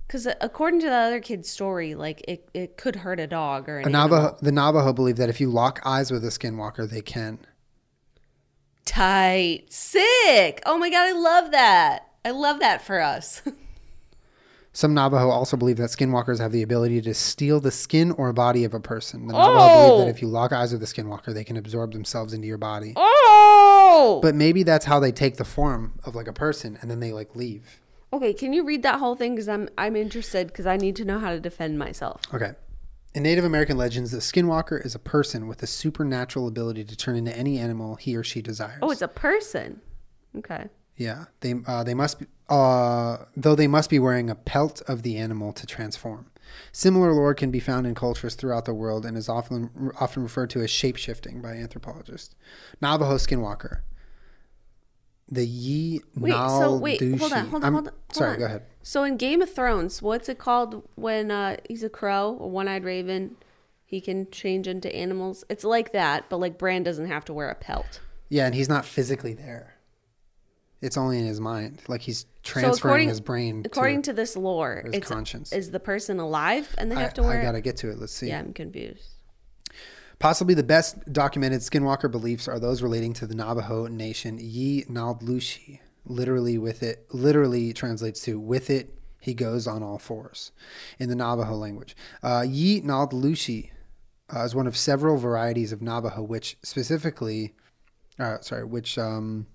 Because 0.06 0.26
uh, 0.26 0.34
according 0.40 0.80
to 0.80 0.86
the 0.86 0.94
other 0.94 1.20
kid's 1.20 1.48
story, 1.50 1.94
like 1.94 2.22
it, 2.28 2.48
it 2.54 2.76
could 2.76 2.96
hurt 2.96 3.18
a 3.20 3.26
dog 3.26 3.68
or 3.68 3.78
an 3.80 3.86
a 3.86 3.90
navajo 3.90 4.36
the 4.40 4.52
navajo 4.52 4.92
believe 4.92 5.16
that 5.16 5.28
if 5.28 5.40
you 5.40 5.50
lock 5.50 5.80
eyes 5.84 6.10
with 6.10 6.24
a 6.24 6.28
skinwalker 6.28 6.88
they 6.88 7.02
can 7.02 7.38
Tight, 8.84 9.64
sick. 9.68 10.62
Oh 10.64 10.78
my 10.78 10.88
god, 10.90 11.08
I 11.08 11.12
love 11.12 11.50
that. 11.50 12.04
I 12.24 12.30
love 12.30 12.60
that 12.60 12.82
for 12.82 13.00
us. 13.00 13.42
Some 14.76 14.92
Navajo 14.92 15.30
also 15.30 15.56
believe 15.56 15.78
that 15.78 15.88
skinwalkers 15.88 16.38
have 16.38 16.52
the 16.52 16.60
ability 16.60 17.00
to 17.00 17.14
steal 17.14 17.60
the 17.60 17.70
skin 17.70 18.10
or 18.12 18.30
body 18.34 18.62
of 18.64 18.74
a 18.74 18.78
person. 18.78 19.26
The 19.26 19.32
Navajo 19.32 19.54
believe 19.88 20.00
that 20.00 20.06
Oh! 20.06 20.10
if 20.10 20.20
you 20.20 20.28
lock 20.28 20.52
eyes 20.52 20.70
with 20.70 20.82
a 20.82 20.84
skinwalker, 20.86 21.32
they 21.32 21.44
can 21.44 21.56
absorb 21.56 21.94
themselves 21.94 22.34
into 22.34 22.46
your 22.46 22.58
body. 22.58 22.92
oh, 22.94 24.20
But 24.22 24.34
maybe 24.34 24.64
that's 24.64 24.84
how 24.84 25.00
they 25.00 25.12
take 25.12 25.38
the 25.38 25.46
form 25.46 25.98
of 26.04 26.14
like 26.14 26.28
a 26.28 26.32
person 26.34 26.76
and 26.82 26.90
then 26.90 27.00
they 27.00 27.14
like 27.14 27.34
leave. 27.34 27.80
Okay, 28.12 28.34
can 28.34 28.52
you 28.52 28.66
read 28.66 28.82
that 28.82 28.98
whole 28.98 29.16
thing? 29.16 29.34
Because 29.34 29.48
I'm 29.48 29.70
I'm 29.78 29.96
interested 29.96 30.48
because 30.48 30.66
I 30.66 30.76
need 30.76 30.94
to 30.96 31.06
know 31.06 31.20
how 31.20 31.30
to 31.30 31.40
defend 31.40 31.78
myself. 31.78 32.20
Okay. 32.34 32.52
In 33.14 33.22
Native 33.22 33.46
American 33.46 33.78
legends, 33.78 34.10
the 34.10 34.18
skinwalker 34.18 34.84
is 34.84 34.94
a 34.94 34.98
person 34.98 35.48
with 35.48 35.62
a 35.62 35.66
supernatural 35.66 36.46
ability 36.48 36.84
to 36.84 36.94
turn 36.94 37.16
into 37.16 37.34
any 37.34 37.58
animal 37.58 37.94
he 37.96 38.14
or 38.14 38.22
she 38.22 38.42
desires. 38.42 38.80
Oh, 38.82 38.90
it's 38.90 39.00
a 39.00 39.08
person. 39.08 39.80
Okay. 40.36 40.66
Yeah, 40.96 41.26
they 41.40 41.54
uh, 41.66 41.84
they 41.84 41.94
must 41.94 42.20
be, 42.20 42.26
uh, 42.48 43.18
though 43.36 43.54
they 43.54 43.66
must 43.66 43.90
be 43.90 43.98
wearing 43.98 44.30
a 44.30 44.34
pelt 44.34 44.80
of 44.88 45.02
the 45.02 45.18
animal 45.18 45.52
to 45.52 45.66
transform. 45.66 46.30
Similar 46.72 47.12
lore 47.12 47.34
can 47.34 47.50
be 47.50 47.60
found 47.60 47.86
in 47.86 47.94
cultures 47.94 48.34
throughout 48.34 48.64
the 48.64 48.74
world 48.74 49.04
and 49.04 49.16
is 49.16 49.28
often 49.28 49.92
often 50.00 50.22
referred 50.22 50.50
to 50.50 50.62
as 50.62 50.70
shapeshifting 50.70 51.42
by 51.42 51.54
anthropologists. 51.54 52.34
Navajo 52.80 53.16
skinwalker. 53.16 53.80
The 55.28 55.44
Yi 55.44 56.00
Wait, 56.14 56.32
so 56.32 56.76
wait, 56.76 57.00
hold 57.18 57.32
on, 57.32 57.46
hold 57.48 57.64
on, 57.64 57.72
hold 57.72 57.88
on. 57.88 57.94
Sorry, 58.12 58.34
on. 58.34 58.38
go 58.38 58.44
ahead. 58.44 58.62
So 58.82 59.02
in 59.02 59.16
Game 59.16 59.42
of 59.42 59.52
Thrones, 59.52 60.00
what's 60.00 60.28
it 60.28 60.38
called 60.38 60.88
when 60.94 61.32
uh, 61.32 61.56
he's 61.68 61.82
a 61.82 61.90
crow, 61.90 62.38
a 62.40 62.46
one-eyed 62.46 62.84
raven? 62.84 63.36
He 63.84 64.00
can 64.00 64.30
change 64.30 64.68
into 64.68 64.94
animals. 64.94 65.44
It's 65.48 65.64
like 65.64 65.92
that, 65.92 66.28
but 66.28 66.38
like 66.38 66.58
Bran 66.58 66.84
doesn't 66.84 67.06
have 67.06 67.24
to 67.26 67.32
wear 67.32 67.48
a 67.48 67.56
pelt. 67.56 68.00
Yeah, 68.28 68.46
and 68.46 68.54
he's 68.54 68.68
not 68.68 68.84
physically 68.84 69.34
there. 69.34 69.75
It's 70.86 70.96
only 70.96 71.18
in 71.18 71.26
his 71.26 71.40
mind. 71.40 71.82
Like 71.88 72.00
he's 72.00 72.26
transferring 72.44 72.78
according- 72.78 73.08
his 73.08 73.20
brain. 73.20 73.62
According 73.64 74.02
to, 74.02 74.12
to, 74.12 74.14
this 74.14 74.36
lore, 74.36 74.82
his 74.84 74.94
it's 74.94 75.08
conscience. 75.08 75.52
is 75.52 75.72
the 75.72 75.80
person 75.80 76.20
alive 76.20 76.74
and 76.78 76.90
they 76.90 76.96
I, 76.96 77.00
have 77.00 77.14
to 77.14 77.22
wear 77.22 77.40
I 77.40 77.42
gotta 77.42 77.60
get 77.60 77.76
to 77.78 77.90
it. 77.90 77.98
Let's 77.98 78.12
see. 78.12 78.28
Yeah, 78.28 78.38
I'm 78.38 78.52
confused. 78.52 79.10
Possibly 80.18 80.54
the 80.54 80.62
best 80.62 81.12
documented 81.12 81.60
skinwalker 81.60 82.10
beliefs 82.10 82.48
are 82.48 82.58
those 82.58 82.82
relating 82.82 83.12
to 83.14 83.26
the 83.26 83.34
Navajo 83.34 83.86
nation 83.88 84.38
Yi 84.40 84.84
Naldlushi. 84.84 85.80
Literally 86.06 86.56
with 86.56 86.84
it 86.84 87.06
literally 87.12 87.72
translates 87.72 88.20
to 88.22 88.38
with 88.38 88.70
it 88.70 88.96
he 89.20 89.34
goes 89.34 89.66
on 89.66 89.82
all 89.82 89.98
fours 89.98 90.52
in 91.00 91.08
the 91.08 91.16
Navajo 91.16 91.56
language. 91.56 91.96
Uh, 92.22 92.44
Yi 92.48 92.80
Naldlushi 92.82 93.70
uh, 94.34 94.44
is 94.44 94.54
one 94.54 94.68
of 94.68 94.76
several 94.76 95.16
varieties 95.16 95.72
of 95.72 95.82
Navajo 95.82 96.22
which 96.22 96.56
specifically 96.62 97.54
uh, 98.18 98.40
sorry, 98.40 98.64
which 98.64 98.96
um, 98.98 99.46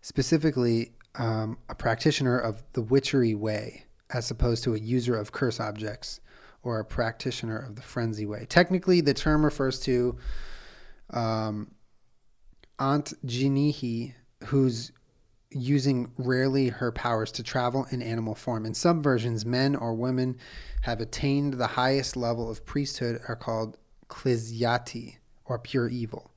specifically 0.00 0.92
um, 1.16 1.58
a 1.68 1.74
practitioner 1.74 2.38
of 2.38 2.62
the 2.72 2.82
witchery 2.82 3.34
way 3.34 3.84
as 4.10 4.30
opposed 4.30 4.64
to 4.64 4.74
a 4.74 4.78
user 4.78 5.16
of 5.16 5.32
curse 5.32 5.60
objects 5.60 6.20
or 6.62 6.80
a 6.80 6.84
practitioner 6.84 7.58
of 7.58 7.76
the 7.76 7.82
frenzy 7.82 8.26
way. 8.26 8.46
Technically, 8.48 9.00
the 9.00 9.14
term 9.14 9.44
refers 9.44 9.80
to 9.80 10.16
um, 11.10 11.72
Aunt 12.78 13.12
Jinihi, 13.24 14.14
who's 14.44 14.92
using 15.50 16.12
rarely 16.18 16.68
her 16.68 16.92
powers 16.92 17.32
to 17.32 17.42
travel 17.42 17.86
in 17.90 18.02
animal 18.02 18.34
form. 18.34 18.66
In 18.66 18.74
some 18.74 19.02
versions, 19.02 19.46
men 19.46 19.74
or 19.74 19.94
women 19.94 20.36
have 20.82 21.00
attained 21.00 21.54
the 21.54 21.66
highest 21.66 22.16
level 22.16 22.50
of 22.50 22.66
priesthood 22.66 23.20
are 23.28 23.36
called 23.36 23.78
klizyati, 24.08 25.16
or 25.44 25.58
pure 25.58 25.88
evil. 25.88 26.30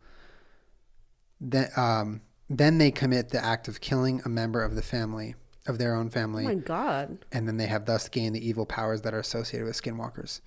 Then, 1.40 1.70
um, 1.76 2.22
then 2.58 2.78
they 2.78 2.92
commit 2.92 3.30
the 3.30 3.44
act 3.44 3.68
of 3.68 3.82
killing 3.82 4.22
a 4.26 4.30
member 4.30 4.64
of 4.64 4.76
the 4.76 4.82
family, 4.82 5.36
of 5.68 5.78
their 5.78 5.96
own 5.96 6.10
family 6.10 6.44
Oh 6.46 6.50
my 6.50 6.56
god. 6.56 7.18
and 7.32 7.48
then 7.48 7.58
they 7.58 7.68
have 7.68 7.86
thus 7.86 8.10
gained 8.10 8.36
the 8.36 8.48
evil 8.48 8.66
powers 8.66 9.02
that 9.04 9.14
are 9.14 9.20
associated 9.20 9.66
with 9.66 9.82
skinwalkers. 9.82 10.42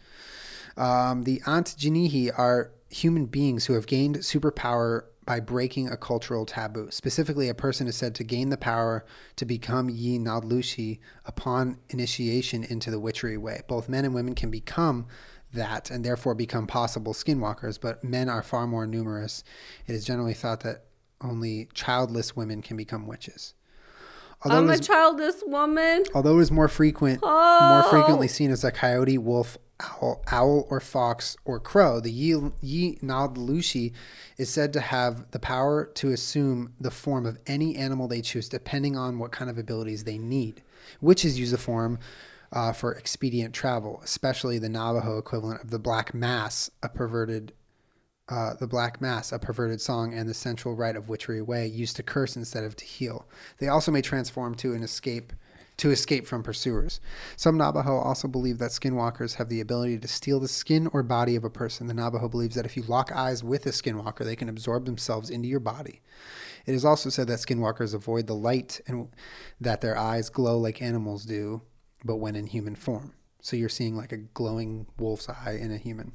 Um, 0.76 1.22
the 1.22 1.40
Antjinihi 1.46 2.36
are 2.36 2.72
human 2.90 3.26
beings 3.26 3.66
who 3.66 3.74
have 3.74 3.86
gained 3.86 4.16
superpower 4.18 5.02
by 5.24 5.40
breaking 5.40 5.88
a 5.88 5.96
cultural 5.96 6.44
taboo. 6.44 6.88
Specifically, 6.90 7.48
a 7.48 7.55
person 7.55 7.86
is 7.86 7.96
said 7.96 8.14
to 8.16 8.24
gain 8.24 8.50
the 8.50 8.57
power 8.59 9.05
to 9.36 9.44
become 9.46 9.88
Yi 9.88 10.18
Nadlushi 10.18 10.98
upon 11.24 11.78
initiation 11.90 12.62
into 12.64 12.90
the 12.90 13.00
witchery 13.00 13.38
way. 13.38 13.62
Both 13.66 13.88
men 13.88 14.05
and 14.05 14.12
women 14.14 14.34
can 14.34 14.50
become 14.50 15.07
that 15.52 15.90
and 15.90 16.05
therefore 16.05 16.34
become 16.34 16.66
possible 16.66 17.14
skinwalkers, 17.14 17.80
but 17.80 18.05
men 18.05 18.28
are 18.28 18.42
far 18.42 18.66
more 18.66 18.86
numerous. 18.86 19.44
It 19.86 19.94
is 19.94 20.05
generally 20.05 20.34
thought 20.34 20.61
that 20.61 20.84
only 21.20 21.68
childless 21.74 22.36
women 22.36 22.62
can 22.62 22.76
become 22.76 23.06
witches. 23.06 23.54
Although 24.42 24.58
I'm 24.58 24.70
a 24.70 24.78
childless 24.78 25.42
woman. 25.46 26.04
Although 26.14 26.38
it 26.38 26.42
is 26.42 26.50
more 26.50 26.68
frequent, 26.68 27.22
more 27.22 27.30
Oh. 27.32 27.88
frequently 27.90 28.28
seen 28.28 28.50
as 28.50 28.62
a 28.62 28.70
coyote, 28.70 29.16
wolf, 29.16 29.56
owl, 29.80 30.22
owl 30.30 30.66
or 30.68 30.80
fox 30.80 31.36
or 31.46 31.58
crow, 31.58 31.98
the 31.98 32.10
Yi, 32.10 32.98
Nadlushi 33.02 33.92
is 34.36 34.50
said 34.50 34.72
to 34.74 34.80
have 34.80 35.30
the 35.30 35.38
power 35.38 35.86
to 35.94 36.10
assume 36.10 36.74
the 36.78 36.90
form 36.90 37.24
of 37.24 37.38
any 37.46 37.76
animal 37.76 38.06
they 38.06 38.20
choose, 38.20 38.48
depending 38.48 38.96
on 38.98 39.18
what 39.18 39.32
kind 39.32 39.50
of 39.50 39.56
abilities 39.56 40.04
they 40.04 40.18
need. 40.18 40.62
Witches 41.00 41.38
use 41.38 41.50
the 41.50 41.58
form 41.58 41.98
uh, 42.52 42.72
for 42.72 42.92
expedient 42.92 43.54
travel, 43.54 44.00
especially 44.04 44.58
the 44.58 44.68
Navajo 44.68 45.16
equivalent 45.18 45.62
of 45.64 45.70
the 45.70 45.78
Black 45.78 46.12
Mass, 46.14 46.70
a 46.82 46.88
perverted 46.88 47.52
uh, 48.28 48.54
the 48.54 48.66
Black 48.66 49.00
Mass, 49.00 49.32
a 49.32 49.38
perverted 49.38 49.80
song, 49.80 50.14
and 50.14 50.28
the 50.28 50.34
central 50.34 50.74
rite 50.74 50.96
of 50.96 51.08
Witchery 51.08 51.42
Way, 51.42 51.66
used 51.66 51.96
to 51.96 52.02
curse 52.02 52.36
instead 52.36 52.64
of 52.64 52.74
to 52.76 52.84
heal. 52.84 53.26
They 53.58 53.68
also 53.68 53.92
may 53.92 54.02
transform 54.02 54.54
to 54.56 54.72
an 54.72 54.82
escape 54.82 55.32
to 55.76 55.90
escape 55.90 56.26
from 56.26 56.42
pursuers. 56.42 57.00
Some 57.36 57.56
Navajo 57.56 57.96
also 57.96 58.28
believe 58.28 58.58
that 58.58 58.70
skinwalkers 58.70 59.34
have 59.34 59.48
the 59.48 59.60
ability 59.60 59.98
to 59.98 60.08
steal 60.08 60.38
the 60.38 60.48
skin 60.48 60.88
or 60.92 61.02
body 61.02 61.34
of 61.34 61.44
a 61.44 61.50
person. 61.50 61.88
The 61.88 61.94
Navajo 61.94 62.28
believes 62.28 62.54
that 62.54 62.64
if 62.64 62.76
you 62.76 62.84
lock 62.84 63.10
eyes 63.12 63.42
with 63.42 63.66
a 63.66 63.70
skinwalker, 63.70 64.24
they 64.24 64.36
can 64.36 64.48
absorb 64.48 64.86
themselves 64.86 65.30
into 65.30 65.48
your 65.48 65.60
body. 65.60 66.00
It 66.66 66.74
is 66.74 66.84
also 66.84 67.10
said 67.10 67.26
that 67.26 67.40
skinwalkers 67.40 67.92
avoid 67.92 68.26
the 68.26 68.34
light 68.34 68.80
and 68.86 69.08
that 69.60 69.80
their 69.80 69.98
eyes 69.98 70.30
glow 70.30 70.58
like 70.58 70.80
animals 70.80 71.24
do, 71.24 71.62
but 72.04 72.16
when 72.16 72.36
in 72.36 72.46
human 72.46 72.76
form. 72.76 73.12
So 73.40 73.56
you're 73.56 73.68
seeing 73.68 73.96
like 73.96 74.12
a 74.12 74.18
glowing 74.18 74.86
wolf's 74.98 75.28
eye 75.28 75.58
in 75.60 75.72
a 75.72 75.76
human. 75.76 76.12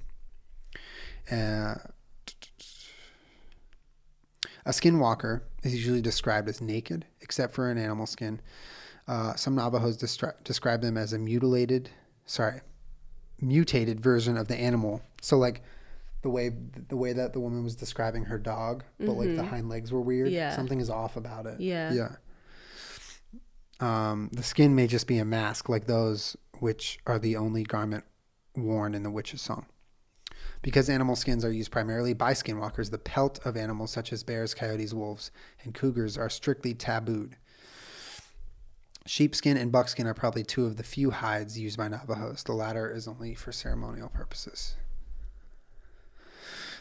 Uh, 1.29 1.75
a 4.69 4.71
skinwalker 4.71 5.41
is 5.63 5.73
usually 5.73 5.99
described 6.01 6.47
as 6.47 6.61
naked, 6.61 7.03
except 7.21 7.55
for 7.55 7.71
an 7.71 7.77
animal 7.79 8.05
skin. 8.05 8.39
Uh, 9.07 9.33
some 9.33 9.55
Navajos 9.55 9.97
destri- 9.97 10.43
describe 10.43 10.81
them 10.81 10.95
as 10.95 11.11
a 11.11 11.17
mutilated, 11.17 11.89
sorry, 12.27 12.61
mutated 13.41 13.99
version 13.99 14.37
of 14.37 14.47
the 14.47 14.55
animal. 14.55 15.01
So 15.23 15.39
like 15.39 15.63
the 16.21 16.29
way 16.29 16.51
the 16.87 16.95
way 16.95 17.13
that 17.13 17.33
the 17.33 17.39
woman 17.39 17.63
was 17.63 17.75
describing 17.75 18.25
her 18.25 18.37
dog, 18.37 18.83
but 18.99 19.13
like 19.13 19.35
the 19.35 19.43
hind 19.43 19.69
legs 19.69 19.91
were 19.91 20.01
weird. 20.01 20.29
Yeah. 20.29 20.55
something 20.55 20.79
is 20.79 20.91
off 20.91 21.17
about 21.17 21.47
it. 21.47 21.59
Yeah. 21.59 21.91
yeah. 21.91 22.15
Um, 23.79 24.29
the 24.31 24.43
skin 24.43 24.75
may 24.75 24.85
just 24.85 25.07
be 25.07 25.17
a 25.17 25.25
mask, 25.25 25.67
like 25.67 25.87
those 25.87 26.37
which 26.59 26.99
are 27.07 27.17
the 27.17 27.37
only 27.37 27.63
garment 27.63 28.03
worn 28.55 28.93
in 28.93 29.01
the 29.01 29.09
witch's 29.09 29.41
song. 29.41 29.65
Because 30.61 30.89
animal 30.89 31.15
skins 31.15 31.45
are 31.45 31.51
used 31.51 31.71
primarily 31.71 32.13
by 32.13 32.33
skinwalkers, 32.33 32.91
the 32.91 32.97
pelt 32.97 33.39
of 33.45 33.55
animals 33.55 33.91
such 33.91 34.11
as 34.11 34.23
bears, 34.23 34.53
coyotes, 34.53 34.93
wolves, 34.93 35.31
and 35.63 35.73
cougars 35.73 36.17
are 36.17 36.29
strictly 36.29 36.73
tabooed. 36.73 37.37
Sheepskin 39.05 39.57
and 39.57 39.71
buckskin 39.71 40.05
are 40.05 40.13
probably 40.13 40.43
two 40.43 40.65
of 40.65 40.75
the 40.75 40.83
few 40.83 41.11
hides 41.11 41.57
used 41.57 41.77
by 41.77 41.87
Navajos. 41.87 42.43
The 42.43 42.51
latter 42.51 42.91
is 42.91 43.07
only 43.07 43.33
for 43.33 43.51
ceremonial 43.51 44.09
purposes. 44.09 44.75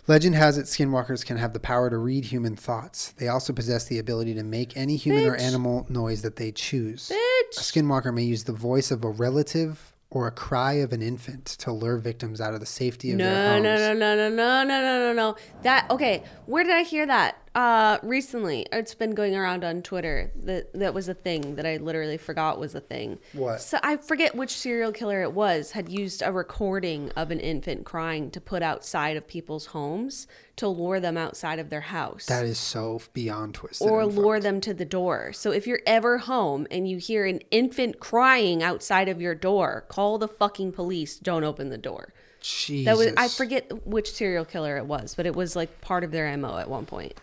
Legend 0.09 0.35
has 0.35 0.59
it 0.59 0.65
skinwalkers 0.65 1.25
can 1.25 1.37
have 1.37 1.53
the 1.53 1.61
power 1.61 1.91
to 1.91 1.99
read 1.99 2.27
human 2.27 2.57
thoughts. 2.57 3.13
They 3.13 3.29
also 3.29 3.53
possess 3.53 3.85
the 3.85 3.99
ability 3.99 4.35
to 4.35 4.43
make 4.43 4.77
any 4.77 4.97
human 4.97 5.27
or 5.27 5.37
animal 5.37 5.87
noise 5.89 6.23
that 6.23 6.37
they 6.37 6.51
choose. 6.51 7.11
A 7.11 7.61
skinwalker 7.61 8.13
may 8.13 8.25
use 8.25 8.45
the 8.45 8.53
voice 8.53 8.91
of 8.91 9.05
a 9.05 9.11
relative 9.11 9.95
or 10.11 10.27
a 10.27 10.31
cry 10.31 10.75
of 10.75 10.93
an 10.93 11.03
infant 11.03 11.45
to 11.45 11.71
lure 11.73 11.99
victims 11.99 12.41
out 12.41 12.55
of 12.55 12.61
the 12.61 12.67
safety 12.67 13.13
of 13.13 13.19
their 13.19 13.27
No, 13.31 13.53
homes. 13.53 13.65
no, 13.65 13.95
no, 13.95 14.17
no, 14.17 14.31
no, 14.31 14.31
no, 14.31 14.65
no, 14.65 14.81
no, 14.81 14.99
no, 14.99 15.13
no. 15.13 15.37
That 15.63 15.91
okay. 15.91 16.23
Where 16.47 16.65
did 16.65 16.73
I 16.73 16.83
hear 16.83 17.07
that? 17.07 17.37
Uh, 17.55 17.99
recently. 18.03 18.67
It's 18.73 18.95
been 18.95 19.15
going 19.15 19.35
around 19.37 19.65
on 19.65 19.83
Twitter. 19.83 20.31
That 20.37 20.73
that 20.75 20.95
was 20.95 21.09
a 21.09 21.15
thing 21.15 21.57
that 21.57 21.67
I 21.67 21.79
literally 21.79 22.17
forgot 22.19 22.59
was 22.59 22.75
a 22.75 22.81
thing. 22.81 23.19
What? 23.33 23.61
So 23.61 23.79
I 23.83 23.97
forget 23.97 24.35
which 24.35 24.57
serial 24.57 24.93
killer 24.93 25.23
it 25.23 25.33
was. 25.33 25.73
Had 25.73 25.89
used 25.89 26.23
a 26.23 26.33
recording 26.33 27.11
of 27.17 27.31
an 27.31 27.41
infant 27.41 27.85
crying 27.85 28.31
to 28.33 28.41
put 28.41 28.63
outside 28.63 29.17
of 29.17 29.27
people's 29.27 29.67
homes 29.67 30.27
to 30.57 30.69
lure 30.69 31.01
them 31.01 31.17
outside 31.17 31.59
of 31.59 31.71
their 31.71 31.81
house. 31.81 32.27
That 32.27 32.45
is 32.45 32.59
so 32.59 33.01
beyond 33.13 33.55
twisted. 33.55 33.89
or 33.89 34.05
lure 34.05 34.41
them 34.41 34.61
to 34.63 34.75
the 34.75 34.85
door. 34.85 35.33
So 35.33 35.53
if 35.53 35.67
you're 35.67 35.83
ever 35.87 36.19
home 36.19 36.67
and 36.71 36.89
you 36.89 36.99
hear 36.99 37.25
an 37.27 37.41
infant 37.51 38.01
crying 38.01 38.63
outside 38.63 39.09
of 39.09 39.21
your 39.21 39.35
door, 39.35 39.85
call 39.89 40.19
the 40.19 40.29
fucking 40.29 40.73
police. 40.73 41.19
Don't 41.19 41.45
open 41.45 41.71
the 41.71 41.79
door. 41.79 42.13
Jesus. 42.41 42.85
That 42.87 42.97
was 42.97 43.13
I 43.17 43.29
forget 43.29 43.87
which 43.87 44.13
serial 44.13 44.45
killer 44.45 44.77
it 44.77 44.87
was, 44.87 45.15
but 45.15 45.27
it 45.27 45.35
was 45.35 45.57
like 45.57 45.81
part 45.81 46.05
of 46.05 46.11
their 46.13 46.37
MO 46.37 46.59
at 46.59 46.69
one 46.69 46.87
point. 46.87 47.15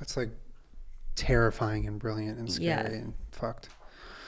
That's 0.00 0.16
like 0.16 0.30
terrifying 1.14 1.86
and 1.86 1.98
brilliant 1.98 2.38
and 2.38 2.50
scary 2.50 2.66
Yeah. 2.66 2.98
and 3.02 3.14
fucked. 3.32 3.68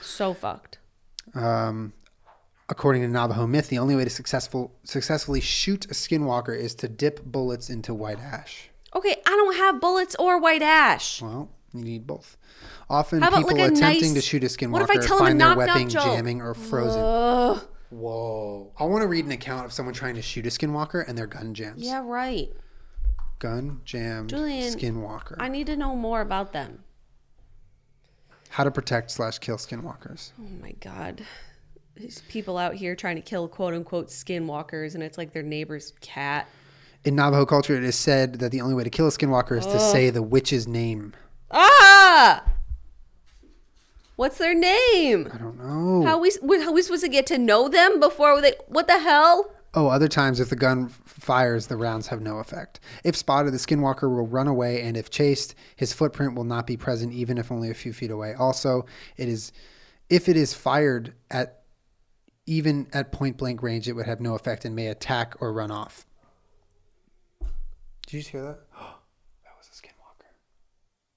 So 0.02 0.34
fucked. 0.34 0.78
Um, 1.34 1.92
according 2.68 3.02
to 3.02 3.08
Navajo 3.08 3.46
myth, 3.46 3.68
the 3.68 3.78
only 3.78 3.96
way 3.96 4.04
to 4.04 4.10
successful 4.10 4.72
successfully 4.84 5.40
shoot 5.40 5.86
a 5.86 5.94
skinwalker 5.94 6.56
is 6.56 6.74
to 6.76 6.88
dip 6.88 7.24
bullets 7.24 7.70
into 7.70 7.94
white 7.94 8.20
ash. 8.20 8.68
Okay, 8.94 9.16
I 9.26 9.30
don't 9.30 9.56
have 9.56 9.80
bullets 9.80 10.14
or 10.18 10.38
white 10.38 10.60
ash. 10.62 11.22
Well, 11.22 11.48
you 11.72 11.82
need 11.82 12.06
both. 12.06 12.36
Often 12.90 13.22
people 13.22 13.56
like, 13.56 13.72
attempting 13.72 14.12
nice- 14.12 14.12
to 14.14 14.20
shoot 14.20 14.44
a 14.44 14.68
What 14.68 14.82
if 14.82 14.90
I 14.90 14.96
skinwalker 14.96 15.06
tell 15.06 15.16
them 15.18 15.26
a 15.26 15.28
find 15.30 15.40
their 15.40 15.56
weapon 15.56 15.88
jamming 15.88 16.42
or 16.42 16.52
frozen. 16.54 17.00
Ugh. 17.02 17.68
Whoa. 17.90 18.72
I 18.78 18.84
want 18.84 19.02
to 19.02 19.08
read 19.08 19.24
an 19.26 19.32
account 19.32 19.64
of 19.66 19.72
someone 19.72 19.94
trying 19.94 20.14
to 20.16 20.22
shoot 20.22 20.46
a 20.46 20.50
skinwalker 20.50 21.06
and 21.06 21.16
their 21.16 21.26
gun 21.26 21.54
jams. 21.54 21.82
Yeah, 21.82 22.02
right. 22.04 22.50
Gun 23.42 23.80
jammed 23.84 24.30
Julien, 24.30 24.72
skinwalker. 24.72 25.34
I 25.40 25.48
need 25.48 25.66
to 25.66 25.74
know 25.74 25.96
more 25.96 26.20
about 26.20 26.52
them. 26.52 26.84
How 28.50 28.62
to 28.62 28.70
protect 28.70 29.10
slash 29.10 29.40
kill 29.40 29.56
skinwalkers. 29.56 30.30
Oh 30.40 30.62
my 30.62 30.70
god. 30.78 31.24
These 31.96 32.22
people 32.28 32.56
out 32.56 32.76
here 32.76 32.94
trying 32.94 33.16
to 33.16 33.22
kill 33.22 33.48
quote 33.48 33.74
unquote 33.74 34.10
skinwalkers 34.10 34.94
and 34.94 35.02
it's 35.02 35.18
like 35.18 35.32
their 35.32 35.42
neighbor's 35.42 35.92
cat. 36.00 36.46
In 37.02 37.16
Navajo 37.16 37.44
culture, 37.44 37.76
it 37.76 37.82
is 37.82 37.96
said 37.96 38.34
that 38.34 38.52
the 38.52 38.60
only 38.60 38.76
way 38.76 38.84
to 38.84 38.90
kill 38.90 39.08
a 39.08 39.10
skinwalker 39.10 39.58
is 39.58 39.66
to 39.66 39.80
say 39.80 40.10
the 40.10 40.22
witch's 40.22 40.68
name. 40.68 41.12
Ah! 41.50 42.44
What's 44.14 44.38
their 44.38 44.54
name? 44.54 45.28
I 45.34 45.38
don't 45.38 45.58
know. 45.58 46.06
How 46.06 46.16
we 46.16 46.30
how 46.60 46.72
we 46.72 46.80
supposed 46.82 47.02
to 47.02 47.08
get 47.08 47.26
to 47.26 47.38
know 47.38 47.68
them 47.68 47.98
before 47.98 48.40
they? 48.40 48.54
What 48.68 48.86
the 48.86 49.00
hell? 49.00 49.50
Oh, 49.74 49.88
other 49.88 50.08
times, 50.08 50.38
if 50.38 50.50
the 50.50 50.56
gun 50.56 50.88
fires, 50.88 51.66
the 51.66 51.76
rounds 51.76 52.08
have 52.08 52.20
no 52.20 52.38
effect. 52.38 52.78
If 53.04 53.16
spotted, 53.16 53.54
the 53.54 53.58
skinwalker 53.58 54.02
will 54.02 54.26
run 54.26 54.46
away, 54.46 54.82
and 54.82 54.98
if 54.98 55.08
chased, 55.08 55.54
his 55.76 55.94
footprint 55.94 56.34
will 56.34 56.44
not 56.44 56.66
be 56.66 56.76
present, 56.76 57.14
even 57.14 57.38
if 57.38 57.50
only 57.50 57.70
a 57.70 57.74
few 57.74 57.94
feet 57.94 58.10
away. 58.10 58.34
Also, 58.34 58.84
it 59.16 59.28
is 59.28 59.52
if 60.10 60.28
it 60.28 60.36
is 60.36 60.52
fired 60.52 61.14
at 61.30 61.62
even 62.44 62.86
at 62.92 63.12
point 63.12 63.38
blank 63.38 63.62
range, 63.62 63.88
it 63.88 63.92
would 63.94 64.04
have 64.04 64.20
no 64.20 64.34
effect 64.34 64.66
and 64.66 64.76
may 64.76 64.88
attack 64.88 65.34
or 65.40 65.54
run 65.54 65.70
off. 65.70 66.04
Did 67.40 68.12
you 68.12 68.18
just 68.20 68.30
hear 68.30 68.42
that? 68.42 68.58
that 68.78 69.54
was 69.56 69.68
a 69.72 69.82
skinwalker. 69.82 70.28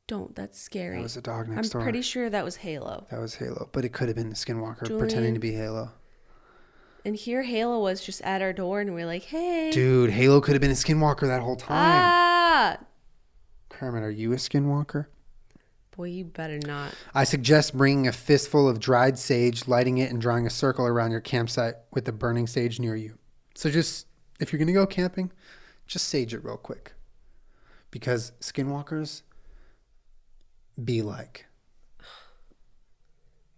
Don't. 0.08 0.34
That's 0.34 0.58
scary. 0.58 0.98
That 0.98 1.04
was 1.04 1.18
a 1.18 1.22
dog 1.22 1.50
next 1.50 1.68
I'm 1.68 1.80
door. 1.80 1.82
pretty 1.82 2.04
sure 2.04 2.30
that 2.30 2.46
was 2.46 2.56
Halo. 2.56 3.06
That 3.12 3.20
was 3.20 3.36
Halo, 3.36 3.70
but 3.74 3.84
it 3.84 3.90
could 3.92 4.08
have 4.08 4.16
been 4.16 4.30
the 4.30 4.36
skinwalker 4.36 4.86
Julien. 4.86 5.00
pretending 5.00 5.34
to 5.34 5.42
be 5.42 5.52
Halo. 5.52 5.92
And 7.06 7.16
here 7.16 7.44
Halo 7.44 7.80
was 7.80 8.04
just 8.04 8.20
at 8.24 8.42
our 8.42 8.52
door, 8.52 8.82
and 8.82 8.96
we 8.96 9.04
are 9.04 9.06
like, 9.06 9.26
"Hey, 9.26 9.70
Dude, 9.72 10.10
Halo 10.10 10.42
could 10.42 10.54
have 10.54 10.62
been 10.62 10.72
a 10.72 10.74
skinwalker 10.74 11.28
that 11.28 11.42
whole 11.44 11.56
time. 11.56 12.02
ah, 12.04 12.78
Kermit, 13.70 14.02
are 14.02 14.10
you 14.10 14.34
a 14.34 14.38
skinwalker? 14.38 15.06
boy, 15.96 16.06
you 16.06 16.26
better 16.26 16.58
not." 16.58 16.96
I 17.14 17.24
suggest 17.24 17.78
bringing 17.78 18.08
a 18.08 18.12
fistful 18.12 18.68
of 18.68 18.80
dried 18.80 19.20
sage, 19.20 19.68
lighting 19.68 20.00
it, 20.00 20.12
and 20.12 20.20
drawing 20.20 20.48
a 20.48 20.50
circle 20.50 20.88
around 20.88 21.12
your 21.12 21.22
campsite 21.22 21.76
with 21.94 22.06
the 22.06 22.12
burning 22.12 22.48
sage 22.48 22.80
near 22.80 22.96
you. 22.96 23.20
So 23.54 23.70
just, 23.70 24.08
if 24.40 24.52
you're 24.52 24.58
going 24.58 24.68
to 24.68 24.74
go 24.74 24.88
camping, 24.88 25.32
just 25.86 26.08
sage 26.08 26.34
it 26.34 26.44
real 26.44 26.58
quick. 26.58 26.94
Because 27.92 28.32
skinwalkers 28.42 29.22
be 30.84 31.04
like. 31.04 31.46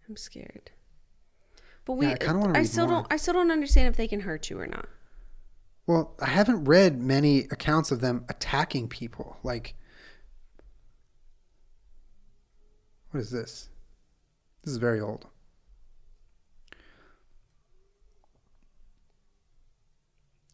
I'm 0.07 0.17
scared. 0.17 0.71
But 1.87 1.93
we, 1.93 2.05
Yeah, 2.07 2.11
I 2.11 2.17
kinda 2.17 2.47
I 2.49 2.51
read 2.51 2.67
still 2.67 2.85
more. 2.85 2.95
don't, 2.97 3.13
I 3.13 3.15
still 3.15 3.33
don't 3.33 3.49
understand 3.49 3.87
if 3.87 3.95
they 3.95 4.09
can 4.09 4.19
hurt 4.19 4.49
you 4.49 4.59
or 4.59 4.67
not. 4.67 4.89
Well, 5.87 6.15
I 6.21 6.25
haven't 6.27 6.65
read 6.65 7.01
many 7.01 7.45
accounts 7.45 7.91
of 7.91 8.01
them 8.01 8.25
attacking 8.27 8.89
people. 8.89 9.37
Like, 9.41 9.73
what 13.11 13.21
is 13.21 13.31
this? 13.31 13.69
This 14.65 14.73
is 14.73 14.77
very 14.79 14.99
old. 14.99 15.27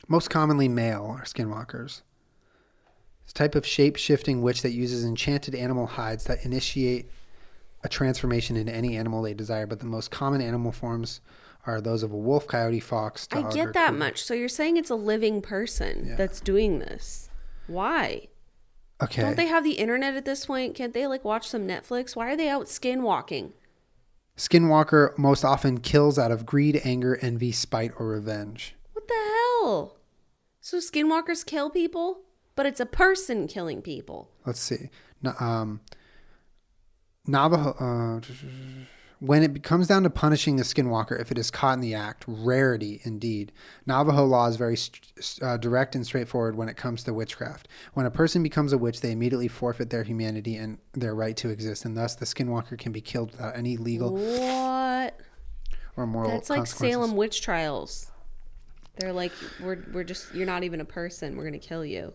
Most 0.07 0.29
commonly 0.29 0.67
male 0.67 1.15
are 1.17 1.23
skinwalkers. 1.23 2.01
It's 3.23 3.31
a 3.31 3.33
type 3.33 3.55
of 3.55 3.65
shape 3.65 3.95
shifting 3.95 4.43
witch 4.43 4.61
that 4.61 4.73
uses 4.73 5.03
enchanted 5.03 5.55
animal 5.55 5.87
hides 5.87 6.25
that 6.25 6.45
initiate 6.45 7.09
a 7.83 7.89
transformation 7.89 8.55
into 8.57 8.73
any 8.73 8.95
animal 8.97 9.21
they 9.21 9.33
desire, 9.33 9.65
but 9.67 9.79
the 9.79 9.85
most 9.85 10.11
common 10.11 10.41
animal 10.41 10.71
forms 10.71 11.21
are 11.65 11.79
those 11.81 12.03
of 12.03 12.11
a 12.11 12.17
wolf, 12.17 12.47
coyote, 12.47 12.79
fox, 12.79 13.27
I 13.31 13.41
dog. 13.41 13.45
or 13.45 13.53
get 13.53 13.73
that 13.73 13.93
much. 13.93 14.21
So 14.23 14.33
you're 14.33 14.49
saying 14.49 14.77
it's 14.77 14.89
a 14.89 14.95
living 14.95 15.41
person 15.41 16.05
Yeah. 16.07 16.15
that's 16.15 16.41
doing 16.41 16.79
this. 16.79 17.29
Why? 17.67 18.27
Okay. 19.01 19.21
Don't 19.21 19.37
they 19.37 19.47
have 19.47 19.63
the 19.63 19.73
internet 19.73 20.15
at 20.15 20.25
this 20.25 20.45
point? 20.45 20.75
Can't 20.75 20.93
they 20.93 21.07
like 21.07 21.23
watch 21.25 21.47
some 21.47 21.67
Netflix? 21.67 22.15
Why 22.15 22.31
are 22.31 22.35
they 22.37 22.49
out 22.49 22.65
skinwalking? 22.67 23.53
Skinwalker 24.37 25.15
most 25.17 25.43
often 25.45 25.79
kills 25.79 26.17
out 26.17 26.31
of 26.31 26.45
greed, 26.45 26.81
anger, 26.83 27.17
envy, 27.21 27.51
spite, 27.51 27.91
or 27.99 28.07
revenge. 28.07 28.75
What 28.93 29.07
the 29.07 29.13
hell? 29.13 29.97
So 30.59 30.77
skinwalkers 30.77 31.45
kill 31.45 31.69
people, 31.69 32.21
but 32.55 32.65
it's 32.65 32.79
a 32.79 32.85
person 32.85 33.47
killing 33.47 33.81
people. 33.81 34.29
Let's 34.45 34.59
see. 34.59 34.89
Na- 35.21 35.35
Um, 35.39 35.81
Navajo. 37.27 37.71
Uh, 37.79 38.19
when 39.19 39.41
it 39.41 39.63
comes 39.63 39.87
down 39.87 40.03
to 40.03 40.09
punishing 40.09 40.57
the 40.57 40.63
skinwalker, 40.63 41.17
if 41.19 41.31
it 41.31 41.37
is 41.37 41.49
caught 41.49 41.75
in 41.75 41.79
the 41.79 41.93
act, 41.93 42.25
rarity 42.27 42.99
indeed. 43.03 43.53
Navajo 43.85 44.25
law 44.25 44.47
is 44.47 44.57
very 44.57 44.77
uh, 45.41 45.55
direct 45.55 45.95
and 45.95 46.05
straightforward 46.05 46.57
when 46.57 46.67
it 46.67 46.75
comes 46.75 47.05
to 47.05 47.13
witchcraft. 47.13 47.69
When 47.93 48.05
a 48.05 48.11
person 48.11 48.43
becomes 48.43 48.73
a 48.73 48.77
witch, 48.77 48.99
they 48.99 49.11
immediately 49.11 49.47
forfeit 49.47 49.89
their 49.89 50.03
humanity 50.03 50.57
and 50.57 50.77
their 50.91 51.15
right 51.15 51.37
to 51.37 51.49
exist, 51.49 51.85
and 51.85 51.95
thus 51.95 52.15
the 52.15 52.25
skinwalker 52.25 52.77
can 52.77 52.91
be 52.91 52.99
killed 52.99 53.31
without 53.31 53.55
any 53.55 53.77
legal 53.77 54.13
What? 54.13 55.17
or 55.95 56.05
moral 56.05 56.31
That's 56.31 56.49
like. 56.49 56.67
Salem 56.67 57.15
witch 57.15 57.41
trials. 57.41 58.11
They're 58.97 59.13
like, 59.13 59.31
we're 59.61 59.85
we're 59.93 60.03
just 60.03 60.35
you're 60.35 60.45
not 60.45 60.63
even 60.63 60.81
a 60.81 60.85
person. 60.85 61.37
We're 61.37 61.45
gonna 61.45 61.59
kill 61.59 61.85
you. 61.85 62.13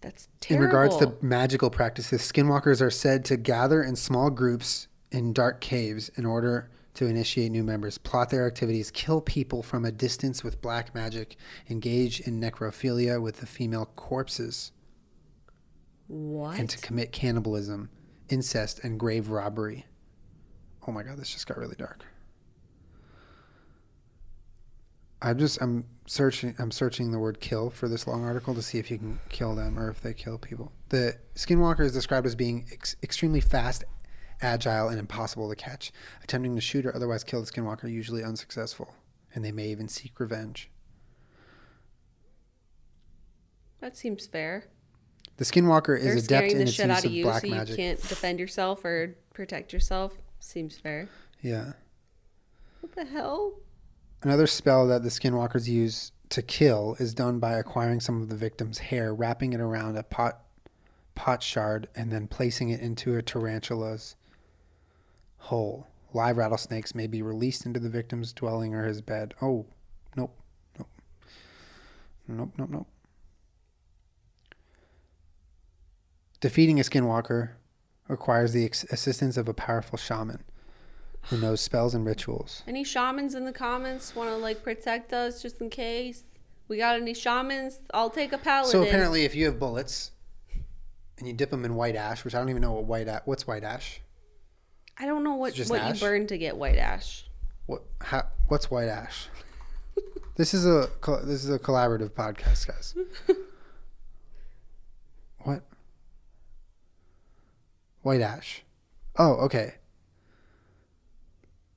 That's 0.00 0.28
In 0.48 0.60
regards 0.60 0.96
to 0.98 1.14
magical 1.20 1.70
practices, 1.70 2.20
skinwalkers 2.20 2.80
are 2.80 2.90
said 2.90 3.24
to 3.26 3.36
gather 3.36 3.82
in 3.82 3.96
small 3.96 4.30
groups 4.30 4.88
in 5.10 5.32
dark 5.32 5.60
caves 5.60 6.10
in 6.16 6.26
order 6.26 6.70
to 6.94 7.06
initiate 7.06 7.52
new 7.52 7.62
members, 7.62 7.98
plot 7.98 8.30
their 8.30 8.46
activities, 8.46 8.90
kill 8.90 9.20
people 9.20 9.62
from 9.62 9.84
a 9.84 9.92
distance 9.92 10.42
with 10.42 10.60
black 10.62 10.94
magic, 10.94 11.36
engage 11.68 12.20
in 12.20 12.40
necrophilia 12.40 13.20
with 13.20 13.36
the 13.36 13.46
female 13.46 13.86
corpses, 13.96 14.72
what? 16.08 16.58
and 16.58 16.70
to 16.70 16.78
commit 16.78 17.12
cannibalism, 17.12 17.90
incest, 18.28 18.80
and 18.82 18.98
grave 18.98 19.28
robbery. 19.28 19.84
Oh 20.86 20.92
my 20.92 21.02
god, 21.02 21.18
this 21.18 21.30
just 21.30 21.46
got 21.46 21.58
really 21.58 21.76
dark. 21.76 22.04
I'm 25.20 25.38
just 25.38 25.60
I'm 25.60 25.84
searching 26.06 26.54
I'm 26.58 26.70
searching 26.70 27.10
the 27.12 27.18
word 27.18 27.40
kill 27.40 27.70
for 27.70 27.88
this 27.88 28.06
long 28.06 28.24
article 28.24 28.54
to 28.54 28.62
see 28.62 28.78
if 28.78 28.90
you 28.90 28.98
can 28.98 29.18
kill 29.28 29.54
them 29.54 29.78
or 29.78 29.90
if 29.90 30.00
they 30.00 30.14
kill 30.14 30.38
people. 30.38 30.72
The 30.88 31.16
skinwalker 31.34 31.80
is 31.80 31.92
described 31.92 32.26
as 32.26 32.34
being 32.34 32.66
ex- 32.72 32.96
extremely 33.02 33.40
fast, 33.40 33.84
agile, 34.40 34.88
and 34.88 34.98
impossible 34.98 35.48
to 35.48 35.56
catch. 35.56 35.92
Attempting 36.22 36.54
to 36.54 36.60
shoot 36.60 36.86
or 36.86 36.94
otherwise 36.94 37.24
kill 37.24 37.40
the 37.40 37.46
skinwalker 37.50 37.84
are 37.84 37.88
usually 37.88 38.22
unsuccessful, 38.22 38.94
and 39.34 39.44
they 39.44 39.52
may 39.52 39.66
even 39.68 39.88
seek 39.88 40.18
revenge. 40.20 40.70
that 43.80 43.96
seems 43.96 44.26
fair. 44.26 44.64
The 45.36 45.44
skinwalker 45.44 46.00
They're 46.02 46.16
is 46.16 46.24
adept 46.24 46.52
in 46.52 46.58
the 46.58 46.62
its 46.64 46.72
shit 46.72 46.86
use 46.86 46.96
out 46.98 47.04
of 47.04 47.10
you, 47.12 47.24
black 47.24 47.42
so 47.42 47.46
you 47.48 47.54
magic. 47.54 47.76
can't 47.76 48.00
defend 48.08 48.40
yourself 48.40 48.84
or 48.84 49.16
protect 49.34 49.72
yourself. 49.72 50.14
Seems 50.40 50.78
fair. 50.78 51.08
Yeah. 51.42 51.72
What 52.80 52.92
the 52.94 53.04
hell? 53.04 53.54
Another 54.22 54.46
spell 54.46 54.86
that 54.88 55.02
the 55.02 55.08
skinwalkers 55.08 55.68
use 55.68 56.12
to 56.30 56.42
kill 56.42 56.96
is 56.98 57.14
done 57.14 57.38
by 57.38 57.54
acquiring 57.54 58.00
some 58.00 58.20
of 58.20 58.28
the 58.28 58.36
victim's 58.36 58.78
hair, 58.78 59.14
wrapping 59.14 59.52
it 59.52 59.60
around 59.60 59.96
a 59.96 60.02
pot 60.02 60.40
pot 61.14 61.42
shard, 61.42 61.88
and 61.94 62.12
then 62.12 62.26
placing 62.26 62.68
it 62.68 62.80
into 62.80 63.16
a 63.16 63.22
tarantula's 63.22 64.16
hole. 65.38 65.86
Live 66.12 66.36
rattlesnakes 66.36 66.94
may 66.94 67.06
be 67.06 67.22
released 67.22 67.64
into 67.64 67.80
the 67.80 67.88
victim's 67.88 68.32
dwelling 68.32 68.74
or 68.74 68.86
his 68.86 69.00
bed. 69.00 69.34
Oh, 69.40 69.66
nope, 70.14 70.38
nope, 70.78 70.88
nope, 72.28 72.52
nope, 72.58 72.70
nope. 72.70 72.86
Defeating 76.40 76.78
a 76.78 76.82
skinwalker 76.82 77.50
requires 78.08 78.52
the 78.52 78.66
assistance 78.90 79.36
of 79.36 79.48
a 79.48 79.54
powerful 79.54 79.98
shaman 79.98 80.44
who 81.30 81.38
knows 81.38 81.60
spells 81.60 81.94
and 81.94 82.06
rituals. 82.06 82.62
Any 82.66 82.84
shamans 82.84 83.34
in 83.34 83.44
the 83.44 83.52
comments 83.52 84.14
want 84.14 84.30
to 84.30 84.36
like 84.36 84.62
protect 84.62 85.12
us 85.12 85.42
just 85.42 85.60
in 85.60 85.70
case? 85.70 86.22
We 86.68 86.78
got 86.78 87.00
any 87.00 87.14
shamans? 87.14 87.78
I'll 87.94 88.10
take 88.10 88.32
a 88.32 88.38
paladin. 88.38 88.70
So 88.70 88.82
apparently, 88.82 89.24
if 89.24 89.34
you 89.34 89.46
have 89.46 89.58
bullets 89.58 90.12
and 91.18 91.26
you 91.26 91.32
dip 91.32 91.50
them 91.50 91.64
in 91.64 91.74
white 91.74 91.96
ash, 91.96 92.24
which 92.24 92.34
I 92.34 92.38
don't 92.38 92.50
even 92.50 92.62
know 92.62 92.72
what 92.72 92.84
white 92.84 93.08
ash, 93.08 93.22
what's 93.24 93.46
white 93.46 93.64
ash? 93.64 94.00
I 94.98 95.06
don't 95.06 95.24
know 95.24 95.34
what 95.34 95.56
what 95.58 95.80
ash? 95.80 96.00
you 96.00 96.06
burn 96.06 96.26
to 96.28 96.38
get 96.38 96.56
white 96.56 96.78
ash. 96.78 97.28
What? 97.66 97.82
How, 98.00 98.26
what's 98.48 98.70
white 98.70 98.88
ash? 98.88 99.28
this 100.36 100.54
is 100.54 100.66
a 100.66 100.88
this 101.24 101.44
is 101.44 101.50
a 101.50 101.58
collaborative 101.58 102.10
podcast, 102.10 102.66
guys. 102.66 102.94
what? 105.38 105.62
White 108.02 108.20
ash. 108.20 108.62
Oh, 109.18 109.34
okay. 109.44 109.74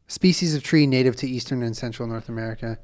Species 0.09 0.55
of 0.55 0.63
tree 0.63 0.87
native 0.87 1.15
to 1.17 1.29
eastern 1.29 1.61
and 1.61 1.77
central 1.77 2.07
North 2.07 2.29
America, 2.29 2.79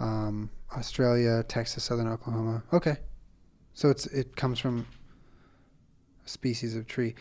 um, 0.00 0.50
Australia, 0.76 1.44
Texas, 1.44 1.84
southern 1.84 2.08
Oklahoma. 2.08 2.64
Okay, 2.72 2.96
so 3.74 3.90
it's 3.90 4.06
it 4.06 4.34
comes 4.34 4.58
from 4.58 4.84
a 6.26 6.28
species 6.28 6.74
of 6.74 6.88
tree. 6.88 7.14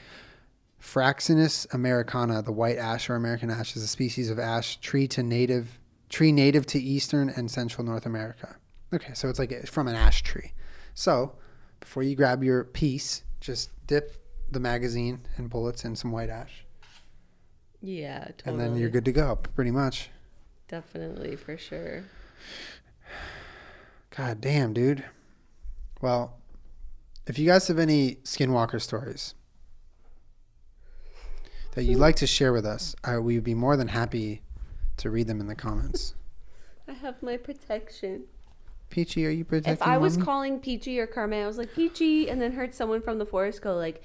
Fraxinus 0.81 1.71
americana, 1.71 2.41
the 2.41 2.51
white 2.51 2.77
ash 2.77 3.11
or 3.11 3.15
American 3.15 3.51
ash, 3.51 3.75
is 3.75 3.83
a 3.83 3.87
species 3.87 4.31
of 4.31 4.39
ash 4.39 4.77
tree 4.77 5.07
to 5.07 5.21
native 5.21 5.79
tree 6.09 6.31
native 6.31 6.65
to 6.65 6.79
eastern 6.79 7.29
and 7.29 7.51
central 7.51 7.85
North 7.85 8.07
America. 8.07 8.55
Okay, 8.91 9.13
so 9.13 9.29
it's 9.29 9.37
like 9.37 9.51
a- 9.51 9.67
from 9.67 9.87
an 9.87 9.95
ash 9.95 10.23
tree. 10.23 10.53
So 10.95 11.35
before 11.79 12.01
you 12.01 12.15
grab 12.15 12.43
your 12.43 12.63
piece, 12.63 13.23
just 13.39 13.69
dip 13.85 14.17
the 14.49 14.59
magazine 14.59 15.27
and 15.35 15.47
bullets 15.47 15.85
in 15.85 15.95
some 15.95 16.11
white 16.11 16.29
ash, 16.31 16.65
Yeah, 17.81 18.25
totally. 18.37 18.41
and 18.45 18.59
then 18.59 18.75
you're 18.77 18.89
good 18.89 19.05
to 19.05 19.11
go. 19.11 19.35
Pretty 19.55 19.71
much. 19.71 20.09
Definitely 20.67 21.35
for 21.35 21.57
sure. 21.57 22.03
God 24.15 24.41
damn, 24.41 24.73
dude. 24.73 25.05
Well, 26.01 26.37
if 27.27 27.37
you 27.39 27.45
guys 27.45 27.67
have 27.67 27.79
any 27.79 28.15
skinwalker 28.23 28.81
stories 28.81 29.33
that 31.75 31.83
you'd 31.83 31.99
like 31.99 32.15
to 32.17 32.27
share 32.27 32.51
with 32.53 32.65
us, 32.65 32.95
I, 33.03 33.19
we 33.19 33.35
would 33.35 33.43
be 33.43 33.53
more 33.53 33.77
than 33.77 33.89
happy 33.89 34.41
to 34.97 35.09
read 35.09 35.27
them 35.27 35.39
in 35.39 35.47
the 35.47 35.55
comments. 35.55 36.15
I 36.87 36.93
have 36.93 37.21
my 37.21 37.37
protection. 37.37 38.23
Peachy, 38.89 39.25
are 39.27 39.29
you 39.29 39.43
protecting 39.43 39.73
If 39.73 39.81
I 39.81 39.97
was 39.97 40.17
mommy? 40.17 40.25
calling 40.25 40.59
Peachy 40.59 40.99
or 40.99 41.07
Carmen, 41.07 41.43
I 41.43 41.47
was 41.47 41.57
like 41.57 41.73
Peachy, 41.73 42.29
and 42.29 42.41
then 42.41 42.53
heard 42.53 42.73
someone 42.73 43.01
from 43.01 43.17
the 43.17 43.25
forest 43.25 43.61
go 43.61 43.75
like 43.75 44.01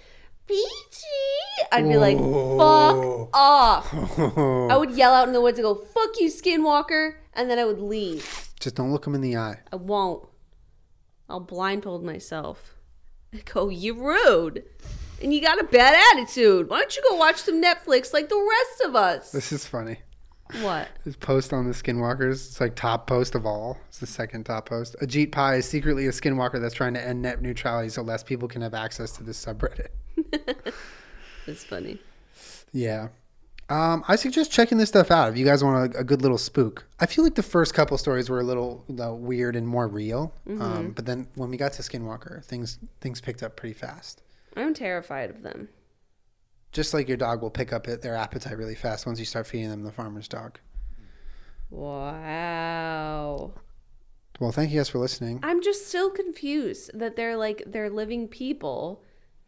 Peachy, 0.46 1.68
I'd 1.70 1.88
be 1.88 1.96
like, 1.96 2.18
"Fuck 2.18 3.28
off!" 3.32 3.92
I 4.18 4.76
would 4.76 4.90
yell 4.92 5.14
out 5.14 5.28
in 5.28 5.34
the 5.34 5.40
woods 5.40 5.58
and 5.58 5.64
go, 5.64 5.74
"Fuck 5.74 6.18
you, 6.18 6.28
Skinwalker," 6.28 7.14
and 7.34 7.48
then 7.50 7.58
I 7.58 7.64
would 7.64 7.80
leave. 7.80 8.50
Just 8.60 8.74
don't 8.76 8.92
look 8.92 9.06
him 9.06 9.14
in 9.14 9.20
the 9.20 9.36
eye. 9.36 9.60
I 9.72 9.76
won't. 9.76 10.28
I'll 11.28 11.40
blindfold 11.40 12.04
myself. 12.04 12.74
I 13.32 13.42
go, 13.44 13.68
"You 13.68 13.94
rude." 13.94 14.64
And 15.22 15.32
you 15.32 15.40
got 15.40 15.60
a 15.60 15.64
bad 15.64 15.94
attitude. 16.12 16.68
Why 16.68 16.80
don't 16.80 16.96
you 16.96 17.02
go 17.08 17.16
watch 17.16 17.36
some 17.42 17.62
Netflix 17.62 18.12
like 18.12 18.28
the 18.28 18.36
rest 18.50 18.88
of 18.88 18.96
us? 18.96 19.30
This 19.30 19.52
is 19.52 19.64
funny. 19.64 20.00
What? 20.60 20.88
This 21.04 21.16
post 21.16 21.52
on 21.52 21.66
the 21.66 21.72
skinwalkers, 21.72 22.32
it's 22.32 22.60
like 22.60 22.74
top 22.74 23.06
post 23.06 23.34
of 23.34 23.46
all. 23.46 23.78
It's 23.88 23.98
the 23.98 24.06
second 24.06 24.44
top 24.44 24.68
post. 24.68 24.96
Ajit 25.00 25.32
Pai 25.32 25.58
is 25.58 25.66
secretly 25.68 26.06
a 26.06 26.10
skinwalker 26.10 26.60
that's 26.60 26.74
trying 26.74 26.94
to 26.94 27.06
end 27.06 27.22
net 27.22 27.40
neutrality 27.40 27.88
so 27.88 28.02
less 28.02 28.22
people 28.22 28.48
can 28.48 28.62
have 28.62 28.74
access 28.74 29.12
to 29.12 29.24
this 29.24 29.42
subreddit. 29.42 29.88
It's 31.46 31.64
funny. 31.64 31.98
Yeah. 32.72 33.08
Um, 33.68 34.04
I 34.06 34.16
suggest 34.16 34.52
checking 34.52 34.78
this 34.78 34.90
stuff 34.90 35.10
out 35.10 35.30
if 35.30 35.36
you 35.38 35.44
guys 35.44 35.64
want 35.64 35.94
a, 35.94 35.98
a 35.98 36.04
good 36.04 36.20
little 36.20 36.38
spook. 36.38 36.86
I 37.00 37.06
feel 37.06 37.24
like 37.24 37.36
the 37.36 37.42
first 37.42 37.74
couple 37.74 37.96
stories 37.96 38.28
were 38.28 38.40
a 38.40 38.44
little 38.44 38.84
uh, 39.00 39.14
weird 39.14 39.56
and 39.56 39.66
more 39.66 39.88
real, 39.88 40.34
um, 40.46 40.92
but 40.92 41.06
then 41.06 41.28
when 41.36 41.50
we 41.50 41.56
got 41.56 41.72
to 41.74 41.82
Skinwalker, 41.82 42.44
things 42.44 42.78
things 43.00 43.20
picked 43.20 43.42
up 43.42 43.56
pretty 43.56 43.72
fast. 43.72 44.22
I'm 44.56 44.74
terrified 44.74 45.30
of 45.30 45.42
them. 45.42 45.68
Just 46.72 46.94
like 46.94 47.06
your 47.06 47.18
dog 47.18 47.42
will 47.42 47.50
pick 47.50 47.72
up 47.72 47.86
their 47.86 48.16
appetite 48.16 48.56
really 48.56 48.74
fast 48.74 49.06
once 49.06 49.18
you 49.18 49.24
start 49.24 49.46
feeding 49.46 49.70
them 49.70 49.84
the 49.84 49.92
farmer's 49.92 50.26
dog. 50.26 50.58
Wow. 51.70 53.52
Well, 54.40 54.52
thank 54.52 54.70
you 54.72 54.78
guys 54.78 54.88
for 54.88 54.98
listening. 54.98 55.40
I'm 55.42 55.62
just 55.62 55.86
still 55.86 56.10
confused 56.10 56.90
that 56.94 57.16
they're 57.16 57.36
like 57.36 57.62
they're 57.66 57.90
living 57.90 58.26
people 58.26 59.02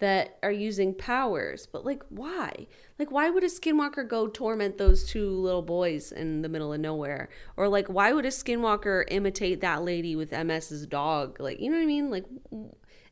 that 0.05 0.36
are 0.43 0.52
using 0.52 0.93
powers. 0.93 1.66
But 1.66 1.86
like, 1.86 2.02
why? 2.10 2.66
Like, 2.98 3.10
why 3.10 3.31
would 3.31 3.43
a 3.43 3.47
skinwalker 3.47 4.06
go 4.06 4.28
torment 4.28 4.76
those 4.76 5.05
two 5.05 5.31
little 5.31 5.62
boys 5.62 6.12
in 6.12 6.43
the 6.43 6.48
middle 6.51 6.74
of 6.74 6.81
nowhere? 6.81 7.31
Or 7.56 7.68
like, 7.68 7.89
why 7.89 8.12
would 8.12 8.26
a 8.26 8.28
skinwalker 8.28 9.05
imitate 9.09 9.62
that 9.62 9.82
lady 9.82 10.14
with 10.14 10.31
MS's 10.31 10.86
dog? 10.86 11.40
Like, 11.40 11.59
you 11.59 11.70
know 11.70 11.78
what 11.78 11.85
I 11.85 11.86
mean? 11.86 12.10
Like, 12.10 12.26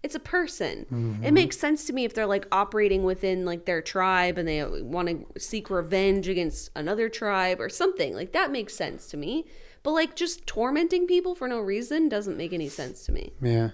it's 0.02 0.14
a 0.14 0.20
person. 0.20 0.80
It 0.80 0.90
mm-hmm. 0.90 1.34
makes 1.34 1.58
sense 1.58 1.86
to 1.86 1.94
me 1.94 2.04
if 2.04 2.12
they're 2.12 2.26
like 2.26 2.46
operating 2.52 3.04
within 3.04 3.46
like 3.46 3.64
their 3.64 3.80
tribe 3.80 4.36
and 4.36 4.46
they 4.46 4.62
want 4.64 5.08
to 5.08 5.40
seek 5.40 5.70
revenge 5.70 6.28
against 6.28 6.70
another 6.76 7.08
tribe 7.08 7.58
or 7.58 7.70
something. 7.70 8.12
Like 8.12 8.32
that 8.32 8.50
makes 8.50 8.74
sense 8.74 9.06
to 9.08 9.16
me. 9.16 9.46
But 9.82 9.92
like 9.92 10.14
just 10.14 10.46
tormenting 10.46 11.06
people 11.06 11.34
for 11.34 11.48
no 11.48 11.58
reason 11.58 12.10
doesn't 12.10 12.36
make 12.36 12.52
any 12.52 12.68
sense 12.68 13.06
to 13.06 13.12
me. 13.12 13.32
Yeah. 13.40 13.70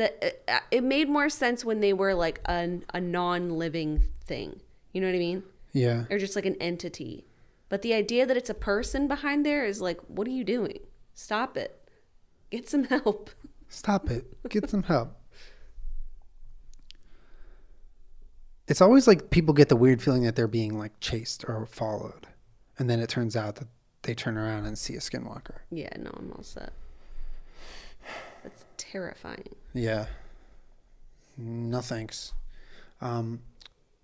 That 0.00 0.16
it, 0.22 0.42
uh, 0.48 0.52
uh, 0.52 0.60
it 0.70 0.82
made 0.82 1.10
more 1.10 1.28
sense 1.28 1.62
when 1.62 1.80
they 1.80 1.92
were 1.92 2.14
like 2.14 2.40
a, 2.46 2.78
a 2.94 3.02
non-living 3.02 4.04
thing. 4.24 4.60
You 4.94 5.02
know 5.02 5.08
what 5.08 5.14
I 5.14 5.18
mean? 5.18 5.42
Yeah. 5.74 6.04
Or 6.08 6.16
just 6.16 6.34
like 6.34 6.46
an 6.46 6.56
entity. 6.58 7.26
But 7.68 7.82
the 7.82 7.92
idea 7.92 8.24
that 8.24 8.34
it's 8.34 8.48
a 8.48 8.54
person 8.54 9.08
behind 9.08 9.44
there 9.44 9.66
is 9.66 9.82
like, 9.82 10.00
what 10.08 10.26
are 10.26 10.30
you 10.30 10.42
doing? 10.42 10.78
Stop 11.12 11.58
it. 11.58 11.86
Get 12.48 12.66
some 12.66 12.84
help. 12.84 13.28
Stop 13.68 14.08
it. 14.10 14.24
Get 14.48 14.70
some 14.70 14.84
help. 14.84 15.20
It's 18.68 18.80
always 18.80 19.06
like 19.06 19.28
people 19.28 19.52
get 19.52 19.68
the 19.68 19.76
weird 19.76 20.00
feeling 20.00 20.22
that 20.22 20.34
they're 20.34 20.48
being 20.48 20.78
like 20.78 20.98
chased 21.00 21.44
or 21.46 21.66
followed. 21.66 22.26
And 22.78 22.88
then 22.88 23.00
it 23.00 23.10
turns 23.10 23.36
out 23.36 23.56
that 23.56 23.68
they 24.00 24.14
turn 24.14 24.38
around 24.38 24.64
and 24.64 24.78
see 24.78 24.94
a 24.94 25.00
skinwalker. 25.00 25.58
Yeah, 25.70 25.90
no, 25.98 26.10
I'm 26.16 26.32
all 26.34 26.42
set. 26.42 26.72
Terrifying. 28.80 29.54
Yeah. 29.74 30.06
No 31.36 31.80
thanks. 31.80 32.32
Um, 33.00 33.40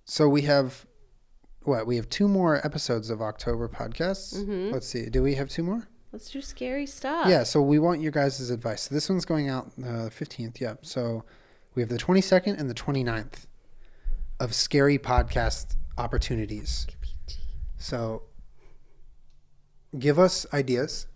so 0.04 0.28
we 0.28 0.42
have 0.42 0.86
what? 1.62 1.86
We 1.86 1.96
have 1.96 2.08
two 2.08 2.28
more 2.28 2.64
episodes 2.64 3.10
of 3.10 3.20
October 3.20 3.68
podcasts. 3.68 4.72
Let's 4.72 4.86
see. 4.86 5.08
Do 5.08 5.22
we 5.22 5.34
have 5.34 5.48
two 5.48 5.62
more? 5.62 5.88
Let's 6.12 6.30
do 6.30 6.40
scary 6.40 6.86
stuff. 6.86 7.26
Yeah, 7.28 7.42
so 7.42 7.60
we 7.60 7.78
want 7.78 8.00
your 8.00 8.12
guys' 8.12 8.50
advice. 8.50 8.82
So 8.82 8.94
this 8.94 9.08
one's 9.08 9.24
going 9.24 9.48
out 9.48 9.72
uh, 9.84 10.04
the 10.04 10.10
15th. 10.10 10.60
Yeah. 10.60 10.74
So 10.82 11.24
we 11.74 11.82
have 11.82 11.88
the 11.88 11.98
22nd 11.98 12.58
and 12.58 12.70
the 12.70 12.74
29th 12.74 13.46
of 14.38 14.54
scary 14.54 14.98
podcast 14.98 15.74
opportunities. 15.98 16.86
So 17.76 18.22
give 19.98 20.18
us 20.18 20.46
ideas 20.52 21.06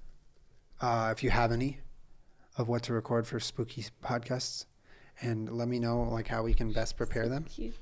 uh, 0.81 1.11
if 1.12 1.23
you 1.23 1.31
have 1.31 1.53
any 1.53 1.78
of 2.61 2.69
what 2.69 2.82
to 2.85 2.93
record 2.93 3.27
for 3.27 3.41
spooky 3.41 3.87
podcasts 4.05 4.66
and 5.23 5.51
let 5.51 5.66
me 5.66 5.78
know 5.78 6.03
like 6.03 6.28
how 6.28 6.43
we 6.43 6.55
can 6.55 6.73
best 6.73 6.97
prepare 6.97 7.28
them. 7.28 7.47
You- 7.57 7.73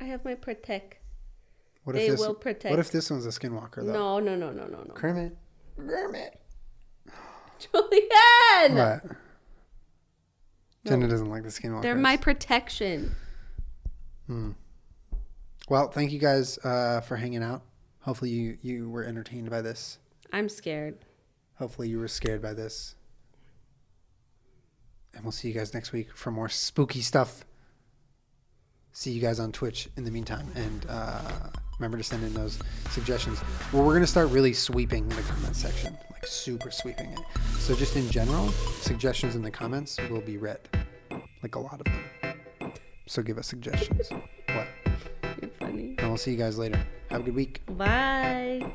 I 0.00 0.04
have 0.04 0.24
my 0.24 0.34
protect. 0.34 0.96
What 1.84 1.94
They 1.94 2.06
if 2.06 2.12
this 2.12 2.20
will 2.20 2.34
protect. 2.34 2.70
What 2.70 2.78
if 2.78 2.90
this 2.90 3.10
one's 3.10 3.26
a 3.26 3.30
skinwalker 3.30 3.84
though? 3.86 3.92
No, 3.92 4.18
no, 4.18 4.34
no, 4.36 4.50
no, 4.50 4.66
no, 4.66 4.82
no. 4.82 4.94
Kermit. 4.94 5.36
Kermit. 5.76 6.40
Julianne! 7.60 8.74
What? 8.74 9.16
Jenna 10.86 11.08
doesn't 11.08 11.28
like 11.30 11.42
the 11.42 11.50
skinwalkers. 11.50 11.82
They're 11.82 11.94
my 11.94 12.16
protection. 12.16 13.14
Hmm. 14.26 14.52
Well, 15.68 15.88
thank 15.88 16.10
you 16.10 16.18
guys 16.18 16.58
uh, 16.64 17.00
for 17.02 17.16
hanging 17.16 17.42
out. 17.42 17.62
Hopefully, 18.00 18.30
you 18.30 18.56
you 18.62 18.88
were 18.88 19.04
entertained 19.04 19.50
by 19.50 19.60
this. 19.60 19.98
I'm 20.32 20.48
scared. 20.48 21.04
Hopefully, 21.56 21.88
you 21.88 21.98
were 21.98 22.08
scared 22.08 22.40
by 22.40 22.54
this. 22.54 22.94
And 25.14 25.24
we'll 25.24 25.32
see 25.32 25.48
you 25.48 25.54
guys 25.54 25.74
next 25.74 25.92
week 25.92 26.16
for 26.16 26.30
more 26.30 26.48
spooky 26.48 27.00
stuff. 27.00 27.44
See 28.92 29.12
you 29.12 29.20
guys 29.20 29.38
on 29.38 29.52
Twitch 29.52 29.88
in 29.96 30.04
the 30.04 30.10
meantime, 30.10 30.48
and 30.56 30.86
uh, 30.88 31.50
remember 31.78 31.96
to 31.96 32.02
send 32.02 32.24
in 32.24 32.34
those 32.34 32.58
suggestions. 32.90 33.40
Well, 33.72 33.84
we're 33.84 33.94
gonna 33.94 34.06
start 34.06 34.30
really 34.30 34.52
sweeping 34.52 35.08
the 35.08 35.22
comment 35.22 35.54
section, 35.54 35.96
like 36.10 36.26
super 36.26 36.72
sweeping 36.72 37.10
it. 37.12 37.20
So 37.58 37.76
just 37.76 37.94
in 37.94 38.10
general, 38.10 38.48
suggestions 38.80 39.36
in 39.36 39.42
the 39.42 39.50
comments 39.50 39.96
will 40.10 40.20
be 40.20 40.38
read, 40.38 40.68
like 41.42 41.54
a 41.54 41.60
lot 41.60 41.80
of 41.80 41.84
them. 41.84 42.72
So 43.06 43.22
give 43.22 43.38
us 43.38 43.46
suggestions. 43.46 44.10
What? 44.10 44.66
You're 45.40 45.50
funny. 45.58 45.94
And 45.98 46.08
we'll 46.08 46.16
see 46.16 46.32
you 46.32 46.36
guys 46.36 46.58
later. 46.58 46.84
Have 47.10 47.20
a 47.20 47.24
good 47.24 47.34
week. 47.34 47.62
Bye. 47.66 48.72